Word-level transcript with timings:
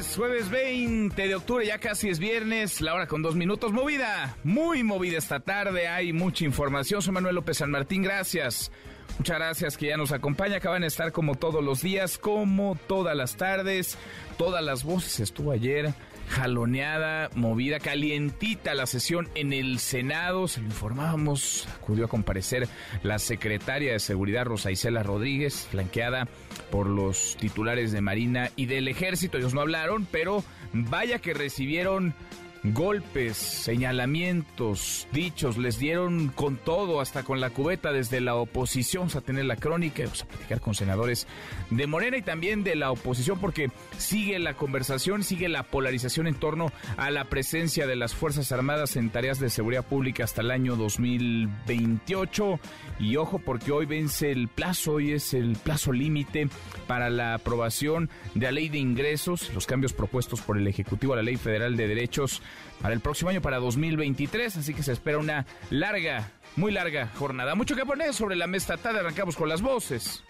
Jueves, 0.00 0.16
jueves 0.16 0.50
20 0.50 1.28
de 1.28 1.34
octubre, 1.34 1.66
ya 1.66 1.78
casi 1.78 2.08
es 2.08 2.18
viernes, 2.18 2.80
la 2.80 2.94
hora 2.94 3.06
con 3.06 3.20
dos 3.20 3.34
minutos, 3.34 3.70
movida, 3.70 4.34
muy 4.44 4.82
movida 4.82 5.18
esta 5.18 5.40
tarde, 5.40 5.88
hay 5.88 6.14
mucha 6.14 6.46
información. 6.46 7.02
Soy 7.02 7.12
Manuel 7.12 7.34
López 7.34 7.58
San 7.58 7.70
Martín, 7.70 8.02
gracias. 8.02 8.72
Muchas 9.18 9.36
gracias 9.36 9.76
que 9.76 9.88
ya 9.88 9.98
nos 9.98 10.12
acompaña. 10.12 10.56
Acaban 10.56 10.80
de 10.80 10.86
estar 10.86 11.12
como 11.12 11.34
todos 11.34 11.62
los 11.62 11.82
días, 11.82 12.16
como 12.16 12.78
todas 12.86 13.14
las 13.14 13.36
tardes. 13.36 13.98
Todas 14.38 14.64
las 14.64 14.84
voces 14.84 15.20
estuvo 15.20 15.52
ayer 15.52 15.92
jaloneada, 16.30 17.28
movida, 17.34 17.80
calientita 17.80 18.74
la 18.74 18.86
sesión 18.86 19.28
en 19.34 19.52
el 19.52 19.78
Senado. 19.78 20.48
Se 20.48 20.60
lo 20.60 20.66
informábamos, 20.66 21.68
acudió 21.76 22.06
a 22.06 22.08
comparecer 22.08 22.68
la 23.02 23.18
secretaria 23.18 23.92
de 23.92 23.98
Seguridad 23.98 24.44
Rosa 24.44 24.70
Isela 24.70 25.02
Rodríguez, 25.02 25.66
flanqueada 25.70 26.28
por 26.70 26.86
los 26.86 27.36
titulares 27.38 27.92
de 27.92 28.00
Marina 28.00 28.50
y 28.56 28.66
del 28.66 28.88
Ejército. 28.88 29.38
Ellos 29.38 29.54
no 29.54 29.60
hablaron, 29.60 30.06
pero 30.10 30.44
vaya 30.72 31.18
que 31.18 31.34
recibieron 31.34 32.14
golpes, 32.62 33.36
señalamientos, 33.36 35.08
dichos, 35.12 35.56
les 35.56 35.78
dieron 35.78 36.28
con 36.28 36.56
todo, 36.56 37.00
hasta 37.00 37.22
con 37.22 37.40
la 37.40 37.50
cubeta 37.50 37.92
desde 37.92 38.20
la 38.20 38.34
oposición. 38.34 39.02
Vamos 39.02 39.16
a 39.16 39.20
tener 39.22 39.46
la 39.46 39.56
crónica, 39.56 40.02
vamos 40.02 40.22
a 40.22 40.26
platicar 40.26 40.60
con 40.60 40.74
senadores 40.74 41.26
de 41.70 41.86
Morena 41.86 42.18
y 42.18 42.22
también 42.22 42.62
de 42.62 42.76
la 42.76 42.90
oposición, 42.90 43.38
porque 43.38 43.70
sigue 43.96 44.38
la 44.38 44.54
conversación, 44.54 45.22
sigue 45.22 45.48
la 45.48 45.62
polarización 45.62 46.26
en 46.26 46.34
torno 46.34 46.70
a 46.96 47.10
la 47.10 47.24
presencia 47.24 47.86
de 47.86 47.96
las 47.96 48.14
Fuerzas 48.14 48.52
Armadas 48.52 48.96
en 48.96 49.10
tareas 49.10 49.40
de 49.40 49.48
seguridad 49.48 49.86
pública 49.86 50.24
hasta 50.24 50.42
el 50.42 50.50
año 50.50 50.76
2028. 50.76 52.60
Y 52.98 53.16
ojo, 53.16 53.38
porque 53.38 53.72
hoy 53.72 53.86
vence 53.86 54.30
el 54.30 54.48
plazo, 54.48 54.94
hoy 54.94 55.12
es 55.12 55.32
el 55.32 55.56
plazo 55.56 55.92
límite 55.92 56.48
para 56.86 57.08
la 57.08 57.34
aprobación 57.34 58.10
de 58.34 58.46
la 58.46 58.52
ley 58.52 58.68
de 58.68 58.78
ingresos, 58.78 59.50
los 59.54 59.66
cambios 59.66 59.92
propuestos 59.92 60.40
por 60.42 60.58
el 60.58 60.66
Ejecutivo 60.66 61.14
a 61.14 61.16
la 61.16 61.22
Ley 61.22 61.36
Federal 61.36 61.76
de 61.76 61.88
Derechos 61.88 62.42
para 62.80 62.94
el 62.94 63.00
próximo 63.00 63.30
año, 63.30 63.42
para 63.42 63.58
2023. 63.58 64.56
Así 64.56 64.74
que 64.74 64.82
se 64.82 64.92
espera 64.92 65.18
una 65.18 65.46
larga, 65.70 66.30
muy 66.56 66.72
larga 66.72 67.08
jornada. 67.16 67.54
Mucho 67.54 67.76
que 67.76 67.84
poner 67.84 68.14
sobre 68.14 68.36
la 68.36 68.46
mesa 68.46 68.76
tarde. 68.76 69.00
Arrancamos 69.00 69.36
con 69.36 69.48
las 69.48 69.62
voces 69.62 70.22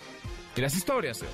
y 0.57 0.61
las 0.61 0.75
historias. 0.75 1.25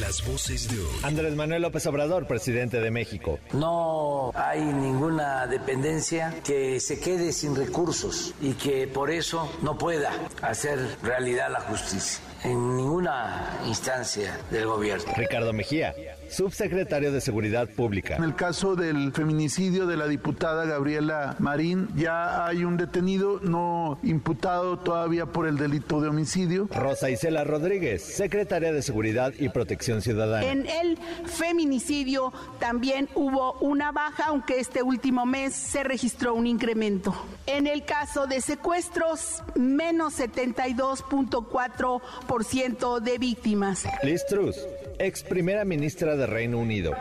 Las 0.00 0.26
voces 0.26 0.68
de 0.70 0.80
hoy. 0.80 0.88
Andrés 1.02 1.34
Manuel 1.34 1.60
López 1.60 1.84
Obrador, 1.86 2.26
presidente 2.26 2.80
de 2.80 2.90
México. 2.90 3.38
No 3.52 4.30
hay 4.34 4.62
ninguna 4.62 5.46
dependencia 5.46 6.34
que 6.42 6.80
se 6.80 6.98
quede 7.00 7.32
sin 7.32 7.54
recursos 7.54 8.34
y 8.40 8.54
que 8.54 8.86
por 8.86 9.10
eso 9.10 9.52
no 9.62 9.76
pueda 9.76 10.10
hacer 10.40 10.78
realidad 11.02 11.50
la 11.50 11.60
justicia 11.60 12.22
en 12.44 12.76
ninguna 12.76 13.60
instancia 13.66 14.38
del 14.50 14.66
gobierno. 14.66 15.12
Ricardo 15.16 15.52
Mejía, 15.52 15.94
subsecretario 16.30 17.12
de 17.12 17.20
Seguridad 17.20 17.68
Pública. 17.68 18.16
En 18.16 18.24
el 18.24 18.34
caso 18.34 18.76
del 18.76 19.12
feminicidio 19.12 19.86
de 19.86 19.96
la 19.96 20.06
diputada 20.06 20.64
Gabriela 20.64 21.36
Marín, 21.38 21.88
ya 21.96 22.46
hay 22.46 22.64
un 22.64 22.76
detenido 22.76 23.40
no 23.40 23.98
imputado 24.02 24.78
todavía 24.78 25.26
por 25.26 25.46
el 25.46 25.56
delito 25.56 26.00
de 26.00 26.08
homicidio. 26.08 26.68
Rosa 26.72 27.10
Isela 27.10 27.44
Rodríguez, 27.44 28.02
secretaria 28.02 28.72
de 28.72 28.82
Seguridad 28.82 29.32
y 29.38 29.48
Protección 29.48 30.02
Ciudadana. 30.02 30.46
En 30.46 30.66
el 30.66 30.98
feminicidio 31.26 32.32
también 32.58 33.08
hubo 33.14 33.54
una 33.60 33.92
baja, 33.92 34.24
aunque 34.28 34.60
este 34.60 34.82
último 34.82 35.26
mes 35.26 35.54
se 35.54 35.82
registró 35.82 36.34
un 36.34 36.46
incremento. 36.46 37.14
En 37.46 37.66
el 37.66 37.84
caso 37.84 38.26
de 38.26 38.40
secuestros, 38.40 39.42
menos 39.56 40.18
72.4 40.18 43.00
de 43.00 43.18
víctimas. 43.18 43.84
Liz 44.02 44.24
Truss, 44.26 44.56
ex 44.98 45.22
primera 45.22 45.64
ministra 45.64 46.16
de 46.16 46.19
Reino 46.26 46.58
Unido. 46.58 46.92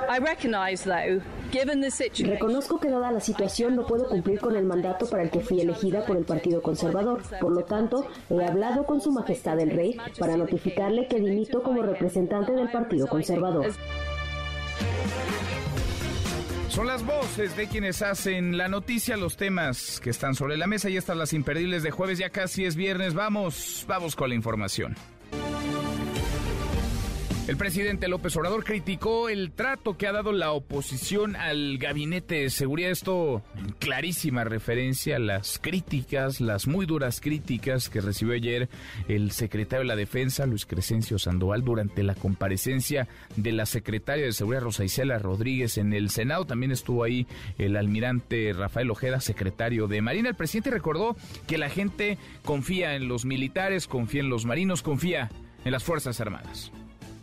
Reconozco 2.23 2.79
que 2.79 2.89
dada 2.89 3.11
la 3.11 3.19
situación 3.19 3.75
no 3.75 3.85
puedo 3.85 4.07
cumplir 4.07 4.39
con 4.39 4.55
el 4.55 4.65
mandato 4.65 5.09
para 5.09 5.23
el 5.23 5.29
que 5.29 5.39
fui 5.39 5.61
elegida 5.61 6.05
por 6.05 6.17
el 6.17 6.25
Partido 6.25 6.61
Conservador. 6.61 7.21
Por 7.39 7.51
lo 7.51 7.63
tanto, 7.63 8.07
he 8.29 8.43
hablado 8.45 8.85
con 8.85 9.01
Su 9.01 9.11
Majestad 9.11 9.59
el 9.59 9.71
Rey 9.71 9.97
para 10.17 10.37
notificarle 10.37 11.07
que 11.07 11.19
dimito 11.19 11.63
como 11.63 11.81
representante 11.81 12.53
del 12.53 12.69
Partido 12.69 13.07
Conservador. 13.07 13.71
Son 16.69 16.85
las 16.87 17.03
voces 17.03 17.57
de 17.57 17.67
quienes 17.67 18.01
hacen 18.01 18.55
la 18.55 18.67
noticia, 18.67 19.17
los 19.17 19.35
temas 19.35 19.99
que 19.99 20.11
están 20.11 20.35
sobre 20.35 20.55
la 20.55 20.67
mesa 20.67 20.89
y 20.89 20.97
estas 20.97 21.17
las 21.17 21.33
imperdibles 21.33 21.83
de 21.83 21.91
jueves, 21.91 22.19
ya 22.19 22.29
casi 22.29 22.63
es 22.63 22.75
viernes. 22.75 23.15
Vamos, 23.15 23.85
vamos 23.87 24.15
con 24.15 24.29
la 24.29 24.35
información. 24.35 24.95
El 27.49 27.57
presidente 27.57 28.07
López 28.07 28.37
Obrador 28.37 28.63
criticó 28.63 29.27
el 29.27 29.49
trato 29.49 29.97
que 29.97 30.05
ha 30.05 30.11
dado 30.11 30.33
la 30.33 30.51
oposición 30.51 31.35
al 31.35 31.79
gabinete 31.79 32.35
de 32.35 32.51
seguridad. 32.51 32.91
Esto 32.91 33.41
en 33.57 33.71
clarísima 33.71 34.43
referencia 34.43 35.15
a 35.15 35.19
las 35.19 35.57
críticas, 35.57 36.41
las 36.41 36.67
muy 36.67 36.85
duras 36.85 37.19
críticas 37.19 37.89
que 37.89 38.01
recibió 38.01 38.35
ayer 38.35 38.69
el 39.07 39.31
secretario 39.31 39.79
de 39.79 39.87
la 39.87 39.95
Defensa, 39.95 40.45
Luis 40.45 40.67
Crescencio 40.67 41.17
Sandoval, 41.17 41.63
durante 41.63 42.03
la 42.03 42.13
comparecencia 42.13 43.07
de 43.35 43.51
la 43.51 43.65
secretaria 43.65 44.25
de 44.25 44.31
Seguridad, 44.31 44.61
Rosa 44.61 44.83
Isela 44.83 45.17
Rodríguez, 45.17 45.79
en 45.79 45.93
el 45.93 46.11
Senado. 46.11 46.45
También 46.45 46.71
estuvo 46.71 47.03
ahí 47.03 47.25
el 47.57 47.77
almirante 47.77 48.53
Rafael 48.53 48.91
Ojeda, 48.91 49.21
secretario 49.21 49.87
de 49.87 50.03
Marina. 50.03 50.29
El 50.29 50.35
presidente 50.35 50.69
recordó 50.69 51.15
que 51.47 51.57
la 51.57 51.71
gente 51.71 52.19
confía 52.45 52.93
en 52.93 53.07
los 53.07 53.25
militares, 53.25 53.87
confía 53.87 54.21
en 54.21 54.29
los 54.29 54.45
marinos, 54.45 54.83
confía 54.83 55.31
en 55.65 55.71
las 55.71 55.83
Fuerzas 55.83 56.21
Armadas 56.21 56.71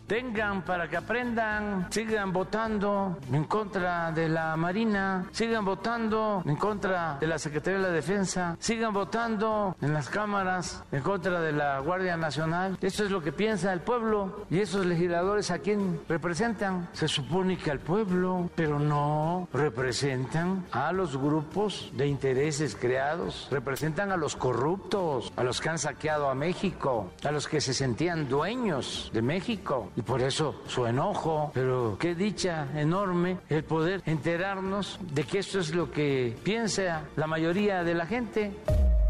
tengan 0.07 0.63
para 0.63 0.89
que 0.89 0.97
aprendan, 0.97 1.87
sigan 1.91 2.31
votando 2.31 3.17
en 3.31 3.43
contra 3.43 4.11
de 4.11 4.29
la 4.29 4.55
Marina, 4.55 5.25
sigan 5.31 5.65
votando 5.65 6.41
en 6.45 6.55
contra 6.55 7.17
de 7.19 7.27
la 7.27 7.37
Secretaría 7.37 7.79
de 7.79 7.87
la 7.87 7.93
Defensa, 7.93 8.55
sigan 8.59 8.93
votando 8.93 9.75
en 9.81 9.93
las 9.93 10.09
cámaras 10.09 10.83
en 10.91 11.01
contra 11.01 11.41
de 11.41 11.51
la 11.51 11.79
Guardia 11.79 12.15
Nacional. 12.17 12.77
Eso 12.81 13.03
es 13.03 13.11
lo 13.11 13.21
que 13.21 13.33
piensa 13.33 13.73
el 13.73 13.81
pueblo 13.81 14.45
y 14.49 14.59
esos 14.59 14.85
legisladores 14.85 15.51
a 15.51 15.59
quién 15.59 15.99
representan. 16.07 16.87
Se 16.93 17.07
supone 17.07 17.57
que 17.57 17.71
al 17.71 17.79
pueblo, 17.79 18.49
pero 18.55 18.79
no 18.79 19.47
representan 19.53 20.65
a 20.71 20.93
los 20.93 21.17
grupos 21.17 21.91
de 21.93 22.07
intereses 22.07 22.75
creados, 22.75 23.47
representan 23.51 24.11
a 24.11 24.17
los 24.17 24.35
corruptos, 24.35 25.33
a 25.35 25.43
los 25.43 25.59
que 25.59 25.69
han 25.69 25.79
saqueado 25.79 26.29
a 26.29 26.35
México, 26.35 27.11
a 27.23 27.31
los 27.31 27.47
que 27.47 27.59
se 27.59 27.73
sentían 27.73 28.29
dueños 28.29 29.11
de 29.13 29.21
México 29.21 29.89
y 29.97 30.03
por 30.03 30.21
eso 30.21 30.61
su 30.67 30.85
enojo, 30.85 31.51
pero 31.55 31.97
qué 31.99 32.13
dicha 32.13 32.67
enorme 32.79 33.39
el 33.49 33.63
poder 33.63 34.03
enterarnos 34.05 34.99
de 35.11 35.23
que 35.23 35.39
esto 35.39 35.59
es 35.59 35.73
lo 35.73 35.91
que 35.91 36.35
piensa 36.43 37.05
la 37.15 37.25
mayoría 37.25 37.83
de 37.83 37.95
la 37.95 38.05
gente. 38.05 38.51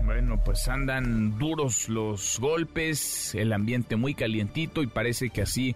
Bueno, 0.05 0.41
pues 0.43 0.65
andan 0.69 1.37
duros 1.37 1.89
los 1.89 2.39
golpes, 2.39 3.35
el 3.35 3.51
ambiente 3.51 3.97
muy 3.97 4.13
calientito 4.13 4.81
y 4.81 4.87
parece 4.87 5.29
que 5.29 5.41
así 5.41 5.75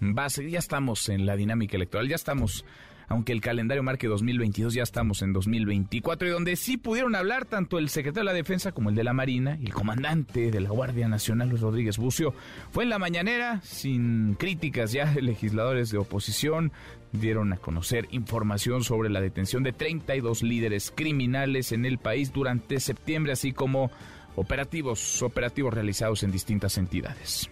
va 0.00 0.26
a 0.26 0.30
ser. 0.30 0.48
Ya 0.48 0.60
estamos 0.60 1.08
en 1.08 1.26
la 1.26 1.34
dinámica 1.34 1.76
electoral, 1.76 2.08
ya 2.08 2.14
estamos 2.14 2.64
aunque 3.08 3.32
el 3.32 3.40
calendario 3.40 3.82
marque 3.82 4.06
2022, 4.06 4.74
ya 4.74 4.82
estamos 4.82 5.22
en 5.22 5.32
2024, 5.32 6.28
y 6.28 6.30
donde 6.30 6.56
sí 6.56 6.76
pudieron 6.76 7.14
hablar 7.14 7.44
tanto 7.44 7.78
el 7.78 7.88
secretario 7.88 8.28
de 8.28 8.32
la 8.32 8.36
Defensa 8.36 8.72
como 8.72 8.90
el 8.90 8.96
de 8.96 9.04
la 9.04 9.12
Marina 9.12 9.58
y 9.60 9.66
el 9.66 9.74
comandante 9.74 10.50
de 10.50 10.60
la 10.60 10.70
Guardia 10.70 11.08
Nacional, 11.08 11.48
Luis 11.48 11.60
Rodríguez 11.60 11.98
Bucio. 11.98 12.34
Fue 12.70 12.84
en 12.84 12.90
la 12.90 12.98
mañanera, 12.98 13.60
sin 13.62 14.34
críticas 14.34 14.92
ya, 14.92 15.14
legisladores 15.20 15.90
de 15.90 15.98
oposición 15.98 16.72
dieron 17.12 17.52
a 17.52 17.56
conocer 17.56 18.08
información 18.10 18.84
sobre 18.84 19.08
la 19.08 19.20
detención 19.20 19.62
de 19.62 19.72
32 19.72 20.42
líderes 20.42 20.92
criminales 20.94 21.72
en 21.72 21.84
el 21.84 21.98
país 21.98 22.32
durante 22.32 22.80
septiembre, 22.80 23.32
así 23.32 23.52
como 23.52 23.90
operativos, 24.34 25.22
operativos 25.22 25.72
realizados 25.72 26.22
en 26.22 26.30
distintas 26.30 26.78
entidades. 26.78 27.50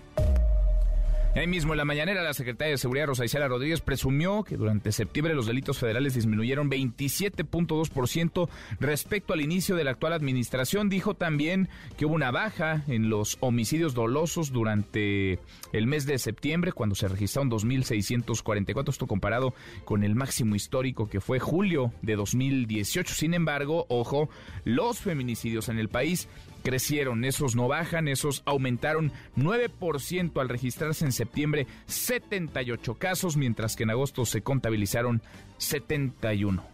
Ahí 1.35 1.49
mismo 1.49 1.73
en 1.73 1.79
la 1.79 1.85
mañanera, 1.85 2.23
la 2.23 2.33
secretaria 2.33 2.71
de 2.71 2.79
Seguridad 2.79 3.09
Rosa 3.09 3.25
Isela 3.25 3.49
Rodríguez 3.49 3.81
presumió 3.81 4.45
que 4.45 4.57
durante 4.57 4.93
septiembre 4.93 5.35
los 5.35 5.47
delitos 5.47 5.79
federales 5.79 6.15
disminuyeron 6.15 6.71
27.2% 6.71 8.49
respecto 8.79 9.33
al 9.33 9.41
inicio 9.41 9.75
de 9.75 9.83
la 9.83 9.91
actual 9.91 10.13
administración. 10.13 10.89
Dijo 10.89 11.15
también 11.15 11.69
que 11.97 12.07
hubo 12.07 12.15
una 12.15 12.31
baja 12.31 12.85
en 12.87 13.11
los 13.11 13.37
homicidios 13.41 13.95
dolosos 13.95 14.53
durante 14.53 15.41
el 15.73 15.89
mes 15.89 16.07
de 16.07 16.19
septiembre, 16.19 16.71
cuando 16.71 16.95
se 16.95 17.09
registraron 17.09 17.51
2.644, 17.51 18.91
esto 18.91 19.09
comparado 19.09 19.55
con 19.85 20.05
el 20.05 20.15
máximo 20.15 20.55
histórico 20.55 21.09
que 21.09 21.21
fue 21.21 21.41
julio 21.41 21.93
de 22.03 22.15
2018. 22.15 23.13
Sin 23.13 23.35
embargo, 23.35 23.87
ojo, 23.89 24.29
los 24.65 25.01
feminicidios 25.01 25.69
en 25.69 25.81
el 25.81 25.89
país 25.89 26.29
crecieron, 26.65 27.25
esos 27.25 27.55
no 27.55 27.69
bajan, 27.69 28.09
esos 28.09 28.43
aumentaron 28.47 29.13
9% 29.37 30.41
al 30.41 30.49
registrarse 30.49 31.05
en 31.05 31.13
septiembre 31.13 31.69
78 31.87 32.95
casos, 32.95 33.37
mientras 33.37 33.77
que 33.77 33.85
en 33.85 33.91
agosto 33.91 34.25
se 34.25 34.43
contabilizaron 34.43 35.23
71. 35.59 36.65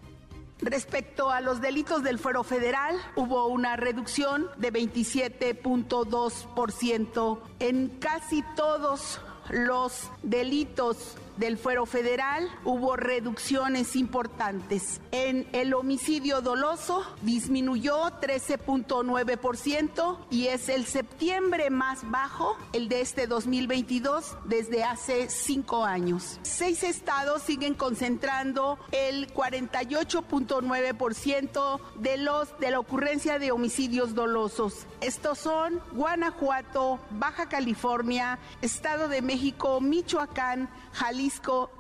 Respecto 0.60 1.30
a 1.30 1.40
los 1.40 1.60
delitos 1.60 2.04
del 2.04 2.18
fuero 2.18 2.42
federal, 2.44 2.96
hubo 3.16 3.48
una 3.48 3.76
reducción 3.76 4.46
de 4.58 4.72
27.2% 4.72 7.40
en 7.58 7.88
casi 7.98 8.44
todos 8.56 9.20
los 9.50 10.10
delitos 10.22 11.16
del 11.40 11.58
fuero 11.58 11.86
federal 11.86 12.48
hubo 12.64 12.94
reducciones 12.96 13.96
importantes. 13.96 15.00
En 15.10 15.48
el 15.52 15.72
homicidio 15.72 16.42
doloso 16.42 17.02
disminuyó 17.22 17.96
13.9% 18.20 20.18
y 20.30 20.48
es 20.48 20.68
el 20.68 20.84
septiembre 20.84 21.70
más 21.70 22.10
bajo, 22.10 22.58
el 22.74 22.90
de 22.90 23.00
este 23.00 23.26
2022, 23.26 24.36
desde 24.44 24.84
hace 24.84 25.30
cinco 25.30 25.86
años. 25.86 26.38
Seis 26.42 26.84
estados 26.84 27.40
siguen 27.42 27.72
concentrando 27.72 28.78
el 28.92 29.32
48.9% 29.32 31.80
de 31.96 32.18
los 32.18 32.60
de 32.60 32.70
la 32.70 32.80
ocurrencia 32.80 33.38
de 33.38 33.50
homicidios 33.50 34.14
dolosos. 34.14 34.86
Estos 35.00 35.38
son 35.38 35.80
Guanajuato, 35.92 37.00
Baja 37.12 37.48
California, 37.48 38.38
Estado 38.60 39.08
de 39.08 39.22
México, 39.22 39.80
Michoacán, 39.80 40.68
Jalisco 40.92 41.29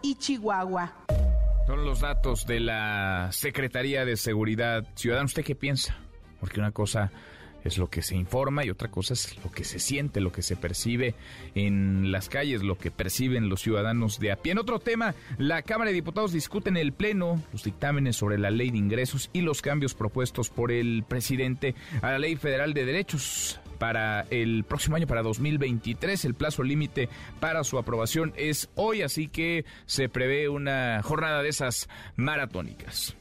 y 0.02 0.14
Chihuahua. 0.14 0.92
Son 1.66 1.84
los 1.84 2.00
datos 2.00 2.46
de 2.46 2.60
la 2.60 3.28
Secretaría 3.32 4.04
de 4.04 4.16
Seguridad 4.16 4.86
Ciudadana. 4.94 5.26
¿Usted 5.26 5.44
qué 5.44 5.54
piensa? 5.54 5.96
Porque 6.40 6.60
una 6.60 6.72
cosa 6.72 7.10
es 7.64 7.76
lo 7.76 7.90
que 7.90 8.00
se 8.00 8.16
informa 8.16 8.64
y 8.64 8.70
otra 8.70 8.90
cosa 8.90 9.14
es 9.14 9.36
lo 9.44 9.50
que 9.50 9.64
se 9.64 9.78
siente, 9.78 10.20
lo 10.20 10.32
que 10.32 10.42
se 10.42 10.56
percibe 10.56 11.14
en 11.54 12.10
las 12.10 12.28
calles, 12.28 12.62
lo 12.62 12.78
que 12.78 12.90
perciben 12.90 13.48
los 13.48 13.60
ciudadanos 13.60 14.18
de 14.18 14.32
a 14.32 14.36
pie. 14.36 14.52
En 14.52 14.58
otro 14.58 14.78
tema, 14.78 15.14
la 15.36 15.62
Cámara 15.62 15.90
de 15.90 15.94
Diputados 15.94 16.32
discute 16.32 16.70
en 16.70 16.76
el 16.76 16.92
Pleno 16.92 17.42
los 17.52 17.64
dictámenes 17.64 18.16
sobre 18.16 18.38
la 18.38 18.50
ley 18.50 18.70
de 18.70 18.78
ingresos 18.78 19.30
y 19.32 19.42
los 19.42 19.62
cambios 19.62 19.94
propuestos 19.94 20.48
por 20.48 20.72
el 20.72 21.04
presidente 21.06 21.74
a 22.02 22.12
la 22.12 22.18
Ley 22.18 22.36
Federal 22.36 22.72
de 22.72 22.84
Derechos 22.84 23.60
para 23.80 24.26
el 24.30 24.62
próximo 24.64 24.96
año, 24.96 25.06
para 25.08 25.22
2023. 25.22 26.26
El 26.26 26.34
plazo 26.34 26.62
límite 26.62 27.08
para 27.40 27.64
su 27.64 27.78
aprobación 27.78 28.32
es 28.36 28.68
hoy, 28.76 29.02
así 29.02 29.26
que 29.26 29.64
se 29.86 30.08
prevé 30.08 30.48
una 30.50 31.00
jornada 31.02 31.42
de 31.42 31.48
esas 31.48 31.88
maratónicas 32.14 33.16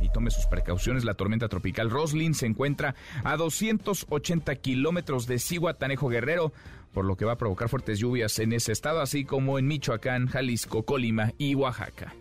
y 0.00 0.08
tome 0.10 0.30
sus 0.30 0.46
precauciones. 0.46 1.04
La 1.04 1.14
tormenta 1.14 1.48
tropical 1.48 1.90
Roslin 1.90 2.34
se 2.34 2.46
encuentra 2.46 2.94
a 3.24 3.36
280 3.36 4.54
kilómetros 4.56 5.26
de 5.26 5.40
Cihuatanejo 5.40 6.08
Guerrero, 6.08 6.52
por 6.94 7.04
lo 7.04 7.16
que 7.16 7.24
va 7.24 7.32
a 7.32 7.38
provocar 7.38 7.68
fuertes 7.68 7.98
lluvias 7.98 8.38
en 8.38 8.52
ese 8.52 8.70
estado, 8.70 9.00
así 9.00 9.24
como 9.24 9.58
en 9.58 9.66
Michoacán, 9.66 10.28
Jalisco, 10.28 10.84
Colima 10.84 11.32
y 11.38 11.56
Oaxaca. 11.56 12.14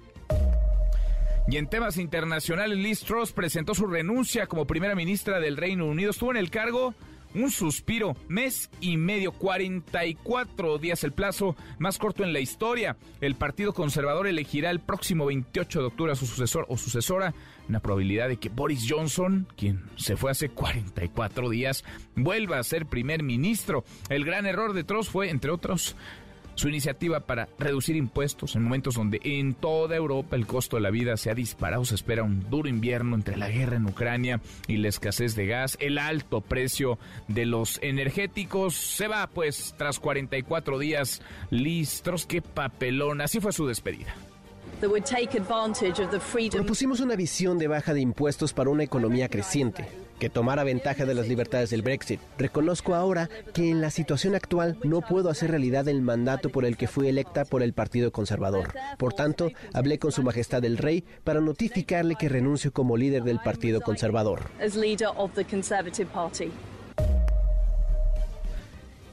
Y 1.48 1.58
en 1.58 1.68
temas 1.68 1.98
internacionales, 1.98 2.80
Liz 2.80 3.02
Truss 3.02 3.32
presentó 3.32 3.76
su 3.76 3.86
renuncia 3.86 4.48
como 4.48 4.66
primera 4.66 4.96
ministra 4.96 5.40
del 5.40 5.58
Reino 5.58 5.86
Unido. 5.86 6.10
Estuvo 6.10 6.32
en 6.32 6.38
el 6.38 6.50
cargo 6.50 6.96
un 7.36 7.52
suspiro, 7.52 8.16
mes 8.28 8.70
y 8.82 8.98
medio, 8.98 9.32
44 9.32 10.78
días 10.78 11.04
el 11.04 11.12
plazo 11.12 11.56
más 11.78 11.98
corto 11.98 12.24
en 12.24 12.34
la 12.34 12.40
historia. 12.40 12.98
El 13.22 13.36
Partido 13.36 13.74
Conservador 13.74 14.28
elegirá 14.28 14.72
el 14.72 14.80
próximo 14.80 15.26
28 15.26 15.80
de 15.80 15.86
octubre 15.86 16.12
a 16.12 16.16
su 16.16 16.26
sucesor 16.26 16.66
o 16.70 16.78
sucesora. 16.78 17.34
Una 17.68 17.80
probabilidad 17.80 18.30
de 18.30 18.38
que 18.38 18.50
Boris 18.50 18.86
Johnson, 18.88 19.48
quien 19.58 19.84
se 19.96 20.16
fue 20.16 20.32
hace 20.32 20.50
44 20.50 21.50
días, 21.50 21.84
vuelva 22.16 22.60
a 22.60 22.64
ser 22.64 22.86
primer 22.86 23.24
ministro. 23.24 23.84
El 24.10 24.24
gran 24.24 24.46
error 24.46 24.74
de 24.74 24.84
Truss 24.84 25.10
fue, 25.10 25.30
entre 25.30 25.52
otros, 25.52 25.96
su 26.56 26.70
iniciativa 26.70 27.20
para 27.22 27.48
reducir 27.60 27.96
impuestos 27.96 28.56
en 28.56 28.64
momentos 28.64 28.96
donde 28.96 29.20
en 29.24 29.54
toda 29.54 29.96
Europa 29.96 30.36
el 30.36 30.48
costo 30.48 30.78
de 30.78 30.82
la 30.82 30.90
vida 30.90 31.18
se 31.18 31.30
ha 31.30 31.36
disparado. 31.36 31.86
Se 31.86 31.96
espera 31.96 32.24
un 32.24 32.50
duro 32.50 32.68
invierno 32.68 33.16
entre 33.16 33.38
la 33.38 33.50
guerra 33.50 33.78
en 33.78 33.86
Ucrania 33.86 34.42
y 34.68 34.78
la 34.78 34.90
escasez 34.90 35.36
de 35.36 35.46
gas, 35.48 35.78
el 35.80 35.98
alto 35.98 36.42
precio 36.42 36.98
de 37.28 37.46
los 37.46 37.80
energéticos. 37.82 38.76
Se 38.76 39.08
va 39.08 39.28
pues 39.28 39.76
tras 39.78 40.00
44 40.00 40.80
días 40.80 41.22
listros. 41.50 42.26
Qué 42.26 42.42
papelón. 42.42 43.22
Así 43.22 43.40
fue 43.40 43.52
su 43.52 43.68
despedida. 43.68 44.14
Propusimos 46.58 47.00
una 47.00 47.16
visión 47.16 47.58
de 47.58 47.68
baja 47.68 47.94
de 47.94 48.02
impuestos 48.02 48.54
para 48.54 48.70
una 48.70 48.84
economía 48.84 49.30
creciente 49.30 50.05
que 50.20 50.30
tomara 50.30 50.64
ventaja 50.64 51.06
de 51.06 51.14
las 51.14 51.28
libertades 51.28 51.70
del 51.70 51.82
Brexit. 51.82 52.20
Reconozco 52.38 52.96
ahora 52.96 53.30
que 53.54 53.70
en 53.70 53.82
la 53.82 53.90
situación 53.90 54.36
actual 54.36 54.78
no 54.84 55.02
puedo 55.02 55.30
hacer 55.30 55.52
realidad 55.52 55.88
el 55.88 56.02
mandato 56.02 56.50
por 56.50 56.66
el 56.66 56.78
que 56.78 56.88
fui 56.88 57.08
electa 57.08 57.46
por 57.46 57.64
el 57.64 57.74
Partido 57.74 58.12
Conservador. 58.12 58.74
Por 58.98 59.14
tanto, 59.14 59.52
hablé 59.74 60.00
con 60.00 60.12
Su 60.12 60.24
Majestad 60.24 60.64
el 60.66 60.78
Rey 60.78 61.04
para 61.24 61.42
notificarle 61.42 62.16
que 62.16 62.30
renuncio 62.30 62.72
como 62.72 62.98
líder 62.98 63.24
del 63.24 63.40
Partido 63.40 63.82
Conservador. 63.82 64.50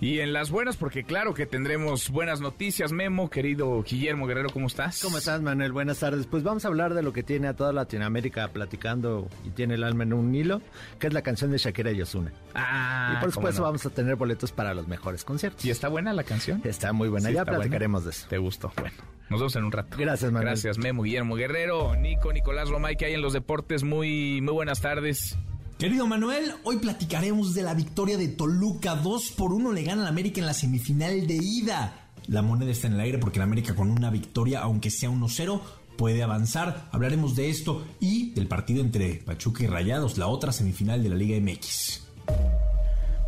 Y 0.03 0.19
en 0.19 0.33
las 0.33 0.51
buenas, 0.51 0.77
porque 0.77 1.05
claro 1.05 1.33
que 1.33 1.47
tendremos 1.47 2.11
buenas 2.11 2.41
noticias, 2.41 2.91
Memo, 2.91 3.31
querido 3.31 3.85
Guillermo 3.85 4.27
Guerrero, 4.27 4.49
¿cómo 4.53 4.67
estás? 4.67 5.01
¿Cómo 5.01 5.17
estás, 5.17 5.41
Manuel? 5.43 5.71
Buenas 5.71 6.01
tardes. 6.01 6.27
Pues 6.27 6.43
vamos 6.43 6.65
a 6.65 6.69
hablar 6.69 6.93
de 6.95 7.05
lo 7.05 7.13
que 7.13 7.23
tiene 7.23 7.47
a 7.47 7.55
toda 7.55 7.73
Latinoamérica 7.73 8.49
platicando 8.49 9.29
y 9.45 9.51
tiene 9.51 9.75
el 9.75 9.85
alma 9.85 10.03
en 10.03 10.13
un 10.13 10.35
hilo, 10.35 10.61
que 10.99 11.07
es 11.07 11.13
la 11.13 11.23
canción 11.23 11.53
de 11.53 11.59
Shakira 11.59 11.93
y 11.93 12.03
Osuna. 12.03 12.33
Ah, 12.53 13.15
y 13.17 13.21
por 13.21 13.31
supuesto 13.31 13.63
vamos 13.63 13.87
a 13.87 13.91
tener 13.91 14.17
boletos 14.17 14.51
para 14.51 14.75
los 14.75 14.89
mejores 14.89 15.23
conciertos. 15.23 15.65
¿Y 15.65 15.71
está 15.71 15.87
buena 15.87 16.13
la 16.13 16.25
canción? 16.25 16.61
Está 16.65 16.93
muy 16.93 17.09
buena, 17.09 17.31
ya 17.31 17.45
platicaremos 17.45 18.05
de 18.05 18.11
eso. 18.11 18.27
¿Te 18.29 18.39
gustó? 18.39 18.73
Bueno. 18.75 18.97
Nos 19.31 19.39
vemos 19.39 19.55
en 19.55 19.65
un 19.65 19.71
rato. 19.71 19.97
Gracias, 19.97 20.33
Manuel. 20.33 20.49
Gracias, 20.49 20.79
Memo, 20.79 21.05
Guillermo 21.05 21.37
Guerrero, 21.37 21.95
Nico, 21.95 22.33
Nicolás 22.33 22.71
Romay, 22.71 22.97
que 22.97 23.05
hay 23.05 23.15
en 23.15 23.23
los 23.23 23.35
deportes. 23.35 23.85
Muy, 23.85 24.41
muy 24.43 24.53
buenas 24.53 24.81
tardes. 24.81 25.39
Querido 25.83 26.07
Manuel, 26.07 26.53
hoy 26.63 26.77
platicaremos 26.77 27.55
de 27.55 27.63
la 27.65 27.75
victoria 27.75 28.17
de 28.17 28.29
Toluca. 28.29 28.95
2 28.95 29.33
por 29.33 29.53
1 29.53 29.73
le 29.73 29.83
gana 29.83 30.03
al 30.03 30.07
América 30.07 30.39
en 30.39 30.47
la 30.47 30.55
semifinal 30.55 31.27
de 31.27 31.35
ida. 31.35 32.09
La 32.29 32.41
moneda 32.41 32.71
está 32.71 32.87
en 32.87 32.93
el 32.93 33.01
aire 33.01 33.19
porque 33.19 33.41
el 33.41 33.43
América 33.43 33.75
con 33.75 33.91
una 33.91 34.09
victoria, 34.09 34.61
aunque 34.61 34.93
sea 34.93 35.11
1-0, 35.11 35.61
puede 35.99 36.23
avanzar. 36.23 36.89
Hablaremos 36.93 37.35
de 37.35 37.51
esto 37.51 37.85
y 37.99 38.31
del 38.31 38.47
partido 38.47 38.81
entre 38.81 39.15
Pachuca 39.15 39.65
y 39.65 39.67
Rayados, 39.67 40.19
la 40.19 40.29
otra 40.29 40.53
semifinal 40.53 41.03
de 41.03 41.09
la 41.09 41.17
Liga 41.17 41.37
MX. 41.41 42.03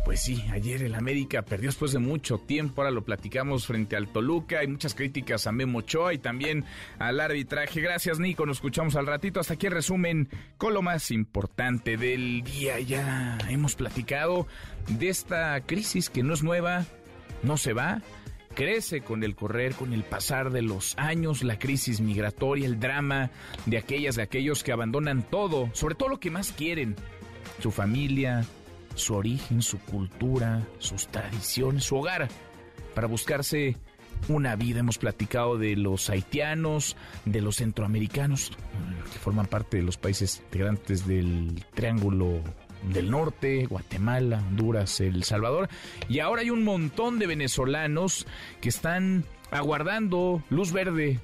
Pues 0.05 0.21
sí, 0.21 0.45
ayer 0.51 0.83
el 0.83 0.93
América 0.93 1.41
perdió 1.41 1.69
después 1.69 1.91
de 1.91 1.97
mucho 1.97 2.37
tiempo, 2.37 2.81
ahora 2.81 2.91
lo 2.91 3.03
platicamos 3.03 3.65
frente 3.65 3.95
al 3.95 4.07
Toluca, 4.07 4.59
hay 4.59 4.67
muchas 4.67 4.93
críticas 4.93 5.47
a 5.47 5.51
Memo 5.51 5.79
Ochoa 5.79 6.13
y 6.13 6.19
también 6.19 6.63
al 6.99 7.19
arbitraje. 7.19 7.81
Gracias 7.81 8.19
Nico, 8.19 8.45
nos 8.45 8.57
escuchamos 8.57 8.95
al 8.95 9.07
ratito. 9.07 9.39
Hasta 9.39 9.55
aquí 9.55 9.65
el 9.65 9.73
resumen 9.73 10.29
con 10.57 10.75
lo 10.75 10.83
más 10.83 11.09
importante 11.09 11.97
del 11.97 12.43
día. 12.43 12.79
Ya 12.79 13.39
hemos 13.49 13.73
platicado 13.73 14.45
de 14.87 15.09
esta 15.09 15.59
crisis 15.61 16.11
que 16.11 16.21
no 16.21 16.35
es 16.35 16.43
nueva, 16.43 16.85
no 17.41 17.57
se 17.57 17.73
va, 17.73 18.03
crece 18.53 19.01
con 19.01 19.23
el 19.23 19.35
correr, 19.35 19.73
con 19.73 19.91
el 19.91 20.03
pasar 20.03 20.51
de 20.51 20.61
los 20.61 20.95
años, 20.99 21.43
la 21.43 21.57
crisis 21.57 21.99
migratoria, 21.99 22.67
el 22.67 22.79
drama 22.79 23.31
de 23.65 23.79
aquellas, 23.79 24.15
de 24.15 24.21
aquellos 24.21 24.63
que 24.63 24.71
abandonan 24.71 25.23
todo, 25.23 25.71
sobre 25.73 25.95
todo 25.95 26.09
lo 26.09 26.19
que 26.19 26.29
más 26.29 26.51
quieren, 26.51 26.95
su 27.59 27.71
familia, 27.71 28.45
su 28.95 29.15
origen, 29.15 29.61
su 29.61 29.79
cultura, 29.79 30.65
sus 30.79 31.07
tradiciones, 31.07 31.83
su 31.85 31.97
hogar, 31.97 32.27
para 32.93 33.07
buscarse 33.07 33.77
una 34.27 34.55
vida. 34.55 34.79
Hemos 34.79 34.97
platicado 34.97 35.57
de 35.57 35.75
los 35.75 36.09
haitianos, 36.09 36.95
de 37.25 37.41
los 37.41 37.57
centroamericanos, 37.57 38.51
que 39.11 39.19
forman 39.19 39.45
parte 39.45 39.77
de 39.77 39.83
los 39.83 39.97
países 39.97 40.41
integrantes 40.43 41.05
del 41.05 41.63
Triángulo 41.73 42.41
del 42.91 43.09
Norte, 43.09 43.65
Guatemala, 43.65 44.43
Honduras, 44.47 44.99
El 44.99 45.23
Salvador. 45.23 45.69
Y 46.09 46.19
ahora 46.19 46.41
hay 46.41 46.49
un 46.49 46.63
montón 46.63 47.19
de 47.19 47.27
venezolanos 47.27 48.27
que 48.61 48.69
están 48.69 49.25
aguardando 49.51 50.43
luz 50.49 50.71
verde 50.71 51.19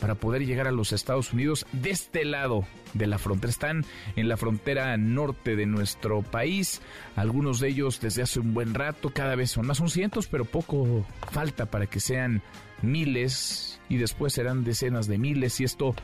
para 0.00 0.14
poder 0.14 0.44
llegar 0.44 0.66
a 0.66 0.72
los 0.72 0.92
Estados 0.92 1.32
Unidos 1.32 1.66
de 1.72 1.90
este 1.90 2.24
lado 2.24 2.66
de 2.94 3.06
la 3.06 3.18
frontera. 3.18 3.50
Están 3.50 3.84
en 4.16 4.28
la 4.28 4.36
frontera 4.36 4.96
norte 4.96 5.56
de 5.56 5.66
nuestro 5.66 6.22
país. 6.22 6.82
Algunos 7.14 7.60
de 7.60 7.68
ellos 7.68 8.00
desde 8.00 8.22
hace 8.22 8.40
un 8.40 8.54
buen 8.54 8.74
rato, 8.74 9.10
cada 9.10 9.34
vez 9.36 9.50
son 9.50 9.66
más, 9.66 9.78
son 9.78 9.90
cientos, 9.90 10.26
pero 10.26 10.44
poco 10.44 11.06
falta 11.30 11.66
para 11.66 11.86
que 11.86 12.00
sean 12.00 12.42
miles 12.82 13.80
y 13.88 13.96
después 13.96 14.32
serán 14.32 14.64
decenas 14.64 15.06
de 15.06 15.18
miles 15.18 15.60
y 15.60 15.64
esto 15.64 15.94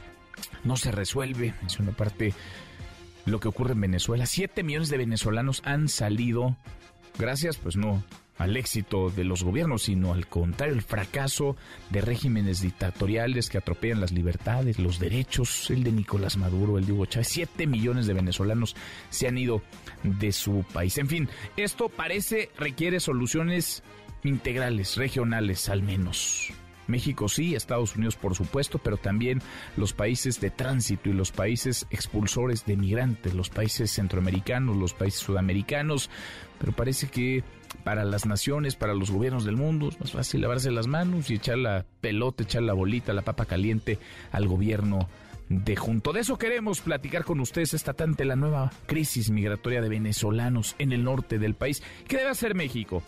no 0.65 0.77
se 0.77 0.93
resuelve. 0.93 1.55
Es 1.67 1.79
una 1.79 1.93
parte 1.93 2.35
lo 3.25 3.41
que 3.41 3.49
ocurre 3.49 3.73
en 3.73 3.81
Venezuela. 3.81 4.27
Siete 4.27 4.63
millones 4.63 4.89
de 4.89 4.99
venezolanos 4.99 5.63
han 5.65 5.89
salido 5.89 6.57
gracias, 7.19 7.57
pues 7.57 7.77
no 7.77 8.03
al 8.39 8.57
éxito 8.57 9.11
de 9.11 9.25
los 9.25 9.45
gobiernos, 9.45 9.83
sino 9.83 10.13
al 10.13 10.27
contrario, 10.27 10.75
el 10.75 10.83
fracaso 10.83 11.57
de 11.91 12.01
regímenes 12.01 12.61
dictatoriales 12.61 13.49
que 13.49 13.59
atropellan 13.59 14.01
las 14.01 14.13
libertades, 14.13 14.79
los 14.79 14.99
derechos, 14.99 15.71
el 15.71 15.85
de 15.85 15.93
Nicolás 15.93 16.37
Maduro, 16.37 16.79
el 16.79 16.87
de 16.87 16.93
Hugo 16.93 17.07
Chávez. 17.07 17.29
Siete 17.29 17.67
millones 17.67 18.07
de 18.07 18.15
venezolanos 18.15 18.75
se 19.11 19.29
han 19.29 19.39
ido 19.39 19.63
de 20.03 20.33
su 20.33 20.65
país. 20.73 20.99
En 20.99 21.09
fin, 21.09 21.29
esto 21.57 21.89
parece 21.89 22.51
requiere 22.59 23.01
soluciones 23.01 23.83
integrales, 24.25 24.97
regionales 24.97 25.69
al 25.69 25.83
menos. 25.83 26.53
México 26.87 27.29
sí, 27.29 27.55
Estados 27.55 27.97
Unidos 27.97 28.17
por 28.17 28.35
supuesto, 28.35 28.79
pero 28.79 28.97
también 28.97 29.41
los 29.77 29.93
países 29.93 30.41
de 30.41 30.51
tránsito 30.51 31.09
y 31.09 31.13
los 31.13 31.31
países 31.33 31.87
expulsores 31.91 32.67
de 32.67 32.77
migrantes, 32.77 33.35
los 33.35 33.51
países 33.51 33.91
centroamericanos, 33.91 34.77
los 34.77 34.93
países 34.93 35.21
sudamericanos, 35.21 36.11
pero 36.59 36.73
parece 36.73 37.09
que 37.09 37.45
para 37.85 38.05
las 38.05 38.27
naciones, 38.27 38.77
para 38.77 38.95
los 38.95 39.11
gobiernos 39.11 39.45
del 39.45 39.57
mundo, 39.57 39.89
es 39.89 40.01
más 40.01 40.13
fácil 40.13 40.41
lavarse 40.41 40.71
las 40.71 40.87
manos 40.87 41.31
y 41.31 41.35
echar 41.35 41.59
la 41.59 41.85
pelota, 42.01 42.43
echar 42.43 42.63
la 42.63 42.75
bolita, 42.75 43.13
la 43.13 43.23
papa 43.23 43.47
caliente 43.47 43.99
al 44.31 44.47
gobierno 44.47 45.09
de 45.49 45.77
junto. 45.77 46.13
De 46.13 46.21
eso 46.21 46.39
queremos 46.39 46.81
platicar 46.81 47.25
con 47.25 47.41
ustedes 47.41 47.75
esta 47.75 47.93
tante 47.93 48.25
la 48.25 48.37
nueva 48.37 48.73
crisis 48.87 49.31
migratoria 49.31 49.83
de 49.83 49.89
venezolanos 49.89 50.75
en 50.79 50.93
el 50.93 51.05
norte 51.05 51.39
del 51.39 51.55
país. 51.55 51.83
¿Qué 52.09 52.17
debe 52.17 52.31
hacer 52.31 52.55
México? 52.55 53.03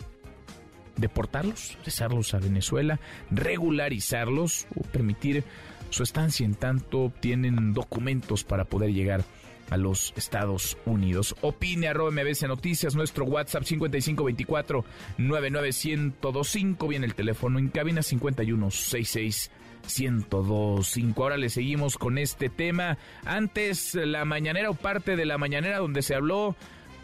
deportarlos, 0.97 1.75
regresarlos 1.79 2.33
a 2.33 2.39
Venezuela, 2.39 2.99
regularizarlos 3.29 4.67
o 4.75 4.81
permitir 4.81 5.43
su 5.89 6.03
estancia 6.03 6.45
en 6.45 6.55
tanto 6.55 7.11
tienen 7.19 7.73
documentos 7.73 8.43
para 8.43 8.65
poder 8.65 8.93
llegar 8.93 9.23
a 9.69 9.77
los 9.77 10.13
Estados 10.15 10.77
Unidos. 10.85 11.35
Opine 11.41 11.87
arroba 11.87 12.11
MBC 12.11 12.47
Noticias, 12.47 12.95
nuestro 12.95 13.25
WhatsApp 13.25 13.63
5524 13.63 14.85
99125, 15.17 16.87
viene 16.87 17.05
el 17.05 17.15
teléfono 17.15 17.59
en 17.59 17.69
cabina 17.69 18.01
5166 18.03 19.51
1025. 19.85 21.23
Ahora 21.23 21.37
le 21.37 21.49
seguimos 21.49 21.97
con 21.97 22.17
este 22.17 22.49
tema. 22.49 22.97
Antes 23.23 23.95
la 23.95 24.25
mañanera 24.25 24.69
o 24.69 24.73
parte 24.73 25.15
de 25.15 25.25
la 25.25 25.37
mañanera 25.37 25.77
donde 25.77 26.01
se 26.01 26.15
habló 26.15 26.55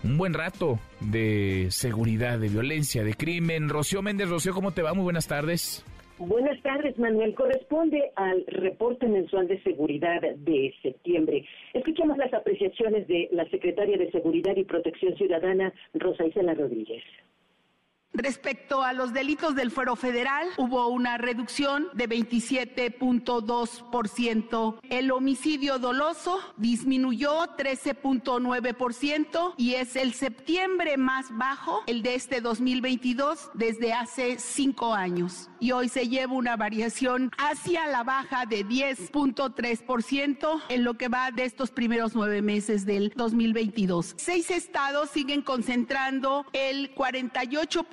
un 0.03 0.17
buen 0.17 0.33
rato 0.33 0.79
de 0.99 1.67
seguridad, 1.69 2.39
de 2.39 2.49
violencia, 2.49 3.03
de 3.03 3.13
crimen. 3.13 3.69
Rocío 3.69 4.01
Méndez, 4.01 4.29
Rocío, 4.29 4.53
¿cómo 4.53 4.71
te 4.71 4.81
va? 4.81 4.93
Muy 4.93 5.03
buenas 5.03 5.27
tardes. 5.27 5.83
Buenas 6.27 6.61
tardes, 6.61 6.99
Manuel. 6.99 7.33
Corresponde 7.33 8.11
al 8.15 8.45
reporte 8.45 9.07
mensual 9.07 9.47
de 9.47 9.59
seguridad 9.63 10.21
de 10.21 10.71
septiembre. 10.83 11.43
Escuchamos 11.73 12.15
las 12.19 12.31
apreciaciones 12.31 13.07
de 13.07 13.27
la 13.31 13.49
secretaria 13.49 13.97
de 13.97 14.11
Seguridad 14.11 14.55
y 14.55 14.63
Protección 14.63 15.17
Ciudadana, 15.17 15.73
Rosa 15.95 16.27
Isela 16.27 16.53
Rodríguez. 16.53 17.01
Respecto 18.13 18.83
a 18.83 18.93
los 18.93 19.13
delitos 19.13 19.55
del 19.55 19.71
fuero 19.71 19.95
federal, 19.95 20.47
hubo 20.57 20.89
una 20.89 21.17
reducción 21.17 21.87
de 21.93 22.07
27.2%. 22.07 24.79
El 24.91 25.09
homicidio 25.09 25.79
doloso 25.79 26.37
disminuyó 26.57 27.31
13.9% 27.57 29.55
y 29.57 29.73
es 29.73 29.95
el 29.95 30.13
septiembre 30.13 30.97
más 30.97 31.35
bajo, 31.35 31.81
el 31.87 32.03
de 32.03 32.13
este 32.13 32.41
2022, 32.41 33.49
desde 33.55 33.93
hace 33.93 34.37
cinco 34.37 34.93
años. 34.93 35.50
Y 35.61 35.73
hoy 35.73 35.89
se 35.89 36.09
lleva 36.09 36.33
una 36.33 36.57
variación 36.57 37.31
hacia 37.37 37.85
la 37.85 38.03
baja 38.03 38.47
de 38.47 38.65
10.3% 38.65 40.61
en 40.69 40.83
lo 40.83 40.95
que 40.95 41.07
va 41.07 41.29
de 41.29 41.45
estos 41.45 41.69
primeros 41.69 42.15
nueve 42.15 42.41
meses 42.41 42.83
del 42.83 43.13
2022. 43.15 44.15
Seis 44.17 44.49
estados 44.49 45.11
siguen 45.11 45.43
concentrando 45.43 46.47
el 46.51 46.89
48 46.95 47.85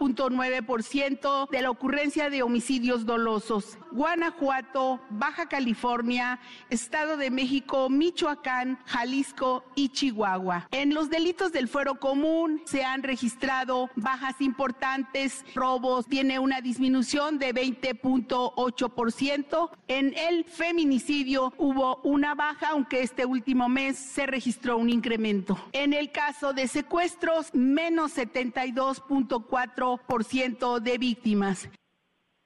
ciento 0.81 1.47
de 1.53 1.61
la 1.61 1.71
ocurrencia 1.71 2.31
de 2.31 2.43
homicidios 2.43 3.05
dolosos. 3.05 3.77
Guanajuato, 3.93 5.01
Baja 5.11 5.47
California, 5.49 6.41
Estado 6.71 7.19
de 7.19 7.31
México, 7.31 7.91
Michoacán, 7.91 8.79
Jalisco 8.87 9.65
y 9.75 9.91
Chihuahua. 9.91 10.69
En 10.71 10.95
los 10.95 11.11
delitos 11.11 11.53
del 11.53 11.69
fuero 11.69 11.97
común 11.97 12.63
se 12.65 12.85
han 12.85 13.03
registrado 13.03 13.91
bajas 13.95 14.41
importantes, 14.41 15.45
robos, 15.55 16.07
tiene 16.07 16.39
una 16.39 16.63
disminución 16.63 17.39
de 17.39 17.53
20.8%. 17.59 19.71
En 19.89 20.15
el 20.17 20.45
feminicidio 20.45 21.53
hubo 21.59 22.01
una 22.05 22.35
baja, 22.35 22.71
aunque 22.71 23.01
este 23.01 23.27
último 23.27 23.69
mes 23.69 23.99
se 23.99 24.27
registró 24.27 24.77
un 24.77 24.91
incremento. 24.91 25.57
En 25.73 25.93
el 25.93 26.13
caso 26.13 26.53
de 26.53 26.69
secuestros, 26.69 27.53
menos 27.55 28.17
72.4 28.17 30.23
ciento 30.23 30.81
de 30.81 30.99
víctimas. 30.99 31.71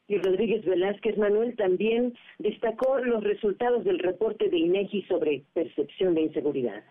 Y 0.09 0.19
Rodríguez 0.19 0.64
Velázquez 0.64 1.16
Manuel 1.16 1.57
también 1.57 2.14
destacó 2.38 2.99
los 2.99 3.25
resultados 3.25 3.85
del 3.85 3.99
reporte 3.99 4.49
de 4.49 4.59
INEGI 4.59 5.02
sobre 5.02 5.45
percepción 5.54 6.14
de 6.14 6.23
inseguridad. 6.23 6.83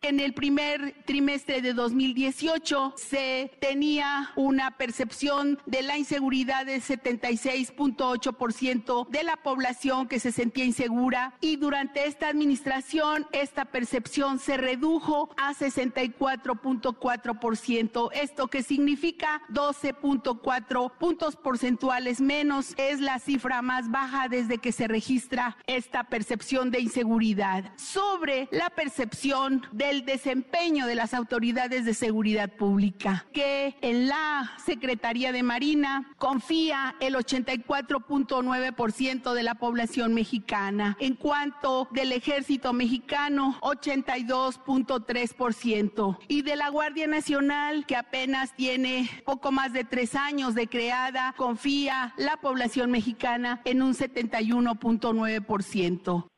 En 0.00 0.20
el 0.20 0.32
primer 0.32 0.94
trimestre 1.06 1.60
de 1.60 1.74
2018 1.74 2.94
se 2.96 3.50
tenía 3.60 4.30
una 4.36 4.76
percepción 4.76 5.58
de 5.66 5.82
la 5.82 5.98
inseguridad 5.98 6.66
del 6.66 6.80
76.8% 6.80 9.08
de 9.08 9.24
la 9.24 9.36
población 9.38 10.06
que 10.06 10.20
se 10.20 10.30
sentía 10.30 10.64
insegura 10.64 11.34
y 11.40 11.56
durante 11.56 12.06
esta 12.06 12.28
administración 12.28 13.26
esta 13.32 13.64
percepción 13.64 14.38
se 14.38 14.56
redujo 14.56 15.30
a 15.36 15.52
64.4%. 15.52 18.10
Esto 18.12 18.46
que 18.46 18.62
significa 18.62 19.42
12.4 19.50 20.92
puntos 20.96 21.34
porcentuales 21.34 22.20
menos 22.20 22.74
es 22.76 23.00
la 23.00 23.18
cifra 23.18 23.62
más 23.62 23.90
baja 23.90 24.28
desde 24.28 24.58
que 24.58 24.70
se 24.70 24.86
registra 24.86 25.56
esta 25.66 26.04
percepción 26.04 26.70
de 26.70 26.82
inseguridad. 26.82 27.72
Sobre 27.76 28.46
la 28.52 28.70
percepción 28.70 29.66
de 29.72 29.87
el 29.88 30.04
desempeño 30.04 30.86
de 30.86 30.94
las 30.94 31.14
autoridades 31.14 31.84
de 31.84 31.94
seguridad 31.94 32.48
pública, 32.50 33.26
que 33.32 33.76
en 33.80 34.06
la 34.08 34.52
Secretaría 34.64 35.32
de 35.32 35.42
Marina 35.42 36.12
confía 36.18 36.94
el 37.00 37.14
84.9% 37.14 39.32
de 39.32 39.42
la 39.42 39.54
población 39.54 40.12
mexicana. 40.14 40.96
En 41.00 41.14
cuanto 41.14 41.88
del 41.92 42.12
ejército 42.12 42.72
mexicano, 42.72 43.58
82.3%. 43.62 46.18
Y 46.28 46.42
de 46.42 46.54
la 46.56 46.68
Guardia 46.68 47.06
Nacional, 47.06 47.86
que 47.86 47.96
apenas 47.96 48.54
tiene 48.54 49.08
poco 49.24 49.50
más 49.52 49.72
de 49.72 49.84
tres 49.84 50.14
años 50.14 50.54
de 50.54 50.68
creada, 50.68 51.32
confía 51.36 52.12
la 52.16 52.36
población 52.36 52.90
mexicana 52.90 53.62
en 53.64 53.80
un 53.82 53.94
71.9%. 53.94 56.28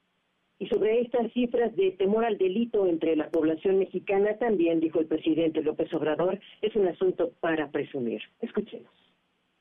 Y 0.60 0.66
sobre 0.66 1.00
estas 1.00 1.32
cifras 1.32 1.74
de 1.74 1.92
temor 1.92 2.22
al 2.22 2.36
delito 2.36 2.86
entre 2.86 3.16
la 3.16 3.30
población 3.30 3.78
mexicana, 3.78 4.36
también 4.36 4.78
dijo 4.78 5.00
el 5.00 5.06
presidente 5.06 5.62
López 5.62 5.92
Obrador, 5.94 6.38
es 6.60 6.76
un 6.76 6.86
asunto 6.86 7.32
para 7.40 7.70
presumir. 7.70 8.20
Escuchemos. 8.42 9.09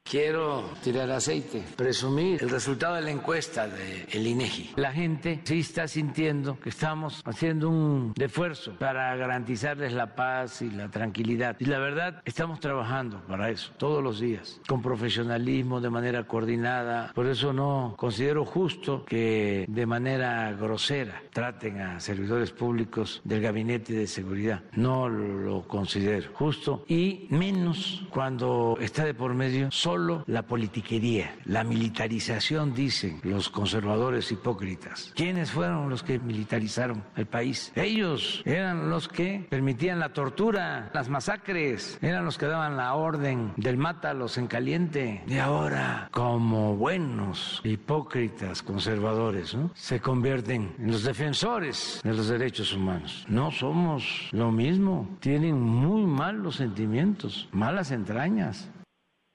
Quiero 0.09 0.63
tirar 0.83 1.11
aceite, 1.11 1.63
presumir 1.75 2.41
el 2.41 2.49
resultado 2.49 2.95
de 2.95 3.01
la 3.03 3.11
encuesta 3.11 3.67
del 3.67 4.07
el 4.11 4.25
INEGI. 4.25 4.71
La 4.75 4.91
gente 4.91 5.39
sí 5.43 5.59
está 5.59 5.87
sintiendo 5.87 6.59
que 6.59 6.69
estamos 6.69 7.21
haciendo 7.25 7.69
un 7.69 8.15
esfuerzo 8.19 8.73
para 8.79 9.15
garantizarles 9.15 9.93
la 9.93 10.15
paz 10.15 10.63
y 10.63 10.71
la 10.71 10.89
tranquilidad. 10.89 11.57
Y 11.59 11.65
la 11.65 11.77
verdad, 11.77 12.23
estamos 12.25 12.59
trabajando 12.59 13.21
para 13.27 13.51
eso 13.51 13.71
todos 13.77 14.03
los 14.03 14.19
días, 14.19 14.59
con 14.67 14.81
profesionalismo, 14.81 15.79
de 15.79 15.91
manera 15.91 16.23
coordinada. 16.23 17.11
Por 17.13 17.27
eso 17.27 17.53
no 17.53 17.93
considero 17.95 18.45
justo 18.45 19.05
que 19.05 19.65
de 19.67 19.85
manera 19.85 20.51
grosera 20.53 21.21
traten 21.31 21.81
a 21.81 21.99
servidores 21.99 22.49
públicos 22.49 23.21
del 23.25 23.41
gabinete 23.41 23.93
de 23.93 24.07
seguridad. 24.07 24.63
No 24.73 25.07
lo 25.07 25.67
considero 25.67 26.31
justo 26.33 26.83
y 26.87 27.27
menos 27.29 28.07
cuando 28.09 28.75
está 28.81 29.05
de 29.05 29.13
por 29.13 29.35
medio 29.35 29.69
solo 29.69 29.98
la 30.27 30.43
politiquería, 30.43 31.35
la 31.45 31.63
militarización, 31.63 32.73
dicen 32.73 33.19
los 33.23 33.49
conservadores 33.49 34.31
hipócritas. 34.31 35.11
¿Quiénes 35.15 35.51
fueron 35.51 35.89
los 35.89 36.03
que 36.03 36.19
militarizaron 36.19 37.03
el 37.15 37.25
país? 37.25 37.71
Ellos 37.75 38.41
eran 38.45 38.89
los 38.89 39.07
que 39.07 39.45
permitían 39.49 39.99
la 39.99 40.13
tortura, 40.13 40.89
las 40.93 41.09
masacres, 41.09 41.97
eran 42.01 42.25
los 42.25 42.37
que 42.37 42.45
daban 42.45 42.77
la 42.77 42.93
orden 42.95 43.53
del 43.57 43.77
mátalos 43.77 44.37
en 44.37 44.47
caliente. 44.47 45.23
Y 45.27 45.37
ahora, 45.37 46.09
como 46.11 46.75
buenos 46.75 47.61
hipócritas 47.63 48.61
conservadores, 48.61 49.55
se 49.73 49.99
convierten 49.99 50.75
en 50.79 50.91
los 50.91 51.03
defensores 51.03 52.01
de 52.03 52.13
los 52.13 52.27
derechos 52.27 52.73
humanos. 52.73 53.25
No 53.27 53.51
somos 53.51 54.29
lo 54.31 54.51
mismo. 54.51 55.17
Tienen 55.19 55.59
muy 55.59 56.05
malos 56.05 56.57
sentimientos, 56.57 57.47
malas 57.51 57.91
entrañas. 57.91 58.69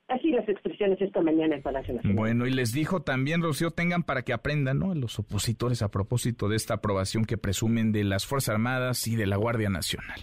Así 0.08 0.30
las 0.30 0.46
expresiones 0.48 1.00
esta 1.00 1.22
mañana 1.22 1.56
en 1.56 1.62
Palacio 1.62 1.94
Nacional. 1.94 2.16
Bueno, 2.16 2.46
y 2.46 2.50
les 2.50 2.72
dijo 2.72 3.00
también, 3.02 3.42
Rocío, 3.42 3.70
tengan 3.70 4.02
para 4.02 4.22
que 4.22 4.34
aprendan, 4.34 4.78
¿no? 4.78 4.94
Los 4.94 5.18
opositores 5.18 5.80
a 5.80 5.90
propósito 5.90 6.48
de 6.48 6.56
esta 6.56 6.74
aprobación 6.74 7.24
que 7.24 7.38
presumen 7.38 7.90
de 7.90 8.04
las 8.04 8.26
Fuerzas 8.26 8.54
Armadas 8.54 9.06
y 9.06 9.16
de 9.16 9.26
la 9.26 9.36
Guardia 9.36 9.70
Nacional. 9.70 10.20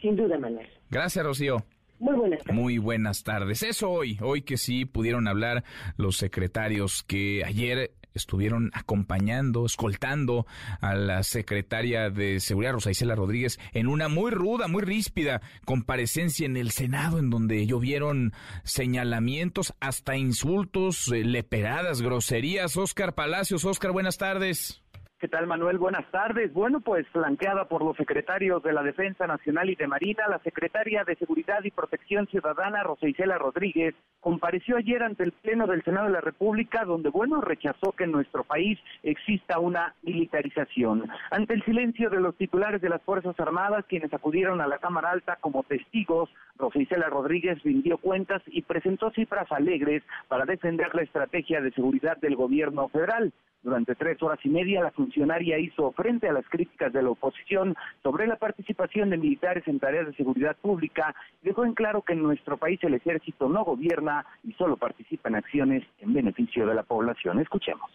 Sin 0.00 0.14
duda, 0.14 0.38
Manuel. 0.38 0.68
Gracias, 0.90 1.24
Rocío. 1.24 1.64
Muy 1.98 2.14
buenas 2.14 2.44
tardes. 2.44 2.54
Muy 2.54 2.78
buenas 2.78 3.24
tardes. 3.24 3.62
Eso 3.64 3.90
hoy, 3.90 4.18
hoy 4.22 4.42
que 4.42 4.56
sí 4.56 4.84
pudieron 4.84 5.26
hablar 5.26 5.64
los 5.96 6.16
secretarios 6.16 7.02
que 7.02 7.42
ayer 7.44 7.90
estuvieron 8.18 8.70
acompañando, 8.74 9.64
escoltando 9.64 10.46
a 10.80 10.94
la 10.94 11.22
secretaria 11.22 12.10
de 12.10 12.40
Seguridad, 12.40 12.74
Rosa 12.74 12.90
Isela 12.90 13.14
Rodríguez, 13.14 13.58
en 13.72 13.88
una 13.88 14.08
muy 14.08 14.30
ruda, 14.30 14.68
muy 14.68 14.82
ríspida 14.82 15.40
comparecencia 15.64 16.46
en 16.46 16.56
el 16.56 16.70
Senado, 16.70 17.18
en 17.18 17.30
donde 17.30 17.66
llovieron 17.66 18.32
señalamientos, 18.64 19.74
hasta 19.80 20.16
insultos, 20.16 21.10
eh, 21.12 21.24
leperadas, 21.24 22.02
groserías. 22.02 22.76
Oscar 22.76 23.14
Palacios, 23.14 23.64
Oscar, 23.64 23.92
buenas 23.92 24.18
tardes. 24.18 24.82
¿Qué 25.20 25.26
tal, 25.26 25.48
Manuel? 25.48 25.78
Buenas 25.78 26.08
tardes. 26.12 26.52
Bueno, 26.52 26.78
pues 26.78 27.04
flanqueada 27.08 27.64
por 27.64 27.84
los 27.84 27.96
secretarios 27.96 28.62
de 28.62 28.72
la 28.72 28.84
Defensa 28.84 29.26
Nacional 29.26 29.68
y 29.68 29.74
de 29.74 29.88
Marina, 29.88 30.28
la 30.28 30.38
secretaria 30.38 31.02
de 31.02 31.16
Seguridad 31.16 31.58
y 31.64 31.72
Protección 31.72 32.28
Ciudadana, 32.28 32.84
Rosa 32.84 33.08
Isela 33.08 33.36
Rodríguez, 33.36 33.96
compareció 34.20 34.76
ayer 34.76 35.02
ante 35.02 35.24
el 35.24 35.32
Pleno 35.32 35.66
del 35.66 35.82
Senado 35.84 36.06
de 36.06 36.12
la 36.12 36.20
República, 36.20 36.84
donde, 36.84 37.10
bueno, 37.10 37.40
rechazó 37.40 37.92
que 37.92 38.04
en 38.04 38.12
nuestro 38.12 38.44
país 38.44 38.78
exista 39.02 39.58
una 39.58 39.94
militarización. 40.02 41.08
Ante 41.30 41.54
el 41.54 41.64
silencio 41.64 42.10
de 42.10 42.20
los 42.20 42.36
titulares 42.36 42.80
de 42.80 42.88
las 42.88 43.02
Fuerzas 43.02 43.38
Armadas, 43.40 43.84
quienes 43.88 44.12
acudieron 44.12 44.60
a 44.60 44.66
la 44.66 44.78
Cámara 44.78 45.10
Alta 45.10 45.36
como 45.40 45.62
testigos, 45.62 46.30
Rosa 46.56 46.80
Isela 46.80 47.08
Rodríguez 47.08 47.62
rindió 47.62 47.98
cuentas 47.98 48.42
y 48.46 48.62
presentó 48.62 49.10
cifras 49.10 49.50
alegres 49.52 50.02
para 50.28 50.44
defender 50.44 50.94
la 50.94 51.02
estrategia 51.02 51.60
de 51.60 51.72
seguridad 51.72 52.16
del 52.16 52.36
gobierno 52.36 52.88
federal. 52.88 53.32
Durante 53.62 53.96
tres 53.96 54.22
horas 54.22 54.38
y 54.44 54.48
media, 54.48 54.82
la 54.82 54.92
funcionaria 54.92 55.58
hizo 55.58 55.90
frente 55.92 56.28
a 56.28 56.32
las 56.32 56.48
críticas 56.48 56.92
de 56.92 57.02
la 57.02 57.10
oposición 57.10 57.74
sobre 58.04 58.28
la 58.28 58.36
participación 58.36 59.10
de 59.10 59.16
militares 59.16 59.66
en 59.66 59.80
tareas 59.80 60.06
de 60.06 60.14
seguridad 60.14 60.56
pública 60.56 61.12
y 61.42 61.48
dejó 61.48 61.64
en 61.64 61.74
claro 61.74 62.02
que 62.02 62.12
en 62.12 62.22
nuestro 62.22 62.56
país 62.56 62.78
el 62.84 62.94
ejército 62.94 63.48
no 63.48 63.64
gobierna 63.64 64.07
y 64.44 64.52
solo 64.52 64.76
participa 64.76 65.28
en 65.28 65.36
acciones 65.36 65.84
en 65.98 66.12
beneficio 66.12 66.66
de 66.66 66.74
la 66.74 66.82
población. 66.82 67.40
Escuchemos. 67.40 67.90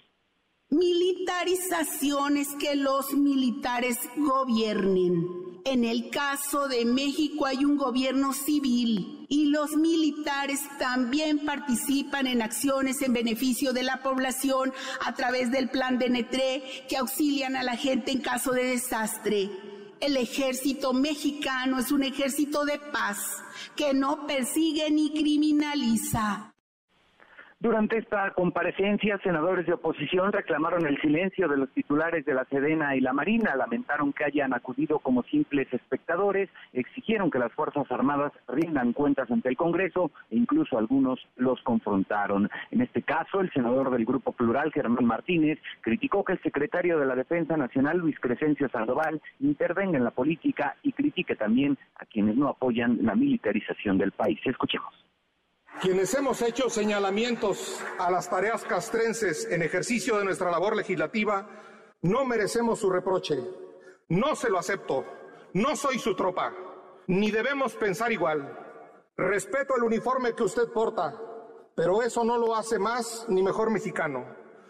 Militarización 0.70 2.38
es 2.38 2.55
que 2.55 2.75
los 2.75 3.13
militares 3.13 3.98
gobiernen. 4.17 5.24
En 5.65 5.86
el 5.86 6.10
caso 6.10 6.67
de 6.67 6.84
México 6.84 7.46
hay 7.46 7.63
un 7.63 7.77
gobierno 7.77 8.34
civil 8.34 9.25
y 9.29 9.46
los 9.50 9.75
militares 9.75 10.60
también 10.79 11.46
participan 11.46 12.27
en 12.27 12.41
acciones 12.41 13.01
en 13.01 13.13
beneficio 13.13 13.72
de 13.72 13.84
la 13.84 14.01
población 14.01 14.74
a 15.05 15.13
través 15.13 15.51
del 15.51 15.70
plan 15.70 16.00
de 16.00 16.10
que 16.89 16.98
auxilian 16.98 17.55
a 17.55 17.63
la 17.63 17.77
gente 17.77 18.12
en 18.12 18.22
caso 18.22 18.51
de 18.51 18.63
desastre. 18.65 19.50
El 20.04 20.18
ejército 20.18 20.92
mexicano 20.92 21.80
es 21.80 21.90
un 21.90 22.04
ejército 22.04 22.66
de 22.66 22.78
paz 22.78 23.20
que 23.74 23.94
no 23.94 24.28
persigue 24.28 24.92
ni 24.92 25.14
criminaliza. 25.14 26.53
Durante 27.63 27.98
esta 27.98 28.32
comparecencia, 28.32 29.17
senadores 29.20 29.65
de 29.65 29.72
oposición 29.72 30.34
reclamaron 30.34 30.86
el 30.86 31.00
silencio 31.00 31.48
de 31.48 31.55
los 31.55 31.70
titulares 31.70 32.25
de 32.25 32.34
la 32.34 32.43
Sedena 32.43 32.93
y 32.93 33.00
la 33.00 33.13
Marina, 33.13 33.55
lamentaron 33.55 34.12
que 34.12 34.25
hayan 34.25 34.53
acudido 34.53 35.00
como 35.00 35.24
simples 35.24 35.74
espectadores, 35.74 36.50
exigieron 36.74 37.32
que 37.32 37.39
las 37.39 37.53
Fuerzas 37.53 37.89
Armadas 37.89 38.34
rindan 38.50 38.91
cuentas 38.91 39.32
ante 39.32 39.48
el 39.48 39.55
Congreso 39.55 40.12
e 40.29 40.36
incluso 40.36 40.77
algunos 40.77 41.25
los 41.38 41.62
confrontaron. 41.62 42.50
En 42.72 42.82
este 42.82 43.01
caso, 43.01 43.39
el 43.39 43.50
senador 43.53 43.91
del 43.91 44.03
Grupo 44.03 44.34
Plural, 44.34 44.74
Germán 44.74 45.05
Martínez, 45.05 45.58
criticó 45.79 46.25
que 46.25 46.34
el 46.34 46.41
secretario 46.41 47.00
de 47.00 47.05
la 47.05 47.15
Defensa 47.15 47.55
Nacional, 47.55 47.98
Luis 47.98 48.20
Crescencio 48.20 48.67
Sandoval, 48.67 49.22
intervenga 49.39 49.98
en 49.98 50.03
la 50.03 50.12
política 50.12 50.75
y 50.84 50.91
critique 50.91 51.38
también 51.38 51.77
a 51.96 52.03
quienes 52.08 52.36
no 52.36 52.50
apoyan 52.50 52.98
la 53.03 53.15
militarización 53.15 53.98
del 53.98 54.12
país. 54.12 54.38
Escuchemos. 54.43 54.93
Quienes 55.82 56.13
hemos 56.13 56.42
hecho 56.42 56.70
señalamientos 56.70 57.80
a 58.00 58.10
las 58.10 58.30
tareas 58.30 58.63
castrenses 58.63 59.48
en 59.50 59.62
ejercicio 59.62 60.18
de 60.18 60.24
nuestra 60.24 60.50
labor 60.50 60.75
legislativa, 60.75 61.50
no 62.01 62.25
merecemos 62.25 62.80
su 62.80 62.89
reproche. 62.89 63.38
No 64.10 64.36
se 64.36 64.50
lo 64.50 64.60
acepto. 64.60 65.06
No 65.53 65.75
soy 65.75 66.00
su 66.00 66.15
tropa. 66.15 66.53
Ni 67.08 67.32
debemos 67.32 67.74
pensar 67.75 68.12
igual. 68.12 68.58
Respeto 69.18 69.75
el 69.75 69.84
uniforme 69.84 70.34
que 70.34 70.44
usted 70.44 70.70
porta, 70.70 71.20
pero 71.75 72.02
eso 72.02 72.24
no 72.24 72.38
lo 72.38 72.56
hace 72.56 72.80
más 72.80 73.26
ni 73.28 73.43
mejor 73.43 73.69
mexicano. 73.69 74.26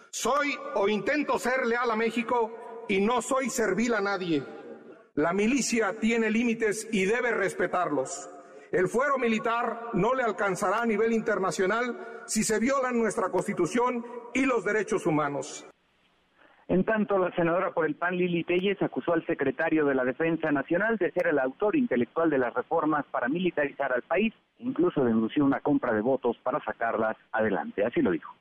Soy 0.09 0.55
o 0.75 0.89
intento 0.89 1.37
ser 1.37 1.65
leal 1.65 1.91
a 1.91 1.95
México 1.95 2.85
y 2.87 3.01
no 3.01 3.21
soy 3.21 3.49
servil 3.49 3.93
a 3.93 4.01
nadie. 4.01 4.43
La 5.15 5.31
milicia 5.31 5.99
tiene 5.99 6.31
límites 6.31 6.87
y 6.91 7.05
debe 7.05 7.31
respetarlos. 7.31 8.29
El 8.73 8.87
fuero 8.87 9.19
militar 9.19 9.91
no 9.93 10.15
le 10.15 10.23
alcanzará 10.23 10.81
a 10.81 10.85
nivel 10.87 11.13
internacional 11.13 12.23
si 12.25 12.41
se 12.41 12.59
violan 12.59 12.97
nuestra 12.97 13.29
Constitución 13.29 14.03
y 14.33 14.47
los 14.47 14.65
derechos 14.65 15.05
humanos. 15.05 15.69
En 16.67 16.83
tanto, 16.83 17.19
la 17.19 17.29
senadora 17.35 17.71
por 17.71 17.85
el 17.85 17.93
PAN 17.93 18.17
Lili 18.17 18.43
Telles 18.43 18.81
acusó 18.81 19.13
al 19.13 19.23
secretario 19.27 19.85
de 19.85 19.93
la 19.93 20.03
Defensa 20.03 20.51
Nacional 20.51 20.97
de 20.97 21.11
ser 21.11 21.27
el 21.27 21.37
autor 21.37 21.75
intelectual 21.75 22.31
de 22.31 22.39
las 22.39 22.51
reformas 22.51 23.05
para 23.11 23.27
militarizar 23.27 23.93
al 23.93 24.01
país, 24.01 24.33
incluso 24.57 25.05
denunció 25.05 25.45
una 25.45 25.59
compra 25.59 25.93
de 25.93 26.01
votos 26.01 26.35
para 26.41 26.59
sacarlas 26.63 27.15
adelante. 27.31 27.85
Así 27.85 28.01
lo 28.01 28.09
dijo. 28.09 28.33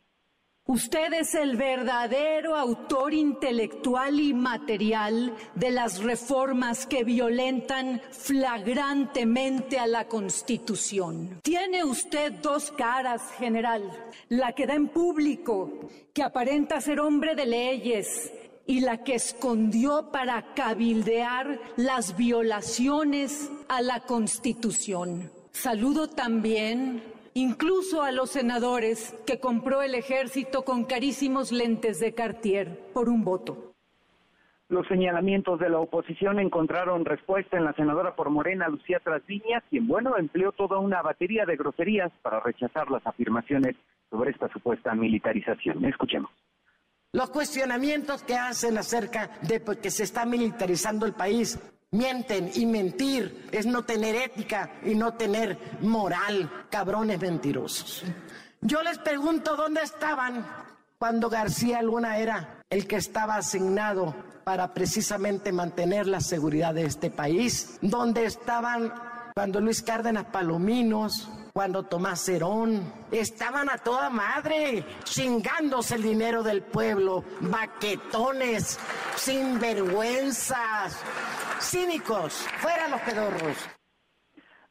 Usted 0.66 1.12
es 1.14 1.34
el 1.34 1.56
verdadero 1.56 2.54
autor 2.54 3.14
intelectual 3.14 4.20
y 4.20 4.32
material 4.32 5.34
de 5.56 5.72
las 5.72 6.00
reformas 6.00 6.86
que 6.86 7.02
violentan 7.02 8.00
flagrantemente 8.12 9.80
a 9.80 9.88
la 9.88 10.06
Constitución. 10.06 11.40
Tiene 11.42 11.82
usted 11.82 12.34
dos 12.34 12.70
caras, 12.70 13.22
general. 13.38 13.90
La 14.28 14.52
que 14.52 14.68
da 14.68 14.74
en 14.74 14.86
público, 14.86 15.90
que 16.14 16.22
aparenta 16.22 16.80
ser 16.80 17.00
hombre 17.00 17.34
de 17.34 17.46
leyes, 17.46 18.32
y 18.64 18.80
la 18.80 19.02
que 19.02 19.16
escondió 19.16 20.12
para 20.12 20.54
cabildear 20.54 21.58
las 21.74 22.16
violaciones 22.16 23.50
a 23.66 23.82
la 23.82 23.98
Constitución. 24.00 25.32
Saludo 25.50 26.08
también 26.08 27.02
incluso 27.34 28.02
a 28.02 28.12
los 28.12 28.30
senadores 28.30 29.14
que 29.26 29.40
compró 29.40 29.82
el 29.82 29.94
ejército 29.94 30.62
con 30.62 30.84
carísimos 30.84 31.52
lentes 31.52 32.00
de 32.00 32.14
Cartier 32.14 32.78
por 32.92 33.08
un 33.08 33.24
voto. 33.24 33.72
Los 34.68 34.86
señalamientos 34.88 35.60
de 35.60 35.68
la 35.68 35.78
oposición 35.78 36.38
encontraron 36.38 37.04
respuesta 37.04 37.58
en 37.58 37.64
la 37.64 37.74
senadora 37.74 38.14
por 38.14 38.30
Morena, 38.30 38.68
Lucía 38.68 39.00
Trasviña, 39.04 39.62
quien, 39.68 39.86
bueno, 39.86 40.16
empleó 40.16 40.52
toda 40.52 40.78
una 40.78 41.02
batería 41.02 41.44
de 41.44 41.56
groserías 41.56 42.10
para 42.22 42.40
rechazar 42.40 42.90
las 42.90 43.06
afirmaciones 43.06 43.76
sobre 44.10 44.30
esta 44.30 44.48
supuesta 44.48 44.94
militarización. 44.94 45.84
Escuchemos. 45.84 46.30
Los 47.12 47.28
cuestionamientos 47.28 48.22
que 48.22 48.34
hacen 48.34 48.78
acerca 48.78 49.32
de 49.42 49.62
que 49.82 49.90
se 49.90 50.04
está 50.04 50.24
militarizando 50.24 51.04
el 51.04 51.12
país 51.12 51.60
Mienten 51.92 52.50
y 52.54 52.64
mentir 52.64 53.48
es 53.52 53.66
no 53.66 53.84
tener 53.84 54.16
ética 54.16 54.70
y 54.82 54.94
no 54.94 55.12
tener 55.12 55.58
moral, 55.82 56.50
cabrones 56.70 57.20
mentirosos. 57.20 58.04
Yo 58.62 58.82
les 58.82 58.96
pregunto 58.98 59.56
dónde 59.56 59.82
estaban 59.82 60.46
cuando 60.98 61.28
García 61.28 61.82
Luna 61.82 62.16
era 62.16 62.62
el 62.70 62.86
que 62.86 62.96
estaba 62.96 63.36
asignado 63.36 64.14
para 64.44 64.72
precisamente 64.72 65.52
mantener 65.52 66.06
la 66.06 66.20
seguridad 66.20 66.72
de 66.72 66.86
este 66.86 67.10
país, 67.10 67.78
dónde 67.82 68.24
estaban 68.24 68.92
cuando 69.34 69.60
Luis 69.60 69.82
Cárdenas 69.82 70.24
Palominos, 70.26 71.28
cuando 71.52 71.82
Tomás 71.82 72.28
Herón, 72.28 72.90
estaban 73.10 73.68
a 73.68 73.78
toda 73.78 74.08
madre, 74.08 74.84
chingándose 75.04 75.96
el 75.96 76.02
dinero 76.02 76.42
del 76.42 76.62
pueblo, 76.62 77.24
baquetones, 77.40 78.78
sinvergüenzas, 79.16 80.96
cínicos, 81.64 82.32
fuera 82.58 82.88
los 82.88 83.00
pedorros. 83.00 83.68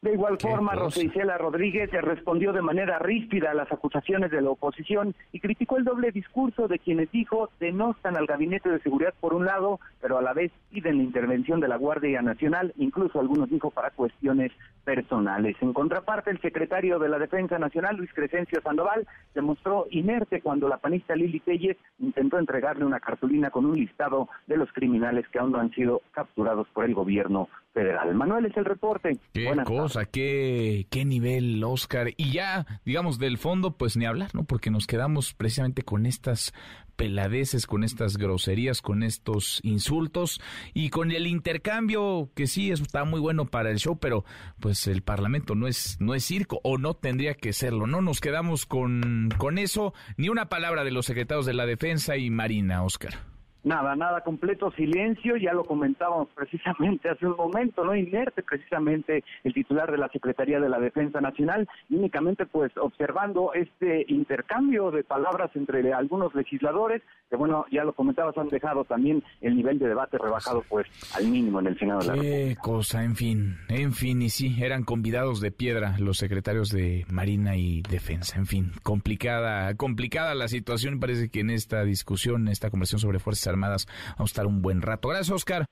De 0.02 0.14
igual 0.14 0.40
forma, 0.40 0.74
Rosa 0.74 1.04
Isela 1.04 1.38
Rodríguez 1.38 1.92
respondió 1.92 2.54
de 2.54 2.64
manera 2.64 2.98
ríspida 2.98 3.52
a 3.52 3.54
las 3.54 3.72
acusaciones 3.72 4.32
de 4.32 4.42
la 4.42 4.50
oposición 4.50 5.14
y 5.32 5.40
criticó 5.40 5.78
el 5.78 5.84
doble 5.84 6.12
discurso 6.12 6.68
de 6.68 6.80
quienes 6.80 7.12
dijo 7.12 7.52
denostan 7.60 8.18
al 8.18 8.26
Gabinete 8.26 8.70
de 8.70 8.80
Seguridad 8.80 9.14
por 9.20 9.36
un 9.36 9.46
lado, 9.46 9.80
pero 10.02 10.18
a 10.18 10.24
la 10.24 10.34
vez 10.34 10.52
piden 10.72 10.98
la 10.98 11.04
intervención 11.04 11.60
de 11.60 11.68
la 11.68 11.76
Guardia 11.76 12.24
Nacional, 12.24 12.74
incluso 12.78 13.20
algunos 13.20 13.52
dijo 13.52 13.70
para 13.70 13.92
cuestiones 13.92 14.52
personales. 14.84 15.56
En 15.62 15.74
contraparte, 15.74 16.32
el 16.32 16.42
secretario 16.42 17.00
de 17.00 17.10
la 17.10 17.20
Defensa 17.20 17.58
Nacional, 17.60 17.98
Luis 17.98 18.12
Crescencio 18.14 18.62
Sandoval, 18.62 19.08
se 19.34 19.42
mostró 19.42 19.88
inerte 19.90 20.42
cuando 20.42 20.68
la 20.68 20.78
panista 20.78 21.16
Lili 21.16 21.40
Telles 21.40 21.78
intentó 22.00 22.40
entregarle 22.40 22.86
una 22.86 23.00
cartulina 23.00 23.50
con 23.50 23.66
un 23.66 23.78
listado 23.78 24.30
de 24.48 24.58
los 24.58 24.72
criminales 24.74 25.28
que 25.30 25.40
aún 25.40 25.52
no 25.52 25.60
han 25.60 25.72
sido 25.72 26.02
capturados 26.12 26.68
por 26.74 26.86
el 26.86 26.94
gobierno 26.94 27.48
federal. 27.74 28.14
Manuel 28.16 28.46
es 28.46 28.58
el 28.58 28.66
reporte. 28.66 29.18
Qué 29.34 29.52
cosa, 29.66 30.06
qué, 30.06 30.88
qué 30.90 31.06
nivel, 31.06 31.64
Oscar. 31.64 32.10
Y 32.18 32.32
ya, 32.32 32.66
digamos, 32.86 33.18
del 33.18 33.38
fondo, 33.38 33.78
pues 33.78 33.96
ni 33.96 34.06
hablar, 34.06 34.30
¿no? 34.34 34.44
Porque 34.44 34.72
nos 34.72 34.88
quedamos 34.88 35.34
precisamente 35.34 35.84
con 35.84 36.06
estas 36.06 36.54
peladeces, 37.02 37.66
con 37.66 37.84
estas 37.84 38.18
groserías, 38.18 38.82
con 38.82 39.02
estos 39.02 39.60
insultos 39.64 40.40
y 40.74 40.90
con 40.90 41.12
el 41.12 41.26
intercambio 41.26 42.30
que 42.36 42.46
sí 42.46 42.70
está 42.72 43.06
muy 43.06 43.20
bueno 43.20 43.46
para 43.46 43.72
el 43.72 43.80
show, 43.80 43.98
pero 43.98 44.24
pues 44.60 44.81
el 44.88 45.02
Parlamento 45.02 45.56
no 45.56 45.68
es 45.68 45.98
no 46.00 46.16
es 46.16 46.26
circo 46.26 46.60
o 46.64 46.78
no 46.78 46.94
tendría 46.94 47.34
que 47.36 47.54
serlo. 47.54 47.88
No 47.88 48.02
nos 48.02 48.20
quedamos 48.20 48.66
con 48.66 49.30
con 49.38 49.58
eso, 49.58 49.94
ni 50.18 50.30
una 50.30 50.50
palabra 50.50 50.84
de 50.84 50.92
los 50.92 51.06
secretarios 51.06 51.46
de 51.46 51.54
la 51.54 51.66
Defensa 51.66 52.18
y 52.18 52.30
Marina, 52.30 52.84
Oscar. 52.84 53.31
Nada, 53.64 53.96
nada, 53.96 54.22
completo 54.22 54.72
silencio, 54.72 55.38
ya 55.38 55.54
lo 55.54 55.64
comentábamos 55.64 56.30
precisamente 56.34 57.10
hace 57.10 57.28
un 57.28 57.36
momento, 57.36 57.84
¿no? 57.84 57.96
Inerte 57.96 58.42
precisamente 58.42 59.24
el 59.44 59.54
titular 59.54 59.92
de 59.92 60.00
la 60.00 60.10
Secretaría 60.10 60.60
de 60.60 60.70
la 60.70 60.80
Defensa 60.80 61.22
Nacional, 61.22 61.68
únicamente 61.90 62.46
pues 62.48 62.72
observando 62.78 63.54
este 63.54 64.06
intercambio 64.08 64.90
de 64.90 65.04
palabras 65.04 65.52
entre 65.56 65.94
algunos 65.94 66.34
legisladores, 66.34 67.04
que 67.30 67.36
bueno, 67.36 67.66
ya 67.72 67.84
lo 67.84 67.94
comentabas, 67.94 68.36
han 68.38 68.50
dejado 68.50 68.84
también 68.84 69.24
el 69.42 69.56
nivel 69.56 69.78
de 69.78 69.90
debate 69.90 70.18
rebajado 70.18 70.64
pues 70.68 70.88
al 71.16 71.28
mínimo 71.28 71.60
en 71.60 71.68
el 71.68 71.78
Senado 71.78 72.00
de 72.00 72.08
la 72.08 72.22
Qué 72.22 72.58
cosa, 72.60 73.04
en 73.04 73.16
fin, 73.16 73.58
en 73.70 73.94
fin, 73.94 74.22
y 74.24 74.30
sí, 74.30 74.56
eran 74.60 74.84
convidados 74.84 75.40
de 75.40 75.52
piedra 75.52 75.96
los 76.00 76.18
secretarios 76.18 76.70
de 76.70 77.06
Marina 77.10 77.56
y 77.56 77.84
Defensa, 77.84 78.40
en 78.40 78.48
fin, 78.48 78.72
complicada, 78.82 79.76
complicada 79.76 80.34
la 80.34 80.48
situación, 80.48 81.00
parece 81.00 81.30
que 81.30 81.42
en 81.42 81.52
esta 81.52 81.84
discusión, 81.84 82.44
en 82.44 82.48
esta 82.50 82.72
conversación 82.72 83.00
sobre 83.02 83.20
fuerzas 83.20 83.51
Armadas. 83.52 83.88
Vamos 84.18 84.32
a 84.32 84.34
estar 84.34 84.48
un 84.48 84.62
buen 84.62 84.82
rato. 84.82 85.10
Gracias, 85.10 85.32
Oscar. 85.32 85.66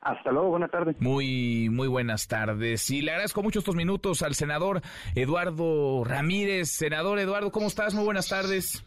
Hasta 0.00 0.30
luego, 0.30 0.50
buenas 0.50 0.70
tardes. 0.70 0.96
Muy, 1.00 1.68
muy 1.68 1.88
buenas 1.88 2.28
tardes. 2.28 2.90
Y 2.90 3.02
le 3.02 3.10
agradezco 3.10 3.42
mucho 3.42 3.58
estos 3.58 3.74
minutos 3.74 4.22
al 4.22 4.34
senador 4.34 4.80
Eduardo 5.16 6.04
Ramírez. 6.04 6.70
Senador 6.70 7.18
Eduardo, 7.18 7.50
¿cómo 7.50 7.66
estás? 7.66 7.94
Muy 7.94 8.04
buenas 8.04 8.28
tardes. 8.28 8.84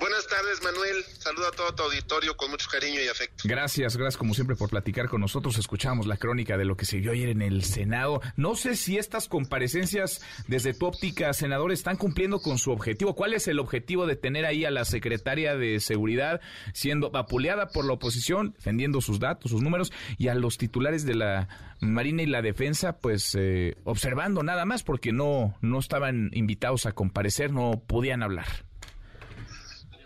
Buenas 0.00 0.26
tardes, 0.26 0.62
Manuel. 0.64 1.04
Saludo 1.18 1.48
a 1.48 1.50
todo 1.50 1.74
tu 1.74 1.82
auditorio 1.82 2.34
con 2.34 2.50
mucho 2.50 2.70
cariño 2.70 3.02
y 3.02 3.08
afecto. 3.08 3.44
Gracias, 3.44 3.98
gracias 3.98 4.16
como 4.16 4.32
siempre 4.32 4.56
por 4.56 4.70
platicar 4.70 5.10
con 5.10 5.20
nosotros. 5.20 5.58
Escuchamos 5.58 6.06
la 6.06 6.16
crónica 6.16 6.56
de 6.56 6.64
lo 6.64 6.74
que 6.74 6.86
se 6.86 7.00
vio 7.00 7.12
ayer 7.12 7.28
en 7.28 7.42
el 7.42 7.64
Senado. 7.64 8.22
No 8.34 8.54
sé 8.56 8.76
si 8.76 8.96
estas 8.96 9.28
comparecencias 9.28 10.22
desde 10.48 10.72
tu 10.72 10.86
óptica, 10.86 11.34
senador, 11.34 11.70
están 11.70 11.98
cumpliendo 11.98 12.40
con 12.40 12.56
su 12.56 12.70
objetivo. 12.70 13.14
¿Cuál 13.14 13.34
es 13.34 13.46
el 13.46 13.58
objetivo 13.58 14.06
de 14.06 14.16
tener 14.16 14.46
ahí 14.46 14.64
a 14.64 14.70
la 14.70 14.86
secretaria 14.86 15.54
de 15.54 15.80
Seguridad 15.80 16.40
siendo 16.72 17.10
vapuleada 17.10 17.68
por 17.68 17.84
la 17.84 17.92
oposición, 17.92 18.54
defendiendo 18.54 19.02
sus 19.02 19.20
datos, 19.20 19.50
sus 19.50 19.60
números, 19.60 19.92
y 20.16 20.28
a 20.28 20.34
los 20.34 20.56
titulares 20.56 21.04
de 21.04 21.14
la 21.14 21.76
Marina 21.80 22.22
y 22.22 22.26
la 22.26 22.40
Defensa, 22.40 22.96
pues 23.00 23.36
eh, 23.38 23.76
observando 23.84 24.42
nada 24.42 24.64
más 24.64 24.82
porque 24.82 25.12
no, 25.12 25.58
no 25.60 25.78
estaban 25.78 26.30
invitados 26.32 26.86
a 26.86 26.92
comparecer, 26.92 27.52
no 27.52 27.82
podían 27.86 28.22
hablar? 28.22 28.69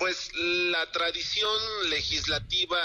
Pues 0.04 0.32
la 0.34 0.92
tradición 0.92 1.88
legislativa 1.88 2.78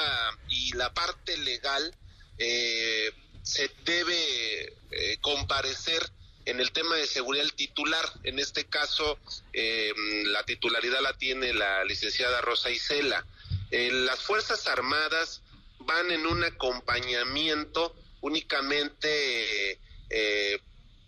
y 0.47 0.71
la 0.71 0.93
parte 0.93 1.35
legal 1.35 1.93
eh, 2.37 3.11
se 3.43 3.69
debe 3.83 4.73
eh, 4.91 5.17
comparecer 5.19 6.01
en 6.45 6.61
el 6.61 6.71
tema 6.71 6.95
de 6.95 7.05
seguridad 7.07 7.43
titular. 7.57 8.05
En 8.23 8.39
este 8.39 8.67
caso, 8.67 9.19
eh, 9.51 9.91
la 10.27 10.45
titularidad 10.45 11.01
la 11.01 11.11
tiene 11.17 11.51
la 11.53 11.83
licenciada 11.83 12.39
Rosa 12.39 12.69
Isela. 12.69 13.25
las 13.69 14.19
Fuerzas 14.21 14.65
Armadas 14.67 15.41
van 15.79 16.11
en 16.11 16.25
un 16.25 16.45
acompañamiento 16.45 17.93
únicamente, 18.21 19.77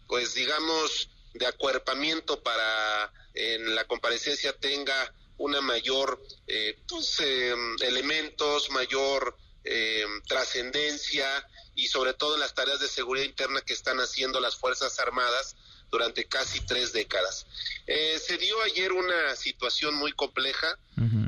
pues 0.08 0.34
digamos, 0.34 1.08
de 1.36 1.46
acuerpamiento 1.46 2.44
para 2.44 3.14
en 3.34 3.76
la 3.76 3.86
comparecencia 3.86 4.52
tenga 4.52 5.14
una 5.42 5.62
mayor 5.62 6.22
eh, 6.48 6.78
pues, 6.88 7.20
em, 7.20 7.76
elementos, 7.82 8.70
mayor 8.70 9.36
em, 9.64 10.22
trascendencia 10.24 11.48
y 11.76 11.88
sobre 11.88 12.14
todo 12.14 12.36
en 12.36 12.40
las 12.40 12.54
tareas 12.54 12.80
de 12.80 12.88
seguridad 12.88 13.26
interna 13.26 13.62
que 13.62 13.74
están 13.74 14.00
haciendo 14.00 14.40
las 14.40 14.56
Fuerzas 14.56 15.00
Armadas 15.00 15.56
durante 15.92 16.26
casi 16.26 16.62
tres 16.62 16.94
décadas. 16.94 17.46
Eh, 17.86 18.20
se 18.20 18.38
dio 18.38 18.62
ayer 18.62 18.94
una 18.94 19.36
situación 19.36 19.96
muy 19.96 20.14
compleja 20.14 20.78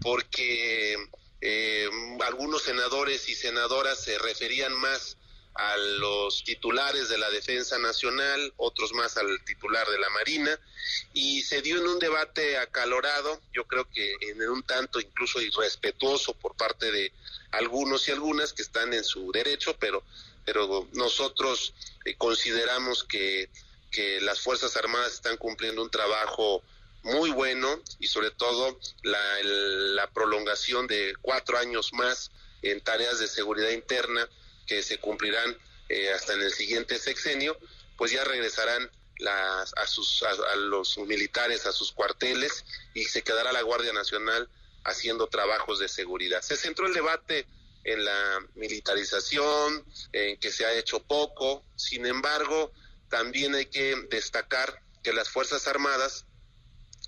porque 0.02 0.94
em, 1.42 2.22
algunos 2.22 2.64
senadores 2.64 3.28
y 3.30 3.36
senadoras 3.36 4.00
se 4.04 4.18
referían 4.20 4.74
más 4.74 5.18
a 5.56 5.78
los 5.78 6.44
titulares 6.44 7.10
de 7.10 7.18
la 7.18 7.30
Defensa 7.30 7.78
Nacional, 7.78 8.54
otros 8.58 8.94
más 8.94 9.18
al 9.18 9.44
titular 9.46 9.88
de 9.88 10.00
la 10.00 10.10
Marina, 10.10 10.60
y 11.14 11.42
se 11.44 11.62
dio 11.62 11.78
en 11.78 11.88
un 11.88 12.00
debate 12.00 12.58
acalorado, 12.58 13.40
yo 13.54 13.66
creo 13.66 13.88
que 13.90 14.16
en 14.22 14.42
un 14.50 14.64
tanto 14.64 15.00
incluso 15.00 15.42
irrespetuoso 15.42 16.34
por 16.34 16.56
parte 16.56 16.92
de 16.92 17.12
algunos 17.52 18.08
y 18.08 18.12
algunas 18.12 18.54
que 18.54 18.64
están 18.64 18.94
en 18.94 19.04
su 19.04 19.32
derecho, 19.32 19.76
pero, 19.80 20.04
pero 20.44 20.88
nosotros 20.94 21.74
eh, 22.06 22.16
consideramos 22.16 23.04
que, 23.04 23.50
que 23.92 24.22
las 24.22 24.42
Fuerzas 24.42 24.76
Armadas 24.76 25.14
están 25.14 25.38
cumpliendo 25.38 25.84
un 25.84 25.92
trabajo 25.92 26.64
muy 27.04 27.30
bueno 27.30 27.80
y 28.00 28.08
sobre 28.08 28.32
todo 28.32 28.80
la, 29.04 29.44
la 29.44 30.08
prolongación 30.08 30.88
de 30.88 31.14
cuatro 31.22 31.58
años 31.60 31.94
más 31.94 32.32
en 32.64 32.82
tareas 32.82 33.20
de 33.20 33.28
seguridad 33.28 33.70
interna 33.70 34.28
que 34.68 34.84
se 34.84 35.00
cumplirán 35.00 35.58
eh, 35.90 36.12
hasta 36.12 36.34
en 36.34 36.42
el 36.42 36.52
siguiente 36.52 36.98
sexenio, 37.00 37.58
pues 37.98 38.12
ya 38.12 38.24
regresarán 38.24 38.90
las, 39.18 39.74
a, 39.78 39.88
sus, 39.88 40.24
a, 40.24 40.56
los 40.56 40.98
militares 40.98 41.66
a 41.66 41.72
sus 41.72 41.92
cuarteles 41.92 42.66
y 42.94 43.06
se 43.06 43.22
quedará 43.22 43.52
la 43.52 43.62
Guardia 43.62 43.94
Nacional 43.94 44.50
haciendo 44.84 45.28
trabajos 45.28 45.80
de 45.80 45.88
seguridad. 45.88 46.42
Se 46.42 46.58
centró 46.58 46.88
el 46.88 46.94
debate 46.94 47.48
en 47.84 48.04
la 48.06 48.40
militarización, 48.56 49.86
en 50.14 50.38
que 50.40 50.52
se 50.52 50.66
ha 50.66 50.74
hecho 50.74 51.04
poco, 51.04 51.64
sin 51.76 52.06
embargo, 52.06 52.72
también 53.10 53.56
hay 53.56 53.66
que 53.66 53.96
destacar 54.10 54.82
que 55.04 55.14
las 55.14 55.30
Fuerzas 55.30 55.68
Armadas 55.68 56.26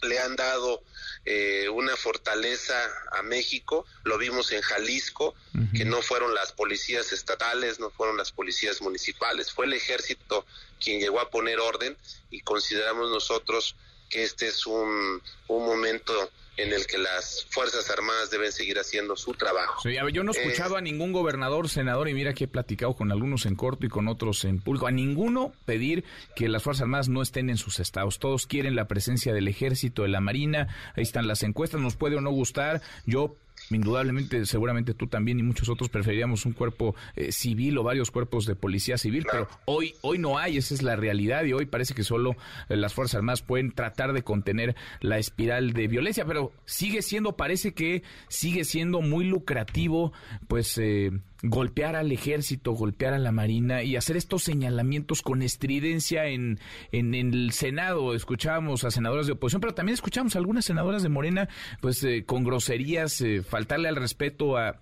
le 0.06 0.20
han 0.20 0.36
dado 0.36 0.82
eh, 1.26 1.68
una 1.70 1.96
fortaleza 1.96 2.76
a 3.12 3.24
México, 3.24 3.86
lo 4.04 4.18
vimos 4.18 4.52
en 4.52 4.62
Jalisco, 4.62 5.36
que 5.76 5.86
no 5.86 6.02
fueron 6.02 6.34
las 6.34 6.52
policías 6.52 7.12
estatales, 7.12 7.80
no 7.80 7.90
fueron 7.90 8.18
las 8.18 8.32
policías 8.32 8.82
municipales, 8.82 9.52
fue 9.52 9.66
el 9.66 9.74
ejército 9.74 10.46
quien 10.80 11.00
llegó 11.00 11.20
a 11.20 11.30
poner 11.30 11.60
orden 11.60 11.98
y 12.30 12.42
consideramos 12.42 13.10
nosotros 13.10 13.76
que 14.10 14.24
este 14.24 14.48
es 14.48 14.66
un, 14.66 15.22
un 15.48 15.66
momento 15.66 16.30
en 16.58 16.74
el 16.74 16.86
que 16.88 16.98
las 16.98 17.46
Fuerzas 17.50 17.90
Armadas 17.90 18.32
deben 18.32 18.52
seguir 18.52 18.78
haciendo 18.80 19.16
su 19.16 19.34
trabajo. 19.34 19.88
yo 19.90 20.24
no 20.24 20.32
he 20.32 20.38
escuchado 20.38 20.78
a 20.78 20.82
ningún 20.82 21.12
gobernador, 21.12 21.70
senador, 21.70 22.10
y 22.10 22.14
mira 22.14 22.34
que 22.34 22.46
he 22.46 22.48
platicado 22.48 22.94
con 22.96 23.12
algunos 23.12 23.46
en 23.46 23.56
corto 23.56 23.86
y 23.86 23.90
con 23.90 24.08
otros 24.08 24.46
en 24.46 24.60
público, 24.60 24.88
a 24.88 24.92
ninguno 24.92 25.54
pedir 25.66 26.04
que 26.36 26.48
las 26.48 26.64
Fuerzas 26.64 26.84
Armadas 26.84 27.10
no 27.10 27.22
estén 27.22 27.50
en 27.50 27.58
sus 27.58 27.80
estados. 27.80 28.20
Todos 28.20 28.48
quieren 28.48 28.76
la 28.76 28.88
presencia 28.88 29.34
del 29.34 29.48
ejército, 29.48 30.04
de 30.04 30.10
la 30.10 30.22
marina, 30.22 30.68
ahí 30.96 31.04
están 31.04 31.28
las 31.28 31.44
encuestas, 31.44 31.82
nos 31.82 31.96
puede 31.96 32.16
o 32.16 32.22
no 32.22 32.32
gustar. 32.32 32.82
Yo 33.06 33.36
indudablemente, 33.72 34.46
seguramente 34.46 34.94
tú 34.94 35.08
también 35.08 35.40
y 35.40 35.44
muchos 35.44 35.70
otros 35.70 35.90
preferiríamos 35.90 36.46
un 36.46 36.54
cuerpo 36.54 36.96
eh, 37.16 37.32
civil 37.32 37.78
o 37.78 37.84
varios 37.84 38.12
cuerpos 38.12 38.46
de 38.46 38.56
policía 38.56 38.98
civil, 38.98 39.26
pero 39.30 39.48
hoy, 39.66 39.96
hoy 40.02 40.18
no 40.18 40.38
hay, 40.38 40.58
esa 40.58 40.74
es 40.74 40.82
la 40.82 40.96
realidad 40.96 41.44
y 41.46 41.54
hoy 41.54 41.66
parece 41.66 41.94
que 41.94 42.04
solo 42.04 42.36
eh, 42.70 42.76
las 42.76 42.94
Fuerzas 42.94 43.16
Armadas 43.16 43.42
pueden 43.42 43.72
tratar 43.72 44.14
de 44.14 44.24
contener 44.24 44.76
la 45.02 45.18
espiral 45.18 45.74
de 45.74 45.88
violencia, 45.88 46.26
pero 46.26 46.52
sigue 46.66 47.02
siendo, 47.02 47.36
parece 47.36 47.74
que 47.74 48.04
sigue 48.28 48.66
siendo 48.66 49.02
muy 49.02 49.26
lucrativo, 49.26 50.14
pues... 50.48 50.78
Eh, 50.78 51.12
golpear 51.50 51.96
al 51.96 52.12
ejército, 52.12 52.74
golpear 52.74 53.14
a 53.14 53.20
la 53.20 53.32
marina 53.32 53.84
y 53.84 53.96
hacer 53.96 54.18
estos 54.18 54.44
señalamientos 54.44 55.22
con 55.22 55.42
estridencia 55.42 56.26
en, 56.26 56.60
en, 56.92 57.14
el 57.14 57.52
Senado. 57.52 58.14
Escuchábamos 58.14 58.84
a 58.84 58.92
senadoras 58.92 59.28
de 59.28 59.34
oposición, 59.34 59.62
pero 59.62 59.74
también 59.74 59.94
escuchamos 59.94 60.36
a 60.36 60.40
algunas 60.40 60.66
senadoras 60.66 61.04
de 61.04 61.10
Morena, 61.10 61.48
pues 61.82 62.04
eh, 62.04 62.24
con 62.26 62.44
groserías, 62.44 63.22
eh, 63.22 63.44
faltarle 63.44 63.90
al 63.90 63.96
respeto 63.96 64.58
a, 64.58 64.78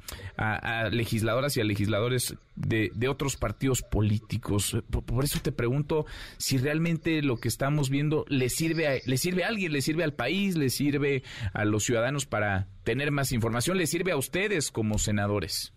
legisladoras 0.92 1.56
y 1.58 1.62
a 1.62 1.64
legisladores 1.64 2.36
de, 2.56 2.92
de 2.94 3.08
otros 3.08 3.38
partidos 3.38 3.82
políticos. 3.82 4.78
Por, 4.90 5.24
eso 5.24 5.40
te 5.42 5.52
pregunto 5.52 6.06
si 6.38 6.58
realmente 6.58 7.22
lo 7.22 7.38
que 7.38 7.48
estamos 7.48 7.90
viendo 7.90 8.26
le 8.28 8.50
sirve 8.50 8.88
a, 8.88 8.94
le 9.06 9.18
sirve 9.18 9.44
a 9.44 9.48
alguien, 9.48 9.72
le 9.72 9.82
sirve 9.82 10.04
al 10.04 10.14
país, 10.14 10.58
le 10.58 10.70
sirve 10.70 11.24
a 11.54 11.66
los 11.66 11.84
ciudadanos 11.84 12.26
para 12.26 12.68
tener 12.84 13.12
más 13.12 13.32
información, 13.32 13.78
le 13.78 13.88
sirve 13.88 14.12
a 14.12 14.18
ustedes 14.18 14.72
como 14.72 14.98
senadores. 14.98 15.74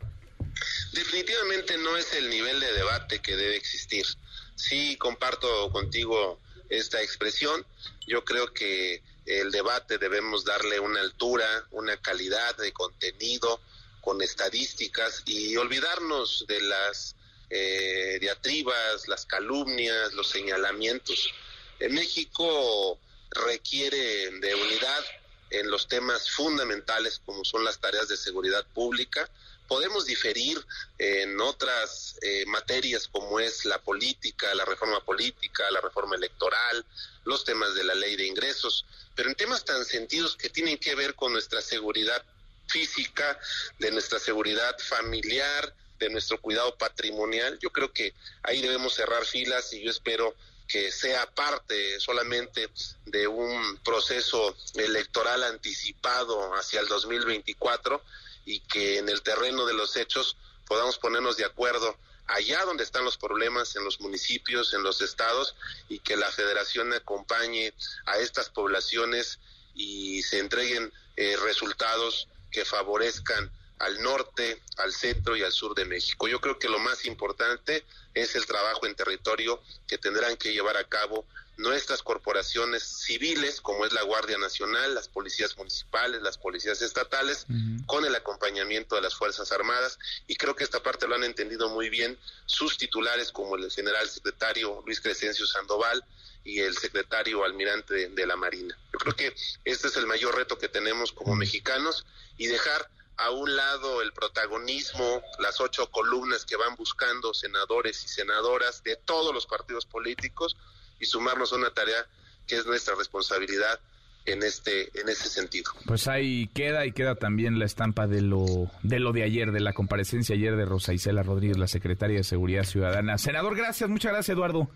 Definitivamente 0.92 1.77
no 1.79 1.97
es 1.97 2.12
el 2.14 2.31
nivel 2.31 2.61
de 2.61 2.73
debate 2.73 3.21
que 3.21 3.37
debe 3.37 3.57
existir. 3.57 4.07
Sí, 4.55 4.97
comparto 4.97 5.71
contigo 5.71 6.40
esta 6.69 7.03
expresión. 7.03 7.66
Yo 8.07 8.25
creo 8.25 8.53
que 8.53 9.03
el 9.27 9.51
debate 9.51 9.99
debemos 9.99 10.45
darle 10.45 10.81
una 10.81 11.01
altura, 11.01 11.66
una 11.73 11.97
calidad 11.97 12.57
de 12.57 12.73
contenido, 12.73 13.61
con 14.01 14.23
estadísticas 14.23 15.25
y 15.27 15.57
olvidarnos 15.57 16.45
de 16.47 16.61
las 16.61 17.16
eh, 17.51 18.19
diatribas, 18.21 19.09
las 19.09 19.27
calumnias, 19.27 20.12
los 20.14 20.29
señalamientos. 20.29 21.33
En 21.81 21.92
México 21.92 23.01
requiere 23.31 24.31
de 24.31 24.55
unidad 24.55 25.05
en 25.51 25.71
los 25.71 25.88
temas 25.88 26.31
fundamentales 26.31 27.21
como 27.27 27.45
son 27.45 27.64
las 27.64 27.81
tareas 27.81 28.07
de 28.09 28.16
seguridad 28.16 28.64
pública, 28.75 29.29
podemos 29.66 30.07
diferir 30.07 30.64
en 30.98 31.40
otras 31.40 32.16
eh, 32.22 32.44
materias 32.46 33.09
como 33.09 33.40
es 33.40 33.64
la 33.64 33.81
política, 33.81 34.55
la 34.55 34.64
reforma 34.64 35.05
política, 35.05 35.70
la 35.70 35.81
reforma 35.81 36.16
electoral, 36.16 36.85
los 37.24 37.44
temas 37.44 37.74
de 37.74 37.85
la 37.85 37.94
ley 37.94 38.16
de 38.16 38.26
ingresos, 38.26 38.85
pero 39.14 39.29
en 39.29 39.35
temas 39.35 39.64
tan 39.64 39.85
sentidos 39.85 40.37
que 40.37 40.50
tienen 40.50 40.79
que 40.79 40.94
ver 40.94 41.14
con 41.14 41.33
nuestra 41.33 41.61
seguridad 41.61 42.24
física, 42.68 43.38
de 43.79 43.90
nuestra 43.90 44.18
seguridad 44.18 44.76
familiar, 44.79 45.74
de 45.98 46.11
nuestro 46.11 46.40
cuidado 46.40 46.76
patrimonial, 46.76 47.59
yo 47.61 47.70
creo 47.70 47.92
que 47.92 48.14
ahí 48.42 48.61
debemos 48.61 48.94
cerrar 48.94 49.24
filas 49.24 49.72
y 49.72 49.83
yo 49.83 49.90
espero 49.90 50.35
que 50.68 50.90
sea 50.90 51.26
parte 51.26 52.00
solamente 52.00 52.68
de 53.07 53.26
un 53.26 53.79
proceso 53.85 54.57
electoral 54.74 55.44
anticipado 55.44 56.55
hacia 56.55 56.81
el 56.81 56.88
2024 56.88 58.02
y 58.46 58.61
que 58.61 58.96
en 58.96 59.11
el 59.11 59.20
terreno 59.22 59.66
de 59.66 59.74
los 59.74 59.94
hechos 59.96 60.38
podamos 60.66 60.96
ponernos 60.96 61.37
de 61.37 61.44
acuerdo 61.44 61.98
allá 62.26 62.64
donde 62.64 62.85
están 62.85 63.04
los 63.04 63.18
problemas, 63.18 63.76
en 63.76 63.85
los 63.85 64.00
municipios, 64.00 64.72
en 64.72 64.82
los 64.82 65.00
estados, 65.02 65.54
y 65.88 65.98
que 65.98 66.16
la 66.16 66.30
federación 66.32 66.92
acompañe 66.92 67.74
a 68.06 68.18
estas 68.18 68.48
poblaciones 68.48 69.38
y 69.74 70.22
se 70.22 70.38
entreguen 70.38 70.92
eh, 71.16 71.37
resultados 71.42 72.28
que 72.50 72.64
favorezcan 72.64 73.50
al 73.78 74.02
norte, 74.02 74.62
al 74.78 74.92
centro 74.92 75.37
y 75.37 75.42
al 75.42 75.52
sur 75.52 75.74
de 75.74 75.85
México. 75.85 76.28
Yo 76.28 76.40
creo 76.40 76.59
que 76.59 76.68
lo 76.68 76.78
más 76.78 77.04
importante 77.04 77.85
es 78.14 78.35
el 78.35 78.46
trabajo 78.46 78.87
en 78.87 78.94
territorio 78.94 79.61
que 79.87 79.98
tendrán 79.98 80.37
que 80.37 80.52
llevar 80.52 80.76
a 80.78 80.88
cabo 80.88 81.26
nuestras 81.57 82.03
corporaciones 82.03 82.83
civiles, 82.83 83.61
como 83.61 83.87
es 83.87 83.92
la 83.92 84.03
Guardia 84.03 84.37
Nacional, 84.37 84.95
las 84.95 85.09
policías 85.09 85.57
municipales, 85.57 86.21
las 86.23 86.37
policías 86.37 86.83
estatales, 86.83 87.47
con 87.87 88.05
el 88.05 88.14
acompañamiento 88.14 88.95
de 88.95 89.03
las 89.03 89.14
Fuerzas 89.14 89.53
Armadas. 89.53 89.99
Y 90.27 90.37
creo 90.37 90.55
que 90.55 90.64
esta 90.64 90.83
parte 90.83 91.09
lo 91.09 91.14
han 91.14 91.25
entendido 91.25 91.69
muy 91.71 91.88
bien 91.88 92.19
sus 92.45 92.77
titulares, 92.77 93.33
como 93.33 93.57
el 93.57 93.71
general 93.71 94.09
secretario 94.09 94.83
Luis 94.85 95.01
Crescencio 95.01 95.47
Sandoval 95.47 96.05
y 96.45 96.61
el 96.61 96.77
secretario 96.77 97.45
almirante 97.45 98.09
de, 98.09 98.27
la 98.27 98.37
Marina. 98.37 98.77
Yo 98.92 98.99
creo 98.99 99.16
que 99.16 99.35
este 99.64 99.88
es 99.88 99.97
el 99.97 100.07
mayor 100.07 100.37
reto 100.37 100.59
que 100.59 100.69
tenemos 100.69 101.12
como 101.12 101.35
mexicanos 101.35 102.07
y 102.37 102.47
dejar 102.47 102.88
a 103.16 103.31
un 103.31 103.57
lado 103.57 104.03
el 104.03 104.12
protagonismo, 104.12 105.23
las 105.38 105.61
ocho 105.61 105.90
columnas 105.90 106.45
que 106.45 106.57
van 106.57 106.77
buscando 106.77 107.33
senadores 107.33 108.05
y 108.05 108.09
senadoras 108.09 108.83
de 108.85 108.97
todos 108.97 109.35
los 109.35 109.47
partidos 109.47 109.87
políticos 109.87 110.57
y 111.00 111.06
sumarnos 111.06 111.52
a 111.52 111.56
una 111.56 111.70
tarea 111.70 112.06
que 112.46 112.56
es 112.56 112.66
nuestra 112.66 112.94
responsabilidad 112.94 113.80
en 114.26 114.42
este 114.42 114.90
en 115.00 115.09
ese 115.09 115.28
sentido. 115.28 115.70
Pues 115.87 116.09
ahí 116.09 116.48
queda 116.48 116.85
y 116.85 116.92
queda 116.92 117.14
también 117.14 117.59
la 117.59 117.64
estampa 117.64 118.06
de 118.06 118.22
lo 118.22 118.70
de 118.82 118.98
lo 118.98 119.12
de 119.12 119.22
ayer 119.22 119.52
de 119.52 119.61
la 119.61 119.72
comparecencia 119.72 120.35
ayer 120.35 120.56
de 120.56 120.64
Rosa 120.64 120.92
Isela 120.92 121.22
Rodríguez, 121.22 121.59
la 121.59 121.68
secretaria 121.68 122.18
de 122.18 122.24
Seguridad 122.24 122.64
Ciudadana. 122.64 123.18
Senador, 123.18 123.56
gracias, 123.56 123.88
muchas 123.88 124.12
gracias, 124.12 124.35
Eduardo. 124.35 124.68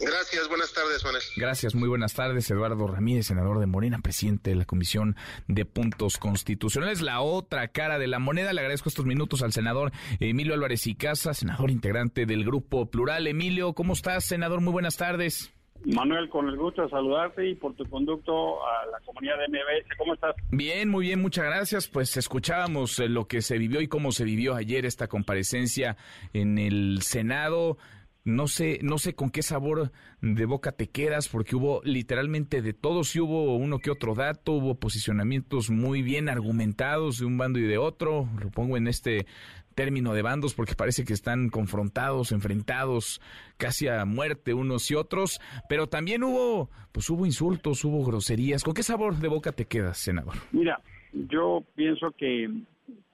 Gracias, 0.00 0.48
buenas 0.48 0.72
tardes, 0.72 1.04
Manuel. 1.04 1.22
Gracias, 1.36 1.74
muy 1.74 1.88
buenas 1.88 2.14
tardes, 2.14 2.50
Eduardo 2.50 2.86
Ramírez, 2.86 3.26
senador 3.26 3.58
de 3.58 3.66
Morena, 3.66 3.98
presidente 4.02 4.50
de 4.50 4.56
la 4.56 4.64
Comisión 4.64 5.14
de 5.46 5.66
Puntos 5.66 6.16
Constitucionales. 6.16 7.02
La 7.02 7.20
otra 7.20 7.68
cara 7.68 7.98
de 7.98 8.06
la 8.06 8.18
moneda, 8.18 8.52
le 8.54 8.60
agradezco 8.60 8.88
estos 8.88 9.04
minutos 9.04 9.42
al 9.42 9.52
senador 9.52 9.92
Emilio 10.18 10.54
Álvarez 10.54 10.86
y 10.86 10.94
Casa, 10.94 11.34
senador 11.34 11.70
integrante 11.70 12.24
del 12.24 12.44
Grupo 12.44 12.86
Plural. 12.86 13.26
Emilio, 13.26 13.74
¿cómo 13.74 13.92
estás, 13.92 14.24
senador? 14.24 14.62
Muy 14.62 14.72
buenas 14.72 14.96
tardes. 14.96 15.52
Manuel, 15.84 16.28
con 16.28 16.48
el 16.48 16.56
gusto 16.56 16.82
de 16.82 16.90
saludarte 16.90 17.48
y 17.48 17.54
por 17.54 17.74
tu 17.74 17.84
conducto 17.84 18.64
a 18.66 18.86
la 18.86 19.00
comunidad 19.04 19.36
de 19.38 19.48
MBS. 19.48 19.96
¿Cómo 19.96 20.14
estás? 20.14 20.34
Bien, 20.50 20.88
muy 20.88 21.06
bien, 21.06 21.20
muchas 21.20 21.44
gracias. 21.44 21.88
Pues 21.88 22.16
escuchábamos 22.16 22.98
eh, 22.98 23.08
lo 23.08 23.26
que 23.26 23.40
se 23.40 23.56
vivió 23.56 23.80
y 23.80 23.88
cómo 23.88 24.12
se 24.12 24.24
vivió 24.24 24.54
ayer 24.54 24.84
esta 24.84 25.08
comparecencia 25.08 25.96
en 26.34 26.58
el 26.58 27.00
Senado 27.02 27.78
no 28.24 28.48
sé, 28.48 28.78
no 28.82 28.98
sé 28.98 29.14
con 29.14 29.30
qué 29.30 29.42
sabor 29.42 29.92
de 30.20 30.44
boca 30.44 30.72
te 30.72 30.88
quedas, 30.88 31.28
porque 31.28 31.56
hubo 31.56 31.80
literalmente 31.84 32.62
de 32.62 32.72
todo, 32.72 33.04
sí 33.04 33.20
hubo 33.20 33.56
uno 33.56 33.78
que 33.78 33.90
otro 33.90 34.14
dato, 34.14 34.52
hubo 34.52 34.78
posicionamientos 34.78 35.70
muy 35.70 36.02
bien 36.02 36.28
argumentados 36.28 37.18
de 37.18 37.26
un 37.26 37.38
bando 37.38 37.58
y 37.58 37.62
de 37.62 37.78
otro, 37.78 38.28
lo 38.40 38.50
pongo 38.50 38.76
en 38.76 38.88
este 38.88 39.26
término 39.74 40.12
de 40.12 40.22
bandos 40.22 40.54
porque 40.54 40.74
parece 40.74 41.04
que 41.04 41.14
están 41.14 41.48
confrontados, 41.48 42.32
enfrentados 42.32 43.20
casi 43.56 43.88
a 43.88 44.04
muerte 44.04 44.52
unos 44.52 44.90
y 44.90 44.94
otros, 44.94 45.40
pero 45.68 45.86
también 45.86 46.22
hubo, 46.22 46.68
pues 46.92 47.08
hubo 47.08 47.24
insultos, 47.24 47.84
hubo 47.84 48.04
groserías. 48.04 48.62
¿Con 48.62 48.74
qué 48.74 48.82
sabor 48.82 49.16
de 49.16 49.28
boca 49.28 49.52
te 49.52 49.64
quedas, 49.64 49.96
senador? 49.96 50.34
Mira, 50.52 50.80
yo 51.12 51.64
pienso 51.74 52.10
que 52.12 52.50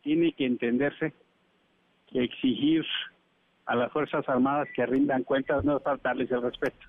tiene 0.03 0.33
que 0.33 0.47
entenderse 0.47 1.13
que 2.11 2.25
exigir 2.25 2.85
a 3.67 3.75
las 3.75 3.93
Fuerzas 3.93 4.27
Armadas 4.29 4.69
que 4.75 4.87
rindan 4.87 5.25
cuentas 5.25 5.65
no 5.65 5.77
es 5.77 5.83
faltarles 5.83 6.31
el 6.31 6.43
respeto. 6.43 6.87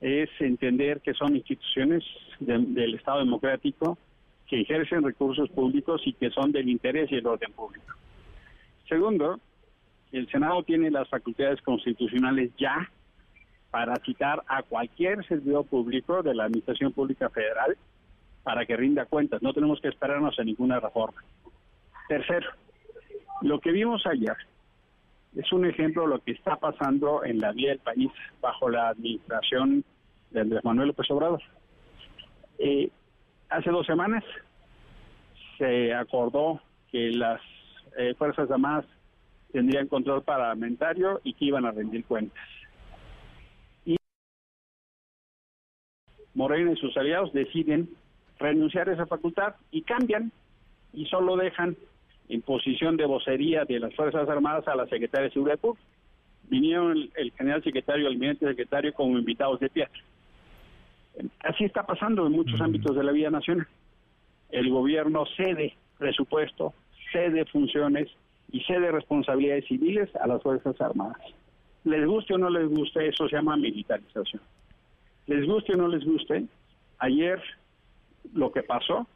Es 0.00 0.28
entender 0.40 1.00
que 1.00 1.14
son 1.14 1.36
instituciones 1.36 2.04
del 2.40 2.94
Estado 2.94 3.20
democrático 3.20 3.96
que 4.46 4.62
ejercen 4.62 5.04
recursos 5.04 5.48
públicos 5.50 6.02
y 6.04 6.12
que 6.12 6.30
son 6.30 6.50
del 6.50 6.68
interés 6.68 7.10
y 7.12 7.16
el 7.16 7.26
orden 7.26 7.52
público. 7.52 7.94
Segundo, 8.88 9.38
el 10.10 10.28
Senado 10.28 10.64
tiene 10.64 10.90
las 10.90 11.08
facultades 11.08 11.62
constitucionales 11.62 12.50
ya 12.58 12.90
para 13.70 13.94
citar 14.04 14.42
a 14.48 14.64
cualquier 14.64 15.24
servidor 15.26 15.64
público 15.66 16.24
de 16.24 16.34
la 16.34 16.44
Administración 16.44 16.92
Pública 16.92 17.30
Federal 17.30 17.76
para 18.42 18.66
que 18.66 18.76
rinda 18.76 19.04
cuentas. 19.04 19.40
No 19.42 19.52
tenemos 19.52 19.80
que 19.80 19.88
esperarnos 19.88 20.36
a 20.36 20.42
ninguna 20.42 20.80
reforma. 20.80 21.22
Tercero, 22.08 22.50
lo 23.42 23.60
que 23.60 23.70
vimos 23.70 24.04
ayer 24.06 24.36
es 25.36 25.52
un 25.52 25.64
ejemplo 25.64 26.02
de 26.02 26.08
lo 26.08 26.20
que 26.20 26.32
está 26.32 26.56
pasando 26.56 27.24
en 27.24 27.38
la 27.38 27.52
vía 27.52 27.70
del 27.70 27.78
país 27.78 28.10
bajo 28.40 28.68
la 28.68 28.88
administración 28.88 29.84
de 30.30 30.40
Andrés 30.40 30.64
Manuel 30.64 30.88
López 30.88 31.10
Obrador. 31.10 31.42
Eh, 32.58 32.90
hace 33.48 33.70
dos 33.70 33.86
semanas 33.86 34.24
se 35.58 35.94
acordó 35.94 36.60
que 36.90 37.10
las 37.10 37.40
eh, 37.98 38.14
Fuerzas 38.14 38.50
Armadas 38.50 38.86
tendrían 39.52 39.88
control 39.88 40.22
parlamentario 40.22 41.20
y 41.24 41.34
que 41.34 41.46
iban 41.46 41.64
a 41.64 41.72
rendir 41.72 42.04
cuentas. 42.04 42.44
Y 43.84 43.96
Morena 46.34 46.72
y 46.72 46.76
sus 46.76 46.96
aliados 46.96 47.32
deciden 47.32 47.90
renunciar 48.38 48.88
a 48.88 48.94
esa 48.94 49.06
facultad 49.06 49.54
y 49.70 49.82
cambian 49.82 50.32
y 50.92 51.06
solo 51.06 51.36
dejan 51.36 51.76
en 52.30 52.42
posición 52.42 52.96
de 52.96 53.04
vocería 53.04 53.64
de 53.64 53.80
las 53.80 53.94
Fuerzas 53.94 54.28
Armadas 54.28 54.66
a 54.68 54.76
la 54.76 54.86
Secretaria 54.86 55.26
de 55.26 55.32
Seguridad 55.32 55.58
Pública. 55.58 55.84
Vinieron 56.48 57.10
el, 57.14 57.32
general 57.32 57.62
secretario, 57.62 58.06
el 58.06 58.14
almirante 58.14 58.46
secretario 58.46 58.94
como 58.94 59.18
invitados 59.18 59.58
de 59.58 59.68
teatro. 59.68 60.00
Así 61.40 61.64
está 61.64 61.84
pasando 61.84 62.26
en 62.26 62.32
muchos 62.32 62.60
ámbitos 62.60 62.96
de 62.96 63.02
la 63.02 63.10
vida 63.10 63.30
nacional. 63.30 63.66
El 64.50 64.70
gobierno 64.70 65.24
cede 65.36 65.74
presupuesto, 65.98 66.72
cede 67.12 67.44
funciones 67.46 68.08
y 68.52 68.60
cede 68.60 68.92
responsabilidades 68.92 69.66
civiles 69.66 70.08
a 70.16 70.28
las 70.28 70.40
Fuerzas 70.40 70.80
Armadas. 70.80 71.22
Les 71.82 72.06
guste 72.06 72.34
o 72.34 72.38
no 72.38 72.48
les 72.48 72.68
guste, 72.68 73.08
eso 73.08 73.28
se 73.28 73.36
llama 73.36 73.56
militarización. 73.56 74.42
Les 75.26 75.46
guste 75.46 75.74
o 75.74 75.76
no 75.76 75.88
les 75.88 76.04
guste, 76.04 76.44
ayer 76.98 77.42
lo 78.34 78.52
que 78.52 78.62
pasó 78.62 79.06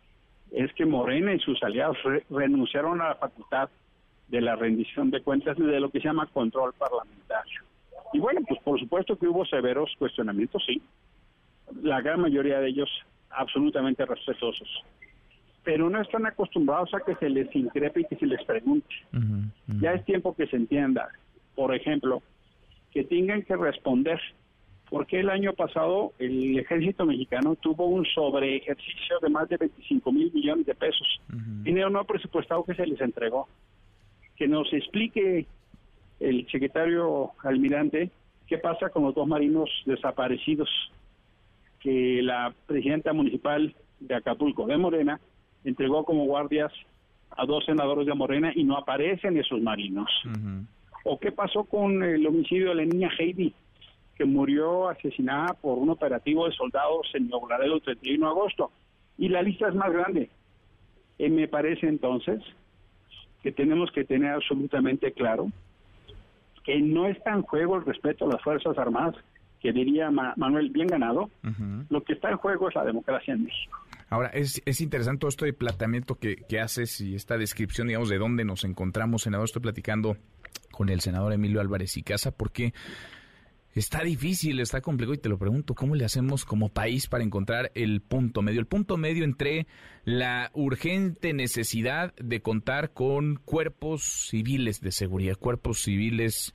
es 0.53 0.73
que 0.75 0.87
Morena 0.87 1.35
y 1.35 1.41
sus 1.41 1.63
aliados 1.63 1.97
renunciaron 2.31 3.01
a 3.01 3.09
la 3.09 3.15
facultad 3.17 3.69
de 4.29 4.41
la 4.41 4.57
rendición 4.57 5.11
de 5.11 5.21
cuentas 5.21 5.59
y 5.59 5.63
de 5.63 5.81
lo 5.81 5.91
que 5.91 6.01
se 6.01 6.09
llama 6.09 6.27
control 6.33 6.73
parlamentario. 6.75 7.63
Y 8.13 8.21
bueno, 8.21 8.41
pues 8.47 8.61
por 8.63 8.79
supuesto 8.79 9.19
que 9.19 9.27
hubo 9.27 9.45
severos 9.45 9.93
cuestionamientos, 9.99 10.63
sí. 10.67 10.81
La 11.83 12.01
gran 12.01 12.21
mayoría 12.21 12.61
de 12.61 12.69
ellos 12.69 12.89
absolutamente 13.31 14.07
respetuosos. 14.07 14.69
Pero 15.65 15.91
no 15.91 16.01
están 16.01 16.27
acostumbrados 16.27 16.93
a 16.95 17.01
que 17.01 17.17
se 17.17 17.29
les 17.29 17.55
increpe 17.57 18.03
y 18.03 18.05
que 18.05 18.17
se 18.17 18.27
les 18.27 18.45
pregunte. 18.45 18.95
Ya 19.81 19.95
es 19.95 20.05
tiempo 20.05 20.35
que 20.37 20.47
se 20.47 20.57
entienda, 20.57 21.09
por 21.55 21.75
ejemplo, 21.75 22.23
que 22.93 23.03
tengan 23.05 23.43
que 23.43 23.57
responder 23.57 24.21
por 24.95 25.09
qué 25.09 25.19
el 25.19 25.29
año 25.29 25.53
pasado 25.55 26.13
el 26.21 26.57
ejército 26.57 27.05
mexicano 27.05 27.57
tuvo 27.57 27.87
un 27.87 28.07
sobre 28.07 28.59
ejercicio 28.59 29.19
de 29.21 29.29
más 29.29 29.49
de 29.49 29.57
25 29.57 30.13
mil 30.13 30.33
millones 30.33 30.67
de 30.67 30.75
pesos. 30.77 31.21
Dinero 31.65 31.91
no 31.91 32.05
presupuestado 32.05 32.63
que 32.63 32.77
se 32.77 32.87
les 32.87 33.01
entregó. 33.01 33.49
Que 34.37 34.47
nos 34.47 34.73
explique 34.73 35.47
el 36.21 36.47
secretario 36.49 37.33
almirante 37.43 38.13
qué 38.47 38.59
pasa 38.59 38.91
con 38.91 39.03
los 39.03 39.17
dos 39.17 39.27
marinos 39.27 39.69
desaparecidos 39.85 40.69
que 41.81 42.21
la 42.23 42.55
presidenta 42.65 43.13
municipal 43.13 43.75
de 43.99 44.15
Acapulco, 44.15 44.65
de 44.65 44.77
Morena, 44.77 45.19
entregó 45.65 46.05
como 46.05 46.25
guardias 46.27 46.73
a 47.31 47.45
dos 47.47 47.65
senadores 47.65 48.07
de 48.07 48.15
Morena 48.15 48.53
y 48.55 48.63
no 48.63 48.79
aparecen 48.79 49.37
esos 49.39 49.61
marinos. 49.61 50.09
¿O 51.03 51.19
qué 51.19 51.33
pasó 51.33 51.65
con 51.65 52.01
el 52.05 52.25
homicidio 52.25 52.69
de 52.69 52.75
la 52.77 52.85
niña 52.85 53.11
Heidi, 53.19 53.53
que 54.17 54.25
murió 54.25 54.89
asesinada 54.89 55.55
por 55.55 55.79
un 55.79 55.91
operativo 55.91 56.47
de 56.47 56.55
soldados 56.55 57.09
en 57.15 57.29
Nuevo 57.29 57.49
Laredo 57.49 57.77
el 57.77 57.83
31 57.83 58.27
de 58.27 58.31
agosto? 58.31 58.71
Y 59.19 59.29
la 59.29 59.43
lista 59.43 59.69
es 59.69 59.75
más 59.75 59.93
grande. 59.93 60.31
Eh, 61.19 61.31
me 61.31 61.49
parece 61.49 61.87
entonces 61.87 62.43
que 63.43 63.53
tenemos 63.53 63.91
que 63.93 64.05
tener 64.05 64.33
absolutamente 64.33 65.13
claro 65.13 65.49
que 66.65 66.81
no 66.81 67.07
está 67.07 67.33
en 67.33 67.43
juego 67.43 67.77
el 67.77 67.85
respeto 67.85 68.25
a 68.25 68.29
las 68.33 68.43
Fuerzas 68.43 68.77
Armadas, 68.79 69.17
que 69.61 69.73
diría 69.73 70.11
Manuel, 70.11 70.71
bien 70.71 70.87
ganado. 70.87 71.31
Lo 71.91 72.03
que 72.03 72.15
está 72.15 72.31
en 72.31 72.39
juego 72.39 72.69
es 72.69 72.75
la 72.75 72.85
democracia 72.85 73.35
en 73.35 73.45
México. 73.45 73.79
Ahora, 74.09 74.29
es, 74.29 74.63
es 74.65 74.81
interesante 74.81 75.21
todo 75.21 75.29
esto 75.29 75.45
de 75.45 75.53
planteamiento 75.53 76.15
que, 76.15 76.37
que 76.37 76.61
haces 76.61 77.01
y 77.01 77.15
esta 77.15 77.37
descripción, 77.37 77.89
digamos, 77.89 78.09
de 78.09 78.19
dónde 78.19 78.45
nos 78.45 78.65
encontramos, 78.65 79.23
senador. 79.23 79.45
Estoy 79.45 79.63
platicando 79.63 80.17
con 80.71 80.89
el 80.89 81.01
senador 81.01 81.33
Emilio 81.33 81.61
Álvarez 81.61 81.97
y 81.97 82.03
Casa 82.03 82.31
porque 82.31 82.73
está 83.75 84.03
difícil, 84.03 84.61
está 84.61 84.81
complicado 84.81 85.15
y 85.15 85.19
te 85.19 85.29
lo 85.29 85.39
pregunto, 85.39 85.75
¿cómo 85.75 85.95
le 85.95 86.05
hacemos 86.05 86.45
como 86.45 86.69
país 86.69 87.09
para 87.09 87.25
encontrar 87.25 87.73
el 87.75 88.01
punto 88.01 88.43
medio? 88.43 88.61
El 88.61 88.67
punto 88.67 88.97
medio 88.97 89.25
entre 89.25 89.67
la 90.05 90.51
urgente 90.55 91.33
necesidad 91.33 92.15
de 92.17 92.41
contar 92.41 92.93
con 92.93 93.37
cuerpos 93.37 94.29
civiles 94.29 94.81
de 94.81 94.93
seguridad, 94.93 95.37
cuerpos 95.37 95.81
civiles 95.81 96.53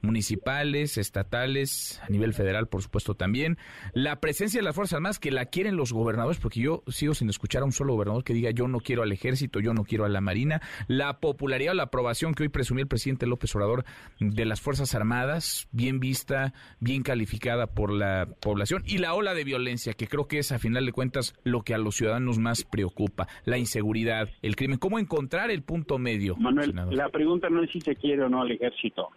municipales, 0.00 0.98
estatales, 0.98 2.00
a 2.02 2.08
nivel 2.08 2.34
federal, 2.34 2.68
por 2.68 2.82
supuesto, 2.82 3.14
también. 3.14 3.58
La 3.92 4.20
presencia 4.20 4.60
de 4.60 4.64
las 4.64 4.74
Fuerzas 4.74 4.94
Armadas 4.96 5.18
que 5.18 5.30
la 5.30 5.46
quieren 5.46 5.76
los 5.76 5.92
gobernadores, 5.92 6.38
porque 6.38 6.60
yo 6.60 6.82
sigo 6.88 7.14
sin 7.14 7.28
escuchar 7.28 7.62
a 7.62 7.64
un 7.64 7.72
solo 7.72 7.94
gobernador 7.94 8.24
que 8.24 8.34
diga 8.34 8.50
yo 8.50 8.68
no 8.68 8.80
quiero 8.80 9.02
al 9.02 9.12
ejército, 9.12 9.60
yo 9.60 9.74
no 9.74 9.84
quiero 9.84 10.04
a 10.04 10.08
la 10.08 10.20
Marina. 10.20 10.60
La 10.86 11.20
popularidad 11.20 11.72
o 11.72 11.76
la 11.76 11.84
aprobación 11.84 12.34
que 12.34 12.44
hoy 12.44 12.48
presumió 12.48 12.82
el 12.82 12.88
presidente 12.88 13.26
López 13.26 13.54
Obrador 13.54 13.84
de 14.20 14.44
las 14.44 14.60
Fuerzas 14.60 14.94
Armadas, 14.94 15.68
bien 15.72 16.00
vista, 16.00 16.54
bien 16.80 17.02
calificada 17.02 17.66
por 17.66 17.92
la 17.92 18.28
población. 18.40 18.82
Y 18.86 18.98
la 18.98 19.14
ola 19.14 19.34
de 19.34 19.44
violencia, 19.44 19.94
que 19.94 20.06
creo 20.06 20.26
que 20.26 20.38
es, 20.38 20.52
a 20.52 20.58
final 20.58 20.86
de 20.86 20.92
cuentas, 20.92 21.34
lo 21.44 21.62
que 21.62 21.74
a 21.74 21.78
los 21.78 21.96
ciudadanos 21.96 22.38
más 22.38 22.64
preocupa. 22.64 23.28
La 23.44 23.58
inseguridad, 23.58 24.28
el 24.42 24.56
crimen. 24.56 24.78
¿Cómo 24.78 24.98
encontrar 24.98 25.50
el 25.50 25.62
punto 25.62 25.98
medio? 25.98 26.36
Manuel, 26.36 26.74
la 26.90 27.08
pregunta 27.08 27.48
no 27.48 27.62
es 27.62 27.70
si 27.70 27.80
se 27.80 27.96
quiere 27.96 28.22
o 28.22 28.28
no 28.28 28.42
al 28.42 28.52
ejército 28.52 29.10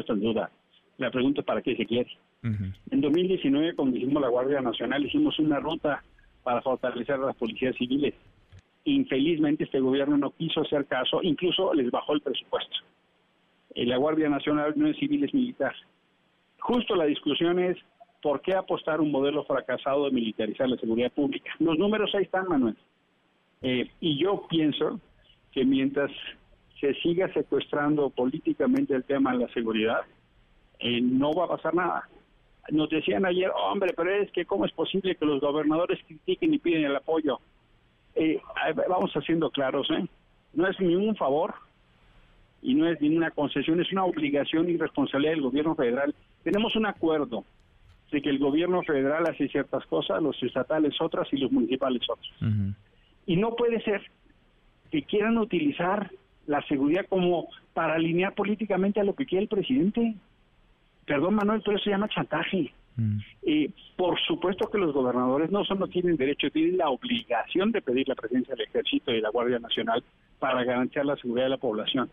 está 0.00 0.12
en 0.12 0.20
duda. 0.20 0.50
La 0.98 1.10
pregunta 1.10 1.40
es 1.40 1.46
para 1.46 1.62
qué 1.62 1.76
se 1.76 1.86
quiere. 1.86 2.10
En 2.42 3.00
2019, 3.00 3.74
cuando 3.74 3.96
hicimos 3.96 4.22
la 4.22 4.28
Guardia 4.28 4.60
Nacional, 4.60 5.04
hicimos 5.04 5.38
una 5.40 5.58
ruta 5.58 6.02
para 6.44 6.62
fortalecer 6.62 7.16
a 7.16 7.26
las 7.26 7.36
policías 7.36 7.74
civiles. 7.76 8.14
Infelizmente, 8.84 9.64
este 9.64 9.80
gobierno 9.80 10.16
no 10.16 10.30
quiso 10.30 10.60
hacer 10.60 10.86
caso, 10.86 11.20
incluso 11.22 11.74
les 11.74 11.90
bajó 11.90 12.12
el 12.12 12.20
presupuesto. 12.20 12.76
Y 13.74 13.84
la 13.84 13.96
Guardia 13.96 14.28
Nacional 14.28 14.74
no 14.76 14.86
es 14.86 14.96
civil, 14.96 15.24
es 15.24 15.34
militar. 15.34 15.74
Justo 16.60 16.94
la 16.94 17.04
discusión 17.04 17.58
es 17.58 17.76
por 18.22 18.40
qué 18.40 18.54
apostar 18.54 19.00
un 19.00 19.10
modelo 19.10 19.44
fracasado 19.44 20.04
de 20.04 20.12
militarizar 20.12 20.68
la 20.68 20.76
seguridad 20.76 21.12
pública. 21.12 21.50
Los 21.58 21.76
números 21.78 22.14
ahí 22.14 22.22
están, 22.22 22.48
Manuel. 22.48 22.76
Eh, 23.62 23.90
y 24.00 24.18
yo 24.18 24.46
pienso 24.48 25.00
que 25.52 25.64
mientras 25.64 26.10
se 26.80 26.94
siga 26.94 27.32
secuestrando 27.32 28.10
políticamente 28.10 28.94
el 28.94 29.04
tema 29.04 29.32
de 29.32 29.38
la 29.38 29.48
seguridad, 29.48 30.00
eh, 30.78 31.00
no 31.00 31.32
va 31.32 31.44
a 31.44 31.48
pasar 31.48 31.74
nada. 31.74 32.08
Nos 32.70 32.90
decían 32.90 33.24
ayer, 33.24 33.50
hombre, 33.54 33.92
pero 33.96 34.10
es 34.10 34.30
que 34.32 34.44
cómo 34.44 34.66
es 34.66 34.72
posible 34.72 35.14
que 35.14 35.24
los 35.24 35.40
gobernadores 35.40 35.98
critiquen 36.06 36.52
y 36.52 36.58
piden 36.58 36.84
el 36.84 36.96
apoyo. 36.96 37.38
Eh, 38.14 38.40
vamos 38.88 39.12
haciendo 39.12 39.50
claros, 39.50 39.88
¿eh? 39.90 40.06
No 40.54 40.66
es 40.66 40.78
ningún 40.80 41.16
favor 41.16 41.54
y 42.62 42.74
no 42.74 42.88
es 42.88 43.00
ninguna 43.00 43.30
concesión, 43.30 43.80
es 43.80 43.92
una 43.92 44.04
obligación 44.04 44.68
y 44.68 44.76
responsabilidad 44.76 45.32
del 45.32 45.42
gobierno 45.42 45.74
federal. 45.74 46.14
Tenemos 46.42 46.74
un 46.76 46.86
acuerdo 46.86 47.44
de 48.10 48.22
que 48.22 48.30
el 48.30 48.38
gobierno 48.38 48.82
federal 48.82 49.26
hace 49.26 49.48
ciertas 49.48 49.84
cosas, 49.86 50.22
los 50.22 50.40
estatales 50.42 50.98
otras 51.00 51.28
y 51.32 51.36
los 51.36 51.52
municipales 51.52 52.02
otras. 52.08 52.34
Y 53.26 53.36
no 53.36 53.54
puede 53.54 53.80
ser 53.82 54.02
que 54.90 55.02
quieran 55.02 55.36
utilizar 55.38 56.10
la 56.46 56.62
seguridad 56.62 57.06
como 57.08 57.48
para 57.74 57.94
alinear 57.94 58.34
políticamente 58.34 59.00
a 59.00 59.04
lo 59.04 59.14
que 59.14 59.26
quiere 59.26 59.42
el 59.42 59.48
presidente. 59.48 60.14
Perdón, 61.04 61.34
Manuel, 61.34 61.62
pero 61.64 61.76
eso 61.76 61.84
se 61.84 61.90
llama 61.90 62.08
chantaje. 62.08 62.72
Mm. 62.96 63.18
Y 63.42 63.68
por 63.96 64.18
supuesto 64.20 64.70
que 64.70 64.78
los 64.78 64.92
gobernadores 64.92 65.50
no 65.50 65.64
solo 65.64 65.86
tienen 65.86 66.16
derecho, 66.16 66.50
tienen 66.50 66.78
la 66.78 66.88
obligación 66.88 67.70
de 67.72 67.82
pedir 67.82 68.08
la 68.08 68.14
presencia 68.14 68.54
del 68.54 68.66
ejército 68.66 69.10
y 69.10 69.16
de 69.16 69.20
la 69.20 69.30
Guardia 69.30 69.58
Nacional 69.58 70.02
para 70.38 70.64
garantizar 70.64 71.04
la 71.04 71.16
seguridad 71.16 71.46
de 71.46 71.50
la 71.50 71.58
población. 71.58 72.10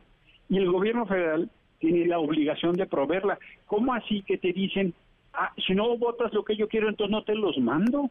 Y 0.50 0.58
el 0.58 0.70
gobierno 0.72 1.06
federal 1.06 1.50
tiene 1.80 2.06
la 2.06 2.20
obligación 2.20 2.74
de 2.74 2.86
proveerla. 2.86 3.38
¿Cómo 3.66 3.94
así 3.94 4.22
que 4.24 4.38
te 4.38 4.54
dicen, 4.54 4.94
ah, 5.34 5.52
si 5.66 5.74
no 5.74 5.98
votas 5.98 6.34
lo 6.34 6.44
que 6.44 6.56
yo 6.56 6.68
quiero, 6.68 6.90
entonces 6.90 7.12
no 7.12 7.24
te 7.24 7.36
los 7.36 7.58
mando? 7.58 8.10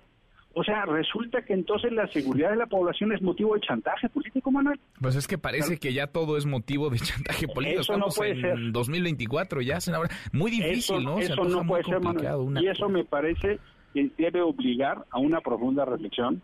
O 0.55 0.63
sea, 0.63 0.85
resulta 0.85 1.43
que 1.43 1.55
entonces 1.55 1.93
la 1.93 2.07
seguridad 2.09 2.51
de 2.51 2.57
la 2.57 2.67
población 2.67 3.13
es 3.13 3.23
motivo 3.23 3.55
de 3.55 3.61
chantaje 3.61 4.09
político, 4.09 4.51
Manuel. 4.51 4.79
Pues 5.01 5.17
es 5.17 5.27
que 5.27 5.39
parece 5.39 5.79
que 5.79 5.95
ya 5.95 6.09
todo 6.09 6.37
es 6.37 6.45
motivo 6.45 6.91
de 6.91 6.99
chantaje 7.01 7.49
político. 7.49 7.81
Eso 7.81 7.97
no 7.97 8.07
puede 8.09 8.33
en 8.33 8.41
ser. 8.41 8.73
2024 8.73 9.63
ya, 9.63 9.81
senador. 9.81 10.09
Muy 10.33 10.51
difícil, 10.51 11.03
¿no? 11.03 11.19
Eso 11.19 11.45
no 11.45 11.65
puede 11.67 11.85
ser, 11.85 12.01
Manuel. 12.01 12.63
Y 12.63 12.69
eso 12.69 12.89
me 12.89 13.05
parece 13.05 13.59
que 13.95 14.11
debe 14.19 14.43
obligar 14.43 15.05
a 15.11 15.19
una 15.19 15.41
profunda 15.41 15.85
reflexión 15.85 16.43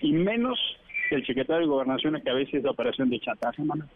y 0.00 0.12
menos 0.12 0.58
que 1.08 1.16
el 1.16 1.26
secretario 1.26 1.62
de 1.62 1.66
Gobernación 1.68 2.20
que 2.22 2.30
a 2.30 2.34
veces 2.34 2.54
es 2.54 2.64
la 2.64 2.70
operación 2.70 3.10
de 3.10 3.20
chantaje, 3.20 3.62
Manuel. 3.62 3.88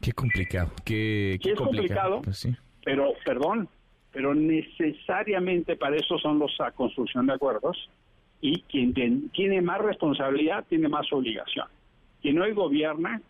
Qué 0.00 0.12
complicado, 0.12 0.70
qué, 0.84 1.38
qué 1.42 1.50
es 1.50 1.58
complicado, 1.58 2.22
pues 2.22 2.38
sí. 2.38 2.56
pero 2.82 3.12
perdón, 3.22 3.68
pero 4.12 4.34
necesariamente 4.34 5.76
para 5.76 5.96
eso 5.96 6.18
son 6.18 6.38
los 6.38 6.58
a 6.58 6.70
construcción 6.70 7.26
de 7.26 7.34
acuerdos 7.34 7.90
y 8.40 8.62
quien 8.62 8.94
tiene 9.30 9.60
más 9.60 9.80
responsabilidad 9.80 10.64
tiene 10.68 10.88
más 10.88 11.12
obligación. 11.12 11.66
Quien 12.22 12.40
hoy 12.40 12.52
gobierna 12.52 13.20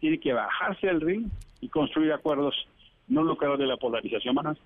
tiene 0.00 0.18
que 0.18 0.32
bajarse 0.32 0.86
del 0.86 1.00
ring 1.00 1.28
y 1.60 1.68
construir 1.68 2.12
acuerdos 2.12 2.54
no 3.08 3.22
lucrados 3.22 3.58
de 3.58 3.66
la 3.66 3.76
polarización, 3.76 4.34
manas. 4.34 4.58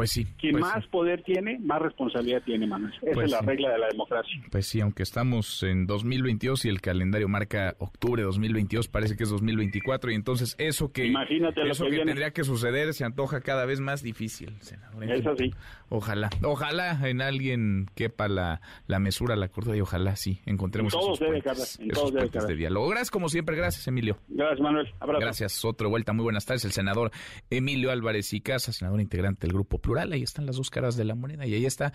Pues 0.00 0.12
sí. 0.12 0.24
Quien 0.38 0.52
pues 0.52 0.62
más 0.62 0.86
poder 0.86 1.22
tiene, 1.24 1.58
más 1.58 1.82
responsabilidad 1.82 2.40
tiene, 2.42 2.66
manos. 2.66 2.90
Esa 3.02 3.12
pues 3.12 3.26
es 3.26 3.32
la 3.32 3.42
regla 3.42 3.68
de 3.68 3.78
la 3.80 3.88
democracia. 3.88 4.40
Pues 4.50 4.64
sí, 4.66 4.80
aunque 4.80 5.02
estamos 5.02 5.62
en 5.62 5.86
2022 5.86 6.64
y 6.64 6.70
el 6.70 6.80
calendario 6.80 7.28
marca 7.28 7.76
octubre 7.80 8.22
de 8.22 8.26
2022, 8.26 8.88
parece 8.88 9.14
que 9.18 9.24
es 9.24 9.28
2024 9.28 10.10
y 10.10 10.14
entonces 10.14 10.56
eso 10.56 10.90
que, 10.90 11.04
Imagínate 11.04 11.68
eso 11.68 11.84
que, 11.84 11.98
tendría 11.98 12.30
que 12.30 12.44
suceder 12.44 12.94
se 12.94 13.04
antoja 13.04 13.42
cada 13.42 13.66
vez 13.66 13.80
más 13.80 14.02
difícil, 14.02 14.56
Eso 15.02 15.36
sí. 15.36 15.52
Ojalá, 15.90 16.30
ojalá 16.44 16.98
en 17.06 17.20
alguien 17.20 17.86
quepa 17.94 18.28
la, 18.28 18.62
la 18.86 19.00
mesura, 19.00 19.36
la 19.36 19.48
cordura 19.48 19.76
y 19.76 19.82
ojalá 19.82 20.16
sí 20.16 20.40
encontremos 20.46 20.94
en 20.94 21.00
esos 21.00 21.18
debe, 21.18 21.42
puentes, 21.42 21.78
en 21.78 21.90
esos 21.90 22.12
debe, 22.12 22.28
puentes 22.28 22.46
de 22.46 22.54
diálogo. 22.54 22.88
Gracias 22.88 23.10
como 23.10 23.28
siempre, 23.28 23.54
gracias 23.54 23.86
Emilio. 23.86 24.16
Gracias 24.28 24.60
Manuel, 24.60 24.88
Abrazo. 24.98 25.20
Gracias, 25.20 25.64
otra 25.64 25.88
vuelta, 25.88 26.14
muy 26.14 26.22
buenas 26.22 26.46
tardes. 26.46 26.64
El 26.64 26.72
senador 26.72 27.10
Emilio 27.50 27.90
Álvarez 27.90 28.32
y 28.32 28.40
Casa, 28.40 28.72
senador 28.72 29.00
integrante 29.00 29.46
del 29.46 29.52
Grupo 29.52 29.78
Plural, 29.90 30.12
ahí 30.12 30.22
están 30.22 30.46
las 30.46 30.54
dos 30.54 30.70
caras 30.70 30.94
de 30.94 31.02
la 31.02 31.16
moneda 31.16 31.48
y 31.48 31.54
ahí 31.54 31.66
está 31.66 31.92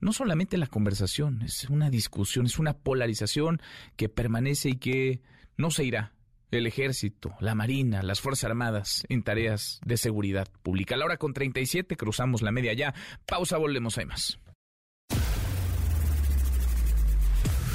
no 0.00 0.14
solamente 0.14 0.56
la 0.56 0.66
conversación, 0.66 1.42
es 1.42 1.68
una 1.68 1.90
discusión, 1.90 2.46
es 2.46 2.58
una 2.58 2.72
polarización 2.72 3.60
que 3.96 4.08
permanece 4.08 4.70
y 4.70 4.76
que 4.76 5.20
no 5.58 5.70
se 5.70 5.84
irá. 5.84 6.14
El 6.50 6.66
ejército, 6.66 7.34
la 7.40 7.54
marina, 7.54 8.02
las 8.02 8.22
Fuerzas 8.22 8.44
Armadas 8.44 9.04
en 9.10 9.22
tareas 9.22 9.78
de 9.84 9.98
seguridad 9.98 10.48
pública. 10.62 10.94
A 10.94 10.98
la 10.98 11.04
hora 11.04 11.16
con 11.18 11.34
37 11.34 11.98
cruzamos 11.98 12.40
la 12.40 12.50
media 12.50 12.72
ya. 12.72 12.94
Pausa, 13.26 13.58
volvemos, 13.58 13.98
hay 13.98 14.06
más. 14.06 14.38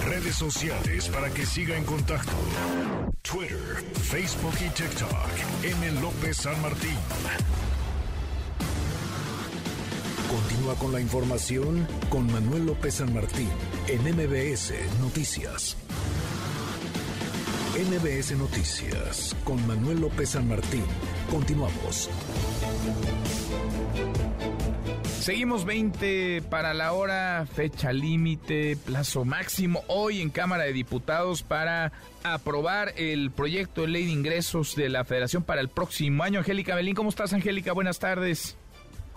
Redes 0.04 0.36
sociales 0.36 1.10
para 1.10 1.30
que 1.30 1.46
siga 1.46 1.78
en 1.78 1.84
contacto: 1.84 2.32
Twitter, 3.22 3.84
Facebook 4.02 4.56
y 4.66 4.70
TikTok. 4.70 5.64
M. 5.64 6.02
López 6.02 6.38
San 6.38 6.60
Martín. 6.60 6.98
Continúa 10.30 10.76
con 10.76 10.92
la 10.92 11.02
información 11.02 11.88
con 12.12 12.32
Manuel 12.32 12.68
López 12.68 12.96
San 12.96 13.12
Martín 13.16 13.50
en 13.88 14.02
MBS 14.04 14.74
Noticias. 15.02 15.76
MBS 17.76 18.38
Noticias 18.38 19.36
con 19.44 19.66
Manuel 19.66 20.02
López 20.02 20.30
San 20.30 20.48
Martín. 20.48 20.84
Continuamos. 21.32 22.12
Seguimos 25.20 25.66
20 25.66 26.44
para 26.44 26.76
la 26.76 26.94
hora, 26.94 27.48
fecha 27.52 27.92
límite, 27.92 28.78
plazo 28.86 29.26
máximo 29.26 29.84
hoy 29.88 30.22
en 30.22 30.30
Cámara 30.30 30.66
de 30.66 30.74
Diputados 30.74 31.42
para 31.42 31.92
aprobar 32.24 32.94
el 32.98 33.32
proyecto 33.32 33.82
de 33.82 33.88
ley 33.88 34.06
de 34.06 34.12
ingresos 34.12 34.76
de 34.76 34.90
la 34.90 35.06
Federación 35.06 35.42
para 35.42 35.62
el 35.62 35.70
próximo 35.70 36.24
año. 36.24 36.38
Angélica 36.38 36.76
Belín, 36.76 36.94
¿cómo 36.94 37.10
estás 37.10 37.34
Angélica? 37.34 37.74
Buenas 37.74 37.98
tardes. 37.98 38.59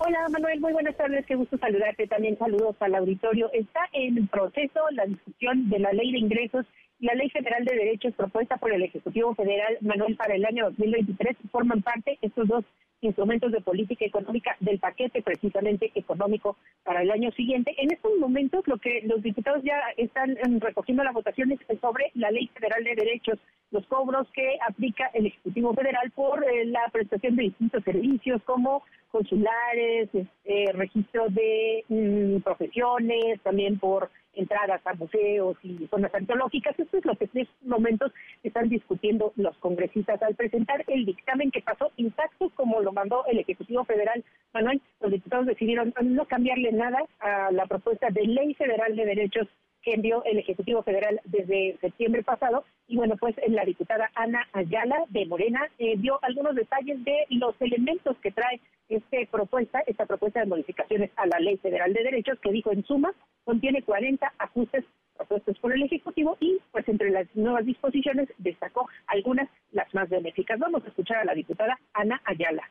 Hola 0.05 0.29
Manuel, 0.31 0.61
muy 0.61 0.73
buenas 0.73 0.97
tardes, 0.97 1.25
qué 1.27 1.37
gusto 1.37 1.57
saludarte. 1.59 2.09
También 2.09 2.37
saludos 2.37 2.75
al 2.81 2.97
auditorio. 2.97 3.49
Está 3.53 3.83
en 3.93 4.27
proceso 4.27 4.81
la 4.91 5.07
discusión 5.07 5.69
de 5.69 5.79
la 5.79 5.93
ley 5.93 6.11
de 6.11 6.19
ingresos 6.19 6.67
y 6.99 7.07
la 7.07 7.15
ley 7.15 7.31
federal 7.31 7.65
de 7.65 7.77
derechos 7.77 8.13
propuesta 8.17 8.57
por 8.57 8.73
el 8.73 8.83
Ejecutivo 8.83 9.33
Federal, 9.37 9.79
Manuel, 9.81 10.17
para 10.17 10.35
el 10.35 10.45
año 10.45 10.65
2023. 10.71 11.37
Forman 11.53 11.83
parte 11.83 12.19
estos 12.21 12.49
dos 12.49 12.65
instrumentos 13.03 13.53
de 13.53 13.61
política 13.61 14.05
económica 14.05 14.57
del 14.61 14.79
paquete 14.79 15.23
precisamente 15.23 15.91
económico 15.95 16.57
para 16.85 17.03
el 17.03 17.11
año 17.11 17.31
siguiente. 17.33 17.75
En 17.77 17.93
estos 17.93 18.13
momentos 18.19 18.67
lo 18.67 18.79
que 18.79 19.03
los 19.05 19.23
diputados 19.23 19.63
ya 19.63 19.79
están 19.97 20.37
em, 20.39 20.61
recogiendo 20.61 21.05
las 21.05 21.13
votaciones 21.13 21.59
es 21.69 21.81
sobre 21.81 22.11
la 22.15 22.31
Ley 22.31 22.49
Federal 22.55 22.83
de 22.85 22.95
Derechos, 22.95 23.39
los 23.71 23.85
cobros 23.87 24.29
que 24.33 24.57
aplica 24.67 25.11
el 25.15 25.27
Ejecutivo 25.27 25.75
Federal 25.75 26.11
por 26.13 26.45
eh, 26.45 26.65
la 26.67 26.89
prestación 26.93 27.37
de 27.37 27.45
distintos 27.45 27.83
servicios 27.85 28.41
como 28.45 28.83
consulares, 29.11 30.09
este, 30.13 30.73
registro 30.73 31.29
de 31.29 31.85
mm, 31.89 32.41
profesiones, 32.43 33.41
también 33.43 33.79
por 33.79 34.11
entradas 34.35 34.81
a 34.87 34.95
museos 34.95 35.57
y 35.63 35.87
zonas 35.89 36.15
arqueológicas. 36.15 36.79
Esto 36.79 36.97
es 36.97 37.05
lo 37.05 37.17
que 37.17 37.29
en 37.33 37.43
estos 37.43 37.67
momentos 37.67 38.13
están 38.43 38.69
discutiendo 38.69 39.33
los 39.37 39.57
congresistas 39.59 40.23
al 40.23 40.35
presentar 40.35 40.85
el 40.89 41.05
dictamen 41.05 41.51
que 41.51 41.63
pasó 41.63 41.91
intacto 41.97 42.51
como 42.55 42.81
lo 42.81 42.92
mandó 42.93 43.25
el 43.27 43.39
Ejecutivo 43.39 43.85
Federal. 43.85 44.25
Manuel, 44.53 44.81
los 45.01 45.11
diputados 45.11 45.47
decidieron 45.47 45.95
no 46.03 46.27
cambiarle 46.27 46.73
nada 46.73 46.99
a 47.21 47.51
la 47.53 47.67
propuesta 47.67 48.09
de 48.11 48.27
Ley 48.27 48.55
Federal 48.55 48.95
de 48.97 49.07
Derechos 49.07 49.49
que 49.83 49.95
envió 49.95 50.23
el 50.25 50.39
Ejecutivo 50.39 50.83
Federal 50.83 51.21
desde 51.25 51.77
septiembre 51.81 52.23
pasado. 52.23 52.65
Y 52.87 52.97
bueno, 52.97 53.17
pues 53.19 53.35
la 53.49 53.65
diputada 53.65 54.11
Ana 54.15 54.47
Ayala 54.53 55.05
de 55.09 55.27
Morena 55.27 55.69
eh, 55.79 55.97
dio 55.99 56.19
algunos 56.23 56.55
detalles 56.55 57.03
de 57.05 57.27
los 57.31 57.55
elementos 57.61 58.17
que 58.19 58.31
trae 58.31 58.61
esta 58.89 59.19
propuesta, 59.31 59.81
esta 59.87 60.07
propuesta 60.07 60.41
de 60.41 60.47
modificaciones 60.47 61.11
a 61.17 61.27
la 61.27 61.41
Ley 61.41 61.57
Federal 61.59 61.93
de 61.93 62.03
Derechos, 62.03 62.39
que 62.41 62.53
dijo 62.53 62.73
en 62.73 62.85
suma 62.85 63.13
contiene 63.45 63.83
40 63.83 64.33
ajustes 64.39 64.85
propuestos 65.17 65.59
por 65.59 65.73
el 65.73 65.83
Ejecutivo 65.83 66.37
y 66.41 66.59
pues 66.71 66.89
entre 66.89 67.11
las 67.11 67.27
nuevas 67.35 67.67
disposiciones 67.67 68.29
destacó 68.39 68.89
algunas 69.07 69.49
las 69.73 69.93
más 69.95 70.09
benéficas. 70.09 70.59
Vamos 70.59 70.85
a 70.85 70.89
escuchar 70.89 71.19
a 71.19 71.25
la 71.25 71.35
diputada 71.35 71.79
Ana 71.93 72.21
Ayala. 72.25 72.69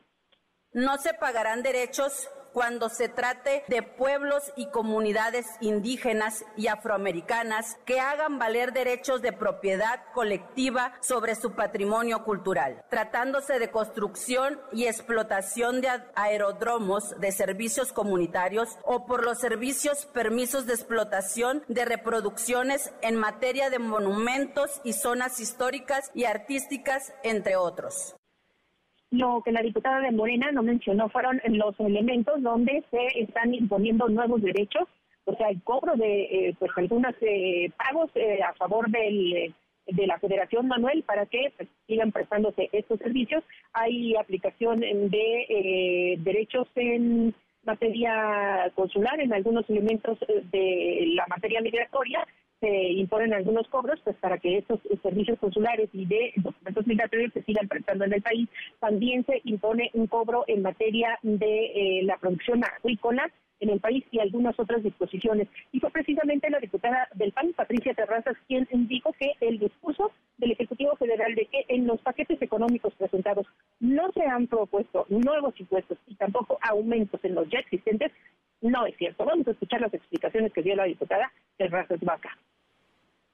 No 0.73 0.97
se 0.97 1.13
pagarán 1.13 1.63
derechos 1.63 2.29
cuando 2.53 2.87
se 2.87 3.09
trate 3.09 3.63
de 3.67 3.83
pueblos 3.83 4.53
y 4.55 4.67
comunidades 4.67 5.45
indígenas 5.59 6.45
y 6.55 6.67
afroamericanas 6.67 7.77
que 7.85 7.99
hagan 7.99 8.39
valer 8.39 8.71
derechos 8.71 9.21
de 9.21 9.33
propiedad 9.33 10.01
colectiva 10.13 10.93
sobre 11.01 11.35
su 11.35 11.55
patrimonio 11.55 12.23
cultural, 12.23 12.85
tratándose 12.89 13.59
de 13.59 13.69
construcción 13.69 14.61
y 14.71 14.85
explotación 14.85 15.81
de 15.81 15.89
aeródromos 16.15 17.19
de 17.19 17.33
servicios 17.33 17.91
comunitarios 17.91 18.77
o 18.83 19.05
por 19.05 19.25
los 19.25 19.39
servicios 19.39 20.05
permisos 20.05 20.67
de 20.67 20.73
explotación 20.73 21.63
de 21.67 21.83
reproducciones 21.83 22.93
en 23.01 23.17
materia 23.17 23.69
de 23.69 23.79
monumentos 23.79 24.79
y 24.85 24.93
zonas 24.93 25.41
históricas 25.41 26.11
y 26.13 26.23
artísticas, 26.23 27.13
entre 27.23 27.57
otros 27.57 28.15
lo 29.11 29.41
que 29.43 29.51
la 29.51 29.61
diputada 29.61 29.99
de 29.99 30.11
Morena 30.11 30.51
no 30.51 30.63
mencionó 30.63 31.09
fueron 31.09 31.41
los 31.45 31.79
elementos 31.79 32.41
donde 32.41 32.83
se 32.89 33.21
están 33.21 33.53
imponiendo 33.53 34.07
nuevos 34.07 34.41
derechos, 34.41 34.87
o 35.25 35.35
sea, 35.35 35.49
el 35.49 35.61
cobro 35.63 35.95
de 35.95 36.23
eh, 36.23 36.55
pues 36.57 36.71
algunos 36.77 37.13
eh, 37.21 37.69
pagos 37.77 38.09
eh, 38.15 38.39
a 38.41 38.53
favor 38.53 38.89
del 38.89 39.53
de 39.87 40.07
la 40.07 40.19
Federación 40.19 40.67
Manuel 40.67 41.03
para 41.03 41.25
que 41.25 41.51
pues, 41.57 41.67
sigan 41.87 42.11
prestándose 42.11 42.69
estos 42.71 42.99
servicios. 42.99 43.43
Hay 43.73 44.15
aplicación 44.15 44.79
de 44.79 46.17
derechos 46.19 46.67
en 46.75 47.33
materia 47.63 48.71
consular, 48.75 49.19
en 49.19 49.33
algunos 49.33 49.69
elementos 49.69 50.17
de 50.19 51.13
la 51.15 51.25
materia 51.27 51.61
migratoria, 51.61 52.25
se 52.61 52.91
imponen 52.91 53.33
algunos 53.33 53.67
cobros 53.67 53.99
pues 54.03 54.15
para 54.17 54.37
que 54.37 54.59
estos 54.59 54.79
servicios 55.01 55.37
consulares 55.39 55.89
y 55.91 56.05
de 56.05 56.31
documentos 56.37 56.87
migratorios 56.87 57.33
se 57.33 57.43
sigan 57.43 57.67
prestando 57.67 58.05
en 58.05 58.13
el 58.13 58.21
país. 58.21 58.47
También 58.79 59.25
se 59.25 59.41
impone 59.43 59.89
un 59.93 60.07
cobro 60.07 60.45
en 60.47 60.61
materia 60.61 61.19
de 61.23 61.65
eh, 61.65 62.03
la 62.03 62.17
producción 62.17 62.63
acuícola 62.63 63.29
en 63.61 63.69
el 63.69 63.79
país 63.79 64.03
y 64.11 64.19
algunas 64.19 64.59
otras 64.59 64.83
disposiciones. 64.83 65.47
Y 65.71 65.79
fue 65.79 65.91
precisamente 65.91 66.49
la 66.49 66.59
diputada 66.59 67.07
del 67.13 67.31
PAN, 67.31 67.53
Patricia 67.55 67.93
Terrazas, 67.93 68.35
quien 68.47 68.67
dijo 68.71 69.13
que 69.13 69.33
el 69.39 69.59
discurso 69.59 70.11
del 70.37 70.51
Ejecutivo 70.51 70.95
Federal 70.95 71.33
de 71.35 71.45
que 71.45 71.65
en 71.67 71.87
los 71.87 72.01
paquetes 72.01 72.41
económicos 72.41 72.93
presentados 72.95 73.45
no 73.79 74.11
se 74.13 74.23
han 74.23 74.47
propuesto 74.47 75.05
nuevos 75.09 75.53
impuestos 75.59 75.97
y 76.07 76.15
tampoco 76.15 76.57
aumentos 76.61 77.23
en 77.23 77.35
los 77.35 77.47
ya 77.49 77.59
existentes, 77.59 78.11
no 78.61 78.85
es 78.85 78.95
cierto. 78.97 79.25
Vamos 79.25 79.47
a 79.47 79.51
escuchar 79.51 79.81
las 79.81 79.93
explicaciones 79.93 80.53
que 80.53 80.61
dio 80.61 80.75
la 80.75 80.85
diputada 80.85 81.31
Terrazas 81.57 81.99
Vaca 82.01 82.37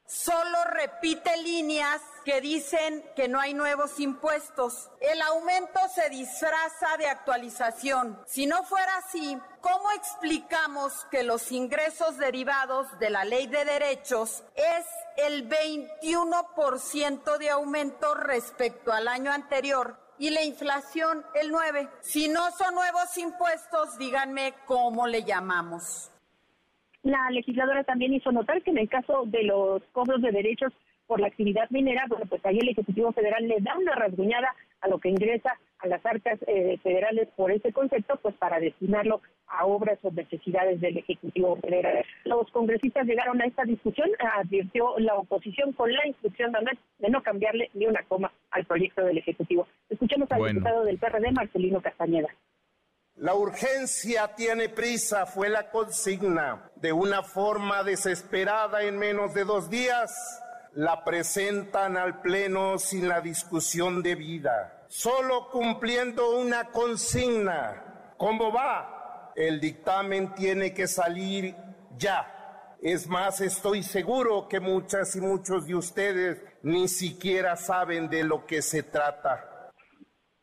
solo 0.08 0.64
repite 0.72 1.36
líneas 1.44 2.02
que 2.24 2.40
dicen 2.40 3.04
que 3.16 3.28
no 3.28 3.40
hay 3.40 3.54
nuevos 3.54 4.00
impuestos. 4.00 4.90
El 5.02 5.22
aumento 5.22 5.80
se 5.94 6.10
disfraza 6.10 6.98
de 6.98 7.08
actualización. 7.08 8.18
Si 8.26 8.48
no 8.48 8.64
fuera 8.64 8.98
así, 8.98 9.38
¿cómo 9.60 9.92
explicamos 9.92 11.06
que 11.12 11.24
los 11.24 11.52
ingresos 11.52 12.18
derivados 12.18 12.88
de 13.00 13.10
la 13.10 13.26
ley 13.26 13.48
de 13.48 13.66
derechos 13.66 14.44
es 14.56 14.86
el 15.18 15.50
21% 15.50 17.38
de 17.38 17.50
aumento 17.50 18.16
respecto 18.16 18.94
al 18.94 19.10
año 19.10 19.32
anterior? 19.32 20.07
Y 20.20 20.32
la 20.32 20.43
inflación 20.43 21.24
el 21.39 21.51
9. 21.51 21.88
Si 22.01 22.28
no 22.28 22.51
son 22.57 22.74
nuevos 22.74 23.18
impuestos, 23.18 23.97
díganme 23.97 24.53
cómo 24.65 25.07
le 25.07 25.24
llamamos. 25.24 26.11
La 27.03 27.30
legisladora 27.30 27.84
también 27.84 28.13
hizo 28.13 28.32
notar 28.32 28.61
que 28.63 28.72
en 28.72 28.80
el 28.80 28.89
caso 28.89 29.24
de 29.28 29.43
los 29.43 29.84
cobros 29.91 30.22
de 30.22 30.32
derechos 30.32 30.74
por 31.05 31.20
la 31.20 31.28
actividad 31.28 31.70
minera, 31.70 32.05
bueno, 32.09 32.26
pues 32.26 32.45
ahí 32.45 32.57
el 32.59 32.70
Ejecutivo 32.70 33.11
Federal 33.11 33.47
le 33.47 33.57
da 33.61 33.78
una 33.78 33.95
rasguñada 33.95 34.53
a 34.82 34.88
lo 34.88 34.99
que 34.99 35.09
ingresa 35.09 35.57
a 35.80 35.88
las 35.88 36.06
arcas 36.06 36.40
eh, 36.48 36.78
federales 36.84 37.28
por 37.36 37.52
ese 37.52 37.72
concepto, 37.72 38.18
pues 38.22 38.36
para 38.36 38.60
destinarlo 38.60 39.22
a 39.48 39.66
obras 39.66 39.98
o 40.04 40.12
necesidades 40.12 40.82
del 40.82 40.98
Ejecutivo 40.98 41.56
Federal. 41.58 42.04
Los 42.26 42.50
congresistas 42.52 43.06
llegaron 43.06 43.42
a 43.42 43.46
esta 43.46 43.64
discusión, 43.64 44.10
advirtió 44.36 44.98
la 45.00 45.16
oposición 45.16 45.72
con 45.74 45.92
la 45.92 46.06
instrucción 46.08 46.52
de 47.00 47.10
no 47.10 47.24
cambiarle 47.24 47.70
ni 47.74 47.86
una 47.86 48.04
coma 48.04 48.32
al 48.52 48.66
proyecto 48.66 49.04
del 49.04 49.18
Ejecutivo. 49.18 49.68
Escuchemos 49.90 50.30
al 50.32 50.44
diputado 50.46 50.84
del 50.84 50.98
PRD, 50.98 51.32
Marcelino 51.32 51.82
Castañeda. 51.82 52.30
La 53.16 53.34
urgencia 53.34 54.36
tiene 54.36 54.70
prisa 54.70 55.26
fue 55.26 55.50
la 55.50 55.72
consigna. 55.72 56.70
De 56.76 56.94
una 56.94 57.24
forma 57.24 57.84
desesperada 57.84 58.84
en 58.84 59.00
menos 59.00 59.34
de 59.34 59.44
dos 59.44 59.72
días, 59.72 60.12
la 60.76 61.04
presentan 61.04 61.98
al 61.98 62.22
Pleno 62.22 62.78
sin 62.78 63.08
la 63.08 63.22
discusión 63.22 64.04
debida. 64.04 64.77
Solo 64.88 65.50
cumpliendo 65.52 66.38
una 66.40 66.66
consigna. 66.66 68.14
¿Cómo 68.18 68.52
va? 68.52 69.34
El 69.36 69.60
dictamen 69.60 70.34
tiene 70.34 70.74
que 70.74 70.88
salir 70.88 71.56
ya. 71.98 72.34
Es 72.82 73.08
más, 73.08 73.42
estoy 73.42 73.84
seguro 73.84 74.48
que 74.48 74.60
muchas 74.60 75.16
y 75.16 75.22
muchos 75.22 75.68
de 75.68 75.76
ustedes 75.76 76.42
ni 76.64 76.88
siquiera 76.88 77.56
saben 77.56 78.10
de 78.10 78.24
lo 78.24 78.46
que 78.46 78.62
se 78.62 78.84
trata. 78.84 79.72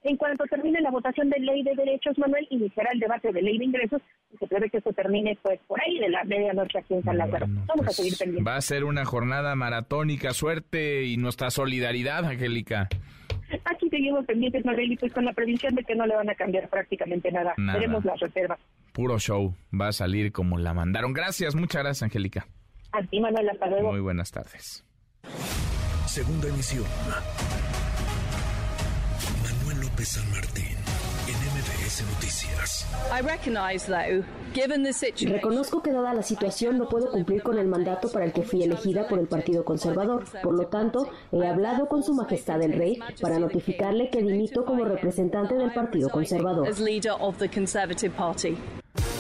En 0.03 0.19
cuanto 0.19 0.45
termine 0.45 0.81
la 0.83 0.91
votación 0.91 1.31
de 1.31 1.41
ley 1.41 1.63
de 1.63 1.75
derechos, 1.75 2.19
Manuel, 2.19 2.47
iniciará 2.51 2.91
el 2.93 3.01
debate 3.01 3.33
de 3.33 3.41
ley 3.41 3.57
de 3.57 3.65
ingresos 3.65 4.03
y 4.33 4.37
se 4.37 4.47
prevé 4.47 4.69
que 4.69 4.77
eso 4.79 4.93
termine 4.93 5.39
pues 5.41 5.59
por 5.67 5.81
ahí 5.81 5.99
de 5.99 6.11
la 6.11 6.23
medianoche 6.25 6.79
aquí 6.79 6.95
en 6.95 7.03
San 7.03 7.17
Lázaro. 7.17 7.47
Vamos 7.49 7.71
a 7.71 7.85
pues, 7.87 7.97
seguir 7.97 8.19
pendientes. 8.19 8.47
Va 8.47 8.57
a 8.57 8.61
ser 8.61 8.85
una 8.85 9.07
jornada 9.07 9.55
maratónica, 9.55 10.35
suerte 10.35 11.05
y 11.05 11.17
nuestra 11.17 11.51
solidaridad, 11.51 12.27
Angélica. 12.27 12.89
Aquí 13.95 14.03
seguimos 14.03 14.27
pendientes, 14.27 14.65
Manuel, 14.65 14.91
y 14.91 14.97
pues 14.97 15.13
con 15.13 15.25
la 15.25 15.33
previsión 15.33 15.73
de 15.77 15.85
que 15.85 15.95
no 15.95 16.05
le 16.05 16.17
van 16.17 16.29
a 16.29 16.35
cambiar 16.35 16.69
prácticamente 16.69 17.31
nada. 17.31 17.55
Veremos 17.57 18.05
las 18.05 18.19
reservas. 18.19 18.59
Puro 18.93 19.21
show, 19.21 19.55
va 19.73 19.87
a 19.87 19.93
salir 19.93 20.33
como 20.33 20.59
la 20.59 20.75
mandaron. 20.75 21.13
Gracias, 21.13 21.55
muchas 21.55 21.85
gracias, 21.85 22.03
Angélica. 22.03 22.49
A 22.91 23.03
ti, 23.03 23.21
Manuel, 23.21 23.51
hasta 23.51 23.69
luego. 23.69 23.93
Muy 23.93 24.01
buenas 24.01 24.33
tardes. 24.33 24.85
Segunda 26.07 26.49
emisión. 26.49 26.85
Manuel 29.45 29.81
López 29.83 30.09
San 30.09 30.29
Martín, 30.33 30.74
MBS 31.95 32.03
Noticias. 32.03 32.87
Reconozco 35.27 35.83
que 35.83 35.93
dada 35.93 36.15
la 36.15 36.23
situación 36.23 36.79
no 36.79 36.89
puedo 36.89 37.11
cumplir 37.11 37.43
con 37.43 37.59
el 37.59 37.69
mandato 37.69 38.11
para 38.11 38.25
el 38.25 38.33
que 38.33 38.43
fui 38.43 38.63
elegida 38.63 39.07
por 39.07 39.19
el 39.19 39.27
Partido 39.27 39.65
Conservador. 39.65 40.25
Por 40.43 40.55
lo 40.55 40.67
tanto, 40.67 41.11
he 41.33 41.47
hablado 41.47 41.89
con 41.89 42.03
Su 42.03 42.15
Majestad 42.15 42.63
el 42.63 42.73
Rey 42.73 42.99
para 43.21 43.39
notificarle 43.39 44.11
que 44.11 44.23
dimito 44.23 44.65
como 44.65 44.85
representante 44.85 45.55
del 45.55 45.73
Partido 45.73 46.09
Conservador. 46.11 46.69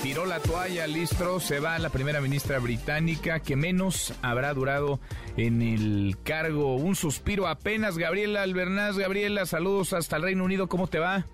Tiró 0.02 0.26
la 0.26 0.38
toalla, 0.38 0.86
Listro, 0.86 1.40
se 1.40 1.60
va 1.60 1.78
la 1.78 1.88
primera 1.88 2.20
ministra 2.20 2.58
británica 2.58 3.40
que 3.40 3.56
menos 3.56 4.12
habrá 4.20 4.52
durado 4.52 5.00
en 5.36 5.62
el 5.62 6.16
cargo. 6.22 6.76
Un 6.76 6.94
suspiro 6.94 7.46
apenas, 7.46 7.96
Gabriela 7.96 8.42
Albernaz. 8.42 8.98
Gabriela, 8.98 9.46
saludos 9.46 9.92
hasta 9.92 10.16
el 10.16 10.22
Reino 10.22 10.44
Unido, 10.44 10.68
¿cómo 10.68 10.88
te 10.88 10.98
va? 10.98 11.24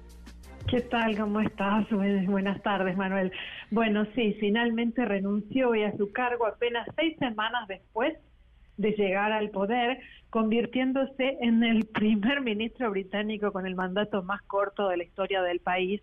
¿Qué 0.70 0.82
tal? 0.82 1.18
¿Cómo 1.18 1.40
estás? 1.40 1.84
Buenas 2.26 2.62
tardes, 2.62 2.96
Manuel. 2.96 3.32
Bueno, 3.72 4.06
sí, 4.14 4.36
finalmente 4.38 5.04
renunció 5.04 5.74
y 5.74 5.82
a 5.82 5.96
su 5.96 6.12
cargo 6.12 6.46
apenas 6.46 6.86
seis 6.94 7.16
semanas 7.18 7.66
después 7.66 8.16
de 8.76 8.92
llegar 8.92 9.32
al 9.32 9.50
poder, 9.50 9.98
convirtiéndose 10.30 11.38
en 11.40 11.64
el 11.64 11.86
primer 11.92 12.40
ministro 12.42 12.88
británico 12.92 13.50
con 13.50 13.66
el 13.66 13.74
mandato 13.74 14.22
más 14.22 14.42
corto 14.42 14.88
de 14.88 14.98
la 14.98 15.04
historia 15.04 15.42
del 15.42 15.58
país 15.58 16.00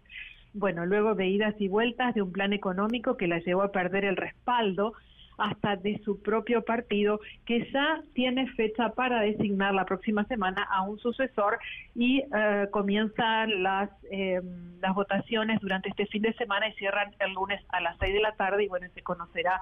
bueno, 0.53 0.85
luego 0.87 1.13
de 1.13 1.27
idas 1.27 1.53
y 1.59 1.67
vueltas 1.67 2.15
de 2.15 2.23
un 2.23 2.31
plan 2.31 2.51
económico 2.51 3.15
que 3.15 3.27
la 3.27 3.39
llevó 3.39 3.61
a 3.61 3.71
perder 3.71 4.05
el 4.05 4.15
respaldo 4.15 4.93
hasta 5.37 5.75
de 5.75 5.99
su 6.03 6.21
propio 6.21 6.63
partido, 6.63 7.19
que 7.45 7.69
ya 7.71 8.01
tiene 8.13 8.47
fecha 8.51 8.89
para 8.89 9.21
designar 9.21 9.73
la 9.73 9.85
próxima 9.85 10.25
semana 10.25 10.63
a 10.69 10.81
un 10.83 10.99
sucesor 10.99 11.59
y 11.95 12.19
eh, 12.19 12.67
comienzan 12.71 13.63
las, 13.63 13.89
eh, 14.11 14.41
las 14.81 14.95
votaciones 14.95 15.59
durante 15.61 15.89
este 15.89 16.05
fin 16.07 16.23
de 16.23 16.33
semana 16.33 16.67
y 16.69 16.73
cierran 16.73 17.13
el 17.19 17.33
lunes 17.33 17.61
a 17.69 17.81
las 17.81 17.97
seis 17.99 18.13
de 18.13 18.21
la 18.21 18.33
tarde 18.33 18.63
y 18.63 18.67
bueno, 18.67 18.87
se 18.93 19.01
conocerá 19.01 19.59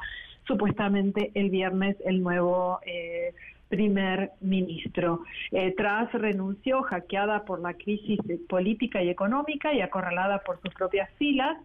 supuestamente 0.48 1.32
el 1.34 1.50
viernes 1.50 1.98
el 2.06 2.22
nuevo 2.22 2.80
eh, 2.86 3.34
primer 3.68 4.32
ministro. 4.42 5.24
Eh, 5.52 5.74
tras 5.76 6.12
renunció, 6.14 6.84
hackeada 6.84 7.46
por 7.46 7.60
la 7.60 7.74
crisis 7.74 8.20
política 8.48 9.04
y 9.04 9.10
económica 9.10 9.74
y 9.74 9.82
acorralada 9.82 10.40
por 10.40 10.62
sus 10.62 10.74
propias 10.74 11.10
filas, 11.18 11.58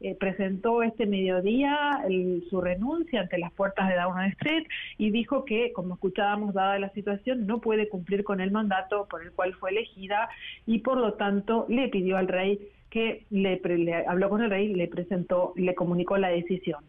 eh, 0.00 0.14
presentó 0.14 0.82
este 0.82 1.06
mediodía 1.06 2.04
su 2.50 2.60
renuncia 2.60 3.20
ante 3.20 3.38
las 3.38 3.52
puertas 3.52 3.88
de 3.88 3.96
Downing 3.96 4.30
Street 4.32 4.66
y 4.98 5.10
dijo 5.10 5.44
que, 5.44 5.72
como 5.72 5.94
escuchábamos, 5.94 6.54
dada 6.54 6.78
la 6.78 6.90
situación, 6.90 7.46
no 7.46 7.60
puede 7.60 7.88
cumplir 7.88 8.22
con 8.24 8.40
el 8.40 8.50
mandato 8.50 9.06
por 9.08 9.22
el 9.22 9.32
cual 9.32 9.54
fue 9.54 9.70
elegida 9.70 10.28
y, 10.66 10.80
por 10.80 10.98
lo 10.98 11.14
tanto, 11.14 11.66
le 11.68 11.88
pidió 11.88 12.16
al 12.16 12.28
rey 12.28 12.60
que 12.90 13.24
le, 13.30 13.60
le 13.64 13.94
habló 14.06 14.28
con 14.28 14.42
el 14.42 14.50
rey, 14.50 14.74
le 14.74 14.88
presentó, 14.88 15.52
le 15.56 15.74
comunicó 15.74 16.16
la 16.18 16.28
decisión. 16.28 16.84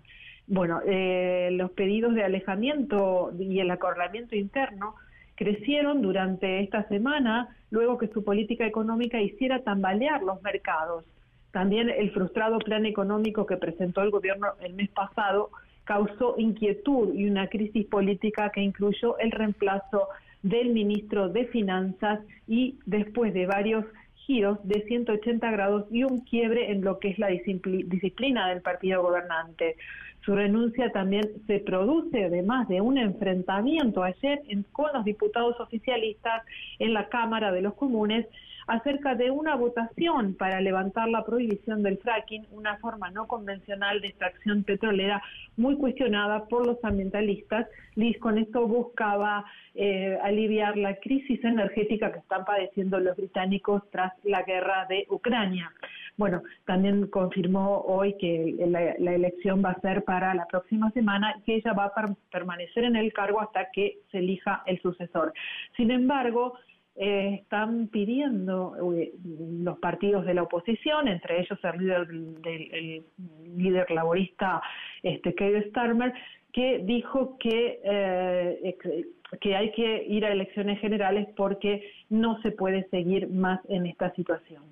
Bueno, 0.48 0.82
eh, 0.86 1.50
los 1.52 1.72
pedidos 1.72 2.14
de 2.16 2.24
alejamiento 2.24 3.34
y 3.38 3.60
el 3.60 3.70
acorralamiento 3.70 4.36
interno 4.36 4.96
crecieron 5.36 6.02
durante 6.02 6.62
esta 6.62 6.88
semana 6.88 7.56
luego 7.70 7.98
que 7.98 8.08
su 8.08 8.24
política 8.24 8.66
económica 8.66 9.22
hiciera 9.22 9.64
tambalear 9.64 10.24
los 10.24 10.42
mercados. 10.42 11.04
También 11.52 11.90
el 11.90 12.12
frustrado 12.12 12.60
plan 12.60 12.86
económico 12.86 13.46
que 13.46 13.58
presentó 13.58 14.02
el 14.02 14.12
gobierno 14.12 14.48
el 14.62 14.74
mes 14.74 14.90
pasado 14.90 15.50
causó 15.86 16.36
inquietud 16.38 17.14
y 17.14 17.30
una 17.30 17.48
crisis 17.48 17.86
política 17.86 18.52
que 18.52 18.62
incluyó 18.62 19.18
el 19.20 19.32
reemplazo 19.32 20.08
del 20.44 20.70
ministro 20.70 21.30
de 21.30 21.46
Finanzas 21.46 22.20
y 22.48 22.76
después 22.86 23.34
de 23.34 23.46
varios 23.46 23.86
giros 24.16 24.60
de 24.64 24.82
180 24.82 25.50
grados 25.52 25.86
y 25.90 26.04
un 26.04 26.20
quiebre 26.20 26.72
en 26.72 26.84
lo 26.84 27.00
que 27.00 27.10
es 27.10 27.20
la 27.20 27.30
disciplina 27.30 28.50
del 28.50 28.62
partido 28.62 29.02
gobernante. 29.02 29.78
Su 30.26 30.36
renuncia 30.36 30.92
también 30.92 31.24
se 31.48 31.60
produce 31.60 32.26
además 32.26 32.68
de 32.68 32.82
un 32.82 32.98
enfrentamiento 32.98 34.04
ayer 34.04 34.42
con 34.74 34.92
los 34.94 35.06
diputados 35.06 35.58
oficialistas 35.62 36.44
en 36.80 36.94
la 36.94 37.08
Cámara 37.08 37.54
de 37.54 37.62
los 37.62 37.74
Comunes 37.76 38.28
acerca 38.68 39.16
de 39.16 39.32
una 39.32 39.56
votación 39.56 40.36
para 40.36 40.62
levantar 40.62 41.08
la 41.10 41.26
prohibición 41.26 41.84
del 41.84 41.98
fracking, 41.98 42.46
una 42.52 42.78
forma 42.78 43.10
no 43.10 43.28
convencional 43.28 44.02
de 44.02 44.08
extracción 44.08 44.64
petrolera 44.64 45.24
muy 45.56 45.76
cuestionada 45.78 46.46
por 46.46 46.68
los 46.68 46.78
ambientalistas. 46.84 47.68
Liz 47.96 48.18
con 48.20 48.38
esto 48.38 48.68
buscaba 48.68 49.46
eh, 49.74 50.18
aliviar 50.22 50.78
la 50.78 50.96
crisis 50.96 51.44
energética 51.44 52.12
que 52.12 52.20
están 52.20 52.46
padeciendo 52.46 53.00
los 53.00 53.16
británicos 53.16 53.84
tras 53.90 54.14
la 54.24 54.44
guerra 54.44 54.86
de 54.90 55.08
Ucrania. 55.10 55.72
Bueno, 56.18 56.42
también 56.66 57.08
confirmó 57.08 57.82
hoy 57.82 58.18
que 58.18 58.56
la, 58.68 59.14
elección 59.14 59.64
va 59.64 59.72
a 59.72 59.82
ser 59.82 60.04
para 60.04 60.34
la 60.34 60.48
próxima 60.48 60.90
semana 60.92 61.36
y 61.38 61.42
que 61.44 61.56
ella 61.56 61.74
va 61.74 61.86
a 61.86 62.16
permanecer 62.32 62.86
en 62.86 62.96
el 62.96 63.14
cargo 63.14 63.40
hasta 63.40 63.70
que 63.72 64.00
se 64.12 64.18
elija 64.18 64.64
el 64.66 64.82
sucesor. 64.82 65.32
Sin 65.76 65.92
embargo, 65.92 66.58
eh, 67.00 67.40
están 67.42 67.90
pidiendo 67.90 68.76
eh, 68.96 69.14
los 69.62 69.78
partidos 69.78 70.26
de 70.26 70.34
la 70.34 70.44
oposición, 70.44 71.08
entre 71.08 71.42
ellos 71.42 71.60
el 71.64 71.78
líder, 71.78 72.08
del, 72.08 73.06
líder 73.56 73.92
laborista 73.92 74.62
este, 75.04 75.36
Keir 75.36 75.70
Starmer, 75.70 76.12
que 76.52 76.80
dijo 76.80 77.38
que, 77.38 77.80
eh, 77.84 78.78
que 79.40 79.56
hay 79.56 79.72
que 79.74 80.06
ir 80.08 80.26
a 80.26 80.32
elecciones 80.32 80.80
generales 80.80 81.28
porque 81.36 81.88
no 82.10 82.42
se 82.42 82.52
puede 82.52 82.90
seguir 82.90 83.30
más 83.30 83.60
en 83.70 83.86
esta 83.86 84.12
situación. 84.16 84.64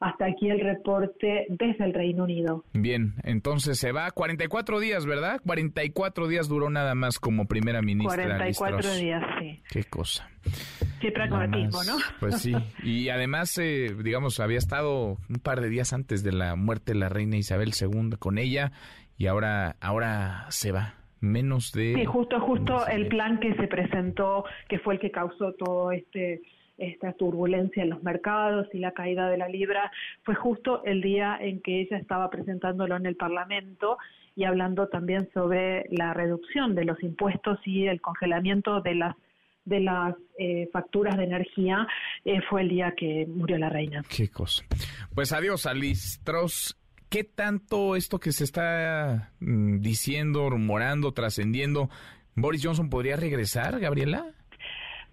Hasta 0.00 0.26
aquí 0.26 0.50
el 0.50 0.60
reporte 0.60 1.46
desde 1.48 1.84
el 1.84 1.94
Reino 1.94 2.24
Unido. 2.24 2.64
Bien, 2.72 3.14
entonces 3.22 3.78
se 3.78 3.92
va 3.92 4.10
44 4.10 4.80
días, 4.80 5.06
¿verdad? 5.06 5.40
44 5.46 6.28
días 6.28 6.48
duró 6.48 6.70
nada 6.70 6.94
más 6.94 7.18
como 7.18 7.46
primera 7.46 7.80
ministra. 7.82 8.24
44 8.24 8.94
días, 8.96 9.22
sí. 9.40 9.62
Qué 9.70 9.84
cosa. 9.84 10.28
Qué 11.00 11.10
pragmatismo, 11.12 11.84
¿no? 11.84 11.96
Pues 12.20 12.40
sí. 12.40 12.54
Y 12.82 13.08
además, 13.08 13.56
eh, 13.58 13.94
digamos, 14.02 14.40
había 14.40 14.58
estado 14.58 15.18
un 15.28 15.40
par 15.42 15.60
de 15.60 15.68
días 15.68 15.92
antes 15.92 16.22
de 16.22 16.32
la 16.32 16.56
muerte 16.56 16.92
de 16.92 16.98
la 16.98 17.08
reina 17.08 17.36
Isabel 17.36 17.72
II 17.78 18.16
con 18.18 18.38
ella 18.38 18.72
y 19.16 19.26
ahora, 19.26 19.76
ahora 19.80 20.46
se 20.48 20.72
va 20.72 20.94
menos 21.20 21.72
de... 21.72 21.94
Sí, 21.94 22.04
justo, 22.04 22.38
justo 22.40 22.86
el 22.86 23.08
plan 23.08 23.40
que 23.40 23.54
se 23.54 23.66
presentó, 23.66 24.44
que 24.68 24.78
fue 24.78 24.94
el 24.94 25.00
que 25.00 25.10
causó 25.10 25.52
todo 25.54 25.90
este 25.90 26.42
esta 26.76 27.12
turbulencia 27.12 27.82
en 27.82 27.90
los 27.90 28.02
mercados 28.02 28.66
y 28.72 28.78
la 28.78 28.92
caída 28.92 29.28
de 29.28 29.38
la 29.38 29.48
libra 29.48 29.90
fue 30.22 30.34
justo 30.34 30.82
el 30.84 31.02
día 31.02 31.38
en 31.40 31.60
que 31.60 31.80
ella 31.80 31.96
estaba 31.98 32.30
presentándolo 32.30 32.96
en 32.96 33.06
el 33.06 33.16
Parlamento 33.16 33.98
y 34.36 34.44
hablando 34.44 34.88
también 34.88 35.28
sobre 35.32 35.86
la 35.90 36.12
reducción 36.14 36.74
de 36.74 36.84
los 36.84 37.00
impuestos 37.02 37.58
y 37.64 37.86
el 37.86 38.00
congelamiento 38.00 38.80
de 38.80 38.94
las 38.96 39.16
de 39.64 39.80
las 39.80 40.14
eh, 40.38 40.68
facturas 40.72 41.16
de 41.16 41.24
energía 41.24 41.86
eh, 42.24 42.40
fue 42.50 42.60
el 42.60 42.68
día 42.68 42.92
que 42.94 43.26
murió 43.26 43.56
la 43.56 43.70
reina. 43.70 44.02
Qué 44.14 44.28
cosa. 44.28 44.62
Pues 45.14 45.32
adiós, 45.32 45.64
Alistros. 45.64 46.78
¿Qué 47.08 47.24
tanto 47.24 47.96
esto 47.96 48.18
que 48.18 48.32
se 48.32 48.44
está 48.44 49.32
mm, 49.40 49.78
diciendo, 49.78 50.50
rumorando, 50.50 51.12
trascendiendo, 51.12 51.88
Boris 52.34 52.62
Johnson 52.64 52.90
podría 52.90 53.16
regresar, 53.16 53.78
Gabriela? 53.78 54.32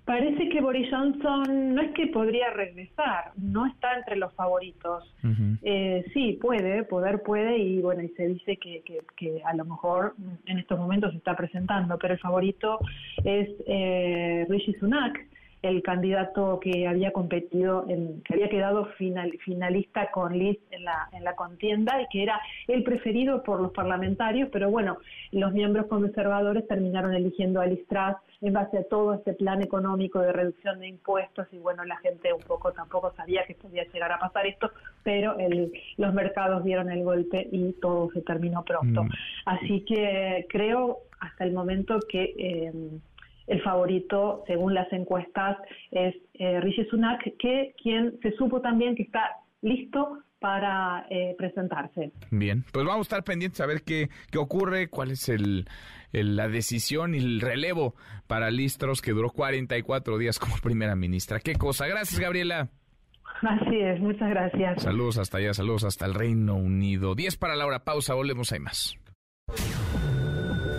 Parece 0.06 0.50
que 0.50 0.62
Boris 0.62 0.90
Johnson 0.90 1.76
no 1.76 1.82
es 1.82 1.92
que 1.92 2.08
podría 2.08 2.50
regresar, 2.52 3.32
no 3.38 3.68
está 3.68 3.96
entre 3.96 4.16
los 4.16 4.34
favoritos. 4.34 5.16
eh, 5.62 6.04
sí, 6.14 6.40
puede, 6.42 6.84
poder 6.84 7.22
puede, 7.22 7.58
y 7.58 7.82
bueno, 7.82 8.02
y 8.02 8.10
se 8.10 8.28
dice 8.28 8.58
que, 8.58 8.82
que, 8.82 9.02
que, 9.16 9.44
a 9.44 9.54
lo 9.54 9.64
mejor 9.64 10.16
en 10.48 10.58
estos 10.58 10.80
momentos 10.80 11.12
se 11.12 11.18
está 11.18 11.36
presentando, 11.36 12.00
pero 12.00 12.16
el 12.16 12.20
favorito 12.20 12.80
es 13.24 13.50
eh, 13.68 14.48
Rishi 14.50 14.74
Sunak, 14.74 15.31
el 15.62 15.84
candidato 15.84 16.60
que 16.60 16.88
había 16.88 17.12
competido, 17.12 17.86
en, 17.88 18.22
que 18.24 18.34
había 18.34 18.50
quedado 18.50 18.86
final, 18.98 19.32
finalista 19.46 20.10
con 20.12 20.38
Liz 20.38 20.58
en 20.72 20.84
la, 20.84 21.08
en 21.14 21.24
la 21.24 21.36
contienda 21.36 22.02
y 22.02 22.08
que 22.08 22.24
era 22.24 22.42
el 22.68 22.84
preferido 22.84 23.44
por 23.44 23.62
los 23.62 23.72
parlamentarios, 23.72 24.50
pero 24.52 24.72
bueno, 24.72 24.98
los 25.32 25.54
miembros 25.54 25.86
conservadores 25.86 26.68
terminaron 26.68 27.14
eligiendo 27.14 27.62
a 27.62 27.68
Liz 27.68 27.86
Truss 27.88 28.18
en 28.42 28.54
base 28.54 28.80
a 28.80 28.84
todo 28.84 29.14
este 29.14 29.34
plan 29.34 29.62
económico 29.62 30.20
de 30.20 30.34
reducción 30.34 30.80
de 30.80 30.88
impuestos 30.88 31.48
y 31.52 31.60
bueno, 31.60 31.84
la 31.86 31.98
gente 31.98 32.34
un 32.34 32.42
poco 32.42 32.72
tampoco 32.72 33.14
sabía 33.16 33.46
que 33.46 33.54
podía 33.54 33.84
llegar 33.84 34.12
a 34.12 34.18
pasar 34.18 34.48
esto, 34.48 34.72
pero 35.04 35.38
el, 35.38 35.72
los 35.98 36.14
mercados 36.14 36.64
dieron 36.64 36.90
el 36.90 37.04
golpe 37.04 37.48
y 37.52 37.74
todo 37.74 38.10
se 38.12 38.22
terminó 38.22 38.64
pronto. 38.64 39.04
Mm. 39.04 39.10
Así 39.46 39.82
que 39.82 40.48
creo 40.50 41.02
hasta 41.20 41.44
el 41.44 41.54
momento 41.54 42.00
que... 42.10 42.34
Eh, 42.38 42.74
el 43.48 43.62
favorito, 43.62 44.44
según 44.48 44.74
las 44.74 44.92
encuestas, 44.94 45.58
es 45.92 46.16
eh, 46.36 46.60
Rishi 46.62 46.86
Sunak, 46.86 47.22
que 47.38 47.74
quien 47.82 48.20
se 48.22 48.32
supo 48.34 48.62
también 48.62 48.96
que 48.96 49.04
está 49.04 49.38
listo 49.62 50.20
para 50.40 51.06
eh, 51.10 51.36
presentarse. 51.38 52.12
Bien, 52.32 52.66
pues 52.72 52.86
vamos 52.86 53.02
a 53.02 53.10
estar 53.10 53.24
pendientes 53.24 53.62
a 53.62 53.68
ver 53.68 53.84
qué, 53.84 54.10
qué 54.32 54.40
ocurre, 54.40 54.90
cuál 54.90 55.12
es 55.12 55.30
el, 55.30 55.66
la 56.12 56.48
decisión 56.48 57.14
y 57.14 57.20
el 57.20 57.42
relevo 57.42 57.96
para 58.26 58.50
Listros, 58.50 59.02
que 59.02 59.12
duró 59.12 59.30
44 59.30 60.18
días 60.18 60.40
como 60.40 60.56
primera 60.58 60.96
ministra. 60.96 61.40
Qué 61.40 61.54
cosa. 61.54 61.86
Gracias, 61.88 62.20
Gabriela. 62.20 62.70
Así 63.42 63.80
es, 63.80 64.00
muchas 64.00 64.30
gracias. 64.30 64.84
Saludos 64.84 65.18
hasta 65.18 65.38
allá, 65.38 65.54
saludos 65.54 65.84
hasta 65.84 66.06
el 66.06 66.14
Reino 66.14 66.56
Unido. 66.56 67.16
10 67.16 67.38
para 67.38 67.56
la 67.56 67.66
hora, 67.66 67.84
pausa, 67.84 68.14
volvemos, 68.14 68.52
hay 68.52 68.60
más. 68.60 68.98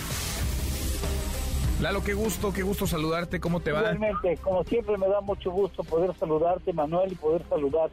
Lalo, 1.82 2.04
qué 2.04 2.14
gusto, 2.14 2.54
qué 2.54 2.62
gusto 2.62 2.86
saludarte, 2.86 3.40
¿cómo 3.40 3.60
te 3.60 3.72
va? 3.72 3.80
Igualmente, 3.80 4.38
como 4.38 4.64
siempre 4.66 4.98
me 4.98 5.08
da 5.08 5.20
mucho 5.22 5.52
gusto 5.52 5.84
poder 5.84 6.16
saludarte, 6.16 6.72
Manuel, 6.74 7.12
y 7.12 7.16
poder 7.16 7.44
saludar 7.50 7.90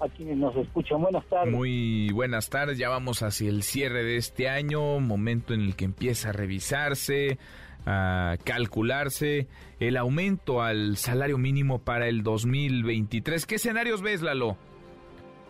a 0.00 0.08
quienes 0.08 0.36
nos 0.36 0.54
escuchan. 0.56 1.02
Buenas 1.02 1.24
tardes. 1.26 1.52
Muy 1.52 2.10
buenas 2.12 2.50
tardes, 2.50 2.78
ya 2.78 2.88
vamos 2.88 3.22
hacia 3.22 3.48
el 3.48 3.64
cierre 3.64 4.04
de 4.04 4.16
este 4.16 4.48
año, 4.48 5.00
momento 5.00 5.54
en 5.54 5.60
el 5.60 5.76
que 5.76 5.86
empieza 5.86 6.28
a 6.28 6.32
revisarse, 6.32 7.38
a 7.84 8.36
calcularse 8.44 9.48
el 9.80 9.96
aumento 9.96 10.62
al 10.62 10.96
salario 10.96 11.36
mínimo 11.36 11.80
para 11.80 12.06
el 12.06 12.22
2023. 12.22 13.44
¿Qué 13.44 13.56
escenarios 13.56 14.02
ves, 14.02 14.22
Lalo? 14.22 14.56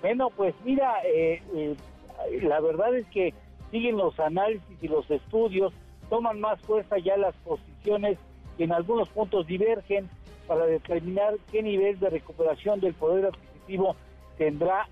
Bueno, 0.01 0.31
pues 0.35 0.55
mira, 0.65 0.95
eh, 1.05 1.43
eh, 1.55 1.77
la 2.43 2.61
verdad 2.61 2.97
es 2.97 3.07
que 3.09 3.35
siguen 3.71 3.97
los 3.97 4.19
análisis 4.21 4.83
y 4.83 4.89
los 4.89 5.11
estudios 5.11 5.73
toman 6.09 6.41
más 6.41 6.61
fuerza 6.61 6.99
ya 6.99 7.17
las 7.17 7.35
posiciones 7.37 8.19
que 8.57 8.65
en 8.65 8.73
algunos 8.73 9.09
puntos 9.09 9.47
divergen 9.47 10.09
para 10.47 10.67
determinar 10.67 11.35
qué 11.51 11.63
nivel 11.63 11.99
de 11.99 12.11
recuperación 12.11 12.81
del 12.81 12.95
poder 12.95 13.27
adquisitivo 13.27 13.97
tendrá 14.37 14.89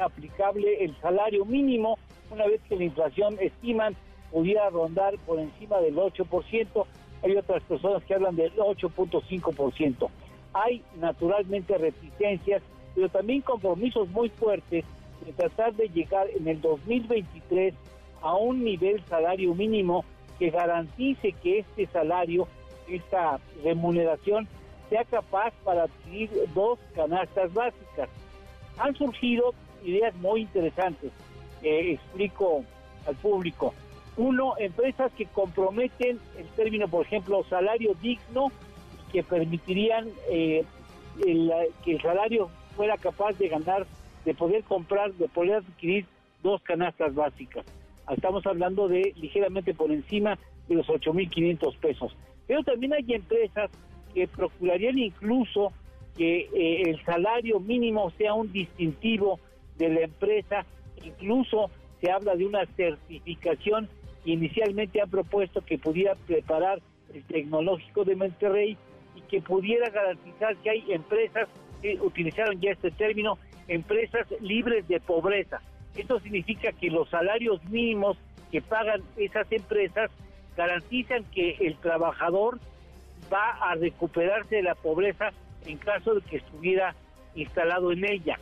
aplicable 0.00 0.84
el 0.84 0.96
salario 1.00 1.44
mínimo 1.44 1.98
una 2.30 2.46
vez 2.46 2.60
que 2.68 2.76
la 2.76 2.84
inflación 2.84 3.36
estiman 3.40 3.96
pudiera 4.30 4.70
rondar 4.70 5.18
por 5.26 5.38
encima 5.38 5.80
del 5.80 5.96
8%, 5.96 6.86
hay 7.22 7.36
otras 7.36 7.62
personas 7.64 8.04
que 8.04 8.14
hablan 8.14 8.36
del 8.36 8.54
8.5%. 8.54 10.08
Hay 10.52 10.82
naturalmente 10.98 11.76
reticencias, 11.76 12.62
pero 12.94 13.08
también 13.08 13.40
compromisos 13.40 14.08
muy 14.10 14.28
fuertes 14.30 14.84
de 15.24 15.32
tratar 15.32 15.74
de 15.74 15.88
llegar 15.88 16.28
en 16.30 16.48
el 16.48 16.60
2023 16.60 17.74
a 18.22 18.34
un 18.34 18.64
nivel 18.64 19.02
salario 19.06 19.54
mínimo 19.54 20.04
que 20.38 20.50
garantice 20.50 21.32
que 21.42 21.60
este 21.60 21.86
salario, 21.86 22.48
esta 22.88 23.38
remuneración, 23.62 24.48
sea 24.88 25.04
capaz 25.04 25.52
para 25.64 25.84
adquirir 25.84 26.30
dos 26.54 26.78
canastas 26.94 27.52
básicas. 27.52 28.08
Han 28.78 28.94
surgido 28.96 29.54
ideas 29.84 30.14
muy 30.16 30.42
interesantes, 30.42 31.12
explico 31.62 32.64
al 33.06 33.14
público. 33.16 33.74
Uno, 34.16 34.54
empresas 34.58 35.12
que 35.12 35.26
comprometen 35.26 36.18
el 36.36 36.46
término, 36.56 36.88
por 36.88 37.06
ejemplo, 37.06 37.44
salario 37.48 37.94
digno, 38.02 38.50
que 39.12 39.22
permitirían 39.22 40.08
eh, 40.30 40.64
que 41.84 41.92
el 41.92 42.02
salario 42.02 42.50
fuera 42.76 42.96
capaz 42.96 43.32
de 43.34 43.48
ganar, 43.48 43.86
de 44.24 44.34
poder 44.34 44.64
comprar, 44.64 45.12
de 45.12 45.28
poder 45.28 45.56
adquirir 45.56 46.06
dos 46.42 46.62
canastas 46.62 47.14
básicas 47.14 47.64
estamos 48.14 48.46
hablando 48.46 48.88
de 48.88 49.12
ligeramente 49.16 49.74
por 49.74 49.90
encima 49.90 50.38
de 50.68 50.74
los 50.74 50.86
8.500 50.86 51.76
pesos. 51.78 52.16
Pero 52.46 52.62
también 52.62 52.94
hay 52.94 53.04
empresas 53.08 53.70
que 54.14 54.26
procurarían 54.28 54.98
incluso 54.98 55.72
que 56.16 56.48
eh, 56.52 56.82
el 56.90 57.02
salario 57.04 57.60
mínimo 57.60 58.10
sea 58.18 58.34
un 58.34 58.52
distintivo 58.52 59.38
de 59.78 59.88
la 59.88 60.00
empresa, 60.02 60.64
incluso 61.02 61.70
se 62.00 62.10
habla 62.10 62.34
de 62.34 62.46
una 62.46 62.66
certificación 62.76 63.88
que 64.24 64.32
inicialmente 64.32 65.00
han 65.00 65.10
propuesto 65.10 65.62
que 65.62 65.78
pudiera 65.78 66.14
preparar 66.26 66.80
el 67.14 67.24
tecnológico 67.24 68.04
de 68.04 68.16
Monterrey 68.16 68.76
y 69.14 69.20
que 69.22 69.40
pudiera 69.40 69.88
garantizar 69.90 70.56
que 70.56 70.70
hay 70.70 70.84
empresas 70.92 71.48
que 71.80 71.98
utilizaron 72.00 72.60
ya 72.60 72.72
este 72.72 72.90
término, 72.90 73.38
empresas 73.68 74.26
libres 74.40 74.86
de 74.88 75.00
pobreza. 75.00 75.60
Esto 75.94 76.20
significa 76.20 76.72
que 76.72 76.90
los 76.90 77.08
salarios 77.08 77.62
mínimos 77.64 78.16
que 78.50 78.60
pagan 78.60 79.02
esas 79.16 79.50
empresas 79.52 80.10
garantizan 80.56 81.24
que 81.24 81.56
el 81.60 81.76
trabajador 81.76 82.58
va 83.32 83.50
a 83.62 83.74
recuperarse 83.74 84.56
de 84.56 84.62
la 84.62 84.74
pobreza 84.74 85.30
en 85.66 85.78
caso 85.78 86.14
de 86.14 86.20
que 86.22 86.36
estuviera 86.38 86.94
instalado 87.34 87.92
en 87.92 88.04
ella. 88.04 88.38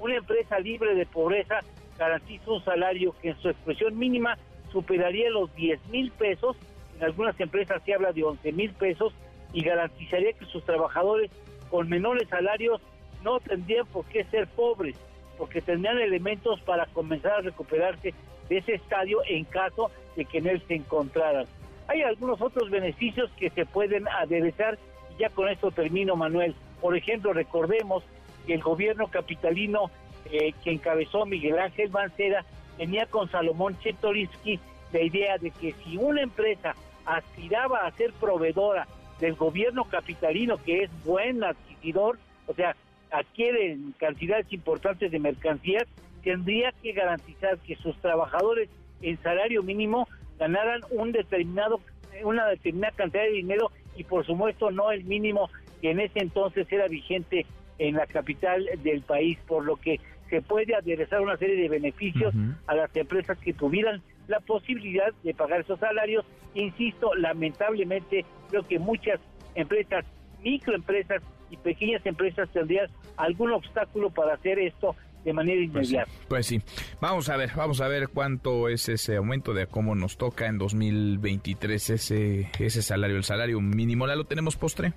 Una 0.00 0.16
empresa 0.16 0.58
libre 0.58 0.94
de 0.94 1.06
pobreza 1.06 1.60
garantiza 1.98 2.50
un 2.50 2.64
salario 2.64 3.14
que 3.20 3.30
en 3.30 3.38
su 3.38 3.48
expresión 3.48 3.98
mínima 3.98 4.36
superaría 4.72 5.30
los 5.30 5.54
10 5.54 5.86
mil 5.88 6.10
pesos, 6.12 6.56
en 6.96 7.04
algunas 7.04 7.38
empresas 7.38 7.82
se 7.84 7.94
habla 7.94 8.12
de 8.12 8.24
11 8.24 8.52
mil 8.52 8.72
pesos, 8.72 9.12
y 9.52 9.62
garantizaría 9.62 10.32
que 10.32 10.46
sus 10.46 10.64
trabajadores 10.64 11.30
con 11.70 11.88
menores 11.88 12.28
salarios 12.28 12.80
no 13.22 13.38
tendrían 13.40 13.86
por 13.86 14.04
qué 14.06 14.24
ser 14.24 14.48
pobres 14.48 14.96
porque 15.38 15.60
tendrían 15.60 15.98
elementos 15.98 16.60
para 16.60 16.86
comenzar 16.86 17.32
a 17.32 17.40
recuperarse 17.40 18.14
de 18.48 18.58
ese 18.58 18.74
estadio 18.74 19.18
en 19.28 19.44
caso 19.44 19.90
de 20.16 20.24
que 20.24 20.38
en 20.38 20.48
él 20.48 20.62
se 20.68 20.74
encontraran. 20.74 21.46
Hay 21.88 22.02
algunos 22.02 22.40
otros 22.40 22.70
beneficios 22.70 23.30
que 23.38 23.50
se 23.50 23.66
pueden 23.66 24.08
aderezar 24.08 24.78
y 25.14 25.20
ya 25.20 25.30
con 25.30 25.48
esto 25.48 25.70
termino, 25.70 26.16
Manuel. 26.16 26.54
Por 26.80 26.96
ejemplo, 26.96 27.32
recordemos 27.32 28.04
que 28.46 28.54
el 28.54 28.62
gobierno 28.62 29.08
capitalino 29.08 29.90
eh, 30.30 30.52
que 30.62 30.72
encabezó 30.72 31.26
Miguel 31.26 31.58
Ángel 31.58 31.90
Mancera 31.90 32.44
tenía 32.76 33.06
con 33.06 33.30
Salomón 33.30 33.78
Chetoriski 33.80 34.58
la 34.92 35.00
idea 35.00 35.38
de 35.38 35.50
que 35.50 35.72
si 35.84 35.96
una 35.96 36.22
empresa 36.22 36.74
aspiraba 37.04 37.86
a 37.86 37.90
ser 37.92 38.12
proveedora 38.14 38.86
del 39.20 39.34
gobierno 39.34 39.84
capitalino, 39.84 40.58
que 40.62 40.84
es 40.84 41.04
buen 41.04 41.42
adquiridor, 41.44 42.18
o 42.46 42.54
sea, 42.54 42.76
adquieren 43.12 43.94
cantidades 43.98 44.52
importantes 44.52 45.10
de 45.10 45.18
mercancías, 45.18 45.84
tendría 46.22 46.72
que 46.82 46.92
garantizar 46.92 47.58
que 47.58 47.76
sus 47.76 47.96
trabajadores 48.00 48.68
en 49.02 49.20
salario 49.22 49.62
mínimo 49.62 50.08
ganaran 50.38 50.80
un 50.90 51.12
determinado 51.12 51.80
una 52.24 52.46
determinada 52.46 52.94
cantidad 52.94 53.22
de 53.24 53.30
dinero 53.30 53.70
y 53.96 54.04
por 54.04 54.24
supuesto 54.26 54.70
no 54.70 54.92
el 54.92 55.04
mínimo 55.04 55.50
que 55.80 55.90
en 55.90 56.00
ese 56.00 56.20
entonces 56.20 56.66
era 56.70 56.86
vigente 56.86 57.46
en 57.78 57.96
la 57.96 58.06
capital 58.06 58.68
del 58.82 59.02
país, 59.02 59.38
por 59.46 59.64
lo 59.64 59.76
que 59.76 59.98
se 60.30 60.40
puede 60.40 60.74
aderezar 60.74 61.20
una 61.20 61.36
serie 61.36 61.56
de 61.56 61.68
beneficios 61.68 62.34
a 62.66 62.74
las 62.74 62.94
empresas 62.96 63.38
que 63.38 63.52
tuvieran 63.52 64.02
la 64.28 64.40
posibilidad 64.40 65.12
de 65.22 65.34
pagar 65.34 65.60
esos 65.60 65.80
salarios. 65.80 66.24
Insisto, 66.54 67.14
lamentablemente 67.14 68.24
creo 68.48 68.62
que 68.62 68.78
muchas 68.78 69.20
empresas, 69.54 70.04
microempresas, 70.42 71.22
y 71.52 71.56
pequeñas 71.58 72.04
empresas 72.06 72.48
tendrían 72.50 72.88
algún 73.16 73.52
obstáculo 73.52 74.10
para 74.10 74.34
hacer 74.34 74.58
esto 74.58 74.96
de 75.24 75.32
manera 75.32 75.60
pues 75.70 75.88
inmediata. 75.88 76.10
Pues 76.28 76.46
sí, 76.46 76.60
Vamos 77.00 77.28
a 77.28 77.36
ver, 77.36 77.50
vamos 77.54 77.80
a 77.80 77.88
ver 77.88 78.08
cuánto 78.08 78.68
es 78.68 78.88
ese 78.88 79.16
aumento 79.16 79.54
de 79.54 79.66
cómo 79.66 79.94
nos 79.94 80.16
toca 80.16 80.46
en 80.46 80.58
2023 80.58 81.90
ese 81.90 82.50
ese 82.58 82.82
salario, 82.82 83.16
el 83.16 83.24
salario 83.24 83.60
mínimo. 83.60 84.06
¿La 84.06 84.16
lo 84.16 84.24
tenemos 84.24 84.56
postre? 84.56 84.92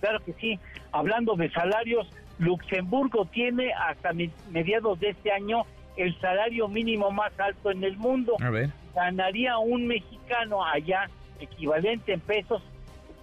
Claro 0.00 0.20
que 0.24 0.32
sí. 0.34 0.58
Hablando 0.92 1.34
de 1.34 1.50
salarios, 1.50 2.08
Luxemburgo 2.38 3.26
tiene 3.26 3.72
hasta 3.72 4.12
mediados 4.50 4.98
de 5.00 5.10
este 5.10 5.30
año 5.30 5.64
el 5.96 6.18
salario 6.20 6.68
mínimo 6.68 7.10
más 7.10 7.38
alto 7.38 7.70
en 7.70 7.84
el 7.84 7.96
mundo. 7.98 8.36
A 8.40 8.50
ver. 8.50 8.70
Ganaría 8.94 9.58
un 9.58 9.86
mexicano 9.86 10.64
allá, 10.64 11.10
equivalente 11.38 12.14
en 12.14 12.20
pesos, 12.20 12.62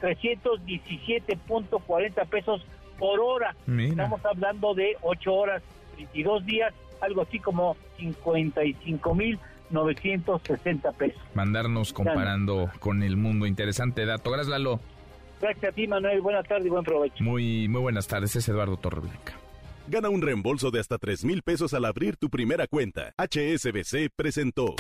317.40 0.02 2.28
pesos 2.28 2.66
por 2.98 3.20
hora. 3.20 3.56
Estamos 3.68 4.26
hablando 4.26 4.74
de 4.74 4.98
8 5.02 5.34
horas, 5.34 5.62
22 5.98 6.46
días, 6.46 6.74
algo 7.02 7.22
así 7.22 7.40
como 7.40 7.76
55 7.98 9.16
mil 9.16 9.40
960 9.70 10.92
pesos. 10.94 11.22
Mandarnos 11.34 11.94
comparando 11.94 12.72
con 12.80 13.04
el 13.04 13.18
mundo. 13.18 13.46
Interesante 13.46 14.06
dato. 14.06 14.32
Gracias, 14.32 14.50
Lalo. 14.50 14.80
Gracias 15.42 15.72
a 15.72 15.76
ti, 15.76 15.88
Manuel. 15.88 16.22
Buenas 16.22 16.48
tardes 16.48 16.66
y 16.66 16.70
buen 16.70 16.84
provecho. 16.84 17.24
Muy, 17.24 17.68
muy 17.68 17.82
buenas 17.82 18.08
tardes. 18.08 18.36
Es 18.36 18.48
Eduardo 18.50 18.78
Torreblanca. 18.78 19.34
Gana 19.88 20.10
un 20.10 20.22
reembolso 20.22 20.72
de 20.72 20.80
hasta 20.80 20.98
3 20.98 21.26
mil 21.26 21.44
pesos 21.44 21.74
al 21.74 21.86
abrir 21.86 22.18
tu 22.18 22.30
primera 22.30 22.68
cuenta. 22.68 23.14
HSBC 23.18 24.10
presentó. 24.16 24.76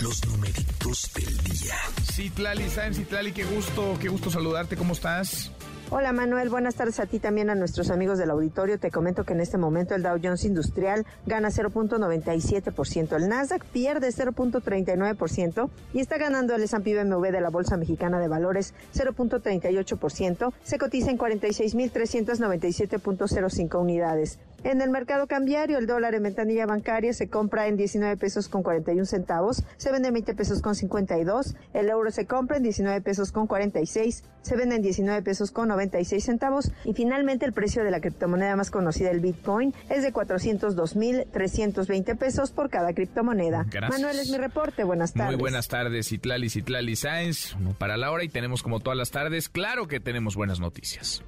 Los 0.00 0.24
numeritos 0.26 1.12
del 1.14 1.38
día. 1.38 1.74
Citlali, 2.14 2.70
¿saben 2.70 2.94
Citlali? 2.94 3.32
Qué 3.32 3.42
gusto, 3.42 3.98
qué 4.00 4.08
gusto 4.08 4.30
saludarte. 4.30 4.76
¿Cómo 4.76 4.92
estás? 4.92 5.50
Hola 5.90 6.12
Manuel, 6.12 6.48
buenas 6.48 6.76
tardes 6.76 7.00
a 7.00 7.06
ti 7.06 7.18
también 7.18 7.50
a 7.50 7.56
nuestros 7.56 7.90
amigos 7.90 8.18
del 8.18 8.30
auditorio. 8.30 8.78
Te 8.78 8.92
comento 8.92 9.24
que 9.24 9.32
en 9.32 9.40
este 9.40 9.58
momento 9.58 9.96
el 9.96 10.04
Dow 10.04 10.16
Jones 10.22 10.44
Industrial 10.44 11.04
gana 11.26 11.50
0.97%, 11.50 13.16
el 13.16 13.28
Nasdaq 13.28 13.64
pierde 13.66 14.08
0.39% 14.08 15.68
y 15.92 16.00
está 16.00 16.16
ganando 16.16 16.54
el 16.54 16.62
S&P 16.62 16.94
BMW 16.94 17.32
de 17.32 17.40
la 17.40 17.50
Bolsa 17.50 17.76
Mexicana 17.76 18.20
de 18.20 18.28
Valores 18.28 18.74
0.38%. 18.94 20.52
Se 20.62 20.78
cotiza 20.78 21.10
en 21.10 21.18
46.397.05 21.18 23.80
unidades. 23.80 24.38
En 24.64 24.80
el 24.80 24.88
mercado 24.88 25.26
cambiario, 25.26 25.76
el 25.76 25.86
dólar 25.86 26.14
en 26.14 26.22
ventanilla 26.22 26.64
bancaria 26.64 27.12
se 27.12 27.28
compra 27.28 27.68
en 27.68 27.76
19 27.76 28.16
pesos 28.16 28.48
con 28.48 28.62
41 28.62 29.04
centavos, 29.04 29.62
se 29.76 29.92
vende 29.92 30.08
en 30.08 30.14
20 30.14 30.34
pesos 30.34 30.62
con 30.62 30.74
52, 30.74 31.54
el 31.74 31.90
euro 31.90 32.10
se 32.10 32.24
compra 32.24 32.56
en 32.56 32.62
19 32.62 33.02
pesos 33.02 33.30
con 33.30 33.46
46, 33.46 34.24
se 34.40 34.56
vende 34.56 34.76
en 34.76 34.82
19 34.82 35.20
pesos 35.20 35.50
con 35.50 35.68
96 35.68 36.24
centavos 36.24 36.72
y 36.86 36.94
finalmente 36.94 37.44
el 37.44 37.52
precio 37.52 37.84
de 37.84 37.90
la 37.90 38.00
criptomoneda 38.00 38.56
más 38.56 38.70
conocida, 38.70 39.10
el 39.10 39.20
Bitcoin, 39.20 39.74
es 39.90 40.02
de 40.02 40.14
402.320 40.14 42.16
pesos 42.16 42.50
por 42.50 42.70
cada 42.70 42.94
criptomoneda. 42.94 43.66
Manuel 43.90 44.18
es 44.18 44.30
mi 44.30 44.38
reporte, 44.38 44.84
buenas 44.84 45.12
tardes. 45.12 45.32
Muy 45.32 45.40
buenas 45.40 45.68
tardes, 45.68 46.10
Itlali, 46.10 46.46
Itlali 46.46 46.96
Sáenz, 46.96 47.54
uno 47.56 47.74
para 47.78 47.98
la 47.98 48.10
hora 48.10 48.24
y 48.24 48.30
tenemos 48.30 48.62
como 48.62 48.80
todas 48.80 48.96
las 48.96 49.10
tardes, 49.10 49.50
claro 49.50 49.88
que 49.88 50.00
tenemos 50.00 50.36
buenas 50.36 50.58
noticias. 50.58 51.22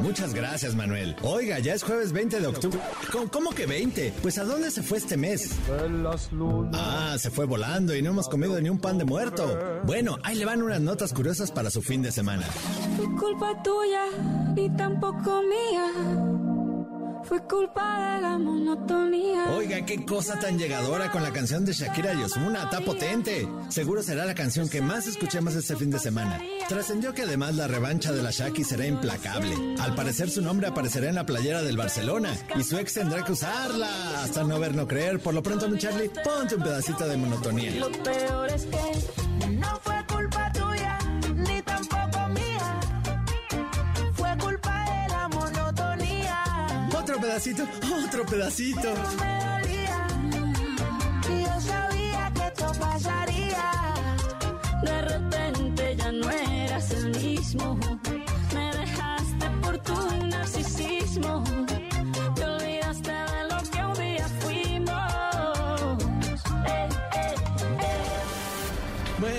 Muchas 0.00 0.34
gracias, 0.34 0.74
Manuel. 0.74 1.16
Oiga, 1.22 1.58
ya 1.58 1.74
es 1.74 1.82
jueves 1.82 2.12
20 2.12 2.40
de 2.40 2.46
octubre. 2.46 2.78
¿Cómo, 3.30 3.50
que 3.50 3.66
20? 3.66 4.12
Pues 4.22 4.38
¿a 4.38 4.44
dónde 4.44 4.70
se 4.70 4.82
fue 4.82 4.98
este 4.98 5.16
mes? 5.16 5.50
Ah, 6.72 7.16
se 7.18 7.30
fue 7.30 7.46
volando 7.46 7.94
y 7.94 8.02
no 8.02 8.10
hemos 8.10 8.28
comido 8.28 8.60
ni 8.60 8.68
un 8.68 8.78
pan 8.78 8.98
de 8.98 9.04
muerto. 9.04 9.58
Bueno, 9.84 10.18
ahí 10.22 10.36
le 10.36 10.44
van 10.44 10.62
unas 10.62 10.80
notas 10.80 11.12
curiosas 11.12 11.50
para 11.50 11.70
su 11.70 11.82
fin 11.82 12.02
de 12.02 12.12
semana. 12.12 12.46
Culpa 13.18 13.62
tuya 13.62 14.04
y 14.56 14.68
tampoco 14.76 15.42
mía. 15.42 16.53
Fue 17.24 17.42
culpa 17.44 18.14
de 18.16 18.22
la 18.22 18.38
monotonía. 18.38 19.46
Oiga, 19.56 19.84
qué 19.86 20.04
cosa 20.04 20.38
tan 20.38 20.58
llegadora 20.58 21.10
con 21.10 21.22
la 21.22 21.32
canción 21.32 21.64
de 21.64 21.72
Shakira 21.72 22.12
y 22.14 22.22
Osuna, 22.22 22.64
está 22.64 22.80
potente. 22.80 23.48
Seguro 23.70 24.02
será 24.02 24.26
la 24.26 24.34
canción 24.34 24.68
que 24.68 24.82
más 24.82 25.06
escuchemos 25.06 25.54
este 25.54 25.74
fin 25.76 25.90
de 25.90 25.98
semana. 25.98 26.40
Trascendió 26.68 27.14
que 27.14 27.22
además 27.22 27.54
la 27.54 27.66
revancha 27.66 28.12
de 28.12 28.22
la 28.22 28.30
Shaki 28.30 28.62
será 28.62 28.86
implacable. 28.86 29.54
Al 29.80 29.94
parecer 29.94 30.30
su 30.30 30.42
nombre 30.42 30.66
aparecerá 30.66 31.08
en 31.08 31.14
la 31.14 31.24
playera 31.24 31.62
del 31.62 31.76
Barcelona 31.76 32.36
y 32.56 32.62
su 32.62 32.76
ex 32.78 32.94
tendrá 32.94 33.24
que 33.24 33.32
usarla 33.32 34.22
hasta 34.22 34.44
no 34.44 34.60
ver 34.60 34.74
no 34.74 34.86
creer. 34.86 35.18
Por 35.20 35.32
lo 35.32 35.42
pronto, 35.42 35.68
mi 35.68 35.78
Charlie, 35.78 36.10
ponte 36.22 36.56
un 36.56 36.62
pedacito 36.62 37.08
de 37.08 37.16
monotonía. 37.16 37.70
Lo 37.76 37.90
peor 37.90 38.50
es 38.50 38.66
que 38.66 39.48
no 39.48 39.80
fue 39.82 40.04
pedacito, 47.24 47.66
otro 48.04 48.26
pedacito. 48.26 48.94
De 54.82 55.02
repente 55.02 55.96
ya 55.96 56.12
no 56.12 56.30
eras 56.30 56.90
el 56.90 57.10
mismo. 57.18 57.78
Me 58.52 58.76
dejaste 58.76 59.50
por 59.62 59.78
tu 59.78 59.94
narcisismo. 60.26 61.42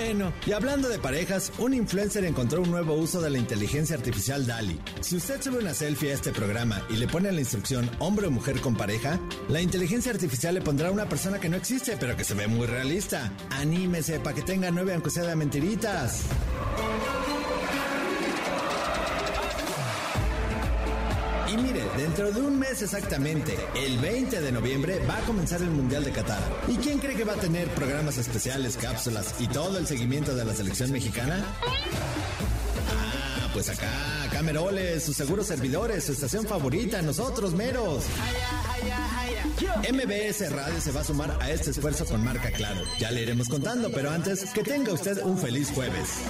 Bueno, 0.06 0.32
y 0.46 0.52
hablando 0.52 0.88
de 0.88 1.00
parejas, 1.00 1.52
un 1.58 1.74
influencer 1.74 2.24
encontró 2.24 2.62
un 2.62 2.70
nuevo 2.70 2.94
uso 2.94 3.20
de 3.20 3.28
la 3.28 3.38
inteligencia 3.38 3.96
artificial 3.96 4.46
DALI. 4.46 4.78
Si 5.00 5.16
usted 5.16 5.42
sube 5.42 5.58
una 5.58 5.74
selfie 5.74 6.12
a 6.12 6.14
este 6.14 6.30
programa 6.30 6.80
y 6.88 6.96
le 6.96 7.08
pone 7.08 7.32
la 7.32 7.40
instrucción 7.40 7.90
hombre 7.98 8.28
o 8.28 8.30
mujer 8.30 8.60
con 8.60 8.76
pareja, 8.76 9.18
la 9.48 9.60
inteligencia 9.60 10.12
artificial 10.12 10.54
le 10.54 10.60
pondrá 10.60 10.90
a 10.90 10.92
una 10.92 11.08
persona 11.08 11.40
que 11.40 11.48
no 11.48 11.56
existe, 11.56 11.96
pero 11.98 12.16
que 12.16 12.22
se 12.22 12.34
ve 12.34 12.46
muy 12.46 12.68
realista. 12.68 13.32
Anímese 13.50 14.20
para 14.20 14.36
que 14.36 14.42
tenga 14.42 14.70
nueve 14.70 14.94
aunque 14.94 15.10
sea 15.10 15.24
de 15.24 15.34
mentiritas. 15.34 16.22
Dentro 22.16 22.32
de 22.32 22.46
un 22.46 22.58
mes 22.58 22.80
exactamente, 22.80 23.54
el 23.74 23.98
20 23.98 24.40
de 24.40 24.50
noviembre, 24.50 25.04
va 25.06 25.18
a 25.18 25.20
comenzar 25.22 25.60
el 25.60 25.68
Mundial 25.68 26.02
de 26.02 26.12
Qatar. 26.12 26.40
¿Y 26.66 26.76
quién 26.76 26.98
cree 26.98 27.14
que 27.14 27.24
va 27.24 27.34
a 27.34 27.36
tener 27.36 27.68
programas 27.68 28.16
especiales, 28.16 28.78
cápsulas 28.78 29.34
y 29.38 29.48
todo 29.48 29.76
el 29.76 29.86
seguimiento 29.86 30.34
de 30.34 30.46
la 30.46 30.54
selección 30.54 30.92
mexicana? 30.92 31.44
Ah, 31.62 33.50
pues 33.52 33.68
acá, 33.68 33.90
Cameroles, 34.32 35.04
sus 35.04 35.14
seguros 35.14 35.46
servidores, 35.46 36.04
su 36.04 36.12
estación 36.12 36.46
favorita, 36.46 37.02
nosotros 37.02 37.52
meros. 37.52 38.04
MBS 39.92 40.50
Radio 40.52 40.80
se 40.80 40.92
va 40.92 41.02
a 41.02 41.04
sumar 41.04 41.36
a 41.38 41.50
este 41.50 41.70
esfuerzo 41.70 42.06
con 42.06 42.24
marca 42.24 42.50
Claro. 42.50 42.80
Ya 42.98 43.10
le 43.10 43.24
iremos 43.24 43.46
contando, 43.46 43.90
pero 43.92 44.10
antes, 44.10 44.46
que 44.52 44.62
tenga 44.62 44.94
usted 44.94 45.22
un 45.22 45.36
feliz 45.36 45.70
jueves. 45.70 46.20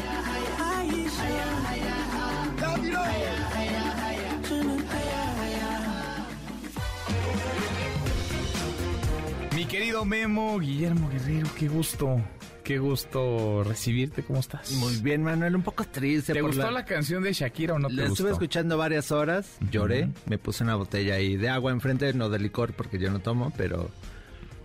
Mi 9.66 9.72
querido 9.72 10.04
Memo, 10.04 10.60
Guillermo 10.60 11.10
Guerrero, 11.10 11.48
qué 11.58 11.66
gusto. 11.66 12.20
Qué 12.62 12.78
gusto 12.78 13.64
recibirte, 13.64 14.22
¿cómo 14.22 14.38
estás? 14.38 14.70
Muy 14.70 14.96
bien, 14.98 15.24
Manuel, 15.24 15.56
un 15.56 15.64
poco 15.64 15.82
triste. 15.82 16.34
¿Te 16.34 16.40
por 16.40 16.50
gustó 16.50 16.66
la... 16.66 16.70
la... 16.70 16.84
canción 16.84 17.24
de 17.24 17.32
Shakira 17.32 17.74
o 17.74 17.78
no 17.80 17.88
te 17.88 17.94
La 17.94 18.02
gustó? 18.02 18.12
estuve 18.12 18.30
escuchando 18.30 18.78
varias 18.78 19.10
horas, 19.10 19.56
lloré, 19.72 20.08
me 20.26 20.38
puse 20.38 20.62
una 20.62 20.76
botella 20.76 21.16
ahí 21.16 21.36
de 21.36 21.48
agua 21.48 21.72
enfrente, 21.72 22.12
no 22.12 22.28
de 22.28 22.38
licor 22.38 22.74
porque 22.74 23.00
yo 23.00 23.10
no 23.10 23.18
tomo, 23.18 23.52
pero 23.56 23.90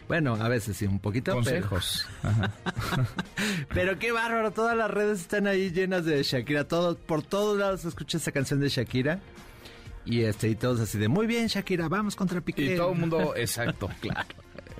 bueno, 0.08 0.36
a 0.36 0.48
veces 0.50 0.78
sí, 0.78 0.86
un 0.86 1.00
poquito. 1.00 1.32
Consejos. 1.34 2.06
Pero, 2.22 3.00
pero 3.74 4.00
qué 4.00 4.12
bárbaro, 4.12 4.52
todas 4.52 4.78
las 4.78 4.92
redes 4.92 5.22
están 5.22 5.48
ahí 5.48 5.72
llenas 5.72 6.06
de 6.06 6.22
Shakira, 6.22 6.68
todo, 6.68 6.96
por 6.96 7.24
todos 7.24 7.58
lados 7.58 7.82
se 7.82 7.88
escucha 7.88 8.18
esa 8.18 8.32
canción 8.32 8.60
de 8.60 8.70
Shakira. 8.70 9.20
Y 10.06 10.22
este, 10.22 10.50
y 10.50 10.56
todos 10.56 10.80
así 10.80 11.00
de 11.00 11.08
muy 11.08 11.26
bien, 11.26 11.48
Shakira, 11.48 11.88
vamos 11.88 12.16
contra 12.16 12.40
Piqué. 12.42 12.76
Y 12.76 12.78
todo 12.78 12.92
el 12.92 13.00
mundo, 13.00 13.34
exacto, 13.36 13.90
claro. 14.00 14.28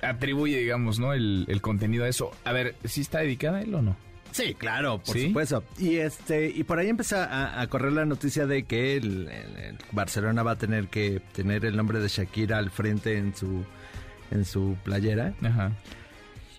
Atribuye, 0.02 0.58
digamos, 0.58 0.98
¿no? 0.98 1.12
El, 1.12 1.44
el 1.48 1.60
contenido 1.62 2.04
a 2.04 2.08
eso. 2.08 2.32
A 2.44 2.52
ver, 2.52 2.74
¿sí 2.84 3.00
está 3.00 3.20
dedicada 3.20 3.58
a 3.58 3.62
él 3.62 3.74
o 3.74 3.82
no? 3.82 3.96
Sí, 4.32 4.54
claro, 4.54 4.98
por 5.04 5.14
¿Sí? 5.14 5.26
supuesto. 5.28 5.62
Y 5.78 5.96
este 5.96 6.48
y 6.48 6.64
por 6.64 6.78
ahí 6.78 6.88
empezó 6.88 7.16
a, 7.18 7.60
a 7.60 7.66
correr 7.66 7.92
la 7.92 8.06
noticia 8.06 8.46
de 8.46 8.62
que 8.64 8.96
el, 8.96 9.28
el- 9.28 9.56
el 9.64 9.78
Barcelona 9.92 10.42
va 10.42 10.52
a 10.52 10.56
tener 10.58 10.88
que 10.88 11.20
tener 11.32 11.64
el 11.66 11.76
nombre 11.76 12.00
de 12.00 12.08
Shakira 12.08 12.56
al 12.58 12.70
frente 12.70 13.18
en 13.18 13.36
su 13.36 13.62
en 14.30 14.44
su 14.46 14.76
playera. 14.84 15.34
Ajá. 15.42 15.72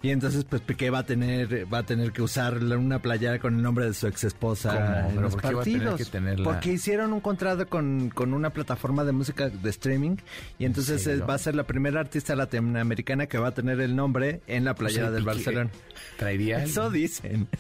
Y 0.03 0.11
entonces 0.11 0.43
pues 0.43 0.61
Piqué 0.61 0.89
va 0.89 0.99
a 0.99 1.05
tener 1.05 1.65
va 1.73 1.77
a 1.79 1.83
tener 1.83 2.11
que 2.11 2.21
usar 2.21 2.57
una 2.61 2.99
playera 3.01 3.39
con 3.39 3.55
el 3.55 3.61
nombre 3.63 3.85
de 3.85 3.93
su 3.93 4.05
ex 4.05 4.25
esposa 4.25 5.07
en 5.07 5.15
¿Pero 5.15 5.21
los 5.21 5.35
partidos. 5.37 5.97
que 5.97 6.03
tenerla? 6.03 6.43
Porque 6.43 6.73
hicieron 6.73 7.13
un 7.13 7.21
contrato 7.21 7.67
con, 7.69 8.09
con 8.09 8.33
una 8.33 8.49
plataforma 8.49 9.05
de 9.05 9.13
música 9.13 9.47
de 9.47 9.69
streaming 9.69 10.17
y 10.59 10.65
entonces 10.65 11.07
eh, 11.07 11.17
va 11.17 11.35
a 11.35 11.37
ser 11.37 11.55
la 11.55 11.63
primera 11.63 12.01
artista 12.01 12.35
latinoamericana 12.35 13.27
que 13.27 13.37
va 13.37 13.47
a 13.47 13.51
tener 13.53 13.79
el 13.79 13.95
nombre 13.95 14.41
en 14.47 14.65
la 14.65 14.75
playera 14.75 15.05
O 15.05 15.05
sea, 15.05 15.11
del 15.11 15.23
Piqué 15.23 15.35
Barcelona. 15.35 15.69
¿Traería? 16.17 16.63
Eso 16.63 16.89
dicen. 16.89 17.47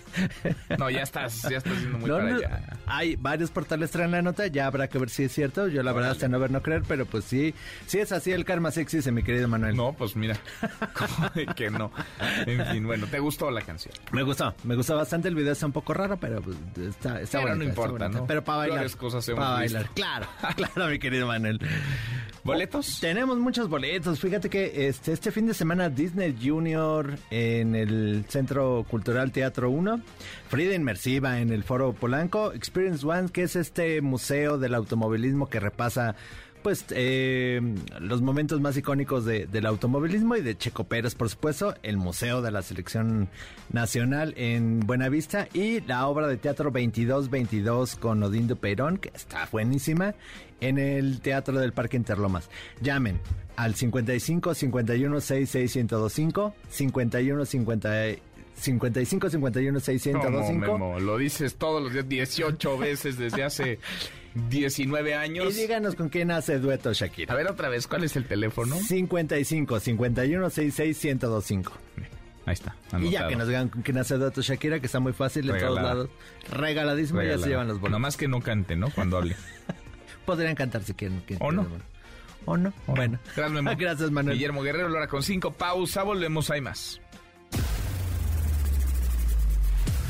No, 0.77 0.89
ya 0.89 1.03
estás, 1.03 1.43
ya 1.43 1.57
estás 1.57 1.79
yendo 1.79 1.97
muy 1.99 2.09
No, 2.09 2.17
para 2.17 2.29
no, 2.29 2.35
allá. 2.37 2.77
Hay 2.87 3.15
varios 3.15 3.51
portales 3.51 3.91
traen 3.91 4.11
la 4.11 4.21
nota, 4.21 4.47
ya 4.47 4.67
habrá 4.67 4.87
que 4.89 4.97
ver 4.97 5.09
si 5.09 5.23
es 5.23 5.31
cierto. 5.31 5.67
Yo 5.67 5.81
la 5.81 5.93
verdad 5.93 6.11
hasta 6.11 6.27
no 6.27 6.39
ver 6.39 6.51
no 6.51 6.61
creer, 6.61 6.83
pero 6.87 7.05
pues 7.05 7.23
sí, 7.23 7.53
sí 7.85 7.99
es 7.99 8.11
así 8.11 8.31
el 8.31 8.43
karma 8.43 8.69
existe, 8.69 9.11
mi 9.11 9.23
querido 9.23 9.47
Manuel. 9.47 9.75
No, 9.75 9.93
pues 9.93 10.15
mira, 10.15 10.37
¿cómo 10.93 11.29
de 11.35 11.45
que 11.47 11.69
no? 11.69 11.91
En 12.45 12.65
fin, 12.67 12.85
bueno, 12.85 13.07
¿te 13.07 13.19
gustó 13.19 13.49
la 13.51 13.61
canción? 13.61 13.93
Me 14.11 14.23
gustó, 14.23 14.53
me 14.63 14.75
gustó 14.75 14.95
bastante. 14.95 15.27
El 15.27 15.35
video 15.35 15.53
está 15.53 15.65
un 15.65 15.71
poco 15.71 15.93
raro, 15.93 16.17
pero 16.17 16.41
pues, 16.41 16.57
está, 16.77 17.21
está 17.21 17.39
Pero 17.39 17.55
no 17.55 17.63
está 17.63 17.81
importa. 17.81 18.25
Pero 18.27 18.43
para 18.43 18.57
bailar. 18.59 18.91
Cosas 18.97 19.27
hemos 19.29 19.43
para 19.43 19.61
visto. 19.61 19.77
bailar. 19.77 19.93
Claro, 19.93 20.27
claro, 20.55 20.91
mi 20.91 20.99
querido 20.99 21.27
Manuel. 21.27 21.59
¿Boletos? 22.43 22.99
Tenemos 22.99 23.37
muchos 23.37 23.69
boletos. 23.69 24.19
Fíjate 24.19 24.49
que 24.49 24.87
este, 24.87 25.13
este 25.13 25.31
fin 25.31 25.47
de 25.47 25.53
semana 25.53 25.89
Disney 25.89 26.35
Junior 26.41 27.17
en 27.31 27.75
el 27.75 28.25
Centro 28.27 28.85
Cultural 28.89 29.31
Teatro 29.31 29.69
1, 29.69 30.01
Frida 30.49 30.75
Inmersiva 30.75 31.39
en 31.39 31.51
el 31.51 31.63
Foro 31.63 31.93
Polanco, 31.93 32.51
Experience 32.53 33.05
One, 33.05 33.29
que 33.29 33.43
es 33.43 33.55
este 33.55 34.01
museo 34.01 34.57
del 34.57 34.75
automovilismo 34.75 35.49
que 35.49 35.59
repasa 35.59 36.15
pues 36.63 36.85
eh, 36.91 37.61
los 37.99 38.21
momentos 38.21 38.61
más 38.61 38.75
icónicos 38.77 39.25
de- 39.25 39.45
del 39.45 39.65
automovilismo 39.65 40.35
y 40.35 40.41
de 40.41 40.57
Checo 40.57 40.85
Pérez, 40.85 41.13
por 41.13 41.29
supuesto, 41.29 41.75
el 41.83 41.97
Museo 41.97 42.41
de 42.41 42.49
la 42.51 42.61
Selección 42.61 43.27
Nacional 43.71 44.33
en 44.37 44.79
Buenavista 44.79 45.47
y 45.53 45.81
la 45.81 46.07
obra 46.07 46.27
de 46.27 46.37
teatro 46.37 46.71
2222 46.71 47.95
con 47.97 48.23
Odindo 48.23 48.55
Perón, 48.55 48.97
que 48.97 49.11
está 49.13 49.47
buenísima, 49.51 50.15
en 50.61 50.77
el 50.79 51.19
Teatro 51.19 51.59
del 51.59 51.73
Parque 51.73 51.97
Interlomas. 51.97 52.49
Llamen 52.81 53.19
al 53.57 53.75
55 53.75 54.53
51 54.55 55.19
66 55.21 55.75
1025, 55.75 56.55
51 56.69 57.45
50 57.45 57.89
55 58.55 59.29
51 59.29 59.79
6 59.79 60.09
¿Cómo, 60.13 60.23
1025. 60.29 60.71
Memo? 60.77 60.99
Lo 60.99 61.17
dices 61.17 61.55
todos 61.55 61.81
los 61.81 61.91
días, 61.93 62.07
18 62.07 62.77
veces 62.77 63.17
desde 63.17 63.43
hace 63.43 63.79
19 64.49 65.09
Y 65.09 65.13
años. 65.13 65.55
díganos 65.55 65.95
con 65.95 66.09
quién 66.09 66.31
hace 66.31 66.59
dueto 66.59 66.93
Shakira. 66.93 67.33
A 67.33 67.37
ver 67.37 67.47
otra 67.47 67.69
vez, 67.69 67.87
¿cuál 67.87 68.03
es 68.03 68.15
el 68.15 68.25
teléfono? 68.25 68.75
55 68.75 69.79
51 69.79 70.49
66 70.49 71.03
1025. 71.15 71.73
Ahí 72.45 72.53
está. 72.53 72.75
Y 72.99 73.09
ya 73.09 73.27
que 73.29 73.35
nos 73.37 73.47
digan 73.47 73.69
con 73.69 73.81
quién 73.83 73.97
hace 73.97 74.17
dueto 74.17 74.41
Shakira, 74.41 74.79
que 74.79 74.87
está 74.87 74.99
muy 74.99 75.13
fácil 75.13 75.43
en 75.43 75.47
todos 75.49 75.61
Regalada. 75.61 75.87
lados. 75.93 76.09
Regaladísimo, 76.49 77.19
ya 77.19 77.23
se 77.23 77.27
Regalada. 77.29 77.47
llevan 77.49 77.67
los 77.69 77.79
boletos. 77.79 77.91
Nomás 77.99 78.17
que 78.17 78.27
no 78.27 78.41
cante, 78.41 78.75
¿no? 78.75 78.89
Cuando 78.91 79.17
hable. 79.17 79.35
Podrían 80.25 80.55
cantar 80.55 80.83
si 80.83 80.93
quieren. 80.93 81.21
que- 81.25 81.37
¿O 81.39 81.51
no? 81.51 81.67
¿O 82.45 82.57
no? 82.57 82.73
Bueno. 82.87 83.19
Gracias, 83.35 83.51
Memo. 83.51 83.71
Gracias, 83.77 84.11
Manuel. 84.11 84.35
Guillermo 84.37 84.61
Guerrero, 84.61 84.89
Lora 84.89 85.07
con 85.07 85.23
5. 85.23 85.53
Pausa, 85.53 86.03
volvemos, 86.03 86.49
hay 86.51 86.59
más. 86.59 86.99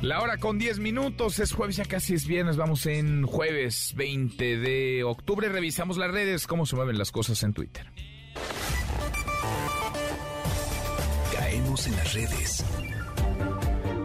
La 0.00 0.20
hora 0.20 0.36
con 0.38 0.60
10 0.60 0.78
minutos, 0.78 1.40
es 1.40 1.52
jueves, 1.52 1.74
ya 1.74 1.84
casi 1.84 2.14
es 2.14 2.24
viernes, 2.24 2.56
vamos 2.56 2.86
en 2.86 3.26
jueves 3.26 3.94
20 3.96 4.56
de 4.58 5.02
octubre, 5.02 5.48
revisamos 5.48 5.96
las 5.98 6.12
redes, 6.12 6.46
cómo 6.46 6.66
se 6.66 6.76
mueven 6.76 6.96
las 6.96 7.10
cosas 7.10 7.42
en 7.42 7.52
Twitter. 7.52 7.84
Caemos 11.34 11.84
en 11.88 11.96
las 11.96 12.14
redes. 12.14 12.64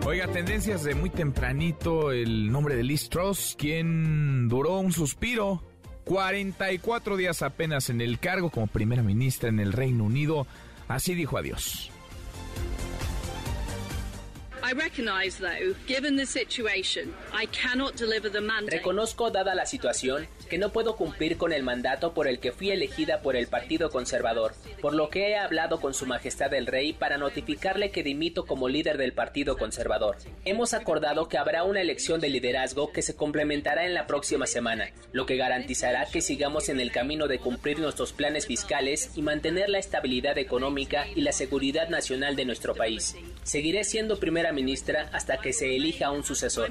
Oiga, 0.08 0.28
tendencias 0.30 0.84
de 0.84 0.96
muy 0.96 1.12
tempranito, 1.12 2.12
el 2.12 2.52
nombre 2.52 2.76
de 2.76 2.84
Liz 2.84 3.10
Truss, 3.10 3.56
quien 3.56 4.50
duró 4.50 4.80
un 4.80 4.91
suspiro, 4.91 5.62
44 6.06 7.18
días 7.18 7.44
apenas 7.44 7.91
en 7.91 8.02
el 8.02 8.18
cargo 8.18 8.50
como 8.50 8.66
primera 8.66 9.04
ministra 9.04 9.50
en 9.50 9.60
el 9.60 9.72
Reino 9.72 10.06
Unido, 10.06 10.48
así 10.88 11.14
dijo 11.14 11.38
adiós. 11.38 11.93
Reconozco, 18.72 19.30
dada 19.30 19.53
la 19.55 19.66
situación, 19.66 20.26
que 20.54 20.60
no 20.60 20.72
puedo 20.72 20.95
cumplir 20.95 21.38
con 21.38 21.51
el 21.51 21.64
mandato 21.64 22.14
por 22.14 22.28
el 22.28 22.38
que 22.38 22.51
fui 22.51 22.70
elegida 22.70 23.24
por 23.24 23.36
el 23.36 23.47
Partido 23.47 23.89
Conservador, 23.89 24.54
por 24.84 24.93
lo 24.93 25.10
que 25.10 25.30
he 25.30 25.36
hablado 25.36 25.82
con 25.82 25.95
Su 25.95 26.06
Majestad 26.06 26.54
el 26.54 26.68
Rey 26.68 26.93
para 26.93 27.18
notificarle 27.18 27.89
que 27.89 28.04
dimito 28.04 28.45
como 28.45 28.70
líder 28.70 28.99
del 28.99 29.14
Partido 29.14 29.58
Conservador. 29.58 30.16
Hemos 30.45 30.76
acordado 30.76 31.28
que 31.28 31.39
habrá 31.39 31.64
una 31.64 31.82
elección 31.82 32.22
de 32.22 32.30
liderazgo 32.30 32.91
que 32.91 33.01
se 33.01 33.16
complementará 33.16 33.88
en 33.88 33.95
la 33.95 34.06
próxima 34.06 34.45
semana, 34.45 34.91
lo 35.12 35.26
que 35.26 35.38
garantizará 35.38 36.06
que 36.06 36.22
sigamos 36.22 36.70
en 36.70 36.80
el 36.80 36.91
camino 36.91 37.28
de 37.28 37.39
cumplir 37.39 37.80
nuestros 37.80 38.14
planes 38.14 38.45
fiscales 38.45 39.10
y 39.16 39.24
mantener 39.24 39.70
la 39.70 39.80
estabilidad 39.80 40.38
económica 40.38 41.08
y 41.16 41.22
la 41.22 41.32
seguridad 41.32 41.89
nacional 41.89 42.36
de 42.36 42.45
nuestro 42.45 42.76
país. 42.76 43.16
Seguiré 43.41 43.86
siendo 43.86 44.20
primera 44.20 44.51
ministra 44.51 45.10
hasta 45.14 45.38
que 45.39 45.51
se 45.51 45.76
elija 45.76 46.12
un 46.12 46.24
sucesor. 46.24 46.70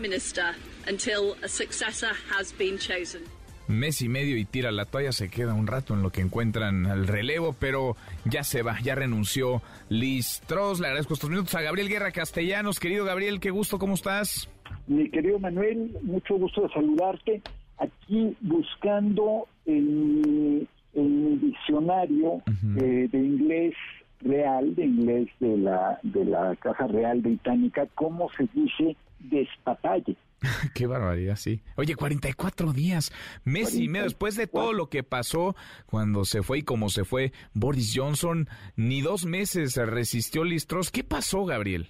Mes 3.72 4.02
y 4.02 4.08
medio 4.08 4.36
y 4.36 4.44
tira 4.44 4.70
la 4.70 4.84
toalla, 4.84 5.12
se 5.12 5.28
queda 5.28 5.54
un 5.54 5.66
rato 5.66 5.94
en 5.94 6.02
lo 6.02 6.10
que 6.10 6.20
encuentran 6.20 6.86
el 6.86 7.06
relevo, 7.06 7.54
pero 7.58 7.96
ya 8.24 8.44
se 8.44 8.62
va, 8.62 8.78
ya 8.80 8.94
renunció 8.94 9.62
Liz 9.88 10.42
Truss. 10.46 10.80
Le 10.80 10.86
agradezco 10.86 11.14
estos 11.14 11.30
minutos 11.30 11.54
a 11.54 11.62
Gabriel 11.62 11.88
Guerra 11.88 12.12
Castellanos. 12.12 12.78
Querido 12.78 13.04
Gabriel, 13.04 13.40
qué 13.40 13.50
gusto, 13.50 13.78
¿cómo 13.78 13.94
estás? 13.94 14.48
Mi 14.86 15.08
querido 15.10 15.38
Manuel, 15.38 15.96
mucho 16.02 16.34
gusto 16.34 16.62
de 16.62 16.68
saludarte. 16.68 17.42
Aquí 17.78 18.36
buscando 18.40 19.48
en, 19.66 20.68
en 20.94 21.24
mi 21.24 21.36
diccionario 21.38 22.42
eh, 22.80 23.08
de 23.10 23.18
inglés 23.18 23.74
real, 24.20 24.74
de 24.74 24.84
inglés 24.84 25.28
de 25.40 25.56
la, 25.56 25.98
de 26.02 26.24
la 26.24 26.54
Caja 26.56 26.86
Real 26.86 27.20
Británica, 27.20 27.86
cómo 27.94 28.30
se 28.36 28.48
dice 28.54 28.96
despatalle. 29.18 30.16
Qué 30.74 30.86
barbaridad, 30.86 31.36
sí. 31.36 31.62
Oye, 31.76 31.94
44 31.94 32.72
días, 32.72 33.12
mes 33.44 33.74
y 33.74 33.88
medio 33.88 34.04
después 34.04 34.36
de 34.36 34.46
todo 34.46 34.72
lo 34.72 34.88
que 34.88 35.02
pasó 35.02 35.54
cuando 35.86 36.24
se 36.24 36.42
fue 36.42 36.58
y 36.58 36.62
como 36.62 36.88
se 36.88 37.04
fue 37.04 37.32
Boris 37.54 37.92
Johnson, 37.94 38.48
ni 38.76 39.00
dos 39.00 39.24
meses 39.24 39.76
resistió 39.76 40.44
Liz 40.44 40.66
Truss. 40.66 40.90
¿Qué 40.90 41.04
pasó, 41.04 41.44
Gabriel? 41.44 41.88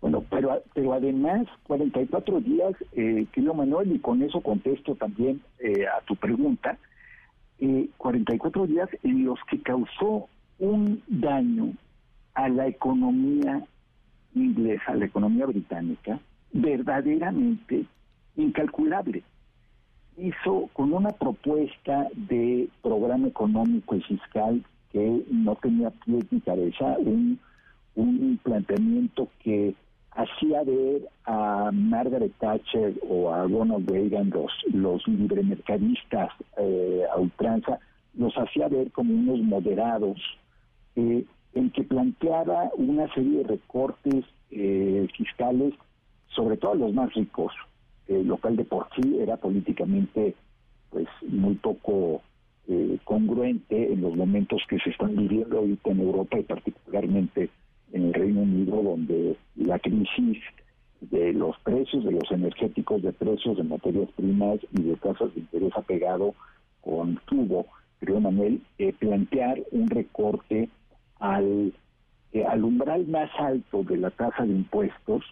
Bueno, 0.00 0.24
pero, 0.30 0.62
pero 0.74 0.94
además, 0.94 1.46
44 1.64 2.40
días, 2.40 2.72
eh, 2.92 3.26
querido 3.32 3.52
Manuel, 3.52 3.92
y 3.92 3.98
con 3.98 4.22
eso 4.22 4.40
contesto 4.40 4.94
también 4.94 5.42
eh, 5.58 5.86
a 5.86 6.00
tu 6.06 6.16
pregunta, 6.16 6.78
eh, 7.58 7.88
44 7.98 8.66
días 8.66 8.88
en 9.02 9.26
los 9.26 9.38
que 9.50 9.60
causó 9.60 10.28
un 10.58 11.02
daño 11.06 11.74
a 12.34 12.48
la 12.48 12.66
economía 12.66 13.62
inglesa, 14.34 14.92
a 14.92 14.94
la 14.94 15.04
economía 15.04 15.44
británica, 15.46 16.18
verdaderamente 16.52 17.86
incalculable. 18.36 19.22
Hizo 20.16 20.68
con 20.72 20.92
una 20.92 21.10
propuesta 21.10 22.08
de 22.14 22.68
programa 22.82 23.28
económico 23.28 23.94
y 23.94 24.02
fiscal 24.02 24.64
que 24.92 25.22
no 25.30 25.54
tenía 25.56 25.90
pies 25.90 26.24
ni 26.30 26.40
cabeza, 26.40 26.96
un, 26.98 27.38
un 27.94 28.38
planteamiento 28.42 29.28
que 29.42 29.74
hacía 30.12 30.62
ver 30.64 31.08
a 31.24 31.70
Margaret 31.72 32.32
Thatcher 32.38 32.94
o 33.08 33.32
a 33.32 33.44
Ronald 33.44 33.88
Reagan, 33.88 34.30
los, 34.30 34.52
los 34.72 35.06
libremercadistas 35.06 36.30
eh, 36.58 37.04
a 37.12 37.18
ultranza, 37.18 37.78
los 38.14 38.34
hacía 38.36 38.68
ver 38.68 38.90
como 38.90 39.14
unos 39.14 39.40
moderados, 39.40 40.18
eh, 40.96 41.24
en 41.54 41.70
que 41.70 41.82
planteaba 41.84 42.70
una 42.76 43.12
serie 43.14 43.38
de 43.38 43.44
recortes 43.44 44.24
eh, 44.50 45.06
fiscales, 45.16 45.74
sobre 46.34 46.56
todo 46.56 46.72
a 46.72 46.76
los 46.76 46.92
más 46.92 47.12
ricos, 47.14 47.52
eh, 48.08 48.22
lo 48.24 48.36
cual 48.36 48.56
de 48.56 48.64
por 48.64 48.88
sí 48.94 49.18
era 49.18 49.36
políticamente 49.36 50.34
pues 50.90 51.06
muy 51.28 51.54
poco 51.54 52.22
eh, 52.68 52.98
congruente 53.04 53.92
en 53.92 54.02
los 54.02 54.14
momentos 54.16 54.62
que 54.68 54.78
se 54.78 54.90
están 54.90 55.16
viviendo 55.16 55.58
ahorita 55.58 55.90
en 55.90 56.00
Europa 56.00 56.38
y 56.38 56.42
particularmente 56.42 57.50
en 57.92 58.04
el 58.06 58.14
Reino 58.14 58.42
Unido, 58.42 58.82
donde 58.82 59.36
la 59.56 59.78
crisis 59.78 60.38
de 61.00 61.32
los 61.32 61.58
precios, 61.60 62.04
de 62.04 62.12
los 62.12 62.30
energéticos, 62.30 63.02
de 63.02 63.12
precios 63.12 63.56
de 63.56 63.64
materias 63.64 64.08
primas 64.16 64.58
y 64.72 64.82
de 64.82 64.96
tasas 64.96 65.34
de 65.34 65.40
interés 65.40 65.72
apegado 65.76 66.34
con 66.82 67.18
tubo, 67.26 67.66
creo 68.00 68.20
Manuel, 68.20 68.60
eh, 68.78 68.92
plantear 68.98 69.60
un 69.72 69.88
recorte 69.88 70.68
al, 71.18 71.72
eh, 72.32 72.44
al 72.44 72.64
umbral 72.64 73.06
más 73.06 73.30
alto 73.38 73.82
de 73.82 73.96
la 73.96 74.10
tasa 74.10 74.44
de 74.44 74.52
impuestos 74.52 75.24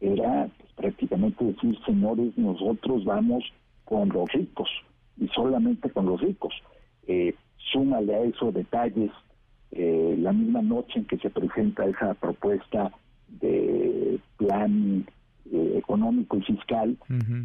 era 0.00 0.48
pues, 0.58 0.72
prácticamente 0.74 1.44
decir, 1.44 1.78
señores, 1.84 2.36
nosotros 2.36 3.04
vamos 3.04 3.44
con 3.84 4.08
los 4.08 4.30
ricos 4.32 4.68
y 5.16 5.28
solamente 5.28 5.90
con 5.90 6.06
los 6.06 6.20
ricos. 6.20 6.54
Eh, 7.06 7.34
súmale 7.72 8.14
a 8.14 8.22
eso 8.22 8.52
detalles 8.52 9.10
eh, 9.72 10.16
la 10.18 10.32
misma 10.32 10.62
noche 10.62 11.00
en 11.00 11.04
que 11.06 11.18
se 11.18 11.30
presenta 11.30 11.84
esa 11.86 12.14
propuesta 12.14 12.92
de 13.28 14.18
plan 14.36 15.06
eh, 15.52 15.74
económico 15.76 16.36
y 16.36 16.42
fiscal, 16.42 16.96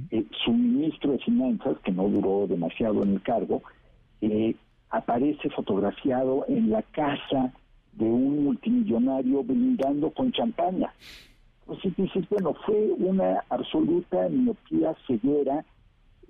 eh, 0.09 0.25
su 0.43 0.51
ministro 0.51 1.11
de 1.11 1.19
Finanzas, 1.19 1.77
que 1.83 1.91
no 1.91 2.07
duró 2.07 2.47
demasiado 2.47 3.03
en 3.03 3.13
el 3.13 3.21
cargo, 3.21 3.61
eh, 4.21 4.55
aparece 4.89 5.49
fotografiado 5.51 6.45
en 6.47 6.71
la 6.71 6.81
casa 6.81 7.53
de 7.93 8.05
un 8.05 8.45
multimillonario 8.45 9.43
brindando 9.43 10.09
con 10.11 10.31
champaña. 10.31 10.91
Entonces 11.71 11.95
dices, 11.95 12.29
bueno, 12.29 12.53
fue 12.65 12.75
una 12.97 13.45
absoluta 13.49 14.27
miopía, 14.27 14.93
ceguera, 15.07 15.63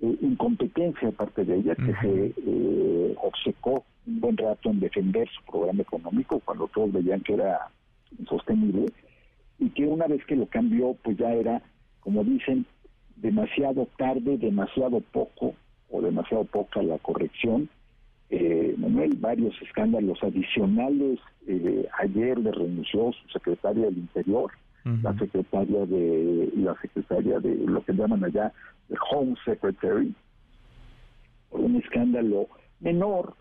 incompetencia 0.00 1.08
de 1.08 1.12
parte 1.12 1.44
de 1.44 1.56
ella, 1.56 1.74
que 1.74 1.92
se 2.00 2.32
eh, 2.46 3.16
obcecó 3.20 3.84
un 4.06 4.20
buen 4.20 4.36
rato 4.36 4.70
en 4.70 4.78
defender 4.78 5.28
su 5.30 5.42
programa 5.50 5.82
económico 5.82 6.40
cuando 6.44 6.68
todos 6.68 6.92
veían 6.92 7.22
que 7.22 7.34
era 7.34 7.58
insostenible 8.20 8.86
y 9.58 9.70
que 9.70 9.84
una 9.84 10.06
vez 10.06 10.24
que 10.26 10.36
lo 10.36 10.46
cambió, 10.46 10.96
pues 11.02 11.16
ya 11.16 11.32
era, 11.32 11.60
como 11.98 12.22
dicen, 12.22 12.64
demasiado 13.16 13.88
tarde, 13.98 14.38
demasiado 14.38 15.00
poco 15.00 15.54
o 15.90 16.00
demasiado 16.00 16.44
poca 16.44 16.82
la 16.82 16.98
corrección. 16.98 17.68
Eh, 18.30 18.76
Manuel, 18.78 19.16
varios 19.18 19.60
escándalos 19.60 20.22
adicionales. 20.22 21.18
Eh, 21.48 21.84
ayer 21.98 22.38
le 22.38 22.52
renunció 22.52 23.12
su 23.12 23.28
secretaria 23.30 23.86
del 23.86 23.98
Interior, 23.98 24.52
la 24.84 25.16
secretaria 25.16 25.86
de 25.86 26.50
la 26.56 26.74
secretaria 26.80 27.38
de 27.38 27.54
lo 27.54 27.84
que 27.84 27.92
llaman 27.92 28.24
allá 28.24 28.52
el 28.88 28.96
Home 29.10 29.34
Secretary, 29.44 30.14
por 31.50 31.60
un 31.60 31.76
escándalo 31.76 32.48
menor, 32.80 33.34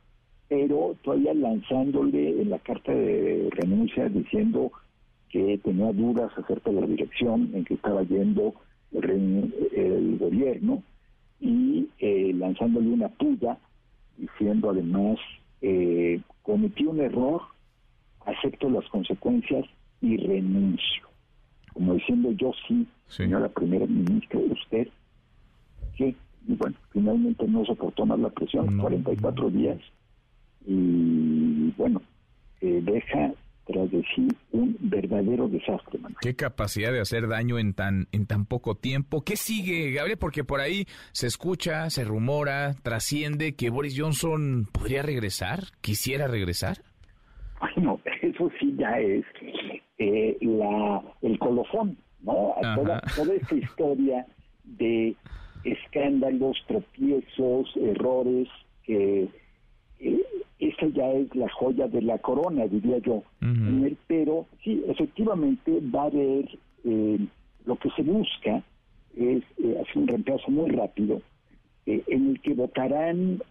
pero 0.47 0.95
todavía 1.03 1.33
lanzándole 1.33 2.41
en 2.41 2.49
la 2.49 2.59
carta 2.59 2.91
de 2.91 3.49
renuncia 3.51 4.07
diciendo 4.09 4.71
que 5.29 5.59
tenía 5.63 5.91
dudas 5.93 6.31
acerca 6.37 6.71
de 6.71 6.81
la 6.81 6.87
dirección 6.87 7.49
en 7.53 7.63
que 7.63 7.75
estaba 7.75 8.03
yendo 8.03 8.53
el, 8.91 10.17
gobierno 10.19 10.83
y 11.39 11.87
eh, 11.99 12.33
lanzándole 12.35 12.89
una 12.89 13.07
puya 13.07 13.57
diciendo 14.17 14.69
además 14.69 15.17
eh, 15.61 16.19
cometí 16.43 16.85
un 16.85 16.99
error, 16.99 17.41
acepto 18.25 18.69
las 18.69 18.87
consecuencias 18.89 19.65
y 20.01 20.17
renuncio 20.17 21.10
como 21.73 21.93
diciendo 21.93 22.31
yo 22.33 22.51
sí, 22.67 22.87
señora 23.07 23.49
primera 23.49 23.85
ministra, 23.85 24.39
usted, 24.39 24.87
que, 25.95 26.15
y 26.47 26.55
bueno, 26.55 26.75
finalmente 26.91 27.47
no 27.47 27.65
soportó 27.65 28.05
más 28.05 28.19
la 28.19 28.29
presión, 28.29 28.77
44 28.77 29.49
días, 29.49 29.79
y 30.65 31.71
bueno, 31.77 32.01
eh, 32.61 32.81
deja 32.83 33.33
tras 33.65 33.91
de 33.91 34.03
sí 34.15 34.27
un 34.51 34.75
verdadero 34.79 35.47
desastre. 35.47 35.99
Qué 36.19 36.35
capacidad 36.35 36.91
de 36.91 36.99
hacer 36.99 37.27
daño 37.27 37.59
en 37.59 37.73
tan 37.73 38.07
en 38.11 38.25
tan 38.25 38.45
poco 38.45 38.75
tiempo. 38.75 39.23
¿Qué 39.23 39.35
sigue, 39.35 39.91
Gabriel? 39.91 40.17
Porque 40.17 40.43
por 40.43 40.59
ahí 40.59 40.85
se 41.11 41.27
escucha, 41.27 41.89
se 41.89 42.03
rumora, 42.03 42.73
trasciende 42.81 43.55
que 43.55 43.69
Boris 43.69 43.95
Johnson 43.97 44.67
podría 44.71 45.03
regresar, 45.03 45.59
quisiera 45.81 46.27
regresar. 46.27 46.77
Bueno, 47.59 47.99
eso 48.21 48.51
sí 48.59 48.75
ya 48.77 48.99
es 48.99 49.25
eh, 50.03 50.35
la, 50.41 50.99
el 51.21 51.37
colofón, 51.37 51.95
¿no? 52.23 52.55
toda, 52.75 53.01
toda 53.15 53.35
esta 53.35 53.53
historia 53.53 54.25
de 54.63 55.15
escándalos, 55.63 56.57
tropiezos, 56.65 57.69
errores, 57.75 58.47
que 58.83 59.27
eh, 59.99 60.21
esa 60.57 60.87
ya 60.87 61.07
es 61.11 61.35
la 61.35 61.47
joya 61.49 61.87
de 61.87 62.01
la 62.01 62.17
corona, 62.17 62.65
diría 62.65 62.97
yo. 62.97 63.21
Pero 64.07 64.47
sí, 64.63 64.83
efectivamente 64.87 65.79
va 65.93 66.01
a 66.01 66.07
haber, 66.07 66.49
eh, 66.83 67.19
lo 67.65 67.75
que 67.75 67.91
se 67.91 68.01
busca 68.01 68.63
es 69.15 69.43
hacer 69.81 69.97
un 69.97 70.07
reemplazo 70.07 70.49
muy 70.49 70.71
rápido, 70.71 71.21
en 71.85 72.29
el 72.29 72.41
que 72.41 72.55
votarán 72.55 73.43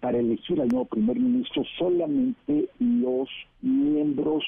para 0.00 0.18
elegir 0.18 0.62
al 0.62 0.68
nuevo 0.68 0.86
primer 0.86 1.18
ministro 1.18 1.62
solamente 1.78 2.70
los 2.78 3.28
miembros 3.60 4.44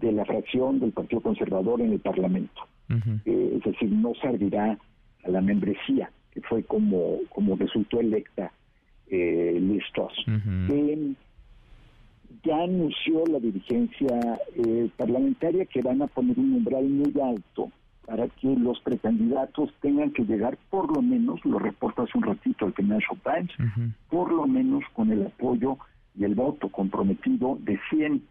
de 0.00 0.12
la 0.12 0.24
fracción 0.24 0.80
del 0.80 0.92
Partido 0.92 1.20
Conservador 1.20 1.80
en 1.80 1.92
el 1.92 2.00
Parlamento. 2.00 2.62
Eh, 3.24 3.54
es 3.56 3.64
decir, 3.64 3.90
no 3.90 4.12
servirá 4.20 4.78
a 5.24 5.28
la 5.30 5.40
membresía, 5.40 6.10
que 6.30 6.42
fue 6.42 6.62
como, 6.62 7.18
como 7.30 7.56
resultó 7.56 8.00
electa 8.00 8.52
eh, 9.08 9.58
listos. 9.60 10.12
ya 12.44 12.62
anunció 12.64 13.24
la 13.26 13.38
dirigencia 13.38 14.38
eh, 14.56 14.88
parlamentaria 14.96 15.64
que 15.66 15.80
van 15.80 16.02
a 16.02 16.06
poner 16.06 16.38
un 16.38 16.54
umbral 16.54 16.84
muy 16.88 17.12
alto 17.22 17.70
para 18.04 18.26
que 18.28 18.48
los 18.48 18.80
precandidatos 18.80 19.72
tengan 19.80 20.10
que 20.10 20.24
llegar 20.24 20.58
por 20.70 20.94
lo 20.94 21.02
menos, 21.02 21.44
lo 21.44 21.58
reporta 21.58 22.02
hace 22.02 22.18
un 22.18 22.24
ratito 22.24 22.66
el 22.66 22.74
Financial 22.74 23.16
Times, 23.22 23.52
por 24.10 24.32
lo 24.32 24.46
menos 24.46 24.82
con 24.92 25.12
el 25.12 25.26
apoyo 25.26 25.78
y 26.18 26.24
el 26.24 26.34
voto 26.34 26.68
comprometido 26.68 27.58
de 27.60 27.78
100 27.90 28.22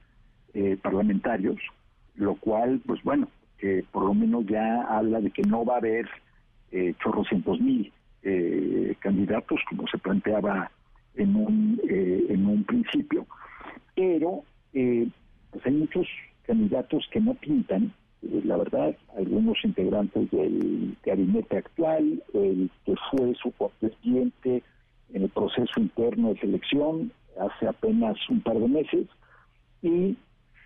eh, 0.53 0.77
parlamentarios, 0.81 1.57
lo 2.15 2.35
cual, 2.35 2.81
pues 2.85 3.01
bueno, 3.03 3.27
que 3.57 3.85
por 3.91 4.03
lo 4.03 4.13
menos 4.13 4.45
ya 4.47 4.81
habla 4.83 5.21
de 5.21 5.29
que 5.31 5.43
no 5.43 5.63
va 5.63 5.75
a 5.75 5.77
haber 5.77 6.09
eh, 6.71 6.93
chorrocientos 7.03 7.59
mil 7.59 7.91
eh, 8.23 8.95
candidatos 8.99 9.59
como 9.69 9.87
se 9.87 9.97
planteaba 9.97 10.71
en 11.15 11.35
un, 11.35 11.81
eh, 11.87 12.25
en 12.29 12.45
un 12.45 12.63
principio, 12.63 13.27
pero 13.95 14.43
pues 14.71 15.65
hay 15.65 15.73
muchos 15.73 16.07
candidatos 16.43 17.05
que 17.11 17.19
no 17.19 17.33
pintan, 17.33 17.93
la 18.21 18.55
verdad, 18.55 18.95
algunos 19.17 19.57
integrantes 19.65 20.31
del 20.31 20.95
gabinete 21.03 21.57
actual, 21.57 22.23
el 22.33 22.71
que 22.85 22.95
fue 23.09 23.35
su 23.35 23.51
presidente 23.79 24.63
en 25.13 25.23
el 25.23 25.29
proceso 25.29 25.77
interno 25.77 26.29
de 26.29 26.39
selección 26.39 27.11
hace 27.37 27.67
apenas 27.67 28.17
un 28.29 28.39
par 28.41 28.57
de 28.57 28.67
meses, 28.69 29.07
y 29.81 30.15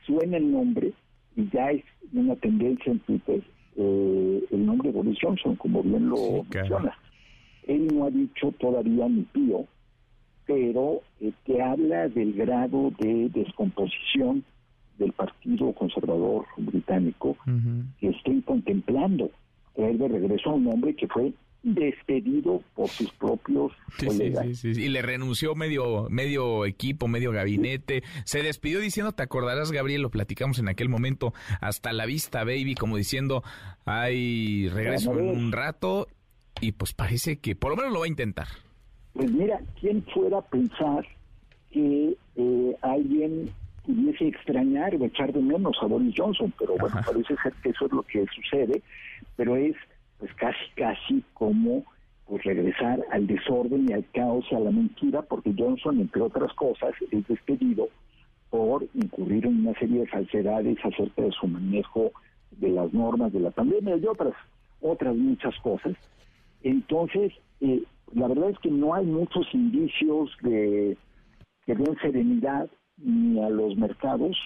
suena 0.05 0.37
el 0.37 0.51
nombre, 0.51 0.93
y 1.35 1.49
ya 1.49 1.71
es 1.71 1.83
una 2.13 2.35
tendencia 2.35 2.91
en 2.91 2.99
Twitter, 2.99 3.41
eh, 3.77 4.45
el 4.51 4.65
nombre 4.65 4.91
de 4.91 4.97
Boris 4.97 5.17
Johnson, 5.21 5.55
como 5.55 5.83
bien 5.83 6.09
lo 6.09 6.45
menciona. 6.53 6.97
Él 7.67 7.87
no 7.87 8.05
ha 8.05 8.09
dicho 8.09 8.51
todavía 8.59 9.09
ni 9.09 9.23
pío, 9.23 9.65
pero 10.45 11.01
eh, 11.19 11.31
que 11.45 11.61
habla 11.61 12.07
del 12.09 12.33
grado 12.33 12.91
de 12.99 13.29
descomposición 13.29 14.43
del 14.97 15.11
Partido 15.11 15.73
Conservador 15.73 16.45
Británico 16.57 17.35
que 17.99 18.09
estén 18.09 18.41
contemplando. 18.41 19.29
Traer 19.75 19.97
de 19.97 20.07
regreso 20.07 20.51
a 20.51 20.53
un 20.53 20.67
hombre 20.67 20.95
que 20.95 21.07
fue 21.07 21.33
despedido 21.65 22.61
por 22.75 22.87
sus 22.89 23.11
propios 23.13 23.73
colegas. 23.99 24.63
y 24.63 24.87
le 24.87 25.01
renunció 25.01 25.55
medio, 25.55 26.07
medio 26.09 26.65
equipo, 26.65 27.07
medio 27.07 27.31
gabinete. 27.31 28.03
Se 28.23 28.43
despidió 28.43 28.79
diciendo, 28.79 29.13
te 29.13 29.23
acordarás, 29.23 29.71
Gabriel, 29.71 30.03
lo 30.03 30.11
platicamos 30.11 30.59
en 30.59 30.69
aquel 30.69 30.89
momento, 30.89 31.33
hasta 31.61 31.91
la 31.91 32.05
vista, 32.05 32.43
baby, 32.43 32.75
como 32.75 32.97
diciendo, 32.97 33.43
ay, 33.85 34.69
regreso 34.69 35.17
en 35.17 35.27
un 35.27 35.51
rato. 35.51 36.07
Y 36.61 36.73
pues 36.73 36.93
parece 36.93 37.37
que 37.37 37.55
por 37.55 37.71
lo 37.71 37.77
menos 37.77 37.91
lo 37.91 37.99
va 37.99 38.05
a 38.05 38.09
intentar. 38.09 38.47
Pues 39.13 39.31
mira, 39.31 39.59
¿quién 39.79 40.03
fuera 40.13 40.37
a 40.37 40.41
pensar 40.43 41.05
que 41.71 42.15
eh, 42.35 42.75
alguien 42.83 43.49
pudiese 43.83 44.27
extrañar 44.27 44.95
o 44.95 45.05
echar 45.05 45.33
de 45.33 45.41
menos 45.41 45.75
a 45.81 45.87
Boris 45.87 46.13
Johnson? 46.15 46.53
Pero 46.59 46.75
bueno, 46.77 46.95
parece 47.05 47.35
ser 47.41 47.53
que 47.63 47.69
eso 47.69 47.87
es 47.87 47.91
lo 47.91 48.03
que 48.03 48.23
sucede, 48.35 48.83
pero 49.35 49.55
es 49.55 49.75
pues 50.19 50.33
casi 50.35 50.69
casi 50.75 51.23
como 51.33 51.83
pues 52.27 52.43
regresar 52.43 53.03
al 53.11 53.27
desorden 53.27 53.87
y 53.89 53.93
al 53.93 54.05
caos 54.11 54.45
y 54.49 54.55
a 54.55 54.59
la 54.59 54.71
mentira, 54.71 55.21
porque 55.21 55.53
Johnson, 55.55 55.99
entre 55.99 56.21
otras 56.21 56.51
cosas, 56.53 56.93
es 57.11 57.27
despedido 57.27 57.87
por 58.49 58.85
incurrir 58.93 59.45
en 59.45 59.67
una 59.67 59.77
serie 59.77 60.01
de 60.01 60.07
falsedades 60.07 60.77
acerca 60.83 61.21
de 61.21 61.31
su 61.31 61.47
manejo 61.47 62.11
de 62.51 62.69
las 62.69 62.91
normas 62.93 63.31
de 63.33 63.41
la 63.41 63.51
pandemia 63.51 63.97
y 63.97 64.05
otras, 64.07 64.33
otras 64.81 65.15
muchas 65.15 65.55
cosas. 65.59 65.93
Entonces, 66.63 67.31
eh, 67.61 67.83
la 68.13 68.27
verdad 68.27 68.49
es 68.49 68.59
que 68.59 68.71
no 68.71 68.93
hay 68.93 69.05
muchos 69.05 69.45
indicios 69.53 70.31
de 70.41 70.97
que 71.65 71.75
den 71.75 71.97
serenidad 72.01 72.69
ni 72.97 73.41
a 73.43 73.49
los 73.49 73.75
mercados 73.75 74.37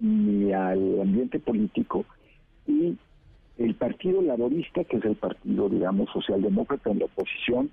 ni 0.00 0.52
al 0.52 1.00
ambiente 1.00 1.38
político 1.38 2.04
y 2.66 2.96
el 3.64 3.74
Partido 3.74 4.22
Laborista, 4.22 4.82
que 4.84 4.96
es 4.96 5.04
el 5.04 5.14
partido, 5.14 5.68
digamos, 5.68 6.10
socialdemócrata 6.12 6.90
en 6.90 6.98
la 6.98 7.04
oposición 7.04 7.70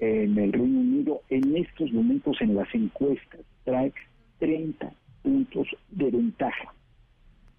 en 0.00 0.38
el 0.38 0.52
Reino 0.52 0.80
Unido, 0.80 1.20
en 1.28 1.56
estos 1.56 1.92
momentos 1.92 2.40
en 2.40 2.54
las 2.54 2.72
encuestas 2.74 3.40
trae 3.64 3.92
30 4.38 4.90
puntos 5.22 5.66
de 5.90 6.10
ventaja. 6.10 6.72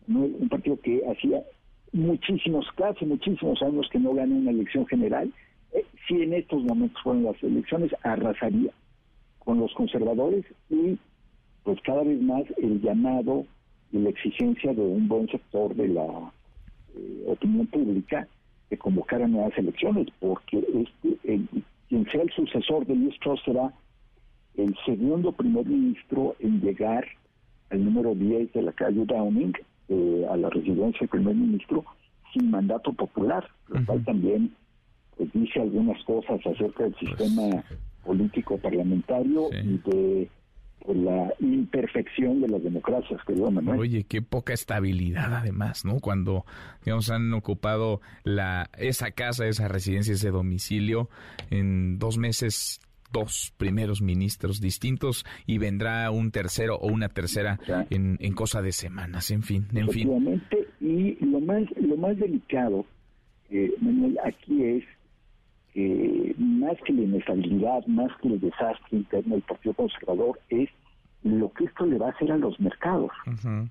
Un 0.08 0.50
partido 0.50 0.80
que 0.82 1.04
hacía 1.08 1.44
muchísimos, 1.92 2.66
casi 2.76 3.06
muchísimos 3.06 3.62
años 3.62 3.88
que 3.92 4.00
no 4.00 4.14
gana 4.14 4.36
una 4.36 4.52
elección 4.52 4.88
general, 4.88 5.32
eh, 5.72 5.86
si 6.08 6.22
en 6.22 6.34
estos 6.34 6.64
momentos 6.64 7.00
fueron 7.04 7.24
las 7.24 7.42
elecciones, 7.44 7.92
arrasaría 8.04 8.72
con 9.40 9.60
los 9.60 9.72
conservadores 9.74 10.46
y 10.70 10.98
pues 11.64 11.80
cada 11.82 12.04
vez 12.04 12.20
más 12.22 12.44
el 12.58 12.82
llamado 12.82 13.46
y 13.92 14.00
la 14.00 14.10
exigencia 14.10 14.74
de 14.74 14.82
un 14.82 15.08
buen 15.08 15.28
sector 15.28 15.76
de 15.76 15.88
la 15.90 16.32
eh, 16.96 17.24
opinión 17.28 17.68
pública 17.68 18.28
de 18.70 18.78
convocar 18.78 19.22
a 19.22 19.28
nuevas 19.28 19.58
elecciones, 19.58 20.08
porque 20.20 20.58
este, 20.58 21.42
quien 21.88 22.06
sea 22.12 22.22
el 22.22 22.32
sucesor 22.32 22.86
de 22.86 22.96
Luis 22.96 23.20
Truss 23.20 23.42
será 23.44 23.74
el 24.56 24.76
segundo 24.86 25.32
primer 25.32 25.66
ministro 25.66 26.36
en 26.40 26.62
llegar 26.62 27.06
al 27.70 27.84
número 27.84 28.14
10 28.16 28.54
de 28.54 28.62
la 28.62 28.72
calle 28.74 29.06
Downing, 29.06 29.54
eh, 29.90 30.28
a 30.30 30.38
la 30.38 30.50
residencia 30.50 31.00
del 31.00 31.10
primer 31.10 31.36
ministro, 31.36 31.84
sin 32.34 32.52
mandato 32.52 32.94
popular, 32.94 33.48
lo 33.68 33.84
cual 33.86 34.04
también 34.06 34.54
pues, 35.18 35.32
dice 35.34 35.62
algunas 35.62 36.04
cosas 36.04 36.40
acerca 36.46 36.84
del 36.84 36.94
pues 36.94 37.10
sistema 37.10 37.64
político 38.04 38.58
parlamentario 38.58 39.50
y 39.52 39.78
de 39.90 40.30
la 40.88 41.34
imperfección 41.40 42.42
de 42.42 42.48
las 42.48 42.64
democracias, 42.64 43.20
querido 43.26 43.52
Manuel. 43.52 43.80
Oye, 43.80 44.06
qué 44.08 44.22
poca 44.22 44.54
estabilidad 44.54 45.34
además, 45.36 45.86
¿no? 45.86 46.00
Cuando, 46.00 46.46
digamos, 46.84 47.10
han 47.12 47.34
ocupado 47.34 48.02
la 48.24 48.70
esa 48.78 49.12
casa, 49.12 49.48
esa 49.48 49.68
residencia, 49.68 50.14
ese 50.14 50.32
domicilio, 50.32 51.10
en 51.50 52.00
dos 52.00 52.18
meses 52.18 52.80
dos 53.12 53.54
primeros 53.58 54.02
ministros 54.04 54.62
distintos 54.62 55.26
y 55.48 55.58
vendrá 55.58 56.12
un 56.12 56.30
tercero 56.32 56.76
o 56.76 56.88
una 56.88 57.10
tercera 57.10 57.60
en, 57.90 58.18
en 58.20 58.34
cosa 58.34 58.62
de 58.62 58.72
semanas, 58.72 59.32
en 59.32 59.42
fin, 59.42 59.66
en 59.74 59.90
fin. 59.90 60.42
Y 60.80 61.18
lo 61.26 61.40
más, 61.40 61.64
lo 61.76 61.98
más 61.98 62.18
delicado, 62.18 62.86
eh, 63.50 63.74
Manuel, 63.82 64.18
aquí 64.24 64.64
es 64.64 64.84
que 65.74 66.36
más 66.38 66.78
que 66.86 66.94
la 66.94 67.02
inestabilidad, 67.02 67.86
más 67.88 68.12
que 68.22 68.30
el 68.30 68.40
desastre 68.40 68.98
interno 68.98 69.36
del 69.36 69.44
Partido 69.44 69.74
Conservador, 69.74 70.40
es 70.50 70.70
lo 71.24 71.52
que 71.54 71.66
esto 71.66 71.86
le 71.86 71.98
va 71.98 72.08
a 72.08 72.12
hacer 72.12 72.32
a 72.32 72.38
los 72.38 72.60
mercados, 72.60 73.12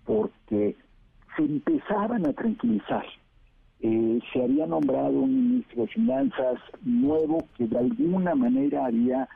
porque 0.04 0.76
se 1.36 1.42
empezaban 1.42 2.26
a 2.26 2.32
tranquilizar. 2.32 3.04
Eh, 3.80 4.18
se 4.32 4.42
había 4.42 4.66
nombrado 4.66 5.10
un 5.10 5.50
ministro 5.50 5.82
de 5.82 5.88
Finanzas 5.88 6.58
nuevo 6.82 7.46
que 7.56 7.66
de 7.66 7.78
alguna 7.78 8.34
manera 8.34 8.86
había 8.86 9.28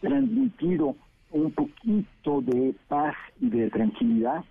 transmitido 0.00 0.96
un 1.30 1.50
poquito 1.52 2.40
de 2.40 2.74
paz 2.88 3.14
y 3.40 3.50
de 3.50 3.68
tranquilidad, 3.70 4.44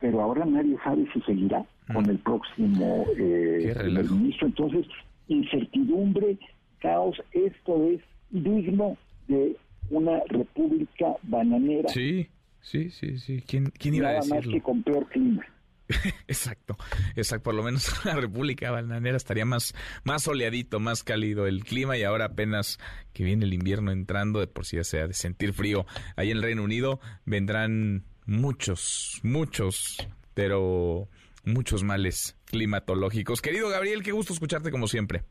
pero 0.00 0.22
ahora 0.22 0.44
nadie 0.46 0.76
sabe 0.82 1.06
si 1.12 1.20
seguirá 1.22 1.64
con 1.92 2.08
el 2.08 2.18
próximo 2.18 3.04
eh, 3.18 3.74
ministro. 4.10 4.46
Entonces, 4.46 4.86
incertidumbre, 5.28 6.38
caos, 6.80 7.20
esto 7.32 7.88
es 7.88 8.00
digno 8.30 8.96
de 9.28 9.56
una 9.90 10.20
república 10.28 11.16
bananera. 11.22 11.88
Sí, 11.88 12.28
sí, 12.60 12.90
sí, 12.90 13.18
sí. 13.18 13.42
¿Quién, 13.46 13.72
quién 13.78 13.94
iba 13.94 14.08
Nada 14.08 14.18
a 14.18 14.22
decirlo? 14.22 14.40
más 14.40 14.54
que 14.54 14.60
con 14.60 14.82
peor 14.82 15.08
clima. 15.08 15.44
exacto, 16.28 16.76
exacto. 17.16 17.42
Por 17.42 17.54
lo 17.54 17.62
menos 17.62 17.92
la 18.04 18.14
República 18.16 18.70
Bananera 18.70 19.16
estaría 19.16 19.44
más, 19.44 19.74
más 20.04 20.22
soleadito, 20.22 20.80
más 20.80 21.02
cálido 21.04 21.46
el 21.46 21.64
clima 21.64 21.96
y 21.96 22.04
ahora 22.04 22.26
apenas 22.26 22.78
que 23.12 23.24
viene 23.24 23.44
el 23.44 23.54
invierno 23.54 23.92
entrando, 23.92 24.40
de 24.40 24.46
por 24.46 24.64
sí 24.64 24.76
ya 24.76 24.84
sea 24.84 25.06
de 25.06 25.14
sentir 25.14 25.52
frío. 25.52 25.86
Ahí 26.16 26.30
en 26.30 26.38
el 26.38 26.42
Reino 26.42 26.62
Unido 26.62 27.00
vendrán 27.24 28.04
muchos, 28.26 29.20
muchos, 29.22 30.08
pero 30.34 31.08
muchos 31.44 31.82
males 31.84 32.36
climatológicos. 32.46 33.42
Querido 33.42 33.68
Gabriel, 33.68 34.02
qué 34.02 34.12
gusto 34.12 34.32
escucharte 34.32 34.70
como 34.70 34.86
siempre. 34.86 35.22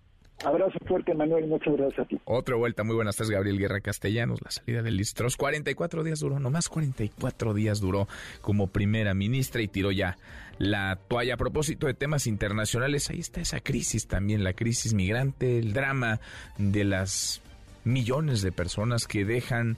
Abrazo 0.44 0.80
fuerte, 0.88 1.14
Manuel. 1.14 1.48
Muchas 1.48 1.76
gracias 1.76 2.00
a 2.00 2.06
ti. 2.06 2.20
Otra 2.26 2.56
vuelta. 2.56 2.84
Muy 2.84 2.96
buenas 2.96 3.16
tardes, 3.16 3.30
Gabriel 3.30 3.60
Guerra 3.60 3.80
Castellanos. 3.80 4.42
La 4.42 4.50
salida 4.50 4.82
de 4.82 4.92
Listros. 4.92 5.38
44 5.38 6.04
días 6.04 6.20
duró, 6.20 6.40
nomás 6.40 6.68
44 6.68 7.54
días 7.54 7.80
duró 7.80 8.08
como 8.42 8.68
primera 8.68 9.14
ministra 9.14 9.62
y 9.62 9.68
tiró 9.68 9.92
ya 9.92 10.18
la 10.58 10.98
toalla. 11.08 11.36
A 11.36 11.38
propósito 11.38 11.86
de 11.86 11.94
temas 11.94 12.26
internacionales, 12.26 13.10
ahí 13.10 13.20
está 13.20 13.42
esa 13.42 13.60
crisis 13.60 14.08
también, 14.08 14.44
la 14.44 14.54
crisis 14.54 14.94
migrante, 14.94 15.60
el 15.60 15.74
drama 15.74 16.20
de 16.58 16.86
las 16.86 17.42
millones 17.84 18.42
de 18.42 18.52
personas 18.52 19.08
que 19.08 19.26
dejan 19.26 19.78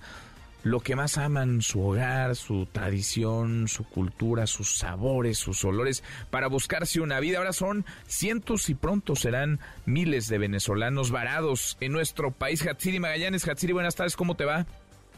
lo 0.64 0.80
que 0.80 0.95
más 0.95 1.18
aman, 1.18 1.61
su 1.61 1.82
hogar, 1.86 2.36
su 2.36 2.66
tradición, 2.66 3.68
su 3.68 3.84
cultura, 3.84 4.47
sus 4.47 4.78
sabores, 4.78 5.38
sus 5.38 5.64
olores, 5.66 6.03
para 6.30 6.47
buscarse 6.47 7.01
una 7.01 7.20
vida. 7.20 7.38
Ahora 7.38 7.53
son 7.53 7.86
cientos 8.07 8.70
y 8.70 8.76
pronto 8.76 9.16
serán 9.16 9.59
miles 9.86 10.28
de 10.28 10.38
venezolanos 10.38 11.11
varados 11.11 11.78
en 11.82 11.91
nuestro 11.91 12.32
país. 12.32 12.66
Hatsiri 12.66 12.99
Magallanes, 12.99 13.47
Hatsiri, 13.47 13.74
buenas 13.74 13.95
tardes, 13.95 14.16
¿cómo 14.16 14.36
te 14.36 14.45
va? 14.45 14.66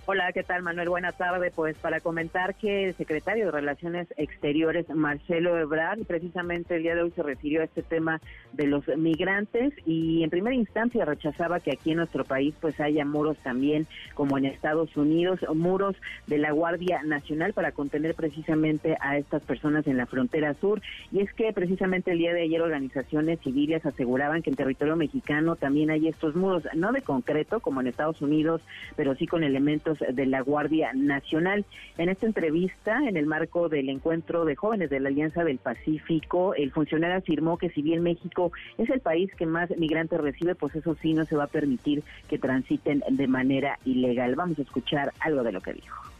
Hola, 0.07 0.31
¿qué 0.33 0.43
tal 0.43 0.61
Manuel? 0.61 0.89
Buenas 0.89 1.17
tardes. 1.17 1.51
Pues 1.55 1.75
para 1.77 1.99
comentar 1.99 2.53
que 2.53 2.89
el 2.89 2.95
secretario 2.95 3.45
de 3.45 3.51
Relaciones 3.51 4.07
Exteriores, 4.17 4.87
Marcelo 4.93 5.57
Ebrard, 5.57 6.03
precisamente 6.05 6.75
el 6.75 6.83
día 6.83 6.93
de 6.93 7.01
hoy 7.01 7.11
se 7.15 7.23
refirió 7.23 7.61
a 7.61 7.63
este 7.63 7.81
tema 7.81 8.21
de 8.53 8.67
los 8.67 8.87
migrantes 8.87 9.73
y 9.83 10.21
en 10.21 10.29
primera 10.29 10.55
instancia 10.55 11.05
rechazaba 11.05 11.59
que 11.59 11.71
aquí 11.71 11.89
en 11.89 11.97
nuestro 11.97 12.23
país 12.23 12.53
pues 12.61 12.79
haya 12.79 13.03
muros 13.03 13.35
también 13.37 13.87
como 14.13 14.37
en 14.37 14.45
Estados 14.45 14.95
Unidos, 14.95 15.39
muros 15.55 15.95
de 16.27 16.37
la 16.37 16.51
Guardia 16.51 17.01
Nacional 17.01 17.53
para 17.53 17.71
contener 17.71 18.13
precisamente 18.13 18.97
a 19.01 19.17
estas 19.17 19.41
personas 19.41 19.87
en 19.87 19.97
la 19.97 20.05
frontera 20.05 20.53
sur. 20.53 20.83
Y 21.11 21.21
es 21.21 21.33
que 21.33 21.51
precisamente 21.51 22.11
el 22.11 22.19
día 22.19 22.31
de 22.31 22.43
ayer 22.43 22.61
organizaciones 22.61 23.39
civiles 23.39 23.83
aseguraban 23.87 24.43
que 24.43 24.51
en 24.51 24.55
territorio 24.55 24.95
mexicano 24.95 25.55
también 25.55 25.89
hay 25.89 26.07
estos 26.07 26.35
muros, 26.35 26.61
no 26.75 26.91
de 26.91 27.01
concreto 27.01 27.59
como 27.59 27.81
en 27.81 27.87
Estados 27.87 28.21
Unidos, 28.21 28.61
pero 28.95 29.15
sí 29.15 29.25
con 29.25 29.43
elementos 29.43 29.94
de 29.99 30.25
la 30.25 30.41
Guardia 30.41 30.91
Nacional. 30.93 31.65
En 31.97 32.09
esta 32.09 32.25
entrevista, 32.25 32.99
en 33.07 33.17
el 33.17 33.25
marco 33.25 33.69
del 33.69 33.89
encuentro 33.89 34.45
de 34.45 34.55
jóvenes 34.55 34.89
de 34.89 34.99
la 34.99 35.09
Alianza 35.09 35.43
del 35.43 35.57
Pacífico, 35.57 36.53
el 36.55 36.71
funcionario 36.71 37.17
afirmó 37.17 37.57
que 37.57 37.69
si 37.69 37.81
bien 37.81 38.03
México 38.03 38.51
es 38.77 38.89
el 38.89 38.99
país 38.99 39.33
que 39.35 39.45
más 39.45 39.69
migrantes 39.77 40.19
recibe, 40.19 40.55
pues 40.55 40.75
eso 40.75 40.95
sí 41.01 41.13
no 41.13 41.25
se 41.25 41.35
va 41.35 41.45
a 41.45 41.47
permitir 41.47 42.03
que 42.29 42.37
transiten 42.37 43.03
de 43.09 43.27
manera 43.27 43.79
ilegal. 43.85 44.35
Vamos 44.35 44.59
a 44.59 44.63
escuchar 44.63 45.13
algo 45.19 45.43
de 45.43 45.51
lo 45.51 45.61
que 45.61 45.73
dijo. 45.73 46.14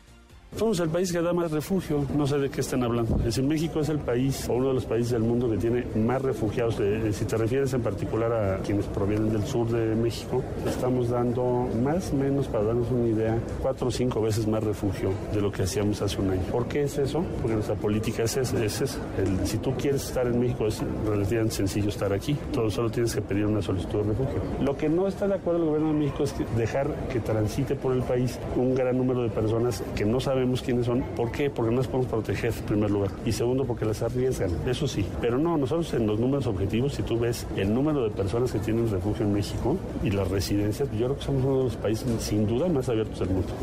Somos 0.55 0.79
el 0.79 0.87
país 0.87 1.11
que 1.11 1.21
da 1.21 1.33
más 1.33 1.51
refugio, 1.51 2.05
no 2.15 2.25
sé 2.25 2.37
de 2.37 2.49
qué 2.49 2.61
están 2.61 2.81
hablando. 2.81 3.19
Es 3.25 3.37
en 3.37 3.45
México 3.45 3.81
es 3.81 3.89
el 3.89 3.99
país 3.99 4.47
o 4.47 4.53
uno 4.53 4.69
de 4.69 4.75
los 4.75 4.85
países 4.85 5.11
del 5.11 5.23
mundo 5.23 5.49
que 5.49 5.57
tiene 5.57 5.85
más 5.97 6.21
refugiados. 6.21 6.79
Eh, 6.79 7.11
si 7.11 7.25
te 7.25 7.35
refieres 7.35 7.73
en 7.73 7.81
particular 7.81 8.31
a 8.31 8.57
quienes 8.59 8.85
provienen 8.85 9.33
del 9.33 9.43
sur 9.43 9.67
de 9.67 9.93
México, 9.95 10.41
estamos 10.65 11.09
dando 11.09 11.67
más 11.83 12.09
o 12.13 12.15
menos, 12.15 12.47
para 12.47 12.63
darnos 12.63 12.89
una 12.89 13.05
idea, 13.05 13.37
cuatro 13.61 13.87
o 13.87 13.91
cinco 13.91 14.21
veces 14.21 14.47
más 14.47 14.63
refugio 14.63 15.09
de 15.33 15.41
lo 15.41 15.51
que 15.51 15.63
hacíamos 15.63 16.01
hace 16.01 16.21
un 16.21 16.29
año. 16.29 16.43
¿Por 16.43 16.67
qué 16.67 16.83
es 16.83 16.97
eso? 16.99 17.21
Porque 17.41 17.55
nuestra 17.55 17.75
política 17.75 18.23
es 18.23 18.37
esa. 18.37 18.63
Es 18.63 18.97
si 19.43 19.57
tú 19.57 19.73
quieres 19.73 20.05
estar 20.05 20.25
en 20.25 20.39
México 20.39 20.67
es 20.67 20.81
relativamente 21.05 21.55
sencillo 21.55 21.89
estar 21.89 22.13
aquí. 22.13 22.33
Todo 22.53 22.69
solo 22.69 22.89
tienes 22.89 23.13
que 23.13 23.21
pedir 23.21 23.45
una 23.45 23.61
solicitud 23.61 24.03
de 24.03 24.13
refugio. 24.13 24.41
Lo 24.61 24.77
que 24.77 24.87
no 24.87 25.05
está 25.05 25.27
de 25.27 25.33
acuerdo 25.33 25.59
el 25.59 25.65
gobierno 25.65 25.89
de 25.89 25.99
México 25.99 26.23
es 26.23 26.33
dejar 26.55 26.95
que 27.09 27.19
transite 27.19 27.75
por 27.75 27.93
el 27.93 28.03
país 28.03 28.39
un 28.55 28.73
gran 28.73 28.97
número 28.97 29.21
de 29.21 29.29
personas 29.29 29.83
que 29.95 30.05
no 30.05 30.21
saben 30.21 30.44
quiénes 30.61 30.85
son. 30.85 31.01
¿Por 31.15 31.31
qué? 31.31 31.49
Porque 31.49 31.71
no 31.71 31.77
las 31.77 31.87
podemos 31.87 32.07
proteger, 32.07 32.53
en 32.53 32.65
primer 32.65 32.91
lugar. 32.91 33.11
Y 33.25 33.31
segundo, 33.31 33.65
porque 33.65 33.85
las 33.85 34.01
arriesgan. 34.01 34.51
Eso 34.67 34.87
sí. 34.87 35.05
Pero 35.21 35.37
no, 35.37 35.57
nosotros 35.57 35.93
en 35.93 36.07
los 36.07 36.19
números 36.19 36.47
objetivos, 36.47 36.93
si 36.93 37.03
tú 37.03 37.19
ves 37.19 37.47
el 37.55 37.73
número 37.73 38.03
de 38.03 38.11
personas 38.11 38.51
que 38.51 38.59
tienen 38.59 38.89
refugio 38.89 39.25
en 39.25 39.33
México 39.33 39.77
y 40.03 40.11
las 40.11 40.29
residencias, 40.29 40.89
yo 40.91 41.05
creo 41.07 41.17
que 41.17 41.23
somos 41.23 41.43
uno 41.43 41.57
de 41.57 41.63
los 41.65 41.75
países 41.77 42.07
sin 42.21 42.47
duda 42.47 42.67
más 42.67 42.87
abiertos 42.89 43.19
del 43.19 43.29
mundo. 43.29 43.53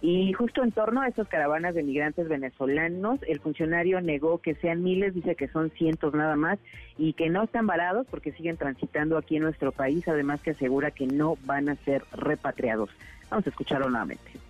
Y 0.00 0.32
justo 0.32 0.62
en 0.62 0.70
torno 0.70 1.00
a 1.00 1.08
estas 1.08 1.26
caravanas 1.26 1.74
de 1.74 1.82
migrantes 1.82 2.28
venezolanos, 2.28 3.18
el 3.26 3.40
funcionario 3.40 4.00
negó 4.00 4.38
que 4.38 4.54
sean 4.54 4.84
miles, 4.84 5.12
dice 5.12 5.34
que 5.34 5.48
son 5.48 5.70
cientos 5.70 6.14
nada 6.14 6.36
más 6.36 6.60
y 6.96 7.14
que 7.14 7.28
no 7.28 7.42
están 7.42 7.66
varados 7.66 8.06
porque 8.08 8.30
siguen 8.32 8.56
transitando 8.56 9.18
aquí 9.18 9.36
en 9.36 9.42
nuestro 9.42 9.72
país, 9.72 10.06
además 10.06 10.40
que 10.40 10.50
asegura 10.50 10.92
que 10.92 11.08
no 11.08 11.36
van 11.44 11.68
a 11.68 11.74
ser 11.76 12.04
repatriados. 12.12 12.90
Vamos 13.28 13.46
a 13.46 13.50
escucharlo 13.50 13.90
nuevamente. 13.90 14.47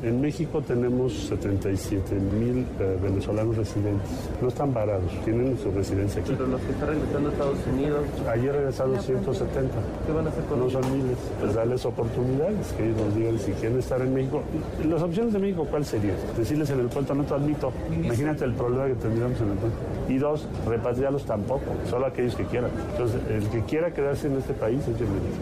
En 0.00 0.20
México 0.20 0.60
tenemos 0.62 1.12
77 1.12 2.14
mil 2.14 2.66
eh, 2.80 2.98
venezolanos 3.00 3.56
residentes. 3.56 4.10
No 4.40 4.48
están 4.48 4.72
varados, 4.74 5.12
tienen 5.24 5.56
su 5.58 5.70
residencia 5.70 6.20
aquí. 6.20 6.32
Pero 6.32 6.48
los 6.48 6.60
que 6.62 6.72
están 6.72 6.88
regresando 6.88 7.28
a 7.28 7.32
Estados 7.32 7.58
Unidos. 7.72 8.06
Ayer 8.28 8.52
regresaron 8.52 9.00
170. 9.00 9.74
¿Qué 10.04 10.12
van 10.12 10.26
a 10.26 10.30
hacer 10.30 10.44
con 10.46 10.58
No 10.58 10.70
son 10.70 10.92
miles. 10.92 11.18
Pues 11.38 11.54
darles 11.54 11.84
oportunidades, 11.84 12.72
que 12.72 12.84
ellos 12.84 12.96
nos 13.00 13.14
digan 13.14 13.38
si 13.38 13.52
quieren 13.52 13.78
estar 13.78 14.00
en 14.00 14.14
México. 14.14 14.42
Las 14.84 15.02
opciones 15.02 15.34
de 15.34 15.38
México, 15.38 15.66
¿cuál 15.70 15.84
sería? 15.84 16.14
Decirles 16.36 16.70
en 16.70 16.80
el 16.80 16.86
puerto, 16.86 17.14
no 17.14 17.24
te 17.24 17.34
admito. 17.34 17.72
Imagínate 17.92 18.44
el 18.44 18.54
problema 18.54 18.86
que 18.86 18.94
tendríamos 18.94 19.40
en 19.40 19.50
el 19.50 19.58
puerto. 19.58 19.78
Y 20.08 20.18
dos, 20.18 20.48
repatriarlos 20.66 21.24
tampoco, 21.26 21.76
solo 21.88 22.06
aquellos 22.06 22.34
que 22.34 22.44
quieran. 22.46 22.70
Entonces, 22.90 23.20
el 23.30 23.48
que 23.50 23.60
quiera 23.66 23.92
quedarse 23.92 24.26
en 24.26 24.38
este 24.38 24.54
país 24.54 24.80
es 24.80 24.98
bienvenido. 24.98 25.36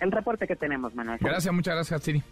El 0.00 0.12
reporte 0.12 0.46
que 0.46 0.56
tenemos, 0.56 0.94
Manuel. 0.94 1.18
Gracias, 1.20 1.52
muchas 1.52 1.74
gracias, 1.74 2.02
Siri. 2.02 2.22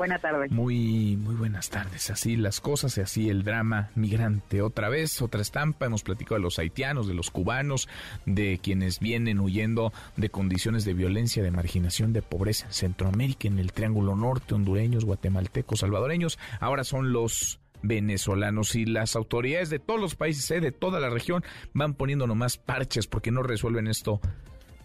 Buenas 0.00 0.22
tardes. 0.22 0.50
Muy, 0.50 1.18
muy 1.18 1.34
buenas 1.34 1.68
tardes. 1.68 2.08
Así 2.08 2.34
las 2.34 2.62
cosas 2.62 2.96
y 2.96 3.02
así 3.02 3.28
el 3.28 3.44
drama 3.44 3.90
migrante. 3.94 4.62
Otra 4.62 4.88
vez, 4.88 5.20
otra 5.20 5.42
estampa. 5.42 5.84
Hemos 5.84 6.02
platicado 6.04 6.36
de 6.36 6.42
los 6.42 6.58
haitianos, 6.58 7.06
de 7.06 7.12
los 7.12 7.30
cubanos, 7.30 7.86
de 8.24 8.58
quienes 8.62 8.98
vienen 8.98 9.40
huyendo 9.40 9.92
de 10.16 10.30
condiciones 10.30 10.86
de 10.86 10.94
violencia, 10.94 11.42
de 11.42 11.50
marginación, 11.50 12.14
de 12.14 12.22
pobreza 12.22 12.64
en 12.64 12.72
Centroamérica, 12.72 13.46
en 13.48 13.58
el 13.58 13.74
Triángulo 13.74 14.16
Norte, 14.16 14.54
hondureños, 14.54 15.04
guatemaltecos, 15.04 15.80
salvadoreños. 15.80 16.38
Ahora 16.60 16.84
son 16.84 17.12
los 17.12 17.60
venezolanos 17.82 18.76
y 18.76 18.86
las 18.86 19.16
autoridades 19.16 19.68
de 19.68 19.80
todos 19.80 20.00
los 20.00 20.14
países, 20.14 20.50
eh, 20.50 20.62
de 20.62 20.72
toda 20.72 20.98
la 20.98 21.10
región, 21.10 21.44
van 21.74 21.92
poniendo 21.92 22.26
nomás 22.26 22.56
parches 22.56 23.06
porque 23.06 23.32
no 23.32 23.42
resuelven 23.42 23.86
esto 23.86 24.18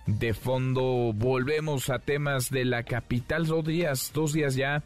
de 0.07 0.33
fondo. 0.33 1.13
Volvemos 1.13 1.89
a 1.89 1.99
temas 1.99 2.49
de 2.49 2.65
la 2.65 2.83
capital, 2.83 3.45
dos 3.45 3.65
días, 3.65 4.11
dos 4.13 4.33
días 4.33 4.55
ya 4.55 4.83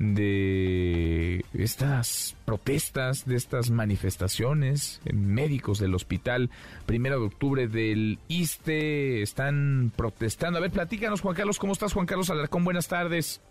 de 0.00 1.44
estas 1.52 2.34
protestas, 2.46 3.26
de 3.26 3.36
estas 3.36 3.70
manifestaciones. 3.70 5.00
Médicos 5.12 5.78
del 5.78 5.94
hospital 5.94 6.48
primero 6.86 7.20
de 7.20 7.26
octubre 7.26 7.68
del 7.68 8.18
ISTE 8.26 9.20
están 9.20 9.92
protestando. 9.94 10.58
A 10.58 10.62
ver, 10.62 10.70
platícanos, 10.70 11.20
Juan 11.20 11.36
Carlos, 11.36 11.58
¿cómo 11.58 11.74
estás, 11.74 11.92
Juan 11.92 12.06
Carlos 12.06 12.30
Alarcón? 12.30 12.64
Buenas 12.64 12.88
tardes. 12.88 13.42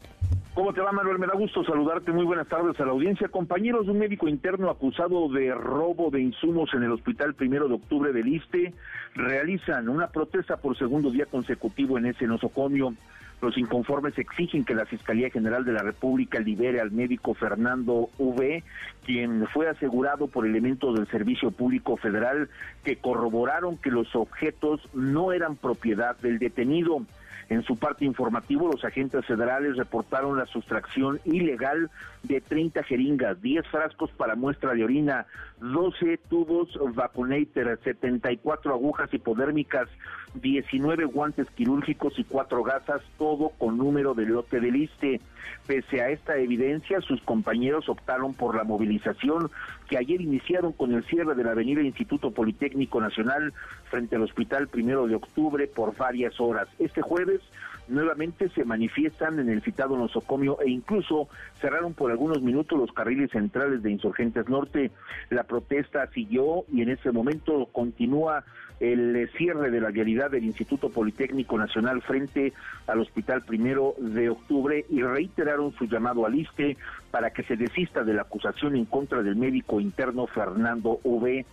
¿Cómo 0.56 0.74
te 0.74 0.82
va, 0.82 0.92
Manuel? 0.92 1.20
Me 1.20 1.28
da 1.28 1.36
gusto 1.36 1.64
saludarte. 1.64 2.12
Muy 2.12 2.26
buenas 2.26 2.48
tardes 2.48 2.78
a 2.80 2.86
la 2.86 2.92
audiencia. 2.92 3.30
Compañeros 3.30 3.86
de 3.86 3.92
un 3.92 4.00
médico 4.00 4.28
interno 4.28 4.72
acusado 4.72 5.30
de 5.30 5.54
robo 5.54 6.10
de 6.10 6.20
insumos 6.20 6.74
en 6.74 6.82
el 6.82 6.92
hospital 6.92 7.36
primero 7.36 7.68
de 7.68 7.76
octubre 7.76 8.12
del 8.12 8.28
ISTE 8.28 8.74
realizan 9.14 9.88
una 9.88 10.08
protesta 10.08 10.58
por 10.58 10.76
segundo 10.78 11.12
día 11.12 11.28
consecutivo 11.28 12.00
en 12.00 12.08
ese 12.08 12.26
nosocomio. 12.26 12.96
Los 13.42 13.58
inconformes 13.58 14.18
exigen 14.18 14.66
que 14.66 14.76
la 14.76 14.86
Fiscalía 14.86 15.30
General 15.30 15.64
de 15.64 15.72
la 15.72 15.82
República 15.82 16.40
libere 16.40 16.82
al 16.82 16.92
médico 16.92 17.34
Fernando 17.34 18.10
V, 18.18 18.64
quien 19.06 19.48
fue 19.48 19.70
asegurado 19.70 20.28
por 20.28 20.46
elementos 20.46 20.96
del 20.96 21.08
Servicio 21.08 21.52
Público 21.52 21.96
Federal 21.96 22.50
que 22.84 22.98
corroboraron 22.98 23.78
que 23.78 23.92
los 23.92 24.14
objetos 24.16 24.82
no 24.94 25.32
eran 25.32 25.56
propiedad 25.56 26.18
del 26.18 26.38
detenido. 26.38 27.06
En 27.50 27.64
su 27.64 27.78
parte 27.78 28.06
informativo, 28.06 28.72
los 28.72 28.86
agentes 28.86 29.26
federales 29.26 29.76
reportaron 29.76 30.38
la 30.38 30.46
sustracción 30.46 31.20
ilegal 31.26 31.90
de 32.22 32.42
30 32.42 32.84
jeringas, 32.84 33.42
10 33.42 33.66
frascos 33.68 34.12
para 34.12 34.36
muestra 34.36 34.76
de 34.76 34.84
orina, 34.84 35.26
12 35.60 36.20
tubos 36.30 36.70
vacunator, 36.94 37.80
74 37.84 38.72
agujas 38.72 39.12
hipodérmicas, 39.12 39.90
19 40.36 41.06
guantes 41.06 41.50
quirúrgicos 41.50 42.20
y 42.20 42.24
4 42.24 42.64
gasas, 42.64 43.02
todo 43.18 43.50
con 43.58 43.78
número 43.78 44.14
de 44.14 44.28
lote 44.28 44.60
de 44.60 44.72
liste. 44.72 45.22
Pese 45.66 46.02
a 46.02 46.10
esta 46.10 46.38
evidencia, 46.38 47.02
sus 47.02 47.20
compañeros 47.24 47.90
optaron 47.90 48.36
por 48.36 48.56
la 48.56 48.64
movilización 48.64 49.50
que 49.90 49.98
ayer 49.98 50.22
iniciaron 50.22 50.72
con 50.72 50.94
el 50.94 51.04
cierre 51.06 51.34
de 51.34 51.44
la 51.44 51.52
avenida 51.52 51.82
Instituto 51.82 52.32
Politécnico 52.32 53.02
Nacional 53.02 53.54
frente 53.90 54.16
al 54.16 54.22
Hospital 54.22 54.68
Primero 54.68 55.08
de 55.08 55.16
Octubre 55.16 55.68
por 55.68 55.98
varias 55.98 56.40
horas. 56.40 56.68
Este 56.78 57.02
jueves 57.02 57.42
nuevamente 57.88 58.50
se 58.50 58.64
manifiestan 58.64 59.40
en 59.40 59.50
el 59.50 59.64
citado 59.64 59.98
nosocomio 59.98 60.62
e 60.62 60.70
incluso 60.70 61.28
cerraron 61.60 61.96
por 61.96 62.12
algunos 62.12 62.42
minutos 62.42 62.78
los 62.78 62.94
carriles 62.94 63.32
centrales 63.32 63.82
de 63.82 63.92
Insurgentes 63.92 64.48
Norte. 64.48 64.92
La 65.32 65.44
protesta 65.44 66.08
siguió 66.12 66.66
y 66.72 66.84
en 66.84 66.90
ese 66.90 67.12
momento 67.12 67.68
continúa 67.72 68.46
el 68.80 69.30
cierre 69.38 69.72
de 69.72 69.82
la 69.82 69.90
vialidad 69.90 70.32
del 70.32 70.46
Instituto 70.46 70.90
Politécnico 70.90 71.58
Nacional 71.58 72.02
frente 72.02 72.54
al 72.88 73.00
Hospital 73.02 73.44
Primero 73.44 73.96
de 73.98 74.30
Octubre 74.30 74.86
y 74.90 75.02
reiteraron 75.02 75.74
su 75.74 75.86
llamado 75.86 76.26
al 76.26 76.36
ISTE 76.36 76.78
para 77.12 77.32
que 77.32 77.44
se 77.44 77.58
desista 77.58 78.04
de 78.04 78.14
la 78.14 78.22
acusación 78.22 78.76
en 78.76 78.86
contra 78.86 79.22
del 79.22 79.36
médico 79.36 79.80
interno 79.82 80.28
Fernando 80.28 81.00
V. 81.04 81.46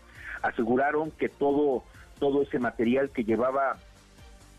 Aseguraron 0.43 1.11
que 1.13 1.29
todo 1.29 1.85
todo 2.19 2.43
ese 2.43 2.59
material 2.59 3.11
que 3.11 3.25
llevaba 3.25 3.77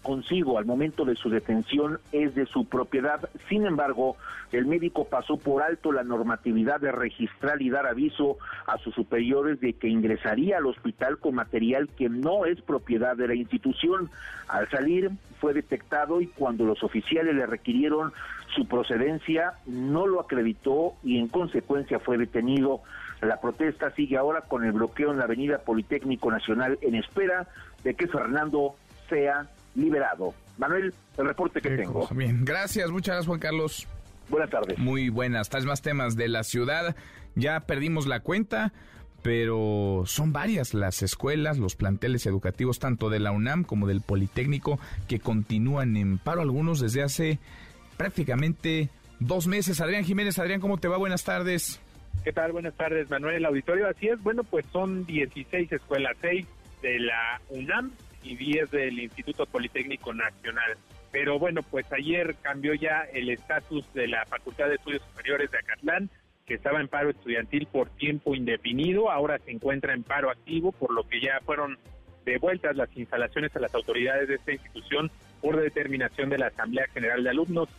consigo 0.08 0.58
al 0.58 0.64
momento 0.64 1.04
de 1.04 1.18
su 1.18 1.30
detención 1.30 2.00
es 2.14 2.34
de 2.34 2.46
su 2.46 2.64
propiedad. 2.64 3.30
Sin 3.50 3.66
embargo, 3.66 4.16
el 4.54 4.66
médico 4.66 5.04
pasó 5.04 5.36
por 5.36 5.62
alto 5.62 5.92
la 5.92 6.06
normatividad 6.06 6.80
de 6.80 6.94
registrar 6.94 7.62
y 7.62 7.70
dar 7.70 7.86
aviso 7.86 8.38
a 8.68 8.78
sus 8.78 8.96
superiores 8.96 9.60
de 9.60 9.74
que 9.74 9.90
ingresaría 9.90 10.60
al 10.60 10.68
hospital 10.68 11.18
con 11.18 11.36
material 11.36 11.90
que 11.90 12.08
no 12.08 12.46
es 12.46 12.62
propiedad 12.62 13.18
de 13.18 13.28
la 13.28 13.36
institución. 13.36 14.10
Al 14.48 14.70
salir 14.70 15.12
fue 15.42 15.54
detectado 15.54 16.22
y 16.22 16.28
cuando 16.28 16.64
los 16.64 16.84
oficiales 16.84 17.36
le 17.36 17.46
requirieron 17.46 18.14
su 18.56 18.66
procedencia, 18.66 19.56
no 19.66 20.08
lo 20.08 20.22
acreditó 20.22 20.94
y 21.04 21.20
en 21.20 21.28
consecuencia 21.28 22.00
fue 22.00 22.18
detenido. 22.18 22.80
La 23.20 23.42
protesta 23.42 23.92
sigue 23.92 24.16
ahora 24.16 24.40
con 24.40 24.64
el 24.64 24.72
bloqueo 24.72 25.12
en 25.12 25.18
la 25.18 25.26
Avenida 25.26 25.58
Politécnico 25.58 26.32
Nacional 26.32 26.80
en 26.82 26.96
espera 26.96 27.46
de 27.84 27.94
que 27.94 28.08
Fernando 28.08 28.76
sea 29.10 29.48
liberado. 29.78 30.34
Manuel, 30.58 30.94
el 31.18 31.28
reporte 31.28 31.62
que 31.62 31.70
tengo. 31.70 32.08
Bien, 32.12 32.44
gracias, 32.44 32.90
muchas 32.90 33.16
gracias 33.16 33.28
Juan 33.28 33.40
Carlos. 33.40 33.88
Buenas 34.30 34.50
tardes. 34.50 34.78
Muy 34.78 35.10
buenas, 35.10 35.50
tal 35.50 35.66
más 35.66 35.82
temas 35.82 36.18
de 36.18 36.28
la 36.28 36.44
ciudad. 36.44 36.96
Ya 37.36 37.62
perdimos 37.62 38.08
la 38.08 38.20
cuenta, 38.20 38.74
pero 39.22 40.04
son 40.06 40.34
varias 40.34 40.74
las 40.74 41.02
escuelas, 41.04 41.60
los 41.60 41.76
planteles 41.76 42.26
educativos, 42.26 42.80
tanto 42.80 43.10
de 43.10 43.20
la 43.20 43.32
UNAM 43.32 43.64
como 43.64 43.88
del 43.88 44.02
Politécnico, 44.02 44.80
que 45.08 45.20
continúan 45.20 45.96
en 45.96 46.18
paro, 46.18 46.42
algunos 46.42 46.82
desde 46.82 47.04
hace 47.04 47.40
prácticamente 47.96 48.90
dos 49.20 49.48
meses. 49.48 49.80
Adrián 49.80 50.04
Jiménez, 50.04 50.40
Adrián, 50.40 50.60
¿cómo 50.60 50.78
te 50.78 50.88
va? 50.88 50.98
Buenas 50.98 51.24
tardes. 51.24 51.80
¿Qué 52.24 52.34
tal? 52.34 52.52
Buenas 52.52 52.74
tardes, 52.74 53.10
Manuel. 53.10 53.36
El 53.36 53.46
auditorio, 53.46 53.88
así 53.88 54.08
es. 54.08 54.22
Bueno, 54.22 54.44
pues 54.44 54.66
son 54.74 55.06
16 55.06 55.72
escuelas, 55.72 56.18
6 56.20 56.46
de 56.82 57.00
la 57.00 57.40
UNAM 57.50 57.92
y 58.28 58.36
10 58.36 58.72
del 58.72 59.00
Instituto 59.00 59.46
Politécnico 59.46 60.14
Nacional. 60.14 60.78
Pero 61.12 61.40
bueno, 61.40 61.62
pues 61.64 61.86
ayer 61.94 62.36
cambió 62.42 62.74
ya 62.74 63.02
el 63.14 63.30
estatus 63.30 63.92
de 63.94 64.08
la 64.08 64.26
Facultad 64.26 64.68
de 64.68 64.76
Estudios 64.76 65.02
Superiores 65.04 65.50
de 65.50 65.58
Acatlán, 65.58 66.10
que 66.46 66.56
estaba 66.56 66.80
en 66.80 66.88
paro 66.88 67.10
estudiantil 67.10 67.68
por 67.68 67.90
tiempo 67.90 68.36
indefinido, 68.36 69.12
ahora 69.12 69.40
se 69.40 69.52
encuentra 69.52 69.94
en 69.94 70.04
paro 70.04 70.30
activo, 70.30 70.72
por 70.72 70.94
lo 70.94 71.04
que 71.08 71.22
ya 71.22 71.40
fueron 71.46 71.78
devueltas 72.26 72.76
las 72.76 72.96
instalaciones 72.96 73.56
a 73.56 73.60
las 73.60 73.74
autoridades 73.74 74.28
de 74.28 74.36
esta 74.36 74.52
institución 74.52 75.10
por 75.42 75.58
determinación 75.60 76.30
de 76.30 76.38
la 76.38 76.48
Asamblea 76.48 76.88
General 76.94 77.24
de 77.24 77.30
Alumnos. 77.30 77.70